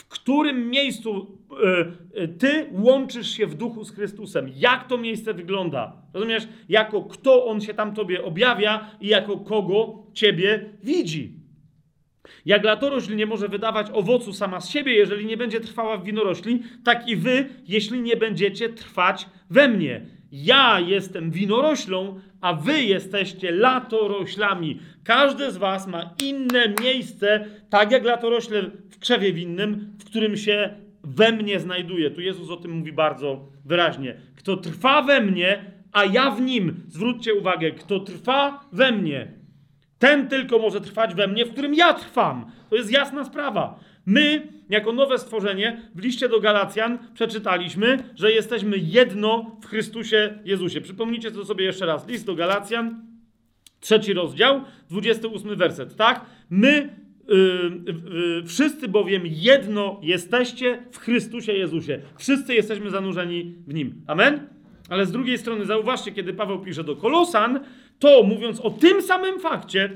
w 0.00 0.08
którym 0.08 0.70
miejscu 0.70 1.38
e, 1.64 2.22
e, 2.22 2.28
ty 2.28 2.66
łączysz 2.72 3.30
się 3.30 3.46
w 3.46 3.54
duchu 3.54 3.84
z 3.84 3.92
Chrystusem. 3.92 4.52
Jak 4.56 4.88
to 4.88 4.98
miejsce 4.98 5.34
wygląda? 5.34 6.02
Rozumiesz? 6.14 6.48
Jako 6.68 7.02
kto 7.02 7.46
on 7.46 7.60
się 7.60 7.74
tam 7.74 7.94
tobie 7.94 8.24
objawia 8.24 8.90
i 9.00 9.08
jako 9.08 9.36
kogo 9.36 10.06
ciebie 10.12 10.64
widzi. 10.82 11.40
Jak 12.46 12.64
latorośl 12.64 13.16
nie 13.16 13.26
może 13.26 13.48
wydawać 13.48 13.86
owocu 13.92 14.32
sama 14.32 14.60
z 14.60 14.70
siebie, 14.70 14.94
jeżeli 14.94 15.26
nie 15.26 15.36
będzie 15.36 15.60
trwała 15.60 15.96
w 15.96 16.04
winorośli, 16.04 16.62
tak 16.84 17.08
i 17.08 17.16
wy, 17.16 17.48
jeśli 17.68 18.00
nie 18.00 18.16
będziecie 18.16 18.68
trwać 18.68 19.28
we 19.50 19.68
mnie. 19.68 20.06
Ja 20.32 20.80
jestem 20.80 21.30
winoroślą, 21.30 22.20
a 22.40 22.54
wy 22.54 22.82
jesteście 22.82 23.52
latoroślami. 23.52 24.80
Każdy 25.04 25.50
z 25.50 25.56
was 25.56 25.86
ma 25.86 26.14
inne 26.22 26.74
miejsce, 26.82 27.46
tak 27.70 27.90
jak 27.92 28.04
latorośle 28.04 28.62
w 28.90 28.98
krzewie 28.98 29.32
winnym, 29.32 29.96
w 29.98 30.04
którym 30.04 30.36
się 30.36 30.74
we 31.04 31.32
mnie 31.32 31.60
znajduje. 31.60 32.10
Tu 32.10 32.20
Jezus 32.20 32.50
o 32.50 32.56
tym 32.56 32.70
mówi 32.70 32.92
bardzo 32.92 33.48
wyraźnie. 33.64 34.16
Kto 34.36 34.56
trwa 34.56 35.02
we 35.02 35.20
mnie, 35.20 35.64
a 35.92 36.04
ja 36.04 36.30
w 36.30 36.40
nim. 36.40 36.74
Zwróćcie 36.88 37.34
uwagę, 37.34 37.70
kto 37.70 38.00
trwa 38.00 38.64
we 38.72 38.92
mnie, 38.92 39.40
ten 39.98 40.28
tylko 40.28 40.58
może 40.58 40.80
trwać 40.80 41.14
we 41.14 41.28
mnie, 41.28 41.44
w 41.44 41.52
którym 41.52 41.74
ja 41.74 41.94
trwam. 41.94 42.50
To 42.70 42.76
jest 42.76 42.92
jasna 42.92 43.24
sprawa. 43.24 43.80
My, 44.10 44.48
jako 44.70 44.92
nowe 44.92 45.18
stworzenie, 45.18 45.82
w 45.94 46.02
liście 46.02 46.28
do 46.28 46.40
Galacjan 46.40 46.98
przeczytaliśmy, 47.14 47.98
że 48.16 48.32
jesteśmy 48.32 48.78
jedno 48.78 49.56
w 49.62 49.66
Chrystusie 49.66 50.38
Jezusie. 50.44 50.80
Przypomnijcie 50.80 51.30
to 51.30 51.44
sobie 51.44 51.64
jeszcze 51.64 51.86
raz. 51.86 52.08
List 52.08 52.26
do 52.26 52.34
Galacjan, 52.34 53.02
trzeci 53.80 54.12
rozdział, 54.12 54.64
28 54.90 55.56
werset, 55.56 55.96
tak? 55.96 56.26
My 56.50 57.00
Yy, 57.30 57.82
yy, 58.12 58.42
wszyscy 58.46 58.88
bowiem 58.88 59.22
jedno 59.26 60.00
jesteście 60.02 60.82
w 60.92 60.98
Chrystusie 60.98 61.52
Jezusie. 61.52 62.00
Wszyscy 62.18 62.54
jesteśmy 62.54 62.90
zanurzeni 62.90 63.54
w 63.66 63.74
Nim. 63.74 64.04
Amen? 64.06 64.46
Ale 64.88 65.06
z 65.06 65.12
drugiej 65.12 65.38
strony 65.38 65.66
zauważcie, 65.66 66.12
kiedy 66.12 66.32
Paweł 66.32 66.58
pisze 66.58 66.84
do 66.84 66.96
Kolosan, 66.96 67.60
to 67.98 68.22
mówiąc 68.22 68.60
o 68.60 68.70
tym 68.70 69.02
samym 69.02 69.40
fakcie, 69.40 69.90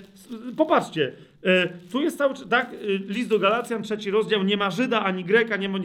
popatrzcie, 0.56 1.12
tu 1.92 2.02
jest 2.02 2.18
cały 2.18 2.34
tak, 2.50 2.72
e, 2.72 2.76
list 3.12 3.28
do 3.28 3.38
Galacjan, 3.38 3.82
trzeci 3.82 4.10
rozdział, 4.10 4.42
nie 4.42 4.56
ma 4.56 4.70
Żyda, 4.70 5.00
ani 5.00 5.24
Greka, 5.24 5.56
nie 5.56 5.68
ma 5.68 5.78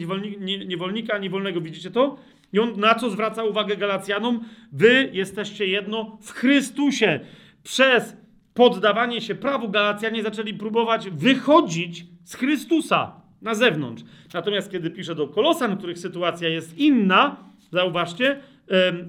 niewolnika, 0.66 1.14
ani 1.14 1.30
wolnego, 1.30 1.60
widzicie 1.60 1.90
to? 1.90 2.16
I 2.52 2.58
on 2.58 2.80
na 2.80 2.94
co 2.94 3.10
zwraca 3.10 3.44
uwagę 3.44 3.76
Galacjanom? 3.76 4.44
Wy 4.72 5.10
jesteście 5.12 5.66
jedno 5.66 6.18
w 6.20 6.32
Chrystusie. 6.32 7.20
Przez 7.62 8.16
poddawanie 8.54 9.20
się 9.20 9.34
prawu 9.34 9.68
Galacjanie 9.68 10.22
zaczęli 10.22 10.54
próbować 10.54 11.10
wychodzić 11.10 12.04
z 12.24 12.34
Chrystusa 12.34 13.12
na 13.42 13.54
zewnątrz. 13.54 14.02
Natomiast 14.34 14.70
kiedy 14.70 14.90
pisze 14.90 15.14
do 15.14 15.28
Kolosan, 15.28 15.76
których 15.76 15.98
sytuacja 15.98 16.48
jest 16.48 16.78
inna, 16.78 17.36
zauważcie, 17.72 18.40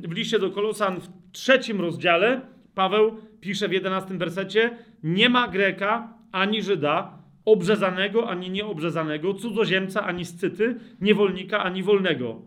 w 0.04 0.12
liście 0.12 0.40
do 0.40 0.52
Kolosan 0.52 1.00
w 1.02 1.10
trzecim 1.32 1.82
rozdziale 1.82 2.42
Paweł 2.76 3.18
pisze 3.42 3.68
w 3.68 3.72
jedenastym 3.72 4.18
wersecie, 4.18 4.78
nie 5.04 5.30
ma 5.30 5.48
Greka, 5.48 6.14
ani 6.32 6.64
Żyda, 6.64 7.22
obrzezanego, 7.46 8.30
ani 8.30 8.50
nieobrzezanego, 8.50 9.34
cudzoziemca, 9.34 10.04
ani 10.04 10.26
scyty, 10.26 10.76
niewolnika, 11.02 11.64
ani 11.64 11.84
wolnego. 11.84 12.42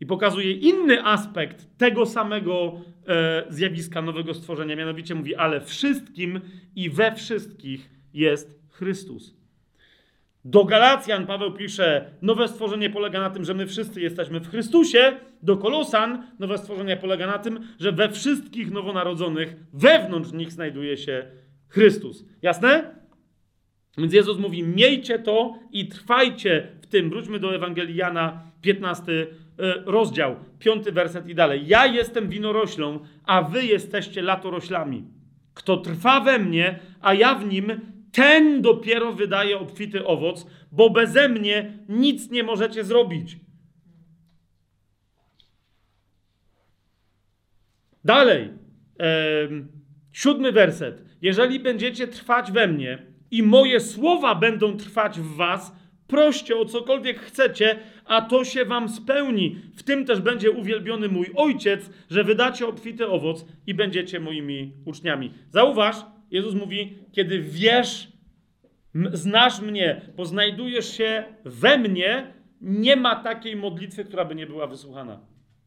I 0.00 0.06
pokazuje 0.06 0.52
inny 0.52 1.04
aspekt 1.04 1.78
tego 1.78 2.06
samego 2.06 2.80
e, 3.08 3.44
zjawiska 3.48 4.02
nowego 4.02 4.34
stworzenia. 4.34 4.76
Mianowicie 4.76 5.14
mówi, 5.14 5.36
ale 5.36 5.60
wszystkim 5.60 6.40
i 6.76 6.90
we 6.90 7.14
wszystkich 7.14 7.90
jest 8.14 8.60
Chrystus. 8.68 9.40
Do 10.44 10.64
Galacjan 10.64 11.26
Paweł 11.26 11.52
pisze, 11.52 12.10
nowe 12.22 12.48
stworzenie 12.48 12.90
polega 12.90 13.20
na 13.20 13.30
tym, 13.30 13.44
że 13.44 13.54
my 13.54 13.66
wszyscy 13.66 14.00
jesteśmy 14.00 14.40
w 14.40 14.50
Chrystusie. 14.50 15.12
Do 15.42 15.56
Kolosan 15.56 16.26
nowe 16.38 16.58
stworzenie 16.58 16.96
polega 16.96 17.26
na 17.26 17.38
tym, 17.38 17.60
że 17.80 17.92
we 17.92 18.08
wszystkich 18.08 18.70
nowonarodzonych, 18.70 19.56
wewnątrz 19.72 20.32
nich 20.32 20.52
znajduje 20.52 20.96
się 20.96 21.24
Chrystus. 21.68 22.24
Jasne? 22.42 22.99
Więc 23.98 24.12
Jezus 24.12 24.38
mówi: 24.38 24.62
Miejcie 24.62 25.18
to 25.18 25.58
i 25.72 25.88
trwajcie 25.88 26.68
w 26.82 26.86
tym. 26.86 27.10
Wróćmy 27.10 27.38
do 27.38 27.54
Ewangelii 27.54 27.96
Jana, 27.96 28.42
15 28.62 29.12
e, 29.12 29.26
rozdział, 29.86 30.36
5 30.58 30.84
werset 30.84 31.28
i 31.28 31.34
dalej. 31.34 31.66
Ja 31.66 31.86
jestem 31.86 32.28
winoroślą, 32.28 32.98
a 33.24 33.42
wy 33.42 33.64
jesteście 33.64 34.22
latoroślami. 34.22 35.04
Kto 35.54 35.76
trwa 35.76 36.20
we 36.20 36.38
mnie, 36.38 36.78
a 37.00 37.14
ja 37.14 37.34
w 37.34 37.46
nim, 37.46 37.80
ten 38.12 38.62
dopiero 38.62 39.12
wydaje 39.12 39.58
obfity 39.58 40.06
owoc, 40.06 40.46
bo 40.72 40.90
beze 40.90 41.28
mnie 41.28 41.78
nic 41.88 42.30
nie 42.30 42.42
możecie 42.42 42.84
zrobić. 42.84 43.36
Dalej, 48.04 48.48
siódmy 50.12 50.52
werset. 50.52 51.04
Jeżeli 51.22 51.60
będziecie 51.60 52.08
trwać 52.08 52.52
we 52.52 52.68
mnie, 52.68 53.09
i 53.30 53.42
moje 53.42 53.80
słowa 53.80 54.34
będą 54.34 54.76
trwać 54.76 55.20
w 55.20 55.36
was, 55.36 55.72
proście 56.06 56.56
o 56.56 56.64
cokolwiek 56.64 57.20
chcecie, 57.20 57.78
a 58.04 58.22
to 58.22 58.44
się 58.44 58.64
wam 58.64 58.88
spełni. 58.88 59.56
W 59.76 59.82
tym 59.82 60.04
też 60.04 60.20
będzie 60.20 60.50
uwielbiony 60.50 61.08
mój 61.08 61.26
ojciec, 61.36 61.90
że 62.10 62.24
wydacie 62.24 62.66
obfity 62.66 63.08
owoc 63.08 63.46
i 63.66 63.74
będziecie 63.74 64.20
moimi 64.20 64.72
uczniami. 64.84 65.30
Zauważ, 65.50 65.96
Jezus 66.30 66.54
mówi, 66.54 66.98
kiedy 67.12 67.40
wiesz, 67.40 68.08
znasz 69.12 69.60
mnie, 69.60 70.00
poznajdujesz 70.16 70.96
się 70.96 71.24
we 71.44 71.78
mnie, 71.78 72.34
nie 72.60 72.96
ma 72.96 73.16
takiej 73.16 73.56
modlitwy, 73.56 74.04
która 74.04 74.24
by 74.24 74.34
nie 74.34 74.46
była 74.46 74.66
wysłuchana. 74.66 75.20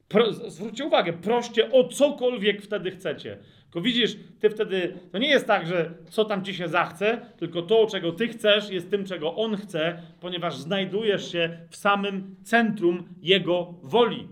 Pro, 0.07 0.33
zwróćcie 0.33 0.85
uwagę, 0.85 1.13
proście 1.13 1.71
o 1.71 1.87
cokolwiek 1.87 2.61
wtedy 2.61 2.91
chcecie. 2.91 3.37
Tylko 3.73 3.85
widzisz, 3.85 4.17
ty 4.39 4.49
wtedy, 4.49 4.99
to 5.11 5.17
nie 5.17 5.27
jest 5.29 5.47
tak, 5.47 5.67
że 5.67 5.93
co 6.09 6.25
tam 6.25 6.45
ci 6.45 6.53
się 6.53 6.67
zachce, 6.67 7.21
tylko 7.37 7.61
to, 7.61 7.87
czego 7.87 8.11
ty 8.11 8.27
chcesz, 8.27 8.69
jest 8.69 8.89
tym, 8.89 9.05
czego 9.05 9.35
on 9.35 9.57
chce, 9.57 10.01
ponieważ 10.19 10.57
znajdujesz 10.57 11.31
się 11.31 11.57
w 11.69 11.75
samym 11.75 12.35
centrum 12.43 13.03
jego 13.21 13.73
woli. 13.83 14.27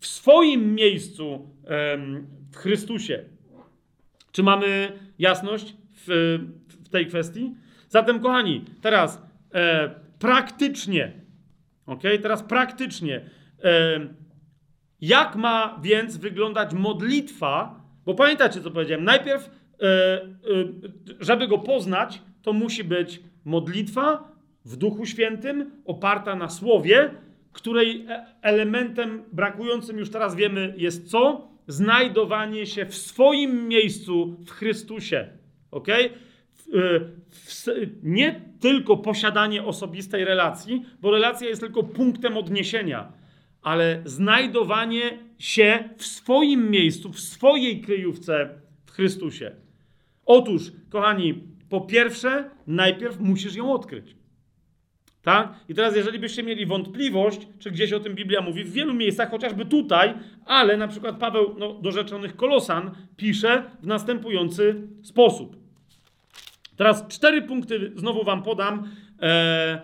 W 0.00 0.06
swoim 0.06 0.74
miejscu 0.74 1.50
w 2.52 2.56
Chrystusie. 2.56 3.24
Czy 4.32 4.42
mamy 4.42 4.92
jasność 5.18 5.76
w, 5.92 6.38
w 6.84 6.88
tej 6.88 7.06
kwestii? 7.06 7.54
Zatem, 7.88 8.20
kochani, 8.20 8.64
teraz 8.82 9.22
e, 9.54 9.94
praktycznie, 10.18 11.12
ok, 11.86 12.02
teraz 12.22 12.42
praktycznie, 12.42 13.30
e, 13.64 14.00
jak 15.00 15.36
ma 15.36 15.80
więc 15.82 16.16
wyglądać 16.16 16.74
modlitwa, 16.74 17.85
bo 18.06 18.14
pamiętacie, 18.14 18.60
co 18.60 18.70
powiedziałem? 18.70 19.04
Najpierw 19.04 19.50
żeby 21.20 21.48
go 21.48 21.58
poznać, 21.58 22.22
to 22.42 22.52
musi 22.52 22.84
być 22.84 23.20
modlitwa 23.44 24.32
w 24.64 24.76
Duchu 24.76 25.06
Świętym, 25.06 25.70
oparta 25.84 26.34
na 26.34 26.48
Słowie, 26.48 27.10
której 27.52 28.06
e, 28.08 28.26
elementem 28.42 29.22
brakującym 29.32 29.98
już 29.98 30.10
teraz 30.10 30.34
wiemy 30.34 30.74
jest 30.76 31.10
co? 31.10 31.48
Znajdowanie 31.66 32.66
się 32.66 32.86
w 32.86 32.94
swoim 32.94 33.68
miejscu 33.68 34.36
w 34.46 34.50
Chrystusie. 34.50 35.28
Ok? 35.70 35.88
Nie 38.02 38.40
tylko 38.60 38.96
posiadanie 38.96 39.64
osobistej 39.64 40.24
relacji, 40.24 40.82
bo 41.00 41.10
relacja 41.10 41.48
jest 41.48 41.60
tylko 41.60 41.82
punktem 41.82 42.36
odniesienia, 42.36 43.12
ale 43.62 44.02
znajdowanie 44.04 45.18
się 45.38 45.88
w 45.96 46.06
swoim 46.06 46.70
miejscu, 46.70 47.12
w 47.12 47.20
swojej 47.20 47.80
kryjówce 47.80 48.48
w 48.86 48.90
Chrystusie. 48.90 49.50
Otóż, 50.26 50.72
kochani, 50.90 51.42
po 51.68 51.80
pierwsze, 51.80 52.50
najpierw 52.66 53.20
musisz 53.20 53.54
ją 53.54 53.72
odkryć. 53.72 54.16
Tak? 55.22 55.54
I 55.68 55.74
teraz, 55.74 55.96
jeżeli 55.96 56.18
byście 56.18 56.42
mieli 56.42 56.66
wątpliwość, 56.66 57.48
czy 57.58 57.70
gdzieś 57.70 57.92
o 57.92 58.00
tym 58.00 58.14
Biblia 58.14 58.40
mówi, 58.40 58.64
w 58.64 58.72
wielu 58.72 58.94
miejscach, 58.94 59.30
chociażby 59.30 59.64
tutaj, 59.64 60.14
ale 60.44 60.76
na 60.76 60.88
przykład 60.88 61.18
Paweł 61.18 61.54
no, 61.58 61.74
do 61.74 61.92
rzeczonych 61.92 62.36
Kolosan 62.36 62.90
pisze 63.16 63.70
w 63.82 63.86
następujący 63.86 64.88
sposób. 65.02 65.56
Teraz 66.76 67.08
cztery 67.08 67.42
punkty 67.42 67.92
znowu 67.96 68.24
wam 68.24 68.42
podam, 68.42 68.90
e, 69.22 69.26
e, 69.26 69.82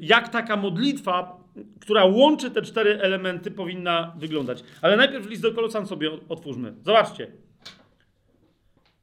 jak 0.00 0.28
taka 0.28 0.56
modlitwa, 0.56 1.43
która 1.80 2.04
łączy 2.04 2.50
te 2.50 2.62
cztery 2.62 3.00
elementy, 3.00 3.50
powinna 3.50 4.14
wyglądać. 4.16 4.64
Ale 4.82 4.96
najpierw 4.96 5.30
list 5.30 5.42
do 5.42 5.52
Kolosan 5.52 5.86
sobie 5.86 6.10
otwórzmy. 6.28 6.74
Zobaczcie. 6.82 7.32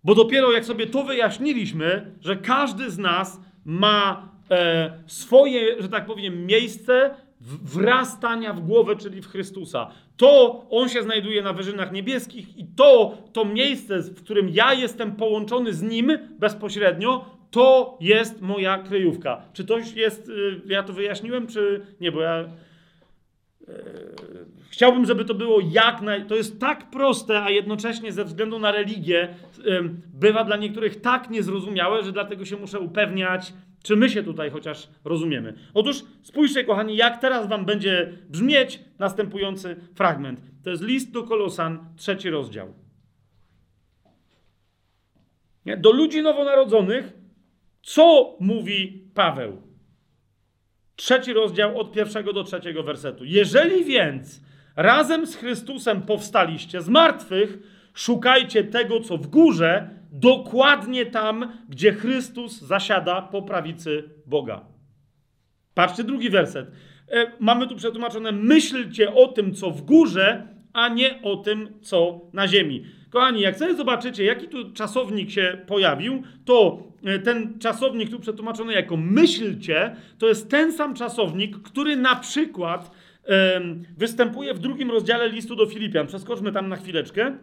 Bo 0.03 0.15
dopiero 0.15 0.51
jak 0.51 0.65
sobie 0.65 0.87
to 0.87 1.03
wyjaśniliśmy, 1.03 2.15
że 2.21 2.35
każdy 2.35 2.91
z 2.91 2.97
nas 2.97 3.41
ma 3.65 4.29
e, 4.51 4.93
swoje, 5.07 5.81
że 5.81 5.89
tak 5.89 6.05
powiem, 6.05 6.45
miejsce 6.45 7.15
wrastania 7.63 8.53
w 8.53 8.59
głowę, 8.59 8.95
czyli 8.95 9.21
w 9.21 9.27
Chrystusa. 9.27 9.91
To 10.17 10.65
on 10.69 10.89
się 10.89 11.03
znajduje 11.03 11.41
na 11.41 11.53
wyżynach 11.53 11.91
niebieskich 11.91 12.57
i 12.57 12.65
to, 12.65 13.17
to 13.33 13.45
miejsce, 13.45 13.99
w 14.01 14.23
którym 14.23 14.49
ja 14.49 14.73
jestem 14.73 15.15
połączony 15.15 15.73
z 15.73 15.81
nim 15.81 16.17
bezpośrednio, 16.39 17.40
to 17.51 17.97
jest 18.01 18.41
moja 18.41 18.77
kryjówka. 18.77 19.41
Czy 19.53 19.65
to 19.65 19.77
jest, 19.95 20.29
y, 20.29 20.61
ja 20.65 20.83
to 20.83 20.93
wyjaśniłem, 20.93 21.47
czy 21.47 21.85
nie, 22.01 22.11
bo 22.11 22.21
ja 22.21 22.35
e, 22.39 22.47
chciałbym, 24.69 25.05
żeby 25.05 25.25
to 25.25 25.33
było 25.33 25.59
jak 25.71 26.01
naj... 26.01 26.25
To 26.25 26.35
jest 26.35 26.59
tak 26.59 26.89
proste, 26.89 27.43
a 27.43 27.49
jednocześnie 27.49 28.11
ze 28.11 28.25
względu 28.25 28.59
na 28.59 28.71
religię 28.71 29.35
bywa 30.13 30.43
dla 30.43 30.57
niektórych 30.57 31.01
tak 31.01 31.29
niezrozumiałe, 31.29 32.03
że 32.03 32.11
dlatego 32.11 32.45
się 32.45 32.57
muszę 32.57 32.79
upewniać, 32.79 33.53
czy 33.83 33.95
my 33.95 34.09
się 34.09 34.23
tutaj 34.23 34.49
chociaż 34.49 34.89
rozumiemy? 35.05 35.53
Otóż 35.73 36.03
spójrzcie, 36.21 36.63
kochani, 36.63 36.95
jak 36.95 37.21
teraz 37.21 37.49
wam 37.49 37.65
będzie 37.65 38.13
brzmieć 38.29 38.79
następujący 38.99 39.75
fragment. 39.95 40.39
To 40.63 40.69
jest 40.69 40.83
list 40.83 41.11
do 41.11 41.23
Kolosan, 41.23 41.79
trzeci 41.95 42.29
rozdział. 42.29 42.73
Do 45.77 45.91
ludzi 45.91 46.21
nowonarodzonych, 46.21 47.13
co 47.81 48.37
mówi 48.39 49.09
Paweł? 49.13 49.61
Trzeci 50.95 51.33
rozdział 51.33 51.79
od 51.79 51.91
pierwszego 51.91 52.33
do 52.33 52.43
trzeciego 52.43 52.83
wersetu. 52.83 53.25
Jeżeli 53.25 53.85
więc 53.85 54.41
razem 54.75 55.27
z 55.27 55.35
Chrystusem 55.35 56.01
powstaliście 56.01 56.81
z 56.81 56.89
martwych, 56.89 57.57
szukajcie 57.93 58.63
tego, 58.63 58.99
co 58.99 59.17
w 59.17 59.27
górze, 59.27 59.89
dokładnie 60.11 61.05
tam, 61.05 61.51
gdzie 61.69 61.93
Chrystus 61.93 62.61
zasiada 62.61 63.21
po 63.21 63.41
prawicy 63.41 64.03
Boga. 64.25 64.65
Patrzcie 65.73 66.03
drugi 66.03 66.29
werset. 66.29 66.71
E, 67.11 67.31
mamy 67.39 67.67
tu 67.67 67.75
przetłumaczone: 67.75 68.31
myślcie 68.31 69.13
o 69.13 69.27
tym, 69.27 69.53
co 69.53 69.71
w 69.71 69.81
górze, 69.81 70.47
a 70.73 70.87
nie 70.87 71.21
o 71.21 71.37
tym, 71.37 71.79
co 71.81 72.21
na 72.33 72.47
ziemi. 72.47 72.85
Kochani, 73.11 73.41
jak 73.41 73.57
sobie 73.57 73.75
zobaczycie, 73.75 74.23
jaki 74.23 74.47
tu 74.47 74.73
czasownik 74.73 75.31
się 75.31 75.57
pojawił, 75.67 76.23
to 76.45 76.83
e, 77.05 77.19
ten 77.19 77.59
czasownik 77.59 78.09
tu 78.09 78.19
przetłumaczony 78.19 78.73
jako 78.73 78.97
myślcie, 78.97 79.95
to 80.17 80.27
jest 80.27 80.49
ten 80.49 80.73
sam 80.73 80.95
czasownik, 80.95 81.61
który 81.61 81.95
na 81.95 82.15
przykład 82.15 82.91
występuje 83.97 84.53
w 84.53 84.59
drugim 84.59 84.91
rozdziale 84.91 85.29
listu 85.29 85.55
do 85.55 85.65
Filipian. 85.65 86.07
Przeskoczmy 86.07 86.51
tam 86.51 86.69
na 86.69 86.75
chwileczkę. 86.75 87.37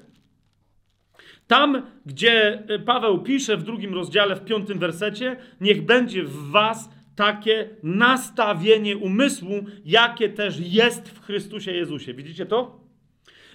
Tam, 1.47 1.83
gdzie 2.07 2.63
e, 2.69 2.79
Paweł 2.79 3.23
pisze 3.23 3.57
w 3.57 3.63
drugim 3.63 3.95
rozdziale, 3.95 4.37
w 4.37 4.45
piątym 4.45 4.79
wersecie, 4.79 5.37
niech 5.61 5.83
będzie 5.83 6.23
w 6.23 6.51
was 6.51 6.91
takie 7.17 7.69
nastawienie 7.83 8.97
umysłu, 8.97 9.65
jakie 9.85 10.29
też 10.29 10.61
jest 10.61 11.09
w 11.09 11.21
Chrystusie 11.21 11.73
Jezusie. 11.73 12.15
Widzicie 12.15 12.47
to? 12.47 12.81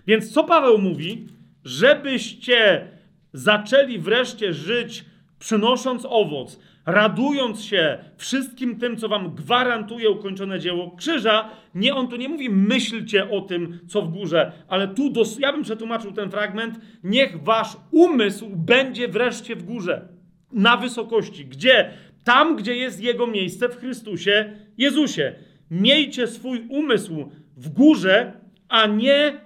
Więc 0.08 0.32
co 0.32 0.44
Paweł 0.44 0.78
mówi? 0.78 1.28
Żebyście 1.66 2.88
zaczęli 3.34 4.00
wreszcie 4.00 4.54
żyć, 4.54 5.06
przynosząc 5.40 6.06
owoc, 6.10 6.60
radując 6.86 7.64
się 7.64 7.98
wszystkim 8.18 8.80
tym, 8.80 8.98
co 8.98 9.10
wam 9.10 9.36
gwarantuje 9.36 10.10
ukończone 10.10 10.60
dzieło 10.60 10.92
krzyża, 10.92 11.50
nie, 11.76 11.96
on 11.96 12.08
tu 12.08 12.16
nie 12.16 12.30
mówi 12.30 12.50
myślcie 12.50 13.30
o 13.30 13.42
tym, 13.42 13.80
co 13.88 14.02
w 14.02 14.10
górze, 14.10 14.52
ale 14.68 14.88
tu, 14.88 15.10
dos- 15.10 15.40
ja 15.40 15.54
bym 15.54 15.64
przetłumaczył 15.64 16.12
ten 16.12 16.32
fragment, 16.32 16.80
niech 17.04 17.44
wasz 17.44 17.78
umysł 17.92 18.50
będzie 18.50 19.08
wreszcie 19.08 19.56
w 19.56 19.64
górze, 19.64 20.08
na 20.52 20.78
wysokości. 20.78 21.46
Gdzie? 21.46 21.90
Tam, 22.24 22.56
gdzie 22.56 22.76
jest 22.76 23.04
jego 23.04 23.28
miejsce 23.28 23.70
w 23.70 23.76
Chrystusie 23.76 24.54
Jezusie. 24.78 25.34
Miejcie 25.72 26.28
swój 26.28 26.66
umysł 26.70 27.32
w 27.58 27.70
górze, 27.70 28.34
a 28.70 28.88
nie 28.88 29.43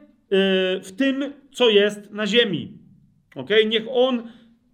w 0.83 0.91
tym, 0.97 1.33
co 1.51 1.69
jest 1.69 2.11
na 2.11 2.27
ziemi. 2.27 2.77
ok? 3.35 3.49
Niech 3.65 3.83
on 3.89 4.23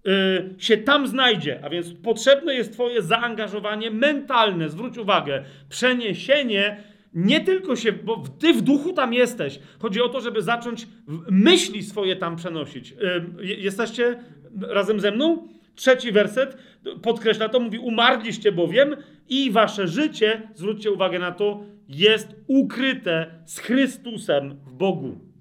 Y, 0.07 0.55
się 0.57 0.77
tam 0.77 1.07
znajdzie, 1.07 1.59
a 1.63 1.69
więc 1.69 1.93
potrzebne 1.93 2.55
jest 2.55 2.73
Twoje 2.73 3.01
zaangażowanie 3.01 3.91
mentalne, 3.91 4.69
zwróć 4.69 4.97
uwagę, 4.97 5.43
przeniesienie 5.69 6.83
nie 7.13 7.39
tylko 7.39 7.75
się, 7.75 7.91
bo 7.91 8.23
Ty 8.39 8.53
w 8.53 8.61
duchu 8.61 8.93
tam 8.93 9.13
jesteś. 9.13 9.59
Chodzi 9.81 10.01
o 10.01 10.09
to, 10.09 10.21
żeby 10.21 10.41
zacząć 10.41 10.87
myśli 11.29 11.83
swoje 11.83 12.15
tam 12.15 12.35
przenosić. 12.35 12.91
Y, 12.91 12.95
jesteście 13.39 14.19
razem 14.61 14.99
ze 14.99 15.11
mną? 15.11 15.47
Trzeci 15.75 16.11
werset 16.11 16.57
podkreśla 17.01 17.49
to, 17.49 17.59
mówi: 17.59 17.79
Umarliście 17.79 18.51
bowiem 18.51 18.95
i 19.29 19.51
wasze 19.51 19.87
życie, 19.87 20.41
zwróćcie 20.55 20.91
uwagę 20.91 21.19
na 21.19 21.31
to, 21.31 21.63
jest 21.87 22.35
ukryte 22.47 23.43
z 23.45 23.59
Chrystusem 23.59 24.59
w 24.65 24.73
Bogu. 24.73 25.32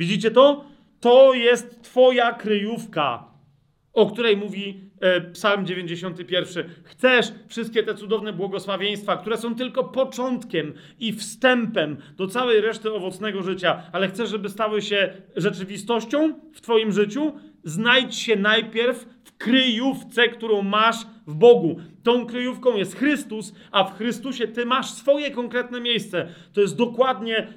Widzicie 0.00 0.30
to? 0.30 0.64
To 1.00 1.34
jest 1.34 1.82
Twoja 1.82 2.32
kryjówka 2.32 3.30
o 3.92 4.06
której 4.06 4.36
mówi 4.36 4.80
e, 5.00 5.20
Psalm 5.20 5.66
91. 5.66 6.64
Chcesz 6.84 7.32
wszystkie 7.48 7.82
te 7.82 7.94
cudowne 7.94 8.32
błogosławieństwa, 8.32 9.16
które 9.16 9.36
są 9.36 9.54
tylko 9.54 9.84
początkiem 9.84 10.74
i 11.00 11.12
wstępem 11.12 11.96
do 12.16 12.26
całej 12.26 12.60
reszty 12.60 12.92
owocnego 12.92 13.42
życia, 13.42 13.82
ale 13.92 14.08
chcesz, 14.08 14.30
żeby 14.30 14.48
stały 14.48 14.82
się 14.82 15.12
rzeczywistością 15.36 16.34
w 16.54 16.60
Twoim 16.60 16.92
życiu? 16.92 17.32
Znajdź 17.64 18.14
się 18.14 18.36
najpierw 18.36 19.06
w 19.24 19.36
kryjówce, 19.36 20.28
którą 20.28 20.62
masz 20.62 20.96
w 21.26 21.34
Bogu. 21.34 21.80
Tą 22.02 22.26
kryjówką 22.26 22.76
jest 22.76 22.96
Chrystus, 22.96 23.54
a 23.70 23.84
w 23.84 23.96
Chrystusie 23.96 24.48
Ty 24.48 24.66
masz 24.66 24.90
swoje 24.90 25.30
konkretne 25.30 25.80
miejsce. 25.80 26.28
To 26.52 26.60
jest 26.60 26.76
dokładnie 26.76 27.48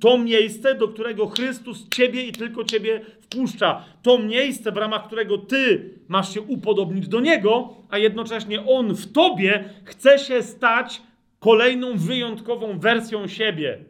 to 0.00 0.18
miejsce, 0.18 0.74
do 0.74 0.88
którego 0.88 1.26
Chrystus 1.26 1.88
ciebie 1.88 2.26
i 2.26 2.32
tylko 2.32 2.64
ciebie 2.64 3.00
wpuszcza. 3.20 3.84
To 4.02 4.18
miejsce, 4.18 4.72
w 4.72 4.76
ramach 4.76 5.06
którego 5.06 5.38
ty 5.38 5.90
masz 6.08 6.34
się 6.34 6.40
upodobnić 6.40 7.08
do 7.08 7.20
Niego, 7.20 7.76
a 7.90 7.98
jednocześnie 7.98 8.66
On 8.66 8.94
w 8.94 9.12
tobie 9.12 9.64
chce 9.84 10.18
się 10.18 10.42
stać 10.42 11.02
kolejną 11.38 11.96
wyjątkową 11.96 12.78
wersją 12.78 13.26
siebie. 13.26 13.84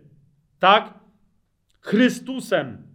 Tak? 0.59 0.95
Chrystusem. 1.81 2.92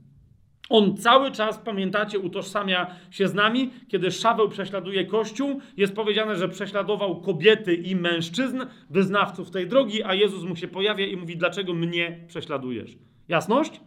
On 0.70 0.98
cały 0.98 1.32
czas, 1.32 1.58
pamiętacie, 1.58 2.20
utożsamia 2.20 2.96
się 3.12 3.28
z 3.28 3.34
nami. 3.34 3.70
Kiedy 3.88 4.12
Szaweł 4.12 4.50
prześladuje 4.50 5.06
Kościół, 5.06 5.60
jest 5.78 5.96
powiedziane, 5.96 6.36
że 6.36 6.50
prześladował 6.50 7.22
kobiety 7.22 7.76
i 7.76 7.96
mężczyzn, 7.96 8.62
wyznawców 8.90 9.52
tej 9.52 9.68
drogi, 9.68 10.04
a 10.04 10.14
Jezus 10.14 10.44
mu 10.44 10.56
się 10.56 10.68
pojawia 10.68 11.06
i 11.06 11.16
mówi, 11.16 11.38
dlaczego 11.38 11.74
mnie 11.74 12.20
prześladujesz? 12.28 12.98
Jasność? 13.28 13.82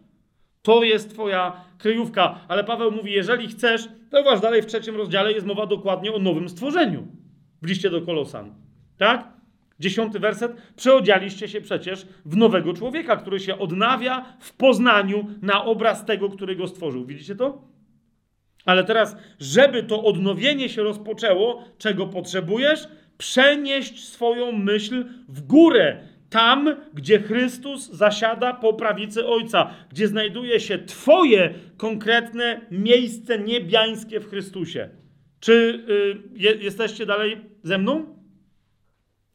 To 0.62 0.85
jest 0.85 1.11
twoja 1.11 1.65
kryjówka. 1.78 2.40
Ale 2.48 2.65
Paweł 2.65 2.90
mówi, 2.90 3.12
jeżeli 3.12 3.48
chcesz, 3.48 3.89
to 4.11 4.20
uważ, 4.20 4.40
dalej 4.40 4.62
w 4.62 4.66
trzecim 4.66 4.97
rozdziale 4.97 5.32
jest 5.32 5.47
mowa 5.47 5.66
dokładnie 5.66 6.12
o 6.12 6.19
nowym 6.19 6.48
stworzeniu. 6.48 7.07
W 7.62 7.66
liście 7.66 7.90
do 7.90 8.02
Kolosan. 8.02 8.55
Tak? 8.98 9.39
Dziesiąty 9.81 10.19
werset. 10.19 10.52
Przeodzialiście 10.77 11.48
się 11.48 11.61
przecież 11.61 12.07
w 12.24 12.36
nowego 12.36 12.74
człowieka, 12.74 13.16
który 13.16 13.40
się 13.40 13.59
odnawia 13.59 14.36
w 14.40 14.57
poznaniu 14.57 15.27
na 15.43 15.65
obraz 15.65 16.05
tego, 16.05 16.28
który 16.28 16.57
go 16.57 16.69
stworzył. 16.69 17.07
Widzicie 17.07 17.35
to? 17.35 17.62
Ale 18.65 18.85
teraz, 18.85 19.16
żeby 19.39 19.82
to 19.82 20.05
odnowienie 20.05 20.69
się 20.69 20.82
rozpoczęło, 20.82 21.65
czego 21.78 22.07
potrzebujesz? 22.07 22.89
Przenieść 23.19 24.09
swoją 24.09 24.52
myśl 24.52 25.05
w 25.28 25.40
górę, 25.40 25.97
tam, 26.31 26.77
gdzie 26.94 27.19
Chrystus 27.19 27.90
zasiada 27.90 28.55
po 28.55 28.73
prawicy 28.73 29.27
Ojca, 29.27 29.70
gdzie 29.90 30.09
znajduje 30.09 30.61
się 30.61 30.78
Twoje 30.78 31.55
konkretne 31.77 32.61
miejsce 32.70 33.39
niebiańskie 33.39 34.20
w 34.20 34.28
Chrystusie. 34.28 34.89
Czy 35.40 35.52
y, 35.89 36.39
je, 36.39 36.55
jesteście 36.55 37.07
dalej 37.07 37.36
ze 37.62 37.78
mną? 37.78 38.19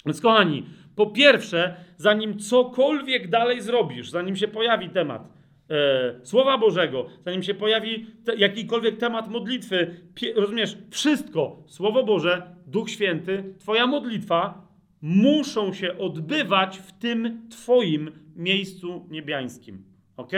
Więc, 0.06 0.22
kochani, 0.22 0.65
po 0.95 1.06
pierwsze, 1.06 1.76
zanim 1.98 2.40
cokolwiek 2.40 3.30
dalej 3.30 3.61
zrobisz, 3.61 4.10
zanim 4.10 4.36
się 4.36 4.48
pojawi 4.48 4.90
temat 4.90 5.30
e, 5.69 6.26
Słowa 6.26 6.57
Bożego, 6.57 7.06
zanim 7.26 7.44
się 7.44 7.53
pojawi 7.53 8.06
te, 8.26 8.36
jakikolwiek 8.36 8.98
temat 8.98 9.30
modlitwy, 9.30 10.02
pie, 10.15 10.34
rozumiesz, 10.34 10.77
wszystko, 10.90 11.64
Słowo 11.68 12.03
Boże, 12.03 12.56
Duch 12.68 12.90
Święty, 12.90 13.53
Twoja 13.60 13.88
modlitwa 13.88 14.68
muszą 15.02 15.73
się 15.73 15.98
odbywać 15.98 16.77
w 16.77 16.91
tym 16.91 17.49
Twoim 17.49 18.11
miejscu 18.36 19.07
niebiańskim. 19.10 19.84
Ok? 20.18 20.32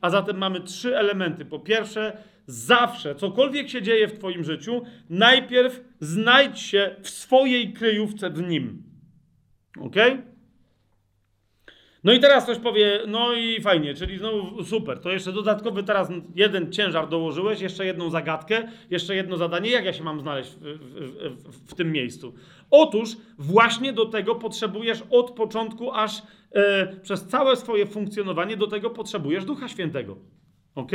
A 0.00 0.10
zatem 0.10 0.38
mamy 0.38 0.60
trzy 0.60 0.96
elementy. 0.96 1.44
Po 1.44 1.58
pierwsze, 1.58 2.16
zawsze, 2.46 3.14
cokolwiek 3.14 3.68
się 3.68 3.82
dzieje 3.82 4.08
w 4.08 4.18
Twoim 4.18 4.44
życiu, 4.44 4.82
najpierw 5.10 5.84
znajdź 6.00 6.60
się 6.60 6.96
w 7.02 7.10
swojej 7.10 7.72
kryjówce 7.72 8.30
w 8.30 8.48
nim. 8.48 8.82
Ok? 9.80 9.96
No 12.06 12.12
i 12.12 12.20
teraz 12.20 12.44
ktoś 12.44 12.58
powie, 12.58 13.00
no 13.06 13.32
i 13.32 13.60
fajnie, 13.60 13.94
czyli 13.94 14.18
znowu 14.18 14.64
super, 14.64 15.00
to 15.00 15.10
jeszcze 15.10 15.32
dodatkowy 15.32 15.82
teraz 15.82 16.08
jeden 16.34 16.72
ciężar 16.72 17.08
dołożyłeś, 17.08 17.60
jeszcze 17.60 17.86
jedną 17.86 18.10
zagadkę, 18.10 18.68
jeszcze 18.90 19.16
jedno 19.16 19.36
zadanie, 19.36 19.70
jak 19.70 19.84
ja 19.84 19.92
się 19.92 20.04
mam 20.04 20.20
znaleźć 20.20 20.50
w, 20.50 20.60
w, 20.60 21.48
w, 21.48 21.70
w 21.70 21.74
tym 21.74 21.92
miejscu? 21.92 22.34
Otóż 22.70 23.08
właśnie 23.38 23.92
do 23.92 24.06
tego 24.06 24.34
potrzebujesz 24.34 25.02
od 25.10 25.30
początku 25.30 25.92
aż 25.92 26.22
e, 26.52 26.96
przez 27.02 27.26
całe 27.26 27.56
swoje 27.56 27.86
funkcjonowanie, 27.86 28.56
do 28.56 28.66
tego 28.66 28.90
potrzebujesz 28.90 29.44
Ducha 29.44 29.68
Świętego. 29.68 30.16
Ok? 30.74 30.92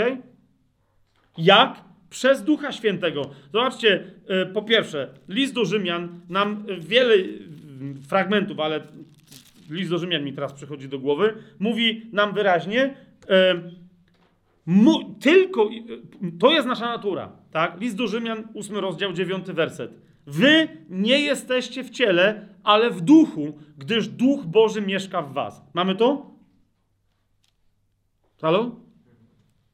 Jak? 1.37 1.83
Przez 2.09 2.43
Ducha 2.43 2.71
Świętego. 2.71 3.21
Zobaczcie, 3.53 4.11
e, 4.27 4.45
po 4.45 4.61
pierwsze, 4.61 5.13
list 5.27 5.53
do 5.53 5.65
Rzymian 5.65 6.21
nam 6.29 6.65
wiele 6.79 7.15
fragmentów, 8.07 8.59
ale 8.59 8.81
list 9.69 9.89
do 9.89 9.97
Rzymian 9.97 10.23
mi 10.23 10.33
teraz 10.33 10.53
przychodzi 10.53 10.89
do 10.89 10.99
głowy, 10.99 11.33
mówi 11.59 12.09
nam 12.13 12.33
wyraźnie, 12.33 12.95
e, 13.29 13.61
mu, 14.65 15.13
tylko, 15.13 15.69
to 16.39 16.51
jest 16.51 16.67
nasza 16.67 16.85
natura, 16.85 17.31
tak? 17.51 17.81
List 17.81 17.97
do 17.97 18.07
Rzymian, 18.07 18.47
8 18.55 18.77
rozdział, 18.77 19.13
9 19.13 19.47
werset. 19.47 19.91
Wy 20.27 20.67
nie 20.89 21.19
jesteście 21.19 21.83
w 21.83 21.89
ciele, 21.89 22.47
ale 22.63 22.89
w 22.89 23.01
duchu, 23.01 23.59
gdyż 23.77 24.07
Duch 24.07 24.45
Boży 24.45 24.81
mieszka 24.81 25.21
w 25.21 25.33
was. 25.33 25.61
Mamy 25.73 25.95
to? 25.95 26.31
Halo? 28.41 28.75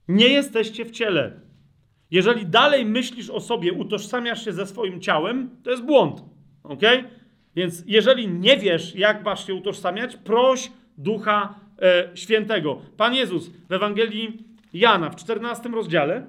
Nie 0.07 0.27
jesteście 0.27 0.85
w 0.85 0.91
ciele. 0.91 1.39
Jeżeli 2.11 2.45
dalej 2.45 2.85
myślisz 2.85 3.29
o 3.29 3.39
sobie, 3.39 3.73
utożsamiasz 3.73 4.45
się 4.45 4.53
ze 4.53 4.65
swoim 4.65 5.01
ciałem, 5.01 5.49
to 5.63 5.71
jest 5.71 5.84
błąd. 5.84 6.23
Ok? 6.63 6.81
Więc 7.57 7.84
jeżeli 7.88 8.27
nie 8.27 8.57
wiesz, 8.57 8.95
jak 8.95 9.25
masz 9.25 9.47
się 9.47 9.53
utożsamiać, 9.53 10.17
proś 10.17 10.71
Ducha 10.97 11.55
e, 11.81 12.09
Świętego. 12.15 12.81
Pan 12.97 13.13
Jezus 13.13 13.49
w 13.69 13.71
Ewangelii 13.71 14.38
Jana 14.73 15.09
w 15.09 15.15
14 15.15 15.69
rozdziale 15.69 16.25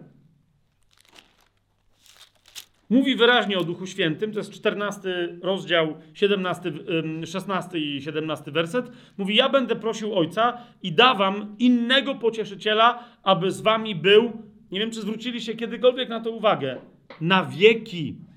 mówi 2.91 3.17
wyraźnie 3.17 3.59
o 3.59 3.65
Duchu 3.65 3.87
Świętym. 3.87 4.33
To 4.33 4.39
jest 4.39 4.53
14 4.53 5.39
rozdział, 5.43 5.97
17, 6.15 6.73
16 7.27 7.79
i 7.79 8.03
17 8.03 8.51
werset. 8.51 8.91
Mówi: 9.19 9.37
Ja 9.37 9.49
będę 9.49 9.77
prosił 9.77 10.15
Ojca 10.15 10.59
i 10.83 10.93
dawam 10.93 11.57
innego 11.59 12.15
pocieszyciela, 12.15 13.05
aby 13.23 13.51
z 13.51 13.61
wami 13.61 13.95
był. 13.95 14.33
Nie 14.71 14.81
wiem, 14.81 14.91
czy 14.91 15.01
zwróciliście 15.01 15.57
kiedykolwiek 15.57 16.09
na 16.09 16.21
to 16.21 16.31
uwagę. 16.31 16.77
Na 17.21 17.45
wieki 17.45 18.28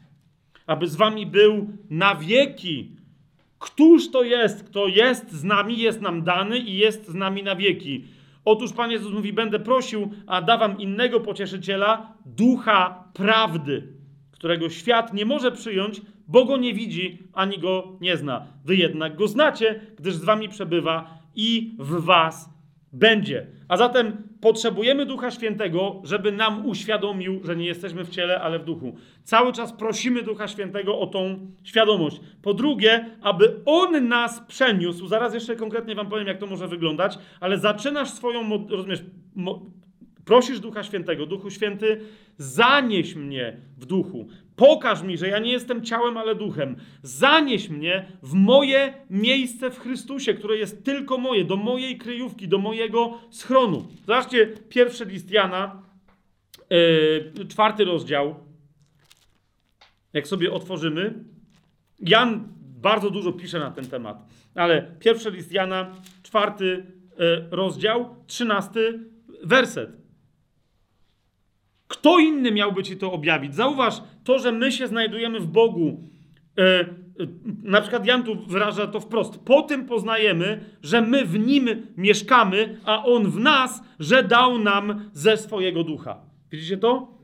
aby 0.71 0.87
z 0.87 0.95
wami 0.95 1.25
był 1.25 1.69
na 1.89 2.15
wieki. 2.15 2.91
Któż 3.59 4.11
to 4.11 4.23
jest, 4.23 4.63
kto 4.63 4.87
jest 4.87 5.31
z 5.31 5.43
nami, 5.43 5.77
jest 5.77 6.01
nam 6.01 6.23
dany 6.23 6.59
i 6.59 6.77
jest 6.77 7.07
z 7.07 7.13
nami 7.13 7.43
na 7.43 7.55
wieki? 7.55 8.05
Otóż 8.45 8.73
Pan 8.73 8.91
Jezus 8.91 9.13
mówi: 9.13 9.33
Będę 9.33 9.59
prosił, 9.59 10.11
a 10.27 10.41
dawam 10.41 10.79
innego 10.79 11.19
pocieszyciela, 11.19 12.13
ducha 12.25 13.03
prawdy, 13.13 13.87
którego 14.31 14.69
świat 14.69 15.13
nie 15.13 15.25
może 15.25 15.51
przyjąć, 15.51 16.01
bo 16.27 16.45
go 16.45 16.57
nie 16.57 16.73
widzi 16.73 17.17
ani 17.33 17.59
go 17.59 17.97
nie 18.01 18.17
zna. 18.17 18.47
Wy 18.65 18.75
jednak 18.75 19.15
go 19.15 19.27
znacie, 19.27 19.81
gdyż 19.99 20.13
z 20.13 20.23
wami 20.23 20.49
przebywa 20.49 21.17
i 21.35 21.75
w 21.79 22.05
was 22.05 22.49
będzie. 22.93 23.47
A 23.67 23.77
zatem 23.77 24.17
potrzebujemy 24.41 25.05
Ducha 25.05 25.31
Świętego, 25.31 26.01
żeby 26.03 26.31
nam 26.31 26.65
uświadomił, 26.65 27.41
że 27.43 27.55
nie 27.55 27.65
jesteśmy 27.65 28.03
w 28.03 28.09
ciele, 28.09 28.41
ale 28.41 28.59
w 28.59 28.63
duchu. 28.63 28.95
Cały 29.23 29.53
czas 29.53 29.73
prosimy 29.73 30.23
Ducha 30.23 30.47
Świętego 30.47 30.99
o 30.99 31.07
tą 31.07 31.51
świadomość. 31.63 32.21
Po 32.41 32.53
drugie, 32.53 33.05
aby 33.21 33.61
On 33.65 34.07
nas 34.07 34.41
przeniósł. 34.47 35.07
Zaraz 35.07 35.33
jeszcze 35.33 35.55
konkretnie 35.55 35.95
Wam 35.95 36.09
powiem, 36.09 36.27
jak 36.27 36.37
to 36.37 36.47
może 36.47 36.67
wyglądać, 36.67 37.17
ale 37.39 37.57
zaczynasz 37.57 38.09
swoją, 38.09 38.67
rozumiesz, 38.67 39.03
prosisz 40.31 40.59
Ducha 40.59 40.83
Świętego, 40.83 41.25
Duchu 41.25 41.49
Święty, 41.49 42.01
zanieś 42.37 43.15
mnie 43.15 43.57
w 43.77 43.85
duchu. 43.85 44.27
Pokaż 44.55 45.03
mi, 45.03 45.17
że 45.17 45.27
ja 45.27 45.39
nie 45.39 45.51
jestem 45.51 45.83
ciałem, 45.83 46.17
ale 46.17 46.35
duchem. 46.35 46.75
Zanieś 47.03 47.69
mnie 47.69 48.05
w 48.23 48.33
moje 48.33 48.93
miejsce 49.09 49.69
w 49.71 49.79
Chrystusie, 49.79 50.33
które 50.33 50.57
jest 50.57 50.83
tylko 50.85 51.17
moje, 51.17 51.45
do 51.45 51.55
mojej 51.55 51.97
kryjówki, 51.97 52.47
do 52.47 52.57
mojego 52.57 53.19
schronu. 53.29 53.87
Zobaczcie, 54.05 54.47
pierwszy 54.69 55.05
list 55.05 55.31
Jana, 55.31 55.81
yy, 56.69 57.47
czwarty 57.47 57.85
rozdział. 57.85 58.35
Jak 60.13 60.27
sobie 60.27 60.53
otworzymy, 60.53 61.13
Jan 61.99 62.47
bardzo 62.81 63.09
dużo 63.09 63.31
pisze 63.31 63.59
na 63.59 63.71
ten 63.71 63.85
temat, 63.85 64.17
ale 64.55 64.95
pierwszy 64.99 65.31
list 65.31 65.51
Jana, 65.51 65.95
czwarty 66.23 66.65
yy, 66.65 67.47
rozdział, 67.51 68.15
trzynasty 68.27 68.99
werset. 69.43 70.00
Kto 71.91 72.19
inny 72.19 72.51
miałby 72.51 72.83
ci 72.83 72.97
to 72.97 73.11
objawić? 73.11 73.55
Zauważ 73.55 74.01
to, 74.23 74.39
że 74.39 74.51
my 74.51 74.71
się 74.71 74.87
znajdujemy 74.87 75.39
w 75.39 75.47
Bogu. 75.47 75.99
E, 76.57 76.61
e, 76.61 76.87
na 77.63 77.81
przykład 77.81 78.05
Jan 78.05 78.23
tu 78.23 78.35
wyraża 78.35 78.87
to 78.87 78.99
wprost. 78.99 79.39
Po 79.39 79.61
tym 79.61 79.85
poznajemy, 79.85 80.65
że 80.83 81.01
my 81.01 81.25
w 81.25 81.39
nim 81.39 81.87
mieszkamy, 81.97 82.79
a 82.85 83.05
on 83.05 83.31
w 83.31 83.39
nas, 83.39 83.83
że 83.99 84.23
dał 84.23 84.59
nam 84.59 85.09
ze 85.13 85.37
swojego 85.37 85.83
ducha. 85.83 86.21
Widzicie 86.51 86.77
to? 86.77 87.20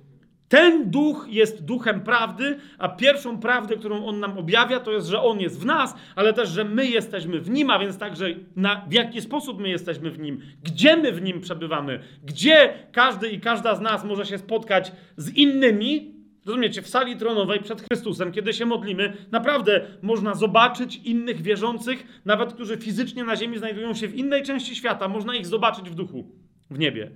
Ten 0.49 0.91
duch 0.91 1.28
jest 1.30 1.65
duchem 1.65 2.02
prawdy, 2.02 2.60
a 2.78 2.90
pierwszą 2.90 3.40
prawdę, 3.40 3.76
którą 3.76 4.06
on 4.06 4.19
nam 4.19 4.38
objawia, 4.38 4.80
to 4.80 4.91
jest, 4.91 5.07
że 5.07 5.22
on 5.22 5.40
jest 5.40 5.60
w 5.61 5.65
nas, 5.65 5.95
ale 6.15 6.34
też, 6.34 6.49
że 6.49 6.64
my 6.64 6.88
jesteśmy 6.88 7.40
w 7.40 7.49
nim, 7.49 7.69
a 7.69 7.80
więc 7.80 7.98
także 7.98 8.26
na, 8.56 8.86
w 8.90 8.94
jaki 8.94 9.22
sposób 9.22 9.60
my 9.60 9.69
jesteśmy 9.69 10.11
w 10.11 10.19
nim, 10.19 10.41
gdzie 10.64 10.98
my 10.98 11.11
w 11.11 11.22
nim 11.22 11.41
przebywamy, 11.41 11.99
gdzie 12.24 12.74
każdy 12.91 13.30
i 13.30 13.40
każda 13.40 13.76
z 13.76 13.82
nas 13.82 14.03
może 14.03 14.26
się 14.26 14.38
spotkać 14.38 14.91
z 15.18 15.30
innymi. 15.30 16.18
Rozumiecie, 16.45 16.82
w 16.82 16.88
sali 16.88 17.18
tronowej 17.18 17.60
przed 17.60 17.82
Chrystusem, 17.82 18.32
kiedy 18.32 18.53
się 18.53 18.65
modlimy, 18.65 19.14
naprawdę 19.32 19.82
można 20.02 20.34
zobaczyć 20.34 20.95
innych 20.95 21.41
wierzących, 21.41 22.22
nawet 22.26 22.53
którzy 22.53 22.78
fizycznie 22.78 23.24
na 23.24 23.36
ziemi 23.36 23.57
znajdują 23.57 23.94
się 23.94 24.07
w 24.07 24.15
innej 24.15 24.44
części 24.44 24.76
świata, 24.76 25.07
można 25.07 25.36
ich 25.36 25.48
zobaczyć 25.48 25.90
w 25.90 25.95
duchu, 25.95 26.32
w 26.69 26.80
niebie 26.80 27.11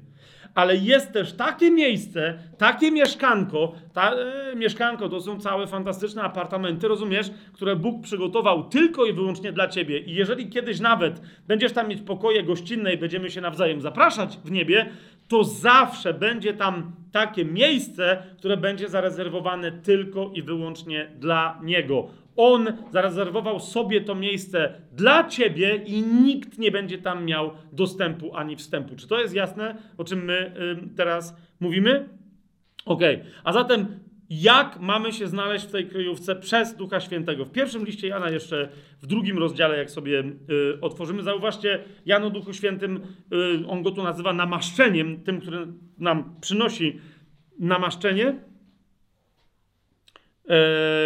ale 0.56 0.78
jest 0.78 1.14
też 1.14 1.34
takie 1.34 1.72
miejsce, 1.72 2.40
takie 2.58 2.92
mieszkanko, 2.92 3.72
ta, 3.94 4.12
e, 4.12 4.56
mieszkanko 4.56 5.10
to 5.10 5.22
są 5.22 5.40
całe 5.40 5.68
fantastyczne 5.68 6.24
apartamenty, 6.24 6.88
rozumiesz, 6.88 7.32
które 7.54 7.76
Bóg 7.76 8.04
przygotował 8.04 8.64
tylko 8.64 9.06
i 9.06 9.14
wyłącznie 9.14 9.52
dla 9.52 9.68
ciebie. 9.68 10.00
I 10.00 10.14
jeżeli 10.14 10.50
kiedyś 10.50 10.80
nawet 10.80 11.22
będziesz 11.48 11.72
tam 11.72 11.88
mieć 11.88 12.02
pokoje 12.02 12.44
gościnne 12.44 12.94
i 12.94 12.98
będziemy 12.98 13.30
się 13.30 13.42
nawzajem 13.42 13.82
zapraszać 13.82 14.40
w 14.46 14.52
niebie, 14.52 14.90
to 15.28 15.44
zawsze 15.44 16.14
będzie 16.14 16.54
tam 16.54 16.92
takie 17.12 17.46
miejsce, 17.46 18.24
które 18.38 18.58
będzie 18.58 18.90
zarezerwowane 18.90 19.72
tylko 19.72 20.32
i 20.34 20.42
wyłącznie 20.42 21.12
dla 21.20 21.60
Niego. 21.64 22.08
On 22.36 22.74
zarezerwował 22.92 23.60
sobie 23.60 24.02
to 24.02 24.16
miejsce 24.16 24.74
dla 24.92 25.24
ciebie 25.24 25.76
i 25.86 26.02
nikt 26.02 26.58
nie 26.58 26.72
będzie 26.72 26.98
tam 26.98 27.26
miał 27.26 27.52
dostępu 27.74 28.36
ani 28.36 28.56
wstępu. 28.56 28.96
Czy 28.96 29.08
to 29.08 29.22
jest 29.22 29.36
jasne, 29.36 29.76
o 29.98 30.04
czym 30.04 30.26
my 30.26 30.54
y, 30.92 30.96
teraz 30.96 31.38
mówimy? 31.60 32.10
Ok, 32.86 33.02
a 33.44 33.54
zatem 33.54 34.00
jak 34.32 34.80
mamy 34.80 35.12
się 35.12 35.28
znaleźć 35.28 35.66
w 35.66 35.72
tej 35.72 35.88
kryjówce 35.88 36.36
przez 36.36 36.76
Ducha 36.76 37.00
Świętego? 37.00 37.46
W 37.46 37.52
pierwszym 37.52 37.86
liście 37.86 38.08
Jana, 38.08 38.30
jeszcze 38.30 38.70
w 39.02 39.08
drugim 39.08 39.38
rozdziale, 39.38 39.78
jak 39.78 39.92
sobie 39.92 40.20
y, 40.20 40.82
otworzymy, 40.82 41.24
zauważcie, 41.24 41.84
Jan 42.06 42.24
o 42.24 42.30
Duchu 42.30 42.54
Świętym, 42.54 43.02
y, 43.34 43.68
on 43.68 43.84
go 43.84 43.92
tu 43.92 44.04
nazywa 44.04 44.34
namaszczeniem, 44.34 45.24
tym, 45.24 45.42
który 45.42 45.68
nam 45.98 46.36
przynosi 46.42 47.00
namaszczenie. 47.60 48.51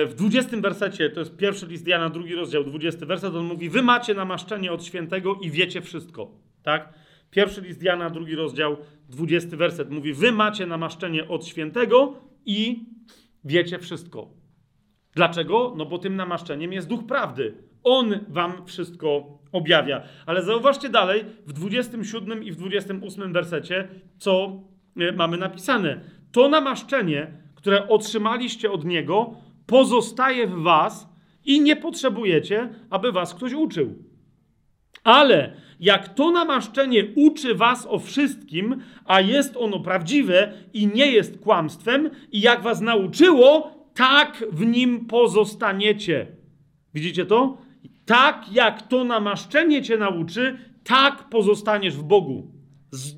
W 0.07 0.13
20 0.15 0.57
wersecie, 0.57 1.09
to 1.09 1.19
jest 1.19 1.38
pierwszy 1.38 1.65
list 1.65 1.88
Jana, 1.88 2.09
drugi 2.09 2.35
rozdział, 2.35 2.63
20 2.63 3.05
werset, 3.05 3.35
on 3.35 3.45
mówi, 3.45 3.69
wy 3.69 3.81
macie 3.81 4.13
namaszczenie 4.13 4.72
od 4.72 4.85
świętego 4.85 5.35
i 5.41 5.51
wiecie 5.51 5.81
wszystko, 5.81 6.31
tak? 6.63 6.93
Pierwszy 7.31 7.61
list 7.61 7.84
Jana, 7.84 8.09
drugi 8.09 8.35
rozdział, 8.35 8.77
20 9.09 9.57
werset 9.57 9.91
mówi, 9.91 10.13
wy 10.13 10.31
macie 10.31 10.65
namaszczenie 10.65 11.27
od 11.27 11.45
świętego 11.45 12.13
i 12.45 12.85
wiecie 13.43 13.80
wszystko. 13.80 14.30
Dlaczego? 15.15 15.73
No 15.77 15.85
bo 15.85 15.97
tym 15.97 16.15
namaszczeniem 16.15 16.73
jest 16.73 16.88
duch 16.88 17.05
prawdy. 17.05 17.53
On 17.84 18.19
wam 18.27 18.65
wszystko 18.65 19.39
objawia. 19.51 20.03
Ale 20.26 20.43
zauważcie 20.43 20.89
dalej, 20.89 21.26
w 21.45 21.53
27 21.53 22.43
i 22.43 22.51
w 22.51 22.55
28 22.55 23.34
wersecie, 23.34 23.88
co 24.17 24.63
e, 24.97 25.11
mamy 25.11 25.38
napisane. 25.38 26.01
To 26.31 26.49
namaszczenie, 26.49 27.44
które 27.65 27.87
otrzymaliście 27.87 28.71
od 28.71 28.85
Niego, 28.85 29.33
pozostaje 29.65 30.47
w 30.47 30.61
was 30.61 31.09
i 31.45 31.61
nie 31.61 31.75
potrzebujecie, 31.75 32.69
aby 32.89 33.11
was 33.11 33.33
ktoś 33.33 33.53
uczył. 33.53 33.95
Ale 35.03 35.53
jak 35.79 36.13
to 36.13 36.31
namaszczenie 36.31 37.03
uczy 37.15 37.55
was 37.55 37.87
o 37.89 37.99
wszystkim, 37.99 38.81
a 39.05 39.21
jest 39.21 39.57
ono 39.57 39.79
prawdziwe 39.79 40.53
i 40.73 40.87
nie 40.87 41.11
jest 41.11 41.39
kłamstwem, 41.39 42.09
i 42.31 42.41
jak 42.41 42.61
was 42.61 42.81
nauczyło, 42.81 43.71
tak 43.93 44.43
w 44.51 44.65
nim 44.65 45.05
pozostaniecie. 45.05 46.27
Widzicie 46.93 47.25
to? 47.25 47.57
Tak 48.05 48.45
jak 48.51 48.87
to 48.87 49.03
namaszczenie 49.03 49.81
cię 49.81 49.97
nauczy, 49.97 50.57
tak 50.83 51.29
pozostaniesz 51.29 51.95
w 51.95 52.03
Bogu. 52.03 52.55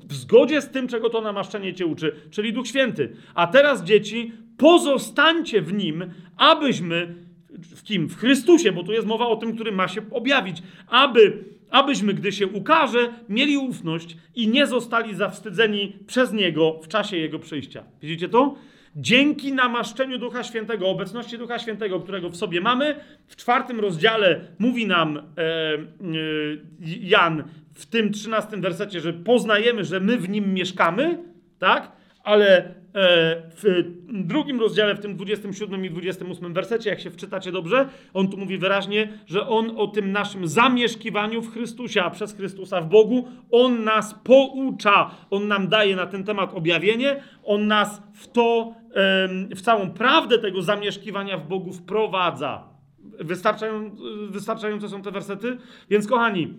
W 0.08 0.14
zgodzie 0.14 0.62
z 0.62 0.70
tym, 0.70 0.88
czego 0.88 1.10
to 1.10 1.20
namaszczenie 1.20 1.74
cię 1.74 1.86
uczy, 1.86 2.12
czyli 2.30 2.52
Duch 2.52 2.66
Święty. 2.66 3.16
A 3.34 3.46
teraz, 3.46 3.84
dzieci, 3.84 4.32
pozostańcie 4.56 5.62
w 5.62 5.72
nim, 5.72 6.04
abyśmy 6.36 7.14
w 7.76 7.82
kim? 7.82 8.08
W 8.08 8.16
Chrystusie, 8.16 8.72
bo 8.72 8.82
tu 8.82 8.92
jest 8.92 9.06
mowa 9.06 9.26
o 9.26 9.36
tym, 9.36 9.54
który 9.54 9.72
ma 9.72 9.88
się 9.88 10.00
objawić, 10.10 10.62
aby, 10.88 11.44
abyśmy, 11.70 12.14
gdy 12.14 12.32
się 12.32 12.46
ukaże, 12.46 13.12
mieli 13.28 13.56
ufność 13.56 14.16
i 14.34 14.48
nie 14.48 14.66
zostali 14.66 15.14
zawstydzeni 15.14 15.96
przez 16.06 16.32
Niego 16.32 16.80
w 16.82 16.88
czasie 16.88 17.16
Jego 17.16 17.38
przyjścia. 17.38 17.84
Widzicie 18.02 18.28
to? 18.28 18.54
Dzięki 18.96 19.52
namaszczeniu 19.52 20.18
Ducha 20.18 20.44
Świętego, 20.44 20.88
obecności 20.88 21.38
Ducha 21.38 21.58
Świętego, 21.58 22.00
którego 22.00 22.30
w 22.30 22.36
sobie 22.36 22.60
mamy, 22.60 22.94
w 23.26 23.36
czwartym 23.36 23.80
rozdziale 23.80 24.40
mówi 24.58 24.86
nam 24.86 25.16
e, 25.16 25.22
e, 25.22 25.82
Jan 27.00 27.44
w 27.78 27.86
tym 27.86 28.12
trzynastym 28.12 28.60
wersecie, 28.60 29.00
że 29.00 29.12
poznajemy, 29.12 29.84
że 29.84 30.00
my 30.00 30.18
w 30.18 30.28
nim 30.28 30.54
mieszkamy, 30.54 31.18
tak? 31.58 31.92
Ale 32.24 32.58
e, 32.58 32.72
w 33.56 33.84
drugim 34.08 34.60
rozdziale, 34.60 34.94
w 34.94 35.00
tym 35.00 35.16
27 35.16 35.84
i 35.84 35.90
28 35.90 36.54
wersecie, 36.54 36.90
jak 36.90 37.00
się 37.00 37.10
wczytacie 37.10 37.52
dobrze, 37.52 37.88
on 38.14 38.28
tu 38.28 38.36
mówi 38.36 38.58
wyraźnie, 38.58 39.18
że 39.26 39.48
on 39.48 39.72
o 39.76 39.86
tym 39.86 40.12
naszym 40.12 40.48
zamieszkiwaniu 40.48 41.42
w 41.42 41.52
Chrystusie, 41.52 42.02
a 42.02 42.10
przez 42.10 42.36
Chrystusa 42.36 42.80
w 42.80 42.88
Bogu, 42.88 43.28
on 43.50 43.84
nas 43.84 44.14
poucza, 44.24 45.10
on 45.30 45.48
nam 45.48 45.68
daje 45.68 45.96
na 45.96 46.06
ten 46.06 46.24
temat 46.24 46.54
objawienie, 46.54 47.22
on 47.44 47.66
nas 47.66 48.02
w 48.14 48.28
to 48.28 48.74
w 49.56 49.60
całą 49.60 49.90
prawdę 49.90 50.38
tego 50.38 50.62
zamieszkiwania 50.62 51.38
w 51.38 51.48
Bogu 51.48 51.72
wprowadza. 51.72 52.68
Wystarczają, 53.20 53.96
wystarczające 54.30 54.88
są 54.88 55.02
te 55.02 55.10
wersety? 55.10 55.56
Więc 55.90 56.06
kochani, 56.06 56.54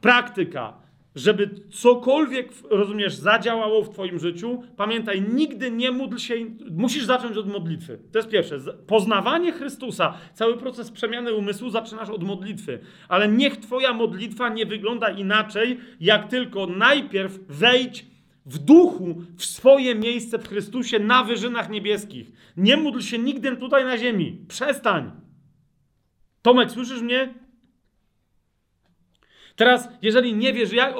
praktyka, 0.00 0.88
żeby 1.14 1.50
cokolwiek, 1.70 2.52
rozumiesz, 2.70 3.14
zadziałało 3.14 3.82
w 3.82 3.90
Twoim 3.90 4.18
życiu, 4.18 4.62
pamiętaj, 4.76 5.22
nigdy 5.34 5.70
nie 5.70 5.90
módl 5.90 6.16
się, 6.16 6.34
musisz 6.70 7.04
zacząć 7.04 7.36
od 7.36 7.48
modlitwy. 7.48 7.98
To 8.12 8.18
jest 8.18 8.28
pierwsze. 8.28 8.58
Poznawanie 8.86 9.52
Chrystusa, 9.52 10.14
cały 10.34 10.56
proces 10.56 10.90
przemiany 10.90 11.32
umysłu 11.32 11.70
zaczynasz 11.70 12.10
od 12.10 12.24
modlitwy. 12.24 12.78
Ale 13.08 13.28
niech 13.28 13.56
Twoja 13.56 13.92
modlitwa 13.92 14.48
nie 14.48 14.66
wygląda 14.66 15.10
inaczej, 15.10 15.80
jak 16.00 16.28
tylko 16.28 16.66
najpierw 16.66 17.38
wejdź 17.48 18.06
w 18.46 18.58
duchu, 18.58 19.22
w 19.36 19.44
swoje 19.44 19.94
miejsce 19.94 20.38
w 20.38 20.48
Chrystusie 20.48 20.98
na 20.98 21.24
wyżynach 21.24 21.70
niebieskich. 21.70 22.32
Nie 22.56 22.76
módl 22.76 23.00
się 23.00 23.18
nigdy 23.18 23.56
tutaj 23.56 23.84
na 23.84 23.98
ziemi. 23.98 24.44
Przestań. 24.48 25.10
Tomek, 26.42 26.70
słyszysz 26.70 27.02
mnie? 27.02 27.34
Teraz, 29.58 29.88
jeżeli 30.02 30.34
nie 30.34 30.52
wiesz, 30.52 30.72
jak. 30.72 30.94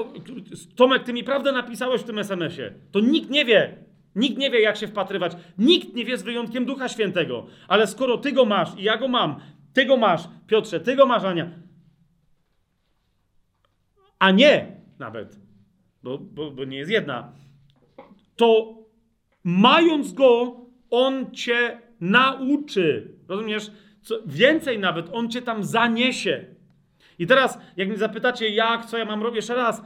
Tomek, 0.77 1.05
ty 1.05 1.13
mi 1.13 1.25
prawdę 1.25 1.53
napisałeś 1.53 2.01
w 2.01 2.05
tym 2.05 2.19
SMS-ie. 2.19 2.75
To 2.93 3.01
nikt 3.01 3.31
nie 3.31 3.45
wie. 3.45 3.85
Nikt 4.15 4.39
nie 4.39 4.51
wie, 4.51 4.61
jak 4.61 4.77
się 4.77 4.87
wpatrywać. 4.87 5.33
Nikt 5.59 5.95
nie 5.95 6.05
wie 6.05 6.19
z 6.19 6.23
wyjątkiem 6.23 6.65
Ducha 6.65 6.89
Świętego. 6.89 7.47
Ale 7.69 7.87
skoro 7.87 8.19
ty 8.19 8.33
go 8.33 8.45
masz 8.45 8.69
i 8.79 8.83
ja 8.83 8.97
go 8.97 9.09
mam, 9.09 9.41
ty 9.73 9.85
go 9.85 9.97
masz, 9.97 10.23
Piotrze, 10.47 10.81
ty 10.81 10.97
go 10.97 11.07
masz, 11.07 11.25
Ania. 11.25 11.51
A 14.19 14.31
nie 14.31 14.77
nawet 14.99 15.49
bo, 16.03 16.19
bo, 16.19 16.51
bo 16.51 16.65
nie 16.65 16.79
jest 16.79 16.91
jedna, 16.91 17.33
to 18.37 18.79
mając 19.45 20.13
go, 20.13 20.61
on 20.91 21.31
cię 21.31 21.81
nauczy. 22.01 23.15
Rozumiesz? 23.29 23.71
Co, 24.03 24.19
więcej 24.27 24.79
nawet, 24.79 25.09
on 25.13 25.31
cię 25.31 25.43
tam 25.43 25.65
zaniesie. 25.65 26.45
I 27.19 27.27
teraz, 27.27 27.59
jak 27.77 27.89
mnie 27.89 27.99
zapytacie, 27.99 28.49
jak, 28.49 28.87
co 28.87 28.99
ja 28.99 29.05
mam 29.05 29.23
robić, 29.23 29.37
jeszcze 29.37 29.55
raz, 29.55 29.83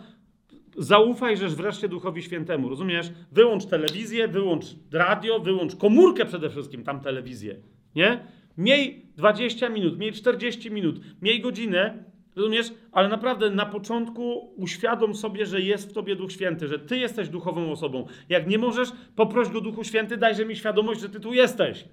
zaufaj 0.77 1.37
że 1.37 1.49
wreszcie 1.49 1.89
Duchowi 1.89 2.23
Świętemu, 2.23 2.69
rozumiesz? 2.69 3.13
Wyłącz 3.33 3.67
telewizję, 3.67 4.29
wyłącz 4.29 4.65
radio, 4.93 5.41
wyłącz 5.41 5.77
komórkę 5.77 6.25
przede 6.25 6.51
wszystkim, 6.51 6.85
tam 6.85 7.01
telewizję, 7.01 7.57
nie? 7.95 8.25
Miej 8.59 9.07
20 9.17 9.69
minut, 9.69 9.99
miej 9.99 10.13
40 10.13 10.71
minut, 10.71 11.01
miej 11.23 11.41
godzinę 11.41 12.05
Rozumiesz? 12.37 12.73
Ale 12.93 13.09
naprawdę 13.09 13.51
na 13.51 13.67
początku 13.67 14.53
uświadom 14.57 15.15
sobie, 15.15 15.47
że 15.47 15.61
jest 15.61 15.91
w 15.91 15.93
tobie 15.93 16.17
Duch 16.17 16.33
Święty, 16.33 16.69
że 16.69 16.79
ty 16.79 16.99
jesteś 16.99 17.29
duchową 17.29 17.73
osobą. 17.73 18.07
Jak 18.29 18.47
nie 18.47 18.59
możesz, 18.59 18.89
poproś 19.17 19.49
go 19.49 19.61
Duchu 19.61 19.85
Święty, 19.85 20.17
dajże 20.17 20.47
mi 20.47 20.57
świadomość, 20.57 21.01
że 21.01 21.09
ty 21.09 21.21
tu 21.21 21.33
jesteś. 21.33 21.85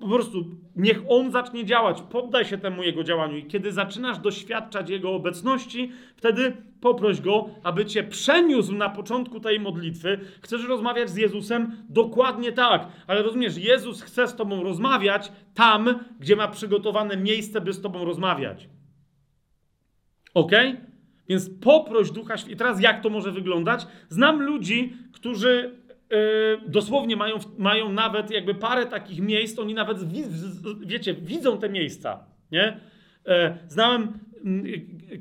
Po 0.00 0.08
prostu 0.08 0.44
niech 0.76 1.02
on 1.08 1.30
zacznie 1.30 1.64
działać, 1.64 2.02
poddaj 2.02 2.44
się 2.44 2.58
temu 2.58 2.82
jego 2.82 3.04
działaniu. 3.04 3.36
I 3.36 3.46
kiedy 3.46 3.72
zaczynasz 3.72 4.18
doświadczać 4.18 4.90
jego 4.90 5.12
obecności, 5.12 5.92
wtedy 6.16 6.56
poproś 6.80 7.20
go, 7.20 7.48
aby 7.62 7.86
cię 7.86 8.04
przeniósł 8.04 8.74
na 8.74 8.88
początku 8.88 9.40
tej 9.40 9.60
modlitwy. 9.60 10.20
Chcesz 10.42 10.64
rozmawiać 10.64 11.10
z 11.10 11.16
Jezusem? 11.16 11.76
Dokładnie 11.88 12.52
tak. 12.52 12.88
Ale 13.06 13.22
rozumiesz, 13.22 13.56
Jezus 13.56 14.02
chce 14.02 14.28
z 14.28 14.36
tobą 14.36 14.62
rozmawiać 14.62 15.32
tam, 15.54 15.98
gdzie 16.20 16.36
ma 16.36 16.48
przygotowane 16.48 17.16
miejsce, 17.16 17.60
by 17.60 17.72
z 17.72 17.80
tobą 17.80 18.04
rozmawiać. 18.04 18.68
Ok? 20.34 20.52
Więc 21.28 21.50
poproś 21.60 22.10
Ducha 22.10 22.36
Świętego. 22.36 22.54
I 22.54 22.58
teraz 22.58 22.80
jak 22.80 23.02
to 23.02 23.10
może 23.10 23.32
wyglądać? 23.32 23.86
Znam 24.08 24.42
ludzi, 24.42 24.96
którzy 25.12 25.85
dosłownie 26.68 27.16
mają, 27.16 27.38
mają 27.58 27.92
nawet 27.92 28.30
jakby 28.30 28.54
parę 28.54 28.86
takich 28.86 29.20
miejsc, 29.20 29.58
oni 29.58 29.74
nawet, 29.74 29.98
wiecie, 30.86 31.14
widzą 31.14 31.58
te 31.58 31.68
miejsca, 31.68 32.24
nie? 32.52 32.80
Yy, 33.26 33.32
znałem 33.68 34.18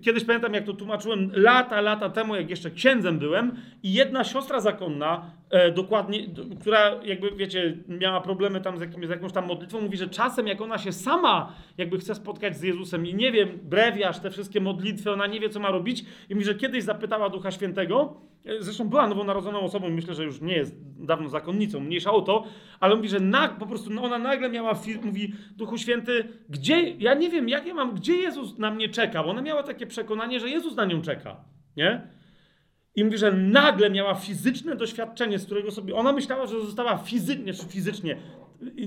Kiedyś 0.01 0.23
pamiętam, 0.23 0.53
jak 0.53 0.65
to 0.65 0.73
tłumaczyłem 0.73 1.31
lata, 1.33 1.81
lata 1.81 2.09
temu, 2.09 2.35
jak 2.35 2.49
jeszcze 2.49 2.71
księdzem 2.71 3.19
byłem, 3.19 3.55
i 3.83 3.93
jedna 3.93 4.23
siostra 4.23 4.59
zakonna, 4.59 5.31
e, 5.49 5.71
dokładnie, 5.71 6.19
która 6.61 7.03
jakby, 7.03 7.31
wiecie, 7.31 7.77
miała 7.87 8.21
problemy 8.21 8.61
tam 8.61 8.77
z, 8.77 8.81
jakim, 8.81 9.07
z 9.07 9.09
jakąś 9.09 9.31
tam 9.31 9.47
modlitwą, 9.47 9.81
mówi, 9.81 9.97
że 9.97 10.07
czasem 10.07 10.47
jak 10.47 10.61
ona 10.61 10.77
się 10.77 10.91
sama 10.91 11.53
jakby 11.77 11.97
chce 11.97 12.15
spotkać 12.15 12.57
z 12.57 12.61
Jezusem 12.61 13.07
i 13.07 13.13
nie 13.13 13.31
wiem, 13.31 13.49
brewiarz, 13.63 14.19
te 14.19 14.31
wszystkie 14.31 14.61
modlitwy, 14.61 15.11
ona 15.11 15.27
nie 15.27 15.39
wie, 15.39 15.49
co 15.49 15.59
ma 15.59 15.71
robić, 15.71 16.05
i 16.29 16.33
mówi, 16.35 16.45
że 16.45 16.55
kiedyś 16.55 16.83
zapytała 16.83 17.29
Ducha 17.29 17.51
Świętego, 17.51 18.21
e, 18.45 18.63
zresztą 18.63 18.89
była 18.89 19.07
nowonarodzoną 19.07 19.59
osobą, 19.59 19.89
myślę, 19.89 20.13
że 20.13 20.23
już 20.23 20.41
nie 20.41 20.55
jest 20.55 20.75
dawno 21.05 21.29
zakonnicą, 21.29 21.79
mniejsza 21.79 22.11
o 22.11 22.21
to, 22.21 22.43
ale 22.79 22.95
mówi, 22.95 23.09
że 23.09 23.19
nag, 23.19 23.57
po 23.57 23.65
prostu 23.65 24.03
ona 24.03 24.19
nagle 24.19 24.49
miała, 24.49 24.79
mówi, 25.03 25.33
Duchu 25.57 25.77
Święty, 25.77 26.23
gdzie, 26.49 26.89
ja 26.89 27.13
nie 27.13 27.29
wiem, 27.29 27.49
jak 27.49 27.67
ja 27.67 27.73
mam, 27.73 27.95
gdzie 27.95 28.15
Jezus 28.15 28.57
na 28.57 28.71
mnie 28.71 28.89
czeka, 28.89 29.23
bo 29.23 29.29
ona 29.29 29.41
miała 29.41 29.63
takie 29.75 29.87
przekonanie, 29.87 30.39
że 30.39 30.49
Jezus 30.49 30.75
na 30.75 30.85
nią 30.85 31.01
czeka, 31.01 31.43
nie? 31.77 32.07
I 32.95 33.03
mówi, 33.03 33.17
że 33.17 33.31
nagle 33.31 33.89
miała 33.89 34.15
fizyczne 34.15 34.75
doświadczenie, 34.75 35.39
z 35.39 35.45
którego 35.45 35.71
sobie. 35.71 35.95
Ona 35.95 36.11
myślała, 36.11 36.45
że 36.45 36.61
została 36.61 36.97
fizycznie, 36.97 37.53
czy 37.53 37.65
fizycznie. 37.65 38.17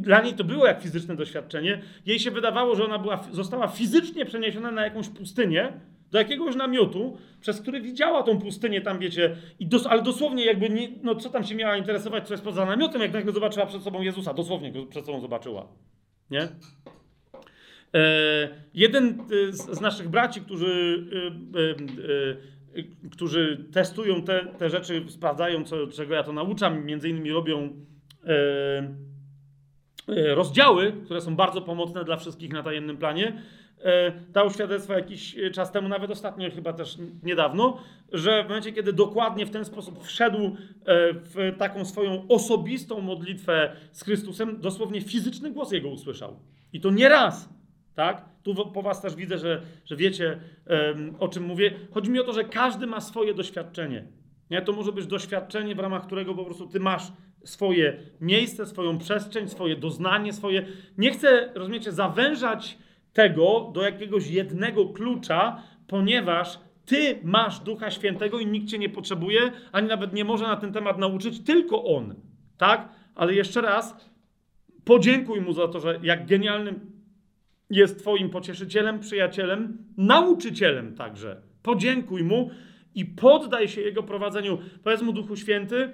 Dla 0.01 0.23
niej 0.23 0.35
to 0.35 0.45
było 0.45 0.67
jak 0.67 0.83
fizyczne 0.83 1.17
doświadczenie. 1.17 1.83
Jej 2.07 2.19
się 2.19 2.31
wydawało, 2.31 2.75
że 2.77 2.85
ona 2.85 2.99
była, 2.99 3.25
została 3.31 3.69
fizycznie 3.69 4.25
przeniesiona 4.25 4.71
na 4.71 4.85
jakąś 4.85 5.09
pustynię, 5.09 5.73
do 6.11 6.19
jakiegoś 6.19 6.57
namiotu, 6.57 7.19
przez 7.41 7.61
który 7.61 7.81
widziała 7.81 8.23
tą 8.23 8.39
pustynię 8.39 8.81
tam, 8.81 8.99
wiecie, 8.99 9.37
i 9.59 9.67
dos, 9.67 9.87
ale 9.87 10.03
dosłownie 10.03 10.45
jakby, 10.45 10.71
nie, 10.71 10.89
no 11.03 11.15
co 11.15 11.31
tam 11.31 11.45
się 11.45 11.55
miała 11.55 11.77
interesować, 11.77 12.27
co 12.27 12.35
jest 12.35 12.45
poza 12.45 12.65
namiotem, 12.65 13.03
jak 13.03 13.13
nagle 13.13 13.33
zobaczyła 13.33 13.67
przed 13.67 13.83
sobą 13.83 14.03
Jezusa, 14.03 14.35
dosłownie 14.35 14.73
go 14.73 14.87
przed 14.87 15.07
sobą 15.07 15.21
zobaczyła, 15.21 15.69
nie? 16.31 16.49
E, 17.95 18.49
jeden 18.75 19.21
e, 19.49 19.53
z 19.53 19.81
naszych 19.81 20.09
braci, 20.09 20.41
którzy, 20.41 21.05
e, 23.05 23.11
którzy 23.11 23.65
testują 23.73 24.23
te, 24.23 24.47
te 24.59 24.71
rzeczy, 24.71 25.05
sprawdzają, 25.09 25.65
co, 25.65 25.87
czego 25.87 26.15
ja 26.15 26.23
to 26.23 26.33
nauczam, 26.33 26.85
między 26.85 27.09
innymi 27.09 27.33
robią 27.33 27.71
rozdziały, 30.35 30.93
które 31.05 31.21
są 31.21 31.37
bardzo 31.37 31.63
pomocne 31.63 32.05
dla 32.05 32.17
wszystkich 32.17 32.53
na 32.53 32.63
tajemnym 32.63 32.97
planie. 32.97 33.43
Dał 34.33 34.51
świadectwo 34.51 34.93
jakiś 34.93 35.37
czas 35.53 35.73
temu, 35.73 35.89
nawet 35.89 36.11
ostatnio, 36.11 36.51
chyba 36.51 36.73
też 36.73 36.99
niedawno, 37.23 37.79
że 38.13 38.45
w 38.45 38.49
momencie, 38.49 38.73
kiedy 38.73 38.93
dokładnie 38.93 39.47
w 39.47 39.51
ten 39.51 39.65
sposób 39.65 40.05
wszedł 40.05 40.57
w 41.05 41.55
taką 41.59 41.85
swoją 41.85 42.29
osobistą 42.29 43.01
modlitwę 43.01 43.77
z 43.93 44.05
Chrystusem, 44.05 44.61
dosłownie 44.61 45.01
fizyczny 45.01 45.51
głos 45.51 45.73
jego 45.73 45.89
usłyszał. 45.89 46.39
I 46.73 46.81
to 46.81 46.91
nie 46.91 47.09
raz, 47.09 47.49
tak? 47.99 48.25
Tu 48.43 48.55
po 48.55 48.83
was 48.83 49.03
też 49.03 49.15
widzę, 49.15 49.39
że, 49.39 49.63
że 49.85 49.97
wiecie, 49.97 50.41
o 51.19 51.29
czym 51.29 51.45
mówię. 51.45 51.71
Chodzi 51.91 52.11
mi 52.11 52.21
o 52.21 52.25
to, 52.25 52.33
że 52.33 52.45
każdy 52.45 52.87
ma 52.87 53.01
swoje 53.01 53.35
doświadczenie. 53.35 54.05
Nie? 54.51 54.63
To 54.63 54.73
może 54.73 54.93
być 54.93 55.07
doświadczenie, 55.07 55.75
w 55.75 55.79
ramach 55.79 56.07
którego 56.07 56.35
po 56.35 56.45
prostu 56.45 56.67
ty 56.67 56.81
masz 56.81 57.13
swoje 57.45 57.97
miejsce, 58.21 58.67
swoją 58.67 58.99
przestrzeń, 58.99 59.49
swoje 59.49 59.77
doznanie, 59.77 60.33
swoje. 60.33 60.67
Nie 60.99 61.11
chcę, 61.11 61.53
rozumiecie, 61.55 61.93
zawężać 61.93 62.79
tego 63.13 63.71
do 63.75 63.83
jakiegoś 63.83 64.31
jednego 64.31 64.89
klucza, 64.89 65.63
ponieważ 65.87 66.59
ty 66.87 67.19
masz 67.23 67.61
Ducha 67.61 67.91
Świętego 67.91 68.39
i 68.39 68.47
nikt 68.47 68.69
cię 68.69 68.79
nie 68.79 68.89
potrzebuje, 68.89 69.41
ani 69.73 69.89
nawet 69.89 70.13
nie 70.13 70.25
może 70.25 70.45
na 70.45 70.57
ten 70.57 70.73
temat 70.73 70.99
nauczyć, 70.99 71.45
tylko 71.45 71.85
on. 71.85 72.15
Tak? 72.59 72.89
Ale 73.15 73.35
jeszcze 73.35 73.61
raz, 73.61 74.11
podziękuj 74.85 75.41
mu 75.41 75.53
za 75.53 75.69
to, 75.69 75.81
że 75.81 75.99
jak 76.03 76.27
genialnym 76.27 76.98
jest 77.71 77.99
Twoim 77.99 78.31
pocieszycielem, 78.31 79.01
przyjacielem, 79.01 79.79
nauczycielem 79.97 80.95
także. 80.95 81.43
Podziękuj 81.63 82.23
mu 82.23 82.51
i 82.95 83.05
poddaj 83.05 83.69
się 83.69 83.81
jego 83.81 84.03
prowadzeniu. 84.03 84.59
Powiedz 84.85 85.03
mu, 85.03 85.13
Duchu 85.13 85.37
Święty, 85.37 85.93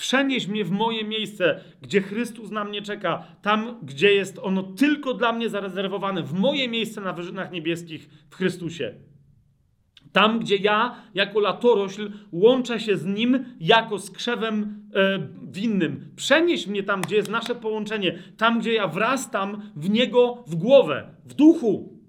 Przenieś 0.00 0.46
mnie 0.46 0.64
w 0.64 0.70
moje 0.70 1.04
miejsce, 1.04 1.60
gdzie 1.82 2.00
Chrystus 2.00 2.50
na 2.50 2.64
mnie 2.64 2.82
czeka, 2.82 3.26
tam, 3.42 3.78
gdzie 3.82 4.14
jest 4.14 4.38
ono 4.38 4.62
tylko 4.62 5.14
dla 5.14 5.32
mnie 5.32 5.48
zarezerwowane, 5.48 6.22
w 6.22 6.32
moje 6.32 6.68
miejsce 6.68 7.00
na 7.00 7.12
wyżynach 7.12 7.52
niebieskich 7.52 8.08
w 8.30 8.34
Chrystusie. 8.34 8.94
Tam, 10.12 10.40
gdzie 10.40 10.56
ja, 10.56 10.94
jako 11.14 11.40
latorośl, 11.40 12.12
łączę 12.32 12.80
się 12.80 12.96
z 12.96 13.06
Nim 13.06 13.44
jako 13.60 13.98
z 13.98 14.10
krzewem 14.10 14.82
e, 14.94 15.28
winnym. 15.52 16.12
Przenieś 16.16 16.66
mnie 16.66 16.82
tam, 16.82 17.00
gdzie 17.00 17.16
jest 17.16 17.30
nasze 17.30 17.54
połączenie, 17.54 18.18
tam, 18.36 18.60
gdzie 18.60 18.72
ja 18.72 18.88
wrastam 18.88 19.62
w 19.76 19.90
Niego 19.90 20.44
w 20.46 20.54
głowę, 20.54 21.14
w 21.24 21.34
duchu. 21.34 22.00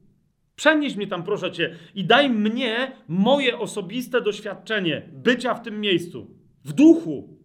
Przenieś 0.55 0.95
mnie 0.95 1.07
tam, 1.07 1.23
proszę 1.23 1.51
Cię, 1.51 1.75
i 1.95 2.05
daj 2.05 2.29
mnie 2.29 2.91
moje 3.07 3.59
osobiste 3.59 4.21
doświadczenie 4.21 5.09
bycia 5.13 5.53
w 5.53 5.61
tym 5.61 5.81
miejscu, 5.81 6.27
w 6.65 6.73
duchu. 6.73 7.37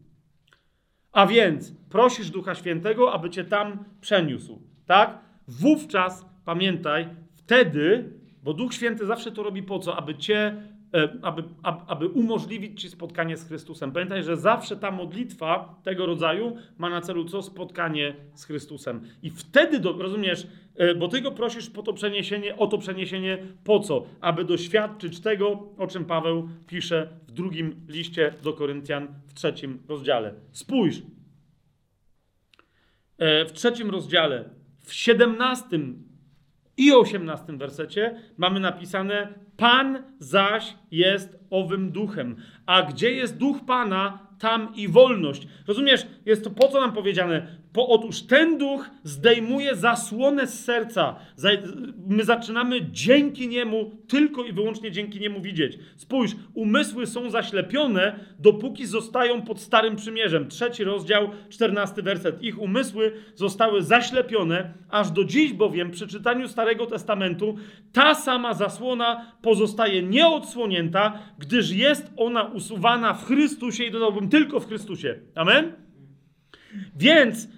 A 1.12 1.26
więc 1.26 1.72
prosisz 1.90 2.30
Ducha 2.30 2.54
Świętego, 2.54 3.12
aby 3.12 3.30
cię 3.30 3.44
tam 3.44 3.84
przeniósł. 4.00 4.62
Tak? 4.86 5.18
Wówczas 5.48 6.26
pamiętaj, 6.44 7.08
wtedy, 7.36 8.12
bo 8.46 8.54
Duch 8.54 8.74
Święty 8.74 9.06
zawsze 9.06 9.32
to 9.32 9.42
robi 9.42 9.62
po 9.62 9.78
co? 9.78 9.96
Aby 9.96 10.14
cię, 10.14 10.62
e, 10.94 11.08
aby, 11.22 11.42
aby 11.62 12.08
umożliwić 12.08 12.80
ci 12.80 12.90
spotkanie 12.90 13.36
z 13.36 13.48
Chrystusem. 13.48 13.92
Pamiętaj, 13.92 14.22
że 14.22 14.36
zawsze 14.36 14.76
ta 14.76 14.90
modlitwa 14.90 15.80
tego 15.82 16.06
rodzaju 16.06 16.56
ma 16.78 16.90
na 16.90 17.00
celu 17.00 17.24
co? 17.24 17.42
Spotkanie 17.42 18.14
z 18.34 18.44
Chrystusem. 18.44 19.00
I 19.22 19.30
wtedy, 19.30 19.80
do, 19.80 19.92
rozumiesz, 19.92 20.46
e, 20.76 20.94
bo 20.94 21.08
ty 21.08 21.20
go 21.20 21.32
prosisz 21.32 21.70
po 21.70 21.82
to 21.82 21.92
przeniesienie, 21.92 22.56
o 22.56 22.66
to 22.66 22.78
przeniesienie 22.78 23.38
po 23.64 23.80
co? 23.80 24.06
Aby 24.20 24.44
doświadczyć 24.44 25.20
tego, 25.20 25.68
o 25.78 25.86
czym 25.86 26.04
Paweł 26.04 26.48
pisze 26.66 27.08
w 27.28 27.32
drugim 27.32 27.86
liście 27.88 28.34
do 28.42 28.52
Koryntian 28.52 29.08
w 29.26 29.34
trzecim 29.34 29.82
rozdziale. 29.88 30.34
Spójrz. 30.52 31.02
E, 33.18 33.44
w 33.44 33.52
trzecim 33.52 33.90
rozdziale, 33.90 34.50
w 34.80 34.94
siedemnastym 34.94 36.05
i 36.76 36.92
osiemnastym 36.92 37.58
wersecie 37.58 38.20
mamy 38.36 38.60
napisane: 38.60 39.34
Pan 39.56 40.02
zaś 40.18 40.74
jest 40.90 41.38
owym 41.50 41.92
duchem. 41.92 42.36
A 42.66 42.82
gdzie 42.82 43.12
jest 43.12 43.36
duch 43.36 43.56
Pana, 43.66 44.26
tam 44.38 44.72
i 44.74 44.88
wolność. 44.88 45.48
Rozumiesz, 45.66 46.06
jest 46.26 46.44
to 46.44 46.50
po 46.50 46.68
co 46.68 46.80
nam 46.80 46.92
powiedziane? 46.92 47.58
Po, 47.76 47.88
otóż 47.88 48.22
ten 48.22 48.58
duch 48.58 48.90
zdejmuje 49.04 49.74
zasłonę 49.74 50.46
z 50.46 50.64
serca. 50.64 51.16
My 52.06 52.24
zaczynamy 52.24 52.80
dzięki 52.92 53.48
niemu, 53.48 53.90
tylko 54.08 54.44
i 54.44 54.52
wyłącznie 54.52 54.90
dzięki 54.90 55.20
niemu 55.20 55.40
widzieć. 55.40 55.78
Spójrz, 55.96 56.36
umysły 56.54 57.06
są 57.06 57.30
zaślepione, 57.30 58.18
dopóki 58.38 58.86
zostają 58.86 59.42
pod 59.42 59.60
Starym 59.60 59.96
Przymierzem. 59.96 60.48
Trzeci 60.48 60.84
rozdział, 60.84 61.30
czternasty 61.48 62.02
werset. 62.02 62.42
Ich 62.42 62.58
umysły 62.58 63.12
zostały 63.34 63.82
zaślepione, 63.82 64.74
aż 64.90 65.10
do 65.10 65.24
dziś 65.24 65.52
bowiem 65.52 65.90
przy 65.90 66.06
czytaniu 66.06 66.48
Starego 66.48 66.86
Testamentu 66.86 67.56
ta 67.92 68.14
sama 68.14 68.54
zasłona 68.54 69.32
pozostaje 69.42 70.02
nieodsłonięta, 70.02 71.18
gdyż 71.38 71.70
jest 71.70 72.12
ona 72.16 72.42
usuwana 72.44 73.14
w 73.14 73.26
Chrystusie 73.26 73.84
i 73.84 73.90
dodałbym 73.90 74.28
tylko 74.28 74.60
w 74.60 74.68
Chrystusie. 74.68 75.18
Amen? 75.34 75.72
Więc 76.96 77.55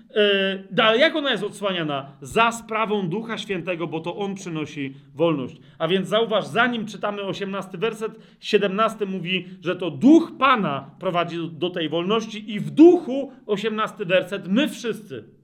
dalej, 0.70 1.00
jak 1.00 1.16
ona 1.16 1.30
jest 1.30 1.44
odsłaniana? 1.44 2.12
Za 2.20 2.52
sprawą 2.52 3.08
Ducha 3.08 3.38
Świętego, 3.38 3.86
bo 3.86 4.00
to 4.00 4.16
On 4.16 4.34
przynosi 4.34 4.94
wolność. 5.14 5.56
A 5.78 5.88
więc 5.88 6.08
zauważ, 6.08 6.46
zanim 6.46 6.86
czytamy 6.86 7.22
18 7.22 7.78
werset, 7.78 8.12
17 8.40 9.06
mówi, 9.06 9.48
że 9.60 9.76
to 9.76 9.90
Duch 9.90 10.32
Pana 10.38 10.90
prowadzi 11.00 11.36
do, 11.36 11.46
do 11.46 11.70
tej 11.70 11.88
wolności 11.88 12.52
i 12.52 12.60
w 12.60 12.70
duchu, 12.70 13.32
18 13.46 14.04
werset, 14.04 14.48
my 14.48 14.68
wszyscy 14.68 15.38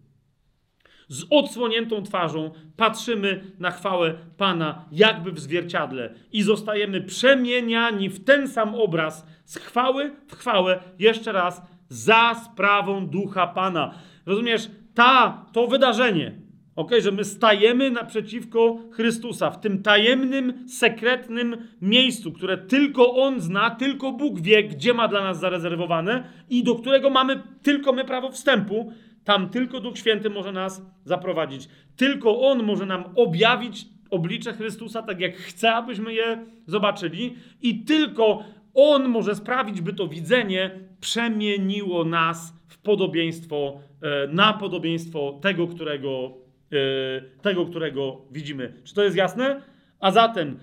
z 1.09 1.25
odsłoniętą 1.31 2.03
twarzą 2.03 2.51
patrzymy 2.77 3.45
na 3.59 3.71
chwałę 3.71 4.15
Pana, 4.37 4.85
jakby 4.93 5.33
w 5.33 5.41
zwierciadle, 5.41 6.15
i 6.33 6.43
zostajemy 6.43 7.01
przemieniani 7.01 8.09
w 8.09 8.25
ten 8.25 8.49
sam 8.49 8.75
obraz 8.75 9.27
z 9.45 9.57
chwały 9.57 10.13
w 10.29 10.37
chwałę, 10.37 10.81
jeszcze 10.99 11.33
raz, 11.33 11.63
za 11.89 12.35
sprawą 12.35 13.07
ducha 13.07 13.47
Pana. 13.47 13.95
Rozumiesz, 14.27 14.71
ta, 14.95 15.47
to 15.53 15.67
wydarzenie, 15.67 16.33
ok, 16.77 16.91
że 17.01 17.13
my 17.13 17.25
stajemy 17.25 17.91
naprzeciwko 17.91 18.79
Chrystusa 18.93 19.51
w 19.51 19.61
tym 19.61 19.83
tajemnym, 19.83 20.69
sekretnym 20.69 21.57
miejscu, 21.83 22.33
które 22.33 22.59
tylko 22.59 23.15
On 23.15 23.41
zna, 23.41 23.71
tylko 23.71 24.13
Bóg 24.13 24.41
wie, 24.41 24.65
gdzie 24.65 24.95
ma 24.95 25.09
dla 25.09 25.25
nas 25.25 25.41
zarezerwowane 25.41 26.25
i 26.51 26.65
do 26.65 26.75
którego 26.75 27.11
mamy 27.11 27.43
tylko 27.63 27.93
my 27.93 28.05
prawo 28.05 28.31
wstępu. 28.31 28.93
Tam 29.25 29.49
tylko 29.49 29.81
Duch 29.81 29.99
Święty 29.99 30.31
może 30.31 30.53
nas 30.53 30.83
zaprowadzić. 31.05 31.69
Tylko 31.97 32.41
On 32.41 32.63
może 32.63 32.87
nam 32.87 33.05
objawić 33.17 33.87
oblicze 34.11 34.53
Chrystusa 34.53 35.03
tak, 35.03 35.21
jak 35.21 35.37
chce, 35.37 35.75
abyśmy 35.75 36.15
je 36.15 36.47
zobaczyli, 36.67 37.37
i 37.63 37.85
tylko 37.85 38.45
On 38.75 39.09
może 39.09 39.35
sprawić, 39.35 39.81
by 39.81 39.93
to 39.93 40.09
widzenie 40.09 40.71
przemieniło 41.01 42.05
nas 42.05 42.55
w 42.69 42.79
podobieństwo, 42.79 43.81
na 44.29 44.53
podobieństwo 44.53 45.39
tego, 45.43 45.67
którego, 45.67 46.33
e, 46.73 47.41
tego, 47.43 47.67
którego 47.67 48.23
widzimy. 48.31 48.73
Czy 48.85 48.95
to 48.95 49.05
jest 49.05 49.17
jasne? 49.17 49.63
A 50.01 50.11
zatem 50.11 50.59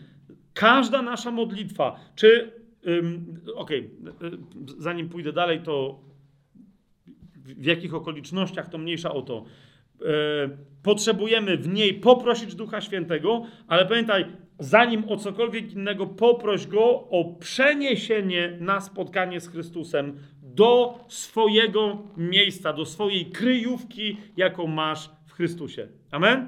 każda 0.53 1.01
nasza 1.01 1.31
modlitwa, 1.31 1.99
czy 2.15 2.51
okej, 3.55 3.89
okay, 4.19 4.31
zanim 4.77 5.09
pójdę 5.09 5.34
dalej, 5.34 5.61
to 5.61 5.99
w 7.35 7.65
jakich 7.65 7.93
okolicznościach 7.93 8.69
to 8.69 8.77
mniejsza 8.77 9.13
o 9.13 9.22
to. 9.22 9.45
E, 10.01 10.03
potrzebujemy 10.84 11.57
w 11.57 11.68
niej 11.68 11.93
poprosić 11.93 12.55
Ducha 12.55 12.81
Świętego, 12.81 13.45
ale 13.68 13.85
pamiętaj, 13.85 14.26
zanim 14.59 15.09
o 15.09 15.18
cokolwiek 15.18 15.73
innego, 15.73 16.07
poproś 16.07 16.68
go 16.68 16.84
o 17.09 17.35
przeniesienie 17.39 18.57
na 18.59 18.81
spotkanie 18.81 19.39
z 19.39 19.47
Chrystusem 19.47 20.18
do 20.56 20.99
swojego 21.07 21.98
miejsca, 22.18 22.73
do 22.73 22.86
swojej 22.86 23.26
kryjówki, 23.26 24.18
jaką 24.38 24.68
masz 24.68 25.10
w 25.26 25.32
Chrystusie. 25.34 25.88
Amen? 26.11 26.48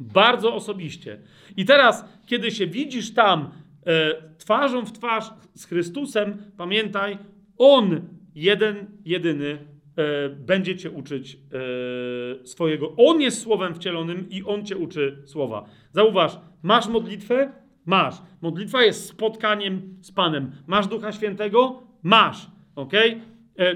Bardzo 0.00 0.54
osobiście. 0.54 1.18
I 1.56 1.64
teraz, 1.64 2.04
kiedy 2.26 2.50
się 2.50 2.66
widzisz 2.66 3.14
tam 3.14 3.50
e, 3.86 4.14
twarzą 4.38 4.86
w 4.86 4.92
twarz 4.92 5.30
z 5.54 5.64
Chrystusem, 5.64 6.42
pamiętaj, 6.56 7.18
On, 7.58 8.00
jeden, 8.34 8.86
jedyny, 9.04 9.58
e, 9.96 10.28
będzie 10.28 10.76
cię 10.76 10.90
uczyć 10.90 11.34
e, 11.34 12.46
swojego. 12.46 12.92
On 12.96 13.20
jest 13.20 13.42
słowem 13.42 13.74
wcielonym 13.74 14.30
i 14.30 14.42
On 14.42 14.66
cię 14.66 14.76
uczy 14.76 15.22
słowa. 15.26 15.64
Zauważ, 15.92 16.38
masz 16.62 16.88
modlitwę? 16.88 17.52
Masz. 17.86 18.14
Modlitwa 18.42 18.82
jest 18.82 19.08
spotkaniem 19.08 19.98
z 20.00 20.12
Panem. 20.12 20.52
Masz 20.66 20.86
Ducha 20.86 21.12
Świętego? 21.12 21.82
Masz. 22.02 22.55
Ok? 22.76 22.92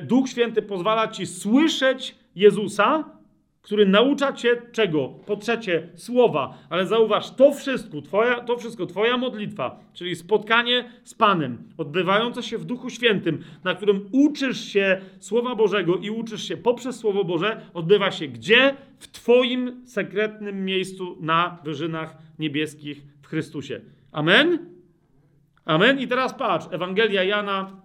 Duch 0.02 0.28
Święty 0.28 0.62
pozwala 0.62 1.09
ci 1.09 1.27
słyszeć 1.27 2.14
Jezusa, 2.35 3.05
który 3.62 3.86
naucza 3.86 4.32
cię 4.32 4.62
czego? 4.72 5.09
Po 5.09 5.36
trzecie, 5.36 5.89
słowa. 5.94 6.59
Ale 6.70 6.86
zauważ, 6.86 7.31
to 7.31 7.52
wszystko, 7.52 8.02
twoja, 8.02 8.40
to 8.40 8.56
wszystko, 8.56 8.86
twoja 8.86 9.16
modlitwa, 9.16 9.81
czyli 9.93 10.16
spotkanie 10.16 10.90
z 11.05 11.14
Panem, 11.14 11.59
odbywające 11.78 12.43
się 12.43 12.59
w 12.59 12.64
Duchu 12.64 12.90
Świętym, 12.90 13.44
na 13.64 13.74
którym 13.74 14.09
uczysz 14.12 14.64
się 14.64 15.01
Słowa 15.18 15.55
Bożego 15.55 15.97
i 15.97 16.10
uczysz 16.10 16.48
się 16.48 16.56
poprzez 16.56 16.97
Słowo 16.97 17.24
Boże, 17.24 17.60
odbywa 17.74 18.10
się 18.10 18.28
gdzie? 18.28 18.74
W 18.98 19.09
twoim 19.09 19.86
sekretnym 19.86 20.64
miejscu 20.64 21.16
na 21.20 21.59
wyżynach 21.64 22.16
niebieskich 22.39 23.02
w 23.22 23.27
Chrystusie. 23.27 23.81
Amen? 24.12 24.59
Amen? 25.64 26.01
I 26.01 26.09
teraz 26.09 26.35
patrz, 26.35 26.66
Ewangelia 26.70 27.24
Jana, 27.24 27.80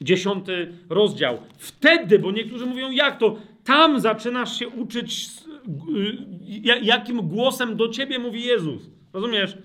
dziesiąty 0.00 0.72
rozdział. 0.88 1.38
Wtedy, 1.58 2.18
bo 2.18 2.32
niektórzy 2.32 2.66
mówią, 2.66 2.90
jak 2.90 3.18
to? 3.18 3.36
Tam 3.64 4.00
zaczynasz 4.00 4.58
się 4.58 4.68
uczyć, 4.68 5.28
y, 5.96 6.80
jakim 6.82 7.28
głosem 7.28 7.76
do 7.76 7.88
ciebie 7.88 8.18
mówi 8.18 8.44
Jezus. 8.44 8.82
Rozumiesz? 9.12 9.56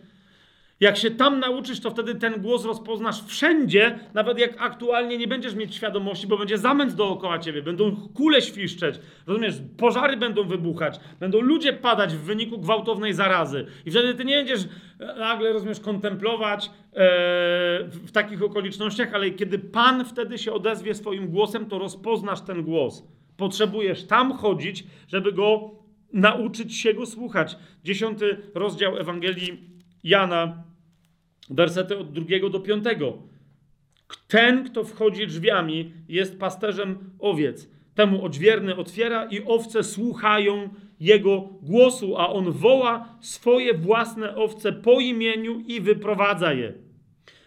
Jak 0.81 0.97
się 0.97 1.11
tam 1.11 1.39
nauczysz, 1.39 1.79
to 1.79 1.89
wtedy 1.89 2.15
ten 2.15 2.41
głos 2.41 2.65
rozpoznasz 2.65 3.23
wszędzie, 3.25 3.99
nawet 4.13 4.39
jak 4.39 4.55
aktualnie 4.57 5.17
nie 5.17 5.27
będziesz 5.27 5.55
mieć 5.55 5.75
świadomości, 5.75 6.27
bo 6.27 6.37
będzie 6.37 6.57
zamęt 6.57 6.93
dookoła 6.93 7.39
ciebie, 7.39 7.61
będą 7.61 7.95
kule 8.15 8.41
świszczeć, 8.41 8.95
rozumiesz, 9.27 9.55
pożary 9.77 10.17
będą 10.17 10.43
wybuchać, 10.43 10.99
będą 11.19 11.41
ludzie 11.41 11.73
padać 11.73 12.13
w 12.13 12.19
wyniku 12.19 12.57
gwałtownej 12.57 13.13
zarazy. 13.13 13.65
I 13.85 13.91
wtedy 13.91 14.13
ty 14.13 14.25
nie 14.25 14.35
będziesz 14.35 14.61
e, 14.99 15.15
nagle, 15.19 15.53
rozumiesz, 15.53 15.79
kontemplować 15.79 16.65
e, 16.65 16.69
w 17.83 18.11
takich 18.11 18.43
okolicznościach, 18.43 19.13
ale 19.13 19.31
kiedy 19.31 19.59
Pan 19.59 20.05
wtedy 20.05 20.37
się 20.37 20.53
odezwie 20.53 20.95
swoim 20.95 21.27
głosem, 21.27 21.65
to 21.65 21.79
rozpoznasz 21.79 22.41
ten 22.41 22.63
głos. 22.63 23.03
Potrzebujesz 23.37 24.07
tam 24.07 24.33
chodzić, 24.33 24.83
żeby 25.07 25.31
go 25.31 25.71
nauczyć 26.13 26.77
się 26.77 26.93
go 26.93 27.05
słuchać. 27.05 27.57
Dziesiąty 27.83 28.37
rozdział 28.55 28.97
Ewangelii 28.97 29.71
Jana, 30.03 30.70
wersety 31.49 31.97
od 31.97 32.11
drugiego 32.11 32.49
do 32.49 32.59
piątego. 32.59 33.17
Ten, 34.27 34.63
kto 34.63 34.83
wchodzi 34.83 35.27
drzwiami, 35.27 35.93
jest 36.07 36.39
pasterzem 36.39 36.97
owiec. 37.19 37.69
Temu 37.95 38.25
odźwierny 38.25 38.75
otwiera 38.75 39.25
i 39.25 39.43
owce 39.45 39.83
słuchają 39.83 40.69
jego 40.99 41.49
głosu, 41.61 42.17
a 42.17 42.29
on 42.29 42.51
woła 42.51 43.17
swoje 43.21 43.73
własne 43.73 44.35
owce 44.35 44.73
po 44.73 44.99
imieniu 44.99 45.63
i 45.67 45.81
wyprowadza 45.81 46.53
je. 46.53 46.73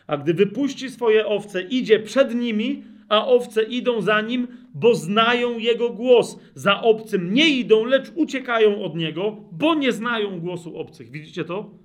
A 0.06 0.16
gdy 0.16 0.34
wypuści 0.34 0.90
swoje 0.90 1.26
owce, 1.26 1.62
idzie 1.62 2.00
przed 2.00 2.34
nimi, 2.34 2.82
a 3.08 3.26
owce 3.26 3.62
idą 3.62 4.00
za 4.00 4.20
nim, 4.20 4.48
bo 4.74 4.94
znają 4.94 5.58
jego 5.58 5.90
głos. 5.90 6.40
Za 6.54 6.82
obcym 6.82 7.34
nie 7.34 7.48
idą, 7.48 7.84
lecz 7.84 8.12
uciekają 8.14 8.82
od 8.82 8.96
niego, 8.96 9.36
bo 9.52 9.74
nie 9.74 9.92
znają 9.92 10.40
głosu 10.40 10.78
obcych. 10.78 11.10
Widzicie 11.10 11.44
to? 11.44 11.83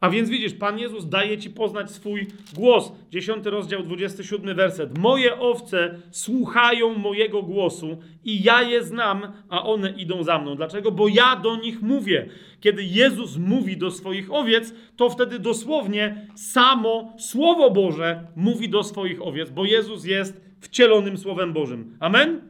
A 0.00 0.10
więc 0.10 0.30
widzisz, 0.30 0.54
Pan 0.54 0.78
Jezus 0.78 1.08
daje 1.08 1.38
ci 1.38 1.50
poznać 1.50 1.90
swój 1.90 2.26
głos. 2.54 2.92
10 3.10 3.46
rozdział, 3.46 3.82
27 3.82 4.56
werset. 4.56 4.98
Moje 4.98 5.38
owce 5.38 5.98
słuchają 6.10 6.94
mojego 6.94 7.42
głosu 7.42 7.98
i 8.24 8.42
ja 8.42 8.62
je 8.62 8.84
znam, 8.84 9.32
a 9.48 9.64
one 9.64 9.90
idą 9.90 10.22
za 10.22 10.38
mną. 10.38 10.54
Dlaczego? 10.54 10.90
Bo 10.90 11.08
ja 11.08 11.36
do 11.36 11.56
nich 11.56 11.82
mówię. 11.82 12.28
Kiedy 12.60 12.84
Jezus 12.84 13.36
mówi 13.36 13.76
do 13.76 13.90
swoich 13.90 14.32
owiec, 14.32 14.74
to 14.96 15.10
wtedy 15.10 15.38
dosłownie 15.38 16.26
samo 16.34 17.12
Słowo 17.18 17.70
Boże 17.70 18.26
mówi 18.36 18.68
do 18.68 18.82
swoich 18.82 19.22
owiec, 19.22 19.50
bo 19.50 19.64
Jezus 19.64 20.04
jest 20.04 20.40
wcielonym 20.60 21.18
Słowem 21.18 21.52
Bożym. 21.52 21.96
Amen? 22.00 22.40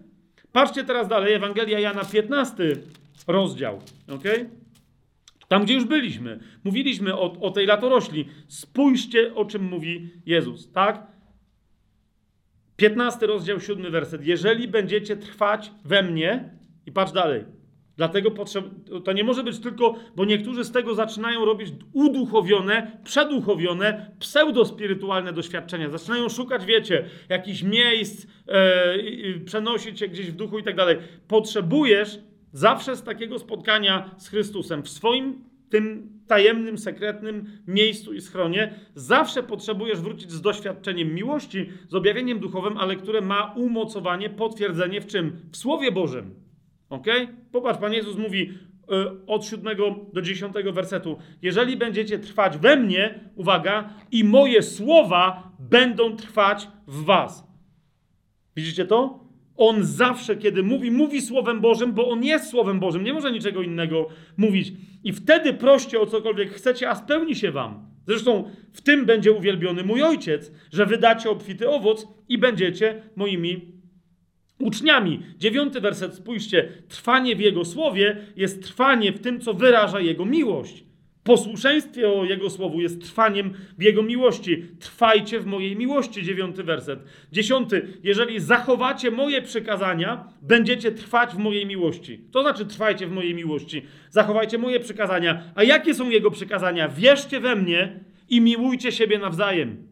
Patrzcie 0.52 0.84
teraz 0.84 1.08
dalej, 1.08 1.34
Ewangelia 1.34 1.80
Jana 1.80 2.04
15 2.04 2.64
rozdział. 3.26 3.78
Okay? 4.08 4.50
Tam, 5.48 5.64
gdzie 5.64 5.74
już 5.74 5.84
byliśmy. 5.84 6.40
Mówiliśmy 6.64 7.14
o, 7.14 7.40
o 7.40 7.50
tej 7.50 7.66
latorośli. 7.66 8.28
Spójrzcie, 8.48 9.34
o 9.34 9.44
czym 9.44 9.62
mówi 9.62 10.10
Jezus, 10.26 10.72
tak? 10.72 11.06
15 12.76 13.26
rozdział, 13.26 13.60
7 13.60 13.92
werset. 13.92 14.26
Jeżeli 14.26 14.68
będziecie 14.68 15.16
trwać 15.16 15.72
we 15.84 16.02
mnie, 16.02 16.58
i 16.86 16.92
patrz 16.92 17.12
dalej. 17.12 17.44
Dlatego 17.96 18.30
to 19.04 19.12
nie 19.12 19.24
może 19.24 19.44
być 19.44 19.58
tylko, 19.58 19.94
bo 20.16 20.24
niektórzy 20.24 20.64
z 20.64 20.72
tego 20.72 20.94
zaczynają 20.94 21.44
robić 21.44 21.68
uduchowione, 21.92 23.00
przeduchowione, 23.04 24.10
pseudospirytualne 24.18 25.32
doświadczenia. 25.32 25.90
Zaczynają 25.90 26.28
szukać, 26.28 26.64
wiecie, 26.64 27.04
jakichś 27.28 27.62
miejsc, 27.62 28.26
e, 28.48 28.94
przenosić 29.44 29.98
się 29.98 30.08
gdzieś 30.08 30.30
w 30.30 30.36
duchu 30.36 30.58
i 30.58 30.62
tak 30.62 30.76
dalej. 30.76 30.96
Potrzebujesz 31.28 32.18
zawsze 32.58 32.96
z 32.96 33.02
takiego 33.02 33.38
spotkania 33.38 34.10
z 34.18 34.28
Chrystusem 34.28 34.82
w 34.82 34.88
swoim 34.88 35.44
tym 35.70 36.12
tajemnym, 36.26 36.78
sekretnym 36.78 37.44
miejscu 37.66 38.12
i 38.12 38.20
schronie, 38.20 38.74
zawsze 38.94 39.42
potrzebujesz 39.42 40.00
wrócić 40.00 40.30
z 40.32 40.40
doświadczeniem 40.40 41.14
miłości, 41.14 41.68
z 41.88 41.94
objawieniem 41.94 42.38
duchowym, 42.38 42.76
ale 42.76 42.96
które 42.96 43.20
ma 43.20 43.54
umocowanie, 43.56 44.30
potwierdzenie 44.30 45.00
w 45.00 45.06
czym? 45.06 45.40
W 45.52 45.56
Słowie 45.56 45.92
Bożym. 45.92 46.34
Ok? 46.90 47.06
Popatrz, 47.52 47.80
Pan 47.80 47.92
Jezus 47.92 48.16
mówi 48.16 48.50
y, 48.50 49.26
od 49.26 49.44
7 49.44 49.76
do 50.12 50.22
10 50.22 50.54
wersetu: 50.72 51.18
Jeżeli 51.42 51.76
będziecie 51.76 52.18
trwać 52.18 52.58
we 52.58 52.76
mnie, 52.76 53.30
uwaga, 53.36 53.90
i 54.10 54.24
moje 54.24 54.62
słowa 54.62 55.52
będą 55.58 56.16
trwać 56.16 56.68
w 56.86 57.04
Was. 57.04 57.46
Widzicie 58.56 58.84
to? 58.84 59.27
On 59.58 59.84
zawsze, 59.84 60.36
kiedy 60.36 60.62
mówi, 60.62 60.90
mówi 60.90 61.22
Słowem 61.22 61.60
Bożym, 61.60 61.92
bo 61.92 62.08
On 62.08 62.24
jest 62.24 62.50
Słowem 62.50 62.80
Bożym, 62.80 63.04
nie 63.04 63.12
może 63.12 63.32
niczego 63.32 63.62
innego 63.62 64.08
mówić. 64.36 64.72
I 65.04 65.12
wtedy 65.12 65.54
proście 65.54 66.00
o 66.00 66.06
cokolwiek 66.06 66.50
chcecie, 66.50 66.90
a 66.90 66.94
spełni 66.94 67.36
się 67.36 67.50
Wam. 67.50 67.88
Zresztą 68.06 68.50
w 68.72 68.80
tym 68.80 69.06
będzie 69.06 69.32
uwielbiony 69.32 69.84
mój 69.84 70.02
Ojciec, 70.02 70.52
że 70.72 70.86
wydacie 70.86 71.30
obfity 71.30 71.68
owoc 71.68 72.08
i 72.28 72.38
będziecie 72.38 73.02
moimi 73.16 73.72
uczniami. 74.58 75.22
Dziewiąty 75.38 75.80
werset, 75.80 76.14
spójrzcie. 76.14 76.72
Trwanie 76.88 77.36
w 77.36 77.40
Jego 77.40 77.64
Słowie 77.64 78.16
jest 78.36 78.62
trwanie 78.62 79.12
w 79.12 79.20
tym, 79.20 79.40
co 79.40 79.54
wyraża 79.54 80.00
Jego 80.00 80.24
miłość. 80.24 80.87
Posłuszeństwie 81.28 82.08
o 82.08 82.24
Jego 82.24 82.50
słowu 82.50 82.80
jest 82.80 83.02
trwaniem 83.02 83.54
w 83.78 83.82
Jego 83.82 84.02
miłości. 84.02 84.64
Trwajcie 84.80 85.40
w 85.40 85.46
mojej 85.46 85.76
miłości, 85.76 86.22
dziewiąty 86.22 86.64
werset. 86.64 87.00
Dziesiąty, 87.32 87.88
jeżeli 88.02 88.40
zachowacie 88.40 89.10
moje 89.10 89.42
przykazania, 89.42 90.32
będziecie 90.42 90.92
trwać 90.92 91.34
w 91.34 91.38
mojej 91.38 91.66
miłości. 91.66 92.20
To 92.32 92.42
znaczy 92.42 92.66
trwajcie 92.66 93.06
w 93.06 93.10
mojej 93.10 93.34
miłości. 93.34 93.82
Zachowajcie 94.10 94.58
moje 94.58 94.80
przykazania. 94.80 95.42
A 95.54 95.62
jakie 95.62 95.94
są 95.94 96.10
Jego 96.10 96.30
przykazania? 96.30 96.88
Wierzcie 96.88 97.40
we 97.40 97.56
mnie 97.56 98.04
i 98.28 98.40
miłujcie 98.40 98.92
siebie 98.92 99.18
nawzajem. 99.18 99.88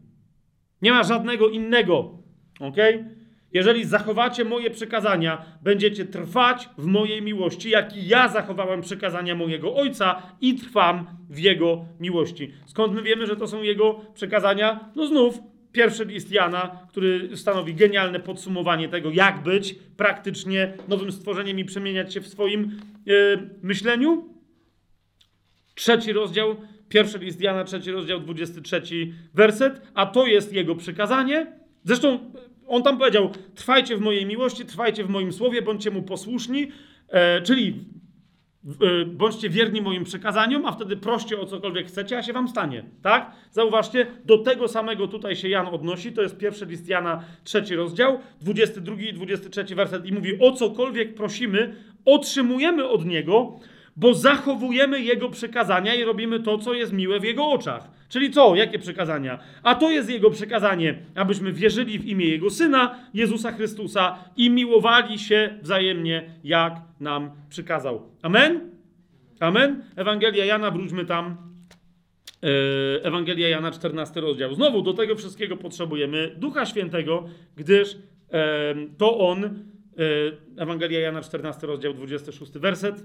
Nie 0.81 0.91
ma 0.91 1.03
żadnego 1.03 1.49
innego. 1.49 2.23
Okej? 2.59 2.95
Okay? 2.95 3.16
Jeżeli 3.53 3.85
zachowacie 3.85 4.45
moje 4.45 4.71
przykazania, 4.71 5.45
będziecie 5.61 6.05
trwać 6.05 6.69
w 6.77 6.85
mojej 6.85 7.21
miłości, 7.21 7.69
jak 7.69 7.97
i 7.97 8.07
ja 8.07 8.27
zachowałem 8.27 8.81
przykazania 8.81 9.35
mojego 9.35 9.75
Ojca 9.75 10.21
i 10.41 10.55
trwam 10.55 11.07
w 11.29 11.39
Jego 11.39 11.85
miłości. 11.99 12.53
Skąd 12.65 12.93
my 12.93 13.01
wiemy, 13.01 13.25
że 13.27 13.35
to 13.35 13.47
są 13.47 13.61
Jego 13.61 14.01
przykazania? 14.13 14.91
No 14.95 15.07
znów 15.07 15.39
pierwszy 15.71 16.05
list 16.05 16.31
Jana, 16.31 16.79
który 16.89 17.37
stanowi 17.37 17.73
genialne 17.75 18.19
podsumowanie 18.19 18.89
tego, 18.89 19.11
jak 19.11 19.43
być 19.43 19.75
praktycznie 19.97 20.73
nowym 20.87 21.11
stworzeniem 21.11 21.59
i 21.59 21.65
przemieniać 21.65 22.13
się 22.13 22.21
w 22.21 22.27
swoim 22.27 22.79
yy, 23.05 23.49
myśleniu. 23.61 24.29
Trzeci 25.75 26.13
rozdział, 26.13 26.55
pierwszy 26.89 27.17
list 27.17 27.41
Jana, 27.41 27.63
trzeci 27.63 27.91
rozdział, 27.91 28.19
23 28.19 28.81
werset, 29.33 29.81
a 29.93 30.05
to 30.05 30.25
jest 30.25 30.53
Jego 30.53 30.75
przykazanie. 30.75 31.47
Zresztą 31.83 32.31
on 32.67 32.83
tam 32.83 32.97
powiedział: 32.97 33.31
Trwajcie 33.55 33.97
w 33.97 34.01
mojej 34.01 34.25
miłości, 34.25 34.65
trwajcie 34.65 35.03
w 35.03 35.09
moim 35.09 35.33
słowie, 35.33 35.61
bądźcie 35.61 35.91
mu 35.91 36.03
posłuszni, 36.03 36.71
e, 37.09 37.41
czyli 37.41 37.85
e, 38.81 39.05
bądźcie 39.05 39.49
wierni 39.49 39.81
moim 39.81 40.03
przekazaniom, 40.03 40.65
a 40.65 40.71
wtedy 40.71 40.97
proście 40.97 41.39
o 41.39 41.45
cokolwiek 41.45 41.87
chcecie, 41.87 42.17
a 42.17 42.23
się 42.23 42.33
wam 42.33 42.47
stanie. 42.47 42.83
Tak? 43.01 43.31
Zauważcie, 43.51 44.07
do 44.25 44.37
tego 44.37 44.67
samego 44.67 45.07
tutaj 45.07 45.35
się 45.35 45.49
Jan 45.49 45.67
odnosi. 45.67 46.11
To 46.11 46.21
jest 46.21 46.37
pierwszy 46.37 46.65
list 46.65 46.87
Jana, 46.87 47.23
trzeci 47.43 47.75
rozdział, 47.75 48.19
22 48.41 48.95
i 48.95 49.13
23 49.13 49.75
werset 49.75 50.05
i 50.05 50.13
mówi: 50.13 50.39
O 50.39 50.51
cokolwiek 50.51 51.15
prosimy, 51.15 51.75
otrzymujemy 52.05 52.89
od 52.89 53.05
niego 53.05 53.59
bo 53.97 54.13
zachowujemy 54.13 55.01
Jego 55.01 55.29
przykazania 55.29 55.95
i 55.95 56.03
robimy 56.03 56.39
to, 56.39 56.57
co 56.57 56.73
jest 56.73 56.93
miłe 56.93 57.19
w 57.19 57.23
Jego 57.23 57.47
oczach. 57.47 57.89
Czyli 58.09 58.31
co? 58.31 58.55
Jakie 58.55 58.79
przekazania? 58.79 59.39
A 59.63 59.75
to 59.75 59.91
jest 59.91 60.09
Jego 60.09 60.29
przekazanie, 60.29 60.99
abyśmy 61.15 61.53
wierzyli 61.53 61.99
w 61.99 62.05
imię 62.05 62.25
Jego 62.25 62.49
Syna, 62.49 62.95
Jezusa 63.13 63.51
Chrystusa 63.51 64.17
i 64.37 64.49
miłowali 64.49 65.19
się 65.19 65.59
wzajemnie, 65.61 66.31
jak 66.43 66.73
nam 66.99 67.31
przykazał. 67.49 68.01
Amen? 68.21 68.71
Amen? 69.39 69.83
Ewangelia 69.95 70.45
Jana, 70.45 70.71
wróćmy 70.71 71.05
tam. 71.05 71.37
E, 72.43 73.03
Ewangelia 73.03 73.49
Jana, 73.49 73.71
14 73.71 74.21
rozdział. 74.21 74.53
Znowu 74.55 74.81
do 74.81 74.93
tego 74.93 75.15
wszystkiego 75.15 75.57
potrzebujemy 75.57 76.35
Ducha 76.37 76.65
Świętego, 76.65 77.29
gdyż 77.55 77.97
to 78.97 79.19
On 79.19 79.63
Ewangelia 80.57 80.99
Jana 80.99 81.21
14, 81.21 81.67
rozdział 81.67 81.93
26, 81.93 82.51
werset. 82.51 83.03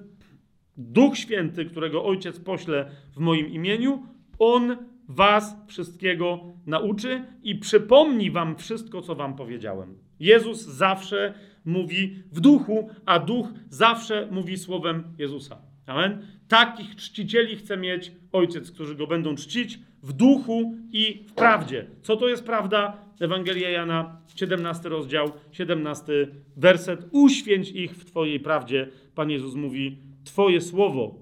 Duch 0.77 1.19
Święty, 1.19 1.65
którego 1.65 2.05
Ojciec 2.05 2.41
pośle 2.41 2.91
w 3.17 3.19
moim 3.19 3.49
imieniu, 3.49 4.07
On 4.39 4.77
was 5.09 5.57
wszystkiego 5.67 6.41
nauczy 6.67 7.25
i 7.43 7.57
przypomni 7.57 8.31
wam 8.31 8.57
wszystko, 8.57 9.03
co 9.03 9.15
wam 9.15 9.37
powiedziałem. 9.37 9.99
Jezus 10.21 10.67
zawsze 10.67 11.35
mówi 11.65 12.23
w 12.33 12.41
duchu, 12.41 12.89
a 13.07 13.19
duch 13.19 13.47
zawsze 13.69 14.29
mówi 14.31 14.59
słowem 14.59 15.05
Jezusa. 15.19 15.59
Amen. 15.87 16.27
Takich 16.49 16.97
czcicieli 16.97 17.57
chce 17.57 17.77
mieć 17.77 18.13
ojciec, 18.33 18.71
którzy 18.71 18.95
go 18.95 19.07
będą 19.07 19.35
czcić 19.35 19.79
w 20.03 20.13
duchu 20.13 20.75
i 20.93 21.25
w 21.29 21.33
prawdzie. 21.33 21.87
Co 22.03 22.17
to 22.17 22.29
jest 22.29 22.45
prawda? 22.45 22.97
Ewangelia 23.21 23.71
Jana, 23.71 24.21
17 24.35 24.89
rozdział, 24.89 25.33
17 25.53 26.13
werset. 26.57 27.07
Uświęć 27.11 27.71
ich 27.71 27.97
w 27.97 28.05
Twojej 28.05 28.41
prawdzie. 28.41 28.89
Pan 29.15 29.31
Jezus 29.31 29.55
mówi: 29.55 29.99
Twoje 30.25 30.61
słowo 30.61 31.15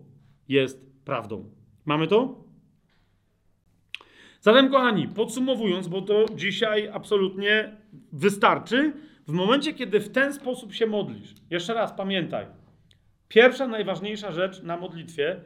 jest 0.48 1.04
prawdą. 1.04 1.50
Mamy 1.84 2.06
to? 2.06 2.39
Zatem, 4.40 4.70
kochani, 4.70 5.08
podsumowując, 5.08 5.88
bo 5.88 6.02
to 6.02 6.26
dzisiaj 6.34 6.88
absolutnie 6.92 7.76
wystarczy, 8.12 8.92
w 9.28 9.32
momencie, 9.32 9.74
kiedy 9.74 10.00
w 10.00 10.12
ten 10.12 10.34
sposób 10.34 10.74
się 10.74 10.86
modlisz, 10.86 11.34
jeszcze 11.50 11.74
raz 11.74 11.92
pamiętaj, 11.92 12.46
pierwsza, 13.28 13.68
najważniejsza 13.68 14.32
rzecz 14.32 14.62
na 14.62 14.76
modlitwie 14.76 15.36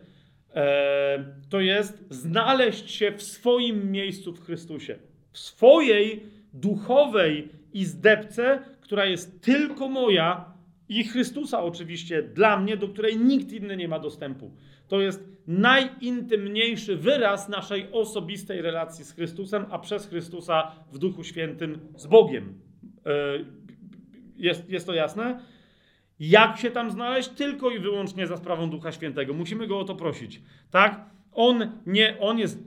e, 0.54 1.24
to 1.50 1.60
jest 1.60 2.04
znaleźć 2.10 2.90
się 2.90 3.12
w 3.12 3.22
swoim 3.22 3.90
miejscu 3.90 4.32
w 4.32 4.44
Chrystusie, 4.44 4.98
w 5.32 5.38
swojej 5.38 6.22
duchowej 6.52 7.48
izdebce, 7.72 8.62
która 8.80 9.04
jest 9.04 9.42
tylko 9.42 9.88
moja 9.88 10.54
i 10.88 11.04
Chrystusa 11.04 11.62
oczywiście 11.62 12.22
dla 12.22 12.60
mnie, 12.60 12.76
do 12.76 12.88
której 12.88 13.18
nikt 13.18 13.52
inny 13.52 13.76
nie 13.76 13.88
ma 13.88 13.98
dostępu. 13.98 14.50
To 14.94 15.00
jest 15.00 15.28
najintymniejszy 15.46 16.96
wyraz 16.96 17.48
naszej 17.48 17.92
osobistej 17.92 18.62
relacji 18.62 19.04
z 19.04 19.12
Chrystusem, 19.12 19.66
a 19.70 19.78
przez 19.78 20.06
Chrystusa 20.06 20.72
w 20.92 20.98
Duchu 20.98 21.24
Świętym 21.24 21.80
z 21.96 22.06
Bogiem. 22.06 22.60
E, 23.06 23.10
jest, 24.36 24.70
jest 24.70 24.86
to 24.86 24.94
jasne? 24.94 25.40
Jak 26.20 26.58
się 26.58 26.70
tam 26.70 26.90
znaleźć? 26.90 27.28
Tylko 27.28 27.70
i 27.70 27.78
wyłącznie 27.78 28.26
za 28.26 28.36
sprawą 28.36 28.70
Ducha 28.70 28.92
Świętego. 28.92 29.34
Musimy 29.34 29.66
go 29.66 29.78
o 29.78 29.84
to 29.84 29.94
prosić. 29.94 30.42
Tak? 30.70 31.10
On, 31.34 31.72
nie, 31.86 32.16
on 32.20 32.38
jest 32.38 32.58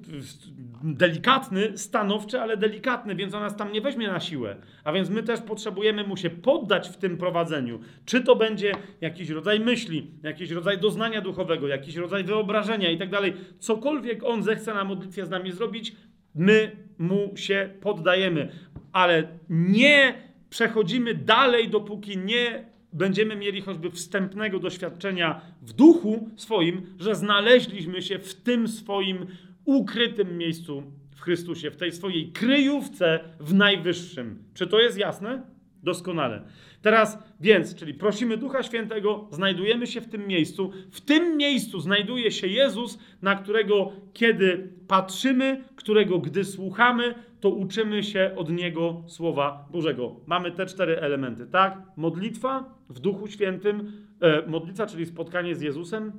delikatny, 0.83 1.77
stanowczy, 1.77 2.41
ale 2.41 2.57
delikatny, 2.57 3.15
więc 3.15 3.33
on 3.33 3.41
nas 3.41 3.55
tam 3.55 3.71
nie 3.71 3.81
weźmie 3.81 4.07
na 4.07 4.19
siłę. 4.19 4.55
A 4.83 4.91
więc 4.91 5.09
my 5.09 5.23
też 5.23 5.41
potrzebujemy 5.41 6.03
mu 6.03 6.17
się 6.17 6.29
poddać 6.29 6.89
w 6.89 6.97
tym 6.97 7.17
prowadzeniu. 7.17 7.79
Czy 8.05 8.21
to 8.21 8.35
będzie 8.35 8.71
jakiś 9.01 9.29
rodzaj 9.29 9.59
myśli, 9.59 10.11
jakiś 10.23 10.51
rodzaj 10.51 10.77
doznania 10.77 11.21
duchowego, 11.21 11.67
jakiś 11.67 11.95
rodzaj 11.95 12.23
wyobrażenia 12.23 12.91
i 12.91 12.97
tak 12.97 13.09
dalej. 13.09 13.33
Cokolwiek 13.59 14.23
on 14.23 14.43
zechce 14.43 14.73
na 14.73 14.83
modlitwie 14.83 15.25
z 15.25 15.29
nami 15.29 15.51
zrobić, 15.51 15.95
my 16.35 16.71
mu 16.97 17.31
się 17.35 17.69
poddajemy. 17.81 18.49
Ale 18.91 19.27
nie 19.49 20.13
przechodzimy 20.49 21.15
dalej, 21.15 21.69
dopóki 21.69 22.17
nie 22.17 22.65
będziemy 22.97 23.35
mieli 23.35 23.61
choćby 23.61 23.91
wstępnego 23.91 24.59
doświadczenia 24.59 25.41
w 25.61 25.73
duchu 25.73 26.29
swoim, 26.35 26.81
że 26.99 27.15
znaleźliśmy 27.15 28.01
się 28.01 28.19
w 28.19 28.33
tym 28.33 28.67
swoim 28.67 29.25
ukrytym 29.65 30.37
miejscu 30.37 30.83
w 31.15 31.21
Chrystusie, 31.21 31.71
w 31.71 31.77
tej 31.77 31.91
swojej 31.91 32.31
kryjówce 32.31 33.19
w 33.39 33.53
najwyższym. 33.53 34.43
Czy 34.53 34.67
to 34.67 34.79
jest 34.79 34.97
jasne? 34.97 35.41
Doskonale. 35.83 36.41
Teraz 36.81 37.17
więc, 37.39 37.75
czyli 37.75 37.93
prosimy 37.93 38.37
Ducha 38.37 38.63
Świętego, 38.63 39.27
znajdujemy 39.31 39.87
się 39.87 40.01
w 40.01 40.09
tym 40.09 40.27
miejscu. 40.27 40.71
W 40.91 41.01
tym 41.01 41.37
miejscu 41.37 41.79
znajduje 41.79 42.31
się 42.31 42.47
Jezus, 42.47 42.99
na 43.21 43.35
którego 43.35 43.91
kiedy 44.13 44.69
patrzymy, 44.87 45.63
którego 45.75 46.19
gdy 46.19 46.45
słuchamy, 46.45 47.15
to 47.39 47.49
uczymy 47.49 48.03
się 48.03 48.31
od 48.35 48.49
Niego 48.49 49.03
Słowa 49.07 49.67
Bożego. 49.71 50.15
Mamy 50.25 50.51
te 50.51 50.65
cztery 50.65 50.99
elementy, 50.99 51.47
tak? 51.47 51.81
Modlitwa 51.97 52.63
w 52.89 52.99
Duchu 52.99 53.27
Świętym, 53.27 53.91
e, 54.21 54.47
modlitwa, 54.47 54.85
czyli 54.85 55.05
spotkanie 55.05 55.55
z 55.55 55.61
Jezusem, 55.61 56.11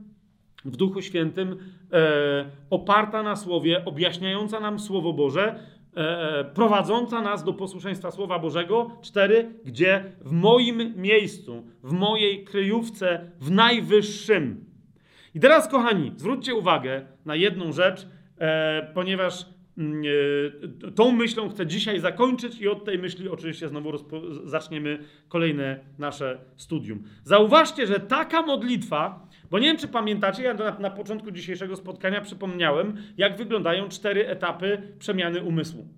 w 0.65 0.77
Duchu 0.77 1.03
Świętym, 1.03 1.57
e, 1.93 2.51
oparta 2.71 3.23
na 3.23 3.37
Słowie, 3.37 3.85
objaśniająca 3.85 4.61
nam 4.61 4.79
Słowo 4.79 5.13
Boże, 5.13 5.61
e, 5.97 6.45
prowadząca 6.45 7.23
nas 7.23 7.45
do 7.45 7.53
posłuszeństwa 7.53 8.11
Słowa 8.11 8.39
Bożego. 8.39 8.91
Cztery, 9.03 9.55
gdzie 9.65 10.05
w 10.21 10.33
moim 10.33 10.95
miejscu, 10.97 11.67
w 11.83 11.93
mojej 11.93 12.45
kryjówce, 12.45 13.31
w 13.41 13.51
najwyższym. 13.51 14.65
I 15.35 15.41
teraz, 15.41 15.69
kochani, 15.69 16.13
zwróćcie 16.17 16.55
uwagę 16.55 17.07
na 17.25 17.37
jedną 17.37 17.73
rzecz, 17.73 18.07
e, 18.39 18.91
ponieważ 18.95 19.47
tą 20.95 21.13
myślą 21.13 21.49
chcę 21.49 21.67
dzisiaj 21.67 22.01
zakończyć 22.01 22.61
i 22.61 22.69
od 22.69 22.85
tej 22.85 22.99
myśli 22.99 23.29
oczywiście 23.29 23.69
znowu 23.69 23.93
zaczniemy 24.45 24.99
kolejne 25.29 25.81
nasze 25.99 26.39
studium. 26.57 27.03
Zauważcie, 27.25 27.87
że 27.87 28.01
taka 28.01 28.43
modlitwa 28.43 29.29
bo 29.51 29.59
nie 29.59 29.67
wiem, 29.67 29.77
czy 29.77 29.89
pamiętacie, 29.89 30.43
ja 30.43 30.55
na, 30.55 30.79
na 30.79 30.91
początku 30.91 31.31
dzisiejszego 31.31 31.77
spotkania 31.77 32.21
przypomniałem, 32.21 32.97
jak 33.17 33.37
wyglądają 33.37 33.89
cztery 33.89 34.29
etapy 34.29 34.83
przemiany 34.99 35.43
umysłu. 35.43 35.89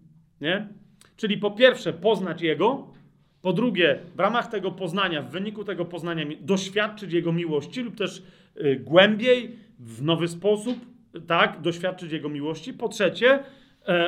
Nie? 0.40 0.68
Czyli 1.16 1.38
po 1.38 1.50
pierwsze 1.50 1.92
poznać 1.92 2.42
Jego, 2.42 2.94
po 3.42 3.52
drugie 3.52 3.98
w 4.16 4.20
ramach 4.20 4.46
tego 4.46 4.70
poznania, 4.70 5.22
w 5.22 5.30
wyniku 5.30 5.64
tego 5.64 5.84
poznania 5.84 6.24
doświadczyć 6.40 7.12
Jego 7.12 7.32
miłości 7.32 7.80
lub 7.80 7.96
też 7.96 8.22
y, 8.56 8.80
głębiej, 8.84 9.56
w 9.78 10.02
nowy 10.02 10.28
sposób, 10.28 10.78
tak, 11.26 11.60
doświadczyć 11.60 12.12
Jego 12.12 12.28
miłości. 12.28 12.72
Po 12.72 12.88
trzecie 12.88 13.30
e, 13.30 13.42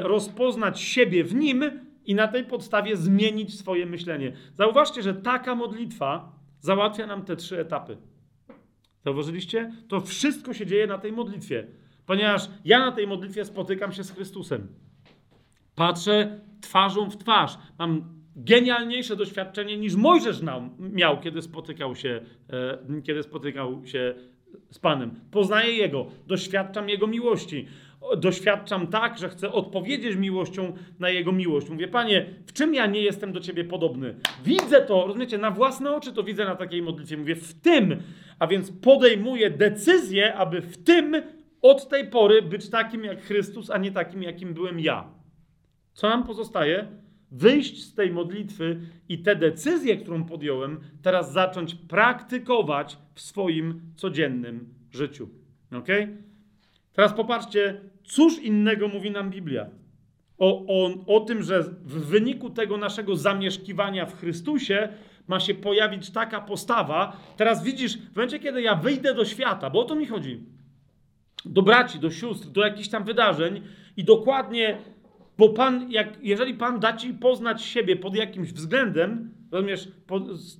rozpoznać 0.02 0.80
siebie 0.80 1.24
w 1.24 1.34
Nim 1.34 1.64
i 2.04 2.14
na 2.14 2.28
tej 2.28 2.44
podstawie 2.44 2.96
zmienić 2.96 3.58
swoje 3.58 3.86
myślenie. 3.86 4.32
Zauważcie, 4.54 5.02
że 5.02 5.14
taka 5.14 5.54
modlitwa 5.54 6.32
załatwia 6.60 7.06
nam 7.06 7.24
te 7.24 7.36
trzy 7.36 7.60
etapy. 7.60 7.96
Zauważyliście? 9.04 9.72
To 9.88 10.00
wszystko 10.00 10.54
się 10.54 10.66
dzieje 10.66 10.86
na 10.86 10.98
tej 10.98 11.12
modlitwie, 11.12 11.66
ponieważ 12.06 12.48
ja 12.64 12.78
na 12.78 12.92
tej 12.92 13.06
modlitwie 13.06 13.44
spotykam 13.44 13.92
się 13.92 14.04
z 14.04 14.12
Chrystusem. 14.12 14.68
Patrzę 15.74 16.40
twarzą 16.60 17.10
w 17.10 17.16
twarz. 17.16 17.58
Mam 17.78 18.22
genialniejsze 18.36 19.16
doświadczenie 19.16 19.76
niż 19.76 19.94
Mojżesz 19.94 20.40
miał, 20.78 21.20
kiedy 21.20 21.42
spotykał 21.42 21.96
się, 21.96 22.20
e, 22.50 23.02
kiedy 23.02 23.22
spotykał 23.22 23.86
się 23.86 24.14
z 24.70 24.78
Panem. 24.78 25.20
Poznaję 25.30 25.72
Jego, 25.72 26.06
doświadczam 26.26 26.88
Jego 26.88 27.06
miłości 27.06 27.66
doświadczam 28.16 28.86
tak, 28.86 29.18
że 29.18 29.28
chcę 29.28 29.52
odpowiedzieć 29.52 30.16
miłością 30.16 30.72
na 30.98 31.10
Jego 31.10 31.32
miłość. 31.32 31.68
Mówię, 31.70 31.88
Panie, 31.88 32.26
w 32.46 32.52
czym 32.52 32.74
ja 32.74 32.86
nie 32.86 33.00
jestem 33.00 33.32
do 33.32 33.40
Ciebie 33.40 33.64
podobny? 33.64 34.14
Widzę 34.44 34.80
to, 34.80 35.06
rozumiecie, 35.06 35.38
na 35.38 35.50
własne 35.50 35.92
oczy 35.92 36.12
to 36.12 36.22
widzę 36.22 36.44
na 36.44 36.56
takiej 36.56 36.82
modlitwie. 36.82 37.16
Mówię, 37.16 37.34
w 37.34 37.54
tym, 37.60 37.96
a 38.38 38.46
więc 38.46 38.70
podejmuję 38.70 39.50
decyzję, 39.50 40.34
aby 40.34 40.60
w 40.60 40.84
tym 40.84 41.16
od 41.62 41.88
tej 41.88 42.06
pory 42.06 42.42
być 42.42 42.70
takim 42.70 43.04
jak 43.04 43.22
Chrystus, 43.22 43.70
a 43.70 43.78
nie 43.78 43.92
takim, 43.92 44.22
jakim 44.22 44.54
byłem 44.54 44.80
ja. 44.80 45.08
Co 45.92 46.08
nam 46.08 46.24
pozostaje? 46.24 46.86
Wyjść 47.30 47.84
z 47.84 47.94
tej 47.94 48.10
modlitwy 48.10 48.80
i 49.08 49.18
tę 49.18 49.36
decyzję, 49.36 49.96
którą 49.96 50.24
podjąłem, 50.24 50.80
teraz 51.02 51.32
zacząć 51.32 51.74
praktykować 51.74 52.98
w 53.14 53.20
swoim 53.20 53.80
codziennym 53.96 54.74
życiu. 54.90 55.28
Ok? 55.72 55.88
Teraz 56.92 57.12
popatrzcie, 57.12 57.80
cóż 58.04 58.38
innego 58.38 58.88
mówi 58.88 59.10
nam 59.10 59.30
Biblia? 59.30 59.66
O, 60.38 60.66
o, 60.66 60.90
o 61.16 61.20
tym, 61.20 61.42
że 61.42 61.62
w 61.62 62.06
wyniku 62.06 62.50
tego 62.50 62.76
naszego 62.76 63.16
zamieszkiwania 63.16 64.06
w 64.06 64.18
Chrystusie 64.18 64.88
ma 65.28 65.40
się 65.40 65.54
pojawić 65.54 66.10
taka 66.10 66.40
postawa. 66.40 67.16
Teraz 67.36 67.64
widzisz, 67.64 67.98
w 67.98 68.16
momencie, 68.16 68.38
kiedy 68.38 68.62
ja 68.62 68.74
wyjdę 68.74 69.14
do 69.14 69.24
świata, 69.24 69.70
bo 69.70 69.80
o 69.80 69.84
to 69.84 69.94
mi 69.94 70.06
chodzi, 70.06 70.40
do 71.44 71.62
braci, 71.62 71.98
do 71.98 72.10
sióstr, 72.10 72.48
do 72.48 72.64
jakichś 72.64 72.88
tam 72.88 73.04
wydarzeń 73.04 73.60
i 73.96 74.04
dokładnie, 74.04 74.78
bo 75.38 75.48
Pan, 75.48 75.90
jak, 75.90 76.08
jeżeli 76.22 76.54
Pan 76.54 76.80
da 76.80 76.96
ci 76.96 77.14
poznać 77.14 77.62
siebie 77.62 77.96
pod 77.96 78.14
jakimś 78.14 78.52
względem, 78.52 79.34
rozumiesz, 79.50 79.88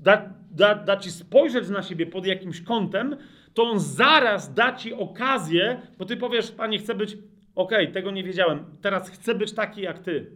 da, 0.02 0.34
da, 0.50 0.74
da 0.74 0.96
ci 0.96 1.10
spojrzeć 1.10 1.68
na 1.68 1.82
siebie 1.82 2.06
pod 2.06 2.26
jakimś 2.26 2.60
kątem, 2.60 3.16
to 3.54 3.62
On 3.62 3.80
zaraz 3.80 4.54
da 4.54 4.76
ci 4.76 4.94
okazję, 4.94 5.80
bo 5.98 6.04
ty 6.04 6.16
powiesz, 6.16 6.50
Panie, 6.50 6.78
chcę 6.78 6.94
być 6.94 7.16
okej, 7.54 7.82
okay, 7.82 7.94
tego 7.94 8.10
nie 8.10 8.24
wiedziałem, 8.24 8.64
teraz 8.80 9.10
chcę 9.10 9.34
być 9.34 9.52
taki 9.52 9.82
jak 9.82 9.98
ty. 9.98 10.30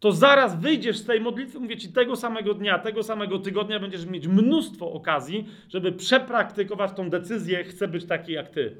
To 0.00 0.12
zaraz 0.12 0.60
wyjdziesz 0.60 0.98
z 0.98 1.04
tej 1.04 1.20
modlitwy, 1.20 1.60
mówię 1.60 1.76
ci, 1.76 1.92
tego 1.92 2.16
samego 2.16 2.54
dnia, 2.54 2.78
tego 2.78 3.02
samego 3.02 3.38
tygodnia 3.38 3.80
będziesz 3.80 4.06
mieć 4.06 4.28
mnóstwo 4.28 4.92
okazji, 4.92 5.48
żeby 5.68 5.92
przepraktykować 5.92 6.92
tą 6.92 7.10
decyzję, 7.10 7.64
chcę 7.64 7.88
być 7.88 8.04
taki 8.04 8.32
jak 8.32 8.48
ty. 8.48 8.76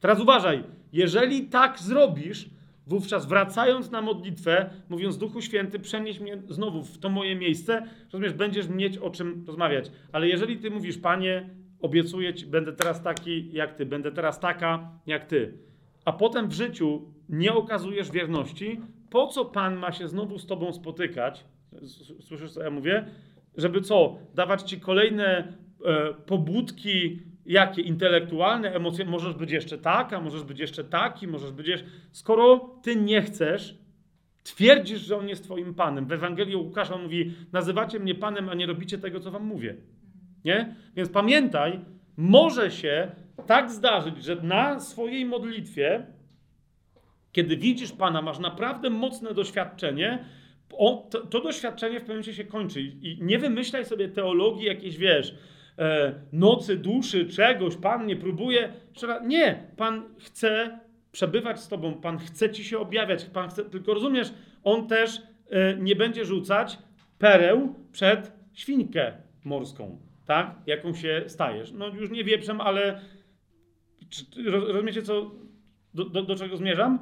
Teraz 0.00 0.20
uważaj, 0.20 0.64
jeżeli 0.92 1.42
tak 1.42 1.78
zrobisz, 1.78 2.50
Wówczas 2.90 3.26
wracając 3.26 3.90
na 3.90 4.02
modlitwę, 4.02 4.70
mówiąc 4.88 5.18
Duchu 5.18 5.40
Święty, 5.40 5.78
przenieś 5.78 6.20
mnie 6.20 6.42
znowu 6.48 6.82
w 6.82 6.98
to 6.98 7.08
moje 7.08 7.36
miejsce, 7.36 7.82
rozumiesz, 8.04 8.32
będziesz 8.32 8.68
mieć 8.68 8.98
o 8.98 9.10
czym 9.10 9.44
rozmawiać. 9.46 9.90
Ale 10.12 10.28
jeżeli 10.28 10.56
ty 10.56 10.70
mówisz, 10.70 10.98
Panie, 10.98 11.50
obiecuję 11.80 12.34
ci, 12.34 12.46
będę 12.46 12.72
teraz 12.72 13.02
taki 13.02 13.52
jak 13.52 13.74
ty, 13.74 13.86
będę 13.86 14.12
teraz 14.12 14.40
taka 14.40 14.90
jak 15.06 15.24
ty, 15.24 15.58
a 16.10 16.12
potem 16.12 16.48
w 16.48 16.52
życiu 16.52 17.02
nie 17.28 17.52
okazujesz 17.52 18.10
wierności, 18.10 18.80
po 19.10 19.26
co 19.26 19.44
Pan 19.44 19.76
ma 19.76 19.92
się 19.92 20.08
znowu 20.08 20.38
z 20.38 20.46
tobą 20.46 20.72
spotykać? 20.72 21.44
Słyszysz, 22.20 22.52
co 22.52 22.62
ja 22.62 22.70
mówię? 22.70 23.04
Żeby 23.56 23.80
co? 23.80 24.18
Dawać 24.34 24.62
ci 24.62 24.80
kolejne 24.80 25.52
e, 25.84 26.14
pobudki, 26.26 27.22
jakie 27.46 27.82
intelektualne, 27.82 28.74
emocje. 28.74 29.04
Możesz 29.04 29.34
być 29.34 29.50
jeszcze 29.50 29.78
taka, 29.78 30.20
możesz 30.20 30.42
być 30.42 30.58
jeszcze 30.58 30.84
taki, 30.84 31.28
możesz 31.28 31.52
być 31.52 31.68
jeszcze. 31.68 31.86
Skoro 32.12 32.58
ty 32.82 32.96
nie 32.96 33.22
chcesz, 33.22 33.78
twierdzisz, 34.42 35.00
że 35.00 35.16
on 35.16 35.28
jest 35.28 35.44
twoim 35.44 35.74
panem. 35.74 36.06
W 36.06 36.12
Ewangelii 36.12 36.56
Łukasza 36.56 36.94
on 36.94 37.02
mówi: 37.02 37.32
Nazywacie 37.52 38.00
mnie 38.00 38.14
panem, 38.14 38.48
a 38.48 38.54
nie 38.54 38.66
robicie 38.66 38.98
tego, 38.98 39.20
co 39.20 39.30
wam 39.30 39.44
mówię. 39.44 39.76
Nie? 40.44 40.76
Więc 40.96 41.08
pamiętaj, 41.08 41.80
może 42.16 42.70
się 42.70 43.10
tak 43.46 43.70
zdarzyć, 43.70 44.24
że 44.24 44.36
na 44.36 44.80
swojej 44.80 45.24
modlitwie, 45.24 46.06
kiedy 47.32 47.56
widzisz 47.56 47.92
Pana, 47.92 48.22
masz 48.22 48.38
naprawdę 48.38 48.90
mocne 48.90 49.34
doświadczenie, 49.34 50.24
on, 50.72 51.10
to, 51.10 51.26
to, 51.26 51.40
doświadczenie 51.40 51.98
w 51.98 52.00
pewnym 52.00 52.16
momencie 52.16 52.34
się 52.34 52.44
kończy. 52.44 52.80
I 52.80 53.18
nie 53.20 53.38
wymyślaj 53.38 53.84
sobie 53.84 54.08
teologii 54.08 54.66
jakiejś, 54.66 54.96
wiesz, 54.96 55.34
e, 55.78 56.14
nocy 56.32 56.76
duszy, 56.76 57.26
czegoś, 57.26 57.76
Pan 57.76 58.06
nie 58.06 58.16
próbuje. 58.16 58.72
Nie, 59.26 59.66
Pan 59.76 60.02
chce 60.18 60.80
przebywać 61.12 61.60
z 61.60 61.68
Tobą, 61.68 61.94
Pan 61.94 62.18
chce 62.18 62.50
Ci 62.50 62.64
się 62.64 62.78
objawiać, 62.78 63.24
Pan 63.24 63.48
chce, 63.48 63.64
tylko 63.64 63.94
rozumiesz, 63.94 64.32
On 64.64 64.86
też 64.86 65.22
e, 65.50 65.76
nie 65.76 65.96
będzie 65.96 66.24
rzucać 66.24 66.78
pereł 67.18 67.74
przed 67.92 68.32
świnkę 68.52 69.12
morską, 69.44 69.98
tak? 70.26 70.54
Jaką 70.66 70.94
się 70.94 71.24
stajesz. 71.26 71.72
No 71.72 71.88
już 71.88 72.10
nie 72.10 72.24
wieprzem, 72.24 72.60
ale 72.60 73.00
czy, 74.10 74.24
rozumiecie, 74.50 75.02
co, 75.02 75.30
do, 75.94 76.04
do, 76.04 76.22
do 76.22 76.36
czego 76.36 76.56
zmierzam? 76.56 76.98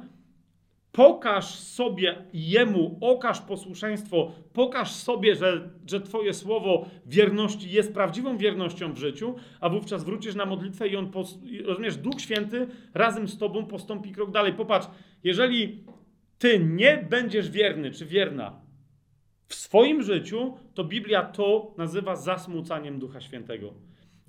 Pokaż 0.91 1.45
sobie 1.55 2.15
Jemu, 2.33 2.97
okaż 3.01 3.41
posłuszeństwo, 3.41 4.31
pokaż 4.53 4.91
sobie, 4.91 5.35
że, 5.35 5.69
że 5.87 6.01
Twoje 6.01 6.33
słowo 6.33 6.85
wierności 7.05 7.71
jest 7.71 7.93
prawdziwą 7.93 8.37
wiernością 8.37 8.93
w 8.93 8.97
życiu, 8.97 9.35
a 9.59 9.69
wówczas 9.69 10.03
wrócisz 10.03 10.35
na 10.35 10.45
modlitwę 10.45 10.87
i 10.87 10.95
on, 10.95 11.11
rozumiesz, 11.65 11.97
Duch 11.97 12.21
Święty 12.21 12.67
razem 12.93 13.27
z 13.27 13.37
Tobą 13.37 13.65
postąpi 13.65 14.11
krok 14.11 14.31
dalej. 14.31 14.53
Popatrz, 14.53 14.87
jeżeli 15.23 15.83
Ty 16.39 16.59
nie 16.59 17.05
będziesz 17.09 17.49
wierny 17.49 17.91
czy 17.91 18.05
wierna 18.05 18.61
w 19.47 19.55
swoim 19.55 20.03
życiu, 20.03 20.57
to 20.73 20.83
Biblia 20.83 21.23
to 21.23 21.73
nazywa 21.77 22.15
zasmucaniem 22.15 22.99
Ducha 22.99 23.21
Świętego. 23.21 23.73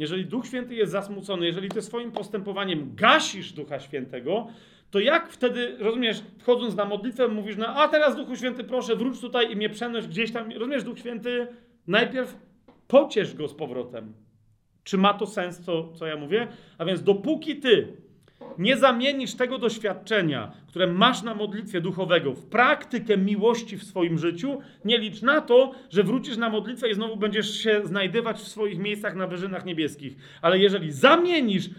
Jeżeli 0.00 0.26
Duch 0.26 0.46
Święty 0.46 0.74
jest 0.74 0.92
zasmucony, 0.92 1.46
jeżeli 1.46 1.68
Ty 1.68 1.82
swoim 1.82 2.12
postępowaniem 2.12 2.94
gasisz 2.94 3.52
Ducha 3.52 3.80
Świętego, 3.80 4.46
to 4.90 4.98
jak 4.98 5.28
wtedy, 5.28 5.76
rozumiesz, 5.78 6.22
wchodząc 6.38 6.76
na 6.76 6.84
modlitwę, 6.84 7.28
mówisz, 7.28 7.56
no 7.56 7.66
a 7.66 7.88
teraz 7.88 8.16
Duchu 8.16 8.36
Święty, 8.36 8.64
proszę, 8.64 8.96
wróć 8.96 9.20
tutaj 9.20 9.52
i 9.52 9.56
mnie 9.56 9.70
przenoś 9.70 10.06
gdzieś 10.06 10.32
tam. 10.32 10.52
Rozumiesz, 10.52 10.84
Duch 10.84 10.98
Święty, 10.98 11.46
najpierw 11.86 12.36
pociesz 12.88 13.34
go 13.34 13.48
z 13.48 13.54
powrotem. 13.54 14.12
Czy 14.84 14.98
ma 14.98 15.14
to 15.14 15.26
sens, 15.26 15.60
co, 15.60 15.92
co 15.92 16.06
ja 16.06 16.16
mówię? 16.16 16.48
A 16.78 16.84
więc 16.84 17.02
dopóki 17.02 17.56
ty 17.56 17.96
nie 18.58 18.76
zamienisz 18.76 19.34
tego 19.34 19.58
doświadczenia, 19.58 20.52
które 20.68 20.86
masz 20.86 21.22
na 21.22 21.34
modlitwie 21.34 21.80
duchowego, 21.80 22.34
w 22.34 22.46
praktykę 22.46 23.16
miłości 23.16 23.76
w 23.76 23.84
swoim 23.84 24.18
życiu, 24.18 24.58
nie 24.84 24.98
licz 24.98 25.22
na 25.22 25.40
to, 25.40 25.72
że 25.90 26.02
wrócisz 26.02 26.36
na 26.36 26.48
modlitwę 26.48 26.90
i 26.90 26.94
znowu 26.94 27.16
będziesz 27.16 27.58
się 27.58 27.80
znajdywać 27.84 28.36
w 28.36 28.48
swoich 28.48 28.78
miejscach 28.78 29.14
na 29.14 29.26
wyżynach 29.26 29.64
niebieskich. 29.64 30.16
Ale 30.42 30.58
jeżeli 30.58 30.92
zamienisz 30.92 31.70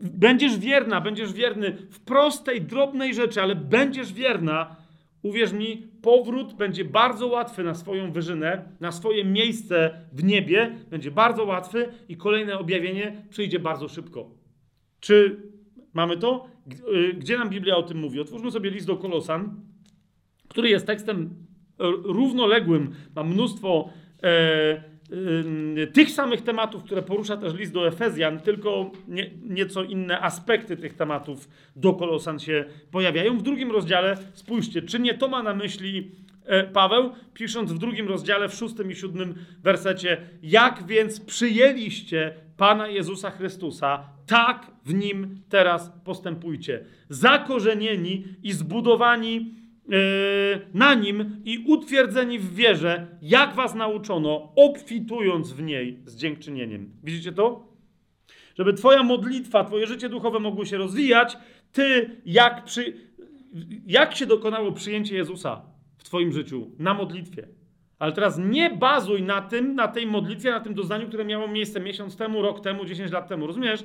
będziesz 0.00 0.58
wierna, 0.58 1.00
będziesz 1.00 1.32
wierny 1.32 1.76
w 1.90 2.00
prostej, 2.00 2.60
drobnej 2.60 3.14
rzeczy, 3.14 3.42
ale 3.42 3.54
będziesz 3.56 4.12
wierna, 4.12 4.76
uwierz 5.22 5.52
mi, 5.52 5.88
powrót 6.02 6.54
będzie 6.54 6.84
bardzo 6.84 7.26
łatwy 7.26 7.64
na 7.64 7.74
swoją 7.74 8.12
wyżynę, 8.12 8.62
na 8.80 8.92
swoje 8.92 9.24
miejsce 9.24 10.00
w 10.12 10.24
niebie, 10.24 10.78
będzie 10.90 11.10
bardzo 11.10 11.44
łatwy 11.44 11.88
i 12.08 12.16
kolejne 12.16 12.58
objawienie 12.58 13.22
przyjdzie 13.30 13.58
bardzo 13.58 13.88
szybko. 13.88 14.30
Czy 15.00 15.42
mamy 15.98 16.16
to? 16.16 16.46
Y, 16.94 17.14
gdzie 17.14 17.38
nam 17.38 17.50
Biblia 17.50 17.76
o 17.76 17.82
tym 17.82 17.98
mówi? 17.98 18.20
Otwórzmy 18.20 18.50
sobie 18.50 18.70
list 18.70 18.86
do 18.86 18.96
Kolosan, 18.96 19.60
który 20.48 20.68
jest 20.68 20.86
tekstem 20.86 21.30
równoległym, 22.04 22.94
ma 23.14 23.24
mnóstwo 23.24 23.90
e, 24.22 25.86
tych 25.92 26.10
samych 26.10 26.42
tematów, 26.42 26.84
które 26.84 27.02
porusza 27.02 27.36
też 27.36 27.54
list 27.54 27.72
do 27.72 27.86
Efezjan, 27.86 28.40
tylko 28.40 28.90
nie, 29.08 29.30
nieco 29.42 29.84
inne 29.84 30.20
aspekty 30.20 30.76
tych 30.76 30.94
tematów 30.94 31.48
do 31.76 31.92
Kolosan 31.92 32.38
się 32.38 32.64
pojawiają. 32.90 33.38
W 33.38 33.42
drugim 33.42 33.70
rozdziale, 33.70 34.16
spójrzcie, 34.32 34.82
czy 34.82 35.00
nie 35.00 35.14
to 35.14 35.28
ma 35.28 35.42
na 35.42 35.54
myśli 35.54 36.10
e, 36.44 36.64
Paweł, 36.64 37.12
pisząc 37.34 37.72
w 37.72 37.78
drugim 37.78 38.08
rozdziale, 38.08 38.48
w 38.48 38.54
szóstym 38.54 38.90
i 38.90 38.94
siódmym 38.94 39.34
wersecie, 39.62 40.16
jak 40.42 40.86
więc 40.86 41.20
przyjęliście 41.20 42.47
Pana 42.58 42.88
Jezusa 42.88 43.30
Chrystusa, 43.30 44.04
tak 44.26 44.70
w 44.84 44.94
Nim 44.94 45.40
teraz 45.48 45.92
postępujcie. 46.04 46.84
Zakorzenieni 47.08 48.24
i 48.42 48.52
zbudowani 48.52 49.54
E, 49.92 50.60
na 50.74 50.94
nim 50.94 51.42
i 51.44 51.64
utwierdzeni 51.66 52.38
w 52.38 52.54
wierze, 52.54 53.06
jak 53.22 53.54
was 53.54 53.74
nauczono, 53.74 54.52
obfitując 54.56 55.52
w 55.52 55.62
niej 55.62 55.98
z 56.04 56.16
dziękczynieniem. 56.16 56.92
Widzicie 57.04 57.32
to? 57.32 57.68
Żeby 58.58 58.72
twoja 58.74 59.02
modlitwa, 59.02 59.64
twoje 59.64 59.86
życie 59.86 60.08
duchowe 60.08 60.38
mogło 60.38 60.64
się 60.64 60.76
rozwijać, 60.76 61.36
ty 61.72 62.10
jak, 62.26 62.64
przy, 62.64 62.94
jak 63.86 64.16
się 64.16 64.26
dokonało 64.26 64.72
przyjęcie 64.72 65.16
Jezusa 65.16 65.62
w 65.98 66.04
twoim 66.04 66.32
życiu? 66.32 66.70
Na 66.78 66.94
modlitwie. 66.94 67.48
Ale 67.98 68.12
teraz 68.12 68.38
nie 68.38 68.70
bazuj 68.70 69.22
na 69.22 69.40
tym, 69.40 69.74
na 69.74 69.88
tej 69.88 70.06
modlitwie, 70.06 70.50
na 70.50 70.60
tym 70.60 70.74
doznaniu, 70.74 71.08
które 71.08 71.24
miało 71.24 71.48
miejsce 71.48 71.80
miesiąc 71.80 72.16
temu, 72.16 72.42
rok 72.42 72.60
temu, 72.60 72.84
10 72.84 73.12
lat 73.12 73.28
temu. 73.28 73.46
Rozumiesz? 73.46 73.84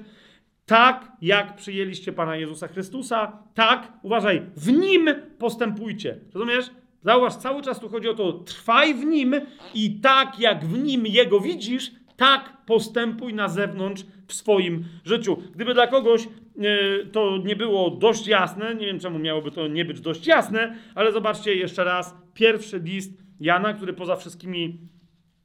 Tak 0.65 1.11
jak 1.21 1.55
przyjęliście 1.55 2.13
Pana 2.13 2.35
Jezusa 2.35 2.67
Chrystusa, 2.67 3.39
tak, 3.53 3.93
uważaj, 4.01 4.41
w 4.55 4.71
Nim 4.71 5.09
postępujcie. 5.37 6.17
Rozumiesz? 6.33 6.65
Zauważ, 7.01 7.35
cały 7.35 7.61
czas 7.61 7.79
tu 7.79 7.89
chodzi 7.89 8.09
o 8.09 8.13
to, 8.13 8.33
trwaj 8.33 8.93
w 8.93 9.05
Nim 9.05 9.35
i 9.73 9.99
tak 9.99 10.39
jak 10.39 10.65
w 10.65 10.83
Nim 10.83 11.07
Jego 11.07 11.39
widzisz, 11.39 11.91
tak 12.17 12.65
postępuj 12.65 13.33
na 13.33 13.47
zewnątrz 13.47 14.05
w 14.27 14.33
swoim 14.33 14.85
życiu. 15.05 15.37
Gdyby 15.55 15.73
dla 15.73 15.87
kogoś 15.87 16.27
yy, 16.55 17.09
to 17.11 17.37
nie 17.37 17.55
było 17.55 17.89
dość 17.89 18.27
jasne, 18.27 18.75
nie 18.75 18.85
wiem 18.85 18.99
czemu 18.99 19.19
miałoby 19.19 19.51
to 19.51 19.67
nie 19.67 19.85
być 19.85 20.01
dość 20.01 20.27
jasne, 20.27 20.75
ale 20.95 21.11
zobaczcie 21.11 21.55
jeszcze 21.55 21.83
raz, 21.83 22.15
pierwszy 22.33 22.79
list 22.79 23.22
Jana, 23.39 23.73
który 23.73 23.93
poza 23.93 24.15
wszystkimi 24.15 24.79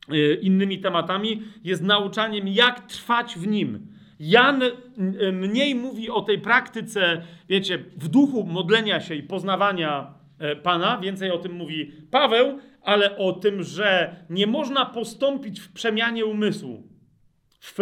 yy, 0.08 0.34
innymi 0.34 0.78
tematami 0.78 1.42
jest 1.64 1.82
nauczaniem, 1.82 2.48
jak 2.48 2.86
trwać 2.86 3.34
w 3.38 3.46
Nim. 3.46 3.98
Jan 4.20 4.62
mniej 5.32 5.74
mówi 5.74 6.10
o 6.10 6.20
tej 6.20 6.38
praktyce, 6.38 7.22
wiecie, 7.48 7.78
w 7.96 8.08
duchu 8.08 8.44
modlenia 8.44 9.00
się 9.00 9.14
i 9.14 9.22
poznawania 9.22 10.14
e, 10.38 10.56
Pana, 10.56 10.98
więcej 10.98 11.30
o 11.30 11.38
tym 11.38 11.52
mówi 11.52 11.92
Paweł, 12.10 12.58
ale 12.82 13.16
o 13.16 13.32
tym, 13.32 13.62
że 13.62 14.16
nie 14.30 14.46
można 14.46 14.86
postąpić 14.86 15.60
w 15.60 15.72
przemianie 15.72 16.26
umysłu, 16.26 16.88
w 17.60 17.78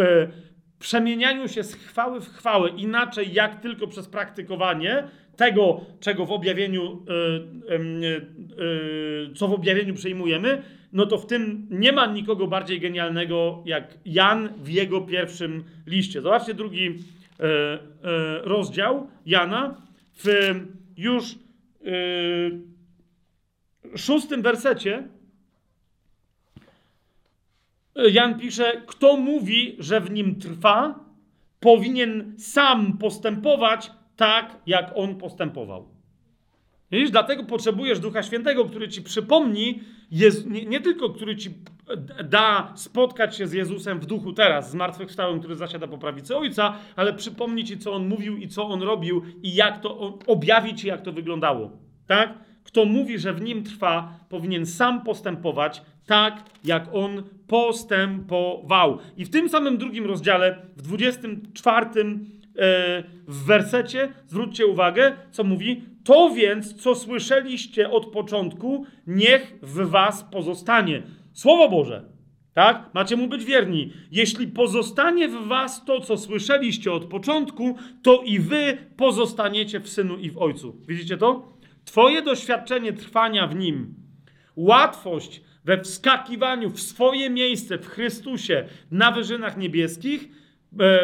przemienianiu 0.79 1.47
się 1.47 1.63
z 1.63 1.75
chwały 1.75 2.21
w 2.21 2.29
chwałę, 2.29 2.69
inaczej 2.69 3.33
jak 3.33 3.61
tylko 3.61 3.87
przez 3.87 4.07
praktykowanie 4.07 5.07
tego, 5.37 5.81
czego 5.99 6.25
w 6.25 6.31
objawieniu, 6.31 7.05
e, 7.69 7.75
e, 7.75 9.33
co 9.35 9.47
w 9.47 9.53
objawieniu 9.53 9.93
przyjmujemy, 9.93 10.63
no 10.93 11.05
to 11.05 11.17
w 11.17 11.25
tym 11.25 11.67
nie 11.69 11.91
ma 11.91 12.05
nikogo 12.05 12.47
bardziej 12.47 12.79
genialnego 12.79 13.63
jak 13.65 13.97
Jan 14.05 14.49
w 14.57 14.69
jego 14.69 15.01
pierwszym 15.01 15.63
liście. 15.87 16.21
Zobaczcie 16.21 16.53
drugi 16.53 16.87
e, 16.87 16.93
rozdział 18.41 19.07
Jana 19.25 19.81
w 20.15 20.53
już 20.97 21.35
szóstym 23.95 24.41
wersecie. 24.41 25.07
Jan 28.11 28.39
pisze, 28.39 28.81
kto 28.87 29.17
mówi, 29.17 29.75
że 29.79 30.01
w 30.01 30.11
nim 30.11 30.35
trwa, 30.35 30.99
powinien 31.59 32.33
sam 32.37 32.97
postępować 32.97 33.91
tak, 34.17 34.61
jak 34.65 34.91
on 34.95 35.15
postępował. 35.15 35.87
Widzisz, 36.91 37.11
dlatego 37.11 37.43
potrzebujesz 37.43 37.99
Ducha 37.99 38.23
Świętego, 38.23 38.65
który 38.65 38.89
ci 38.89 39.01
przypomni, 39.01 39.79
Jezu, 40.11 40.49
nie, 40.49 40.65
nie, 40.65 40.81
tylko 40.81 41.09
który 41.09 41.35
ci 41.35 41.49
da 42.23 42.73
spotkać 42.75 43.37
się 43.37 43.47
z 43.47 43.53
Jezusem 43.53 43.99
w 43.99 44.05
duchu 44.05 44.33
teraz, 44.33 44.71
zmartwychwstałym, 44.71 45.39
który 45.39 45.55
zasiada 45.55 45.87
po 45.87 45.97
prawicy 45.97 46.37
Ojca, 46.37 46.73
ale 46.95 47.13
przypomni 47.13 47.63
ci, 47.63 47.77
co 47.77 47.93
On 47.93 48.07
mówił 48.07 48.37
i 48.37 48.47
co 48.47 48.67
On 48.67 48.81
robił 48.81 49.21
i 49.43 49.55
jak 49.55 49.81
to 49.81 50.19
objawi 50.27 50.75
ci, 50.75 50.87
jak 50.87 51.01
to 51.01 51.11
wyglądało. 51.11 51.71
tak? 52.07 52.33
Kto 52.63 52.85
mówi, 52.85 53.19
że 53.19 53.33
w 53.33 53.41
nim 53.41 53.63
trwa, 53.63 54.19
powinien 54.29 54.65
sam 54.65 55.03
postępować 55.03 55.81
tak, 56.05 56.43
jak 56.63 56.89
on 56.93 57.23
postępował. 57.47 58.99
I 59.17 59.25
w 59.25 59.29
tym 59.29 59.49
samym 59.49 59.77
drugim 59.77 60.05
rozdziale, 60.05 60.61
w 60.77 60.81
24 60.81 61.85
e, 61.85 62.36
w 63.27 63.45
wersecie, 63.45 64.13
zwróćcie 64.27 64.65
uwagę, 64.65 65.15
co 65.31 65.43
mówi: 65.43 65.83
To 66.03 66.29
więc, 66.29 66.73
co 66.73 66.95
słyszeliście 66.95 67.89
od 67.89 68.05
początku, 68.05 68.85
niech 69.07 69.53
w 69.61 69.89
was 69.89 70.23
pozostanie. 70.23 71.03
Słowo 71.33 71.69
Boże, 71.69 72.05
tak? 72.53 72.89
Macie 72.93 73.15
mu 73.15 73.27
być 73.27 73.45
wierni. 73.45 73.93
Jeśli 74.11 74.47
pozostanie 74.47 75.27
w 75.27 75.47
was 75.47 75.85
to, 75.85 76.01
co 76.01 76.17
słyszeliście 76.17 76.91
od 76.91 77.05
początku, 77.05 77.75
to 78.03 78.21
i 78.25 78.39
wy 78.39 78.77
pozostaniecie 78.97 79.79
w 79.79 79.89
synu 79.89 80.17
i 80.17 80.31
w 80.31 80.37
ojcu. 80.37 80.81
Widzicie 80.87 81.17
to? 81.17 81.57
Twoje 81.85 82.21
doświadczenie 82.21 82.93
trwania 82.93 83.47
w 83.47 83.55
nim, 83.55 83.95
łatwość 84.55 85.41
we 85.65 85.81
wskakiwaniu 85.81 86.69
w 86.69 86.81
swoje 86.81 87.29
miejsce 87.29 87.77
w 87.77 87.87
Chrystusie 87.87 88.65
na 88.91 89.11
wyżynach 89.11 89.57
niebieskich 89.57 90.23
e, 90.23 90.27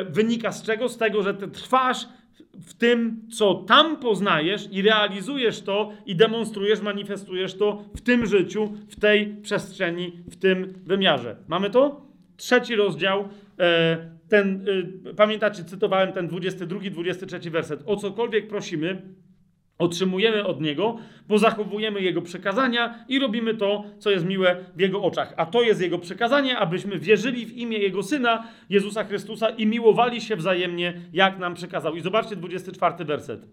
wynika 0.09 0.51
z 0.51 0.63
czego? 0.63 0.89
Z 0.89 0.97
tego, 0.97 1.23
że 1.23 1.33
ty 1.33 1.47
trwasz 1.47 2.07
w 2.53 2.73
tym, 2.73 3.21
co 3.31 3.53
tam 3.53 3.97
poznajesz 3.97 4.67
i 4.71 4.81
realizujesz 4.81 5.61
to 5.61 5.91
i 6.05 6.15
demonstrujesz, 6.15 6.81
manifestujesz 6.81 7.57
to 7.57 7.83
w 7.95 8.01
tym 8.01 8.25
życiu, 8.25 8.73
w 8.89 8.99
tej 8.99 9.35
przestrzeni, 9.41 10.11
w 10.29 10.35
tym 10.35 10.73
wymiarze. 10.85 11.35
Mamy 11.47 11.69
to? 11.69 12.01
Trzeci 12.37 12.75
rozdział. 12.75 13.29
E, 13.59 14.09
ten, 14.29 14.65
e, 15.07 15.13
pamiętacie, 15.13 15.63
cytowałem 15.63 16.11
ten 16.11 16.27
22, 16.27 16.79
23 16.89 17.51
werset. 17.51 17.83
O 17.85 17.95
cokolwiek 17.95 18.47
prosimy, 18.47 19.01
Otrzymujemy 19.83 20.45
od 20.45 20.61
Niego, 20.61 20.97
bo 21.27 21.37
zachowujemy 21.37 22.01
Jego 22.01 22.21
przekazania 22.21 23.05
i 23.07 23.19
robimy 23.19 23.55
to, 23.55 23.83
co 23.99 24.11
jest 24.11 24.25
miłe 24.25 24.55
w 24.75 24.79
Jego 24.79 25.01
oczach. 25.01 25.33
A 25.37 25.45
to 25.45 25.61
jest 25.61 25.81
Jego 25.81 25.99
przekazanie, 25.99 26.57
abyśmy 26.57 26.99
wierzyli 26.99 27.45
w 27.45 27.57
imię 27.57 27.77
Jego 27.77 28.03
Syna, 28.03 28.47
Jezusa 28.69 29.03
Chrystusa 29.03 29.49
i 29.49 29.65
miłowali 29.65 30.21
się 30.21 30.35
wzajemnie, 30.35 31.01
jak 31.13 31.39
nam 31.39 31.53
przekazał. 31.53 31.95
I 31.95 32.01
zobaczcie 32.01 32.35
24 32.35 33.05
werset. 33.05 33.47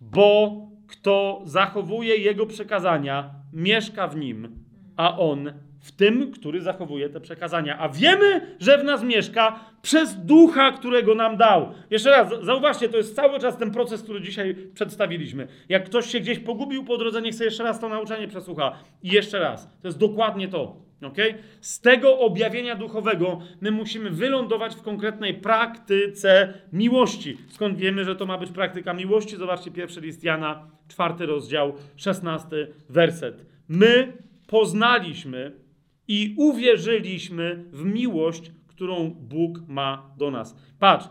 Bo 0.00 0.56
kto 0.86 1.42
zachowuje 1.44 2.16
Jego 2.16 2.46
przekazania, 2.46 3.30
mieszka 3.52 4.08
w 4.08 4.16
Nim, 4.16 4.64
a 4.96 5.18
On 5.18 5.52
w 5.84 5.92
tym, 5.92 6.32
który 6.32 6.60
zachowuje 6.60 7.08
te 7.08 7.20
przekazania. 7.20 7.78
A 7.78 7.88
wiemy, 7.88 8.56
że 8.60 8.78
w 8.78 8.84
nas 8.84 9.02
mieszka 9.02 9.60
przez 9.82 10.16
ducha, 10.16 10.72
którego 10.72 11.14
nam 11.14 11.36
dał. 11.36 11.68
Jeszcze 11.90 12.10
raz, 12.10 12.28
zauważcie, 12.42 12.88
to 12.88 12.96
jest 12.96 13.16
cały 13.16 13.38
czas 13.38 13.58
ten 13.58 13.70
proces, 13.70 14.02
który 14.02 14.20
dzisiaj 14.20 14.56
przedstawiliśmy. 14.74 15.48
Jak 15.68 15.84
ktoś 15.84 16.06
się 16.06 16.20
gdzieś 16.20 16.38
pogubił 16.38 16.84
po 16.84 16.98
drodze, 16.98 17.22
niech 17.22 17.34
sobie 17.34 17.44
jeszcze 17.44 17.62
raz 17.64 17.80
to 17.80 17.88
nauczanie 17.88 18.28
przesłucha. 18.28 18.78
I 19.02 19.08
jeszcze 19.08 19.38
raz. 19.38 19.68
To 19.82 19.88
jest 19.88 19.98
dokładnie 19.98 20.48
to. 20.48 20.76
Okay? 21.02 21.34
Z 21.60 21.80
tego 21.80 22.18
objawienia 22.18 22.76
duchowego 22.76 23.40
my 23.60 23.70
musimy 23.70 24.10
wylądować 24.10 24.74
w 24.74 24.82
konkretnej 24.82 25.34
praktyce 25.34 26.54
miłości. 26.72 27.38
Skąd 27.48 27.78
wiemy, 27.78 28.04
że 28.04 28.16
to 28.16 28.26
ma 28.26 28.38
być 28.38 28.50
praktyka 28.50 28.94
miłości? 28.94 29.36
Zobaczcie 29.36 29.70
pierwszy 29.70 30.00
list 30.00 30.24
Jana, 30.24 30.66
czwarty 30.88 31.26
rozdział, 31.26 31.72
szesnasty 31.96 32.68
werset. 32.88 33.46
My 33.68 34.12
poznaliśmy 34.46 35.63
i 36.08 36.34
uwierzyliśmy 36.38 37.64
w 37.72 37.84
miłość, 37.84 38.52
którą 38.66 39.10
Bóg 39.10 39.58
ma 39.68 40.14
do 40.18 40.30
nas. 40.30 40.56
Patrz, 40.78 41.08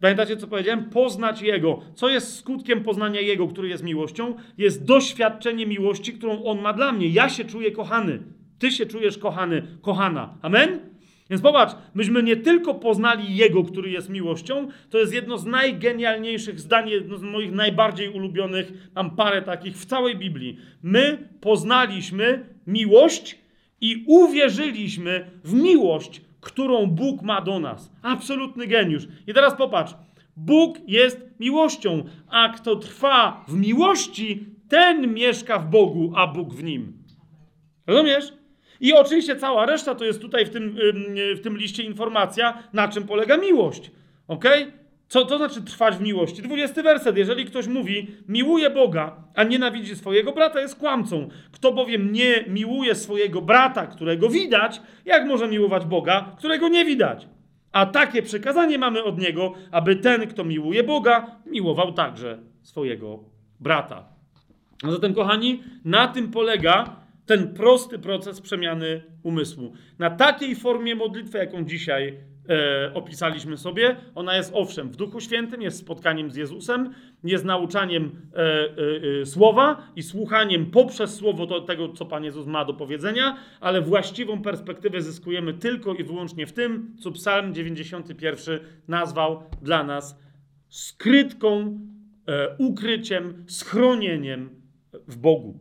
pamiętacie 0.00 0.36
co 0.36 0.46
powiedziałem? 0.46 0.90
Poznać 0.90 1.42
Jego. 1.42 1.80
Co 1.94 2.08
jest 2.08 2.38
skutkiem 2.38 2.82
poznania 2.82 3.20
Jego, 3.20 3.48
który 3.48 3.68
jest 3.68 3.84
miłością? 3.84 4.34
Jest 4.58 4.84
doświadczenie 4.84 5.66
miłości, 5.66 6.12
którą 6.12 6.44
On 6.44 6.60
ma 6.60 6.72
dla 6.72 6.92
mnie. 6.92 7.08
Ja 7.08 7.28
się 7.28 7.44
czuję 7.44 7.72
kochany. 7.72 8.22
Ty 8.58 8.70
się 8.70 8.86
czujesz 8.86 9.18
kochany, 9.18 9.66
kochana. 9.82 10.38
Amen? 10.42 10.94
Więc 11.30 11.42
popatrz, 11.42 11.74
myśmy 11.94 12.22
nie 12.22 12.36
tylko 12.36 12.74
poznali 12.74 13.36
Jego, 13.36 13.64
który 13.64 13.90
jest 13.90 14.10
miłością, 14.10 14.68
to 14.90 14.98
jest 14.98 15.14
jedno 15.14 15.38
z 15.38 15.46
najgenialniejszych 15.46 16.60
zdań, 16.60 16.88
jedno 16.88 17.18
z 17.18 17.22
moich 17.22 17.52
najbardziej 17.52 18.08
ulubionych, 18.08 18.72
mam 18.94 19.16
parę 19.16 19.42
takich 19.42 19.76
w 19.76 19.86
całej 19.86 20.16
Biblii. 20.16 20.58
My 20.82 21.28
poznaliśmy 21.40 22.46
miłość, 22.66 23.43
i 23.84 24.04
uwierzyliśmy 24.06 25.30
w 25.44 25.54
miłość, 25.54 26.22
którą 26.40 26.86
Bóg 26.86 27.22
ma 27.22 27.40
do 27.40 27.60
nas. 27.60 27.92
Absolutny 28.02 28.66
geniusz. 28.66 29.08
I 29.26 29.34
teraz 29.34 29.54
popatrz. 29.54 29.94
Bóg 30.36 30.78
jest 30.86 31.20
miłością, 31.40 32.04
a 32.28 32.48
kto 32.48 32.76
trwa 32.76 33.44
w 33.48 33.54
miłości, 33.54 34.46
ten 34.68 35.14
mieszka 35.14 35.58
w 35.58 35.70
Bogu, 35.70 36.12
a 36.16 36.26
Bóg 36.26 36.54
w 36.54 36.62
nim. 36.62 36.92
Rozumiesz? 37.86 38.32
I 38.80 38.92
oczywiście 38.92 39.36
cała 39.36 39.66
reszta 39.66 39.94
to 39.94 40.04
jest 40.04 40.20
tutaj 40.20 40.46
w 40.46 40.50
tym, 40.50 40.76
w 41.36 41.40
tym 41.42 41.56
liście 41.58 41.82
informacja, 41.82 42.62
na 42.72 42.88
czym 42.88 43.06
polega 43.06 43.36
miłość. 43.36 43.90
Ok? 44.28 44.44
Co 45.08 45.24
to 45.24 45.38
znaczy 45.38 45.62
trwać 45.62 45.96
w 45.96 46.00
miłości? 46.00 46.42
20 46.42 46.82
werset. 46.82 47.16
Jeżeli 47.16 47.44
ktoś 47.44 47.66
mówi, 47.66 48.06
miłuje 48.28 48.70
Boga, 48.70 49.16
a 49.34 49.44
nienawidzi 49.44 49.96
swojego 49.96 50.32
brata, 50.32 50.60
jest 50.60 50.76
kłamcą. 50.76 51.28
Kto 51.52 51.72
bowiem 51.72 52.12
nie 52.12 52.44
miłuje 52.48 52.94
swojego 52.94 53.42
brata, 53.42 53.86
którego 53.86 54.28
widać, 54.28 54.80
jak 55.04 55.26
może 55.26 55.48
miłować 55.48 55.84
Boga, 55.86 56.34
którego 56.38 56.68
nie 56.68 56.84
widać? 56.84 57.28
A 57.72 57.86
takie 57.86 58.22
przekazanie 58.22 58.78
mamy 58.78 59.04
od 59.04 59.18
niego, 59.18 59.54
aby 59.70 59.96
ten, 59.96 60.26
kto 60.26 60.44
miłuje 60.44 60.82
Boga, 60.82 61.40
miłował 61.46 61.92
także 61.92 62.38
swojego 62.62 63.24
brata. 63.60 64.08
A 64.82 64.90
zatem, 64.90 65.14
kochani, 65.14 65.62
na 65.84 66.08
tym 66.08 66.30
polega 66.30 66.96
ten 67.26 67.54
prosty 67.54 67.98
proces 67.98 68.40
przemiany 68.40 69.02
umysłu. 69.22 69.72
Na 69.98 70.10
takiej 70.10 70.56
formie 70.56 70.94
modlitwy, 70.94 71.38
jaką 71.38 71.64
dzisiaj 71.64 72.18
e, 72.48 72.94
opisaliśmy 72.94 73.56
sobie. 73.56 73.96
Ona 74.14 74.36
jest 74.36 74.50
owszem 74.54 74.90
w 74.90 74.96
Duchu 74.96 75.20
Świętym, 75.20 75.62
jest 75.62 75.78
spotkaniem 75.78 76.30
z 76.30 76.36
Jezusem, 76.36 76.94
jest 77.24 77.44
nauczaniem 77.44 78.20
e, 78.34 78.38
e, 78.38 79.20
e 79.20 79.26
słowa 79.26 79.92
i 79.96 80.02
słuchaniem 80.02 80.70
poprzez 80.70 81.14
słowo 81.14 81.46
do 81.46 81.60
tego, 81.60 81.88
co 81.88 82.06
Pan 82.06 82.24
Jezus 82.24 82.46
ma 82.46 82.64
do 82.64 82.74
powiedzenia, 82.74 83.36
ale 83.60 83.80
właściwą 83.80 84.42
perspektywę 84.42 85.02
zyskujemy 85.02 85.54
tylko 85.54 85.94
i 85.94 86.04
wyłącznie 86.04 86.46
w 86.46 86.52
tym, 86.52 86.96
co 87.00 87.10
Psalm 87.10 87.54
91 87.54 88.60
nazwał 88.88 89.42
dla 89.62 89.84
nas 89.84 90.18
skrytką, 90.68 91.78
e, 92.28 92.56
ukryciem, 92.58 93.44
schronieniem 93.46 94.50
w 95.08 95.16
Bogu, 95.16 95.58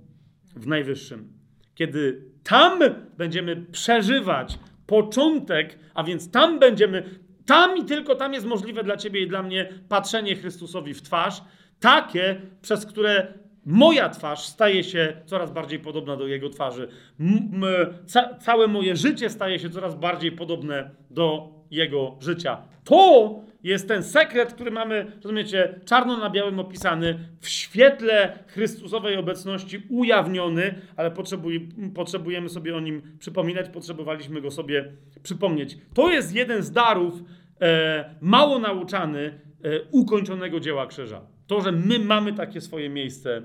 w 0.56 0.68
Najwyższym. 0.68 1.34
Kiedy 1.76 2.22
tam 2.44 2.80
będziemy 3.18 3.66
przeżywać 3.72 4.60
początek, 4.88 5.80
a 5.94 6.04
więc 6.04 6.32
tam 6.32 6.60
będziemy, 6.60 7.04
tam 7.46 7.78
i 7.78 7.86
tylko 7.86 8.16
tam 8.16 8.34
jest 8.34 8.46
możliwe 8.46 8.84
dla 8.84 8.98
ciebie 8.98 9.22
i 9.22 9.28
dla 9.28 9.44
mnie 9.44 9.70
patrzenie 9.90 10.36
Chrystusowi 10.36 10.94
w 10.94 11.02
twarz, 11.02 11.42
takie, 11.80 12.42
przez 12.62 12.86
które 12.86 13.34
moja 13.66 14.10
twarz 14.10 14.46
staje 14.46 14.84
się 14.84 15.22
coraz 15.26 15.52
bardziej 15.52 15.80
podobna 15.80 16.16
do 16.16 16.28
jego 16.28 16.50
twarzy. 16.50 16.88
M 17.20 17.62
ca 18.06 18.36
całe 18.36 18.68
moje 18.68 18.96
życie 18.96 19.30
staje 19.30 19.60
się 19.60 19.70
coraz 19.70 19.96
bardziej 19.96 20.32
podobne 20.32 20.90
do 21.10 21.50
jego 21.72 22.16
życia. 22.20 22.58
To 22.84 23.42
jest 23.64 23.88
ten 23.88 24.04
sekret, 24.04 24.54
który 24.54 24.72
mamy, 24.72 25.12
rozumiecie, 25.24 25.80
czarno 25.86 26.18
na 26.18 26.30
białym 26.30 26.60
opisany, 26.60 27.20
w 27.40 27.50
świetle 27.50 28.40
Chrystusowej 28.48 29.18
obecności 29.18 29.84
ujawniony, 29.90 30.82
ale 30.96 31.12
potrzebuj, 31.12 31.70
potrzebujemy 31.96 32.50
sobie 32.50 32.76
o 32.76 32.80
nim 32.80 33.02
przypominać, 33.20 33.70
potrzebowaliśmy 33.70 34.42
go 34.42 34.52
sobie 34.52 34.92
przypomnieć. 35.24 35.78
To 35.94 36.12
jest 36.12 36.36
jeden 36.36 36.64
z 36.64 36.72
darów 36.72 37.14
e, 37.62 38.16
mało 38.22 38.60
nauczany 38.60 39.40
e, 39.64 39.82
ukończonego 39.92 40.60
dzieła 40.60 40.88
krzyża. 40.88 41.22
To, 41.48 41.62
że 41.62 41.72
my 41.72 42.00
mamy 42.00 42.34
takie 42.34 42.62
swoje 42.62 42.90
miejsce 42.90 43.42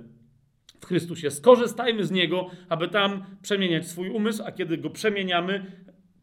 w 0.81 0.87
Chrystusie. 0.87 1.31
Skorzystajmy 1.31 2.05
z 2.05 2.11
niego, 2.11 2.51
aby 2.69 2.89
tam 2.89 3.25
przemieniać 3.43 3.87
swój 3.87 4.09
umysł, 4.11 4.43
a 4.47 4.53
kiedy 4.53 4.79
go 4.79 4.91
przemieniamy, 4.91 5.67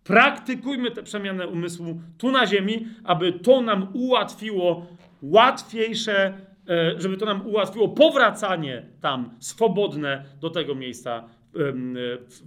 Praktykujmy 0.05 0.91
tę 0.91 1.03
przemianę 1.03 1.47
umysłu 1.47 2.01
tu 2.17 2.31
na 2.31 2.47
ziemi, 2.47 2.87
aby 3.03 3.33
to 3.33 3.61
nam 3.61 3.87
ułatwiło 3.93 4.85
łatwiejsze, 5.21 6.33
e, 6.69 7.01
żeby 7.01 7.17
to 7.17 7.25
nam 7.25 7.47
ułatwiło 7.47 7.89
powracanie 7.89 8.85
tam 9.01 9.29
swobodne 9.39 10.25
do 10.41 10.49
tego 10.49 10.75
miejsca 10.75 11.23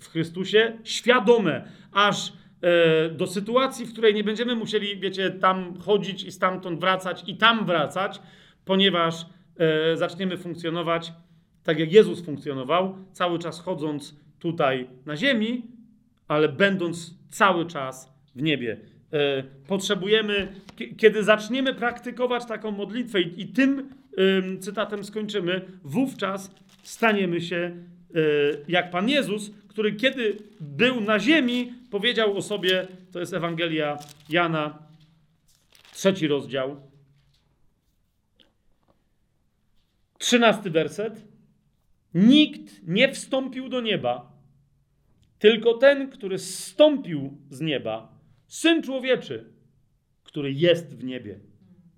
w 0.01 0.09
Chrystusie, 0.09 0.79
świadome, 0.85 1.65
aż 1.93 2.33
e, 2.63 3.09
do 3.11 3.27
sytuacji, 3.27 3.87
w 3.87 3.93
której 3.93 4.15
nie 4.15 4.25
będziemy 4.25 4.55
musieli, 4.55 5.01
wiecie, 5.01 5.31
tam 5.31 5.79
chodzić 5.81 6.25
i 6.25 6.33
stamtąd 6.33 6.81
wracać 6.81 7.25
i 7.27 7.37
tam 7.37 7.67
wracać, 7.67 8.21
ponieważ 8.65 9.27
e, 9.59 9.97
zaczniemy 9.97 10.37
funkcjonować 10.37 11.13
tak, 11.63 11.79
jak 11.79 11.93
Jezus 11.93 12.25
funkcjonował, 12.25 12.99
cały 13.13 13.39
czas 13.39 13.61
chodząc 13.61 14.17
tutaj 14.39 14.89
na 15.07 15.17
ziemi, 15.17 15.63
ale 16.29 16.49
będąc 16.49 17.18
cały 17.31 17.67
czas 17.67 18.13
w 18.35 18.43
niebie. 18.43 18.77
E, 19.13 19.43
potrzebujemy, 19.43 20.53
kiedy 20.97 21.25
zaczniemy 21.25 21.75
praktykować 21.75 22.47
taką 22.47 22.71
modlitwę 22.71 23.21
i, 23.21 23.47
tym 23.47 23.91
ym, 24.19 24.61
cytatem 24.61 25.05
skończymy. 25.05 25.63
Wówczas 25.85 26.51
staniemy 26.83 27.41
się 27.41 27.77
y, 28.17 28.65
jak 28.69 28.91
Pan 28.91 29.09
Jezus, 29.09 29.51
który 29.69 29.93
kiedy 29.93 30.37
był 30.61 31.01
na 31.01 31.19
ziemi, 31.19 31.73
powiedział 31.91 32.37
o 32.37 32.43
sobie, 32.43 32.87
to 33.13 33.21
jest 33.21 33.35
Ewangelia 33.35 33.99
Jana, 34.29 34.79
trzeci 35.93 36.29
rozdział, 36.29 36.77
trzynasty 40.19 40.71
werset. 40.71 41.25
Nikt 42.15 42.89
nie 42.89 43.13
wstąpił 43.13 43.69
do 43.69 43.81
nieba, 43.81 44.38
tylko 45.39 45.75
ten, 45.75 46.11
który 46.11 46.39
zstąpił 46.39 47.39
z 47.51 47.61
nieba, 47.61 48.19
Syn 48.47 48.83
Człowieczy, 48.83 49.45
który 50.25 50.53
jest 50.53 50.97
w 50.97 51.05
niebie. 51.05 51.41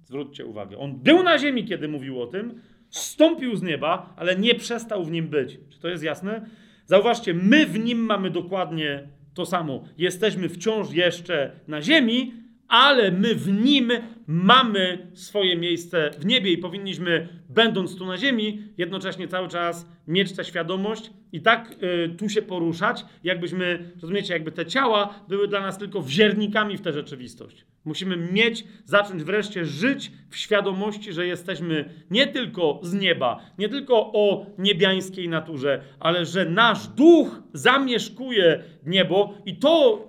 Zwróćcie 0.05 0.47
uwagę. 0.47 0.79
On 0.79 0.99
był 0.99 1.23
na 1.23 1.39
ziemi, 1.39 1.65
kiedy 1.65 1.89
mówił 1.89 2.23
o 2.23 2.27
tym, 2.27 2.61
zstąpił 2.89 3.57
z 3.57 3.63
nieba, 3.63 4.15
ale 4.17 4.37
nie 4.37 4.55
przestał 4.55 5.05
w 5.05 5.11
nim 5.11 5.29
być. 5.29 5.59
Czy 5.71 5.81
to 5.81 5.89
jest 5.89 6.03
jasne? 6.03 6.47
Zauważcie, 6.87 7.35
my 7.35 7.67
w 7.67 7.79
nim 7.79 7.99
mamy 7.99 8.31
dokładnie 8.31 9.09
to 9.35 9.47
samo. 9.47 9.85
Jesteśmy 9.99 10.49
wciąż 10.49 10.93
jeszcze 10.93 11.53
na 11.69 11.83
ziemi, 11.83 12.33
ale 12.71 13.11
my 13.11 13.35
w 13.35 13.49
nim 13.49 13.93
mamy 14.27 15.11
swoje 15.15 15.57
miejsce 15.57 16.11
w 16.19 16.27
niebie 16.27 16.53
i 16.53 16.59
powinniśmy, 16.59 17.29
będąc 17.49 17.97
tu 17.97 18.07
na 18.07 18.17
ziemi, 18.17 18.63
jednocześnie 18.79 19.29
cały 19.29 19.49
czas 19.49 19.89
mieć 20.09 20.33
tę 20.33 20.45
świadomość 20.45 21.11
i 21.33 21.41
tak 21.41 21.75
y, 21.83 22.15
tu 22.19 22.29
się 22.29 22.43
poruszać, 22.43 23.05
jakbyśmy, 23.25 23.93
rozumiecie, 24.03 24.33
jakby 24.33 24.53
te 24.53 24.67
ciała 24.67 25.15
były 25.29 25.49
dla 25.49 25.61
nas 25.61 25.79
tylko 25.79 26.03
wziernikami 26.03 26.77
w 26.77 26.81
tę 26.81 26.93
rzeczywistość. 26.93 27.65
Musimy 27.85 28.17
mieć, 28.17 28.65
zacząć 28.85 29.23
wreszcie 29.23 29.65
żyć 29.65 30.13
w 30.29 30.37
świadomości, 30.37 31.13
że 31.13 31.27
jesteśmy 31.27 31.91
nie 32.11 32.27
tylko 32.27 32.81
z 32.83 32.95
nieba, 32.95 33.41
nie 33.59 33.69
tylko 33.69 34.13
o 34.13 34.47
niebiańskiej 34.59 35.29
naturze, 35.29 35.83
ale 36.01 36.27
że 36.27 36.45
nasz 36.45 36.89
duch 36.89 37.43
zamieszkuje 37.53 38.65
niebo 38.87 39.35
i 39.47 39.57
to 39.57 40.09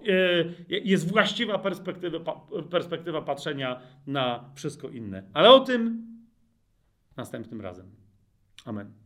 e, 0.69 0.80
jest 0.84 1.11
właściwa 1.11 1.60
perspektywa, 1.60 2.19
perspektywa 2.69 3.22
patrzenia 3.22 3.81
na 4.07 4.52
wszystko 4.56 4.89
inne. 4.89 5.23
Ale 5.34 5.49
o 5.49 5.60
tym 5.60 6.07
następnym 7.18 7.61
razem. 7.61 7.85
Amen. 8.65 9.01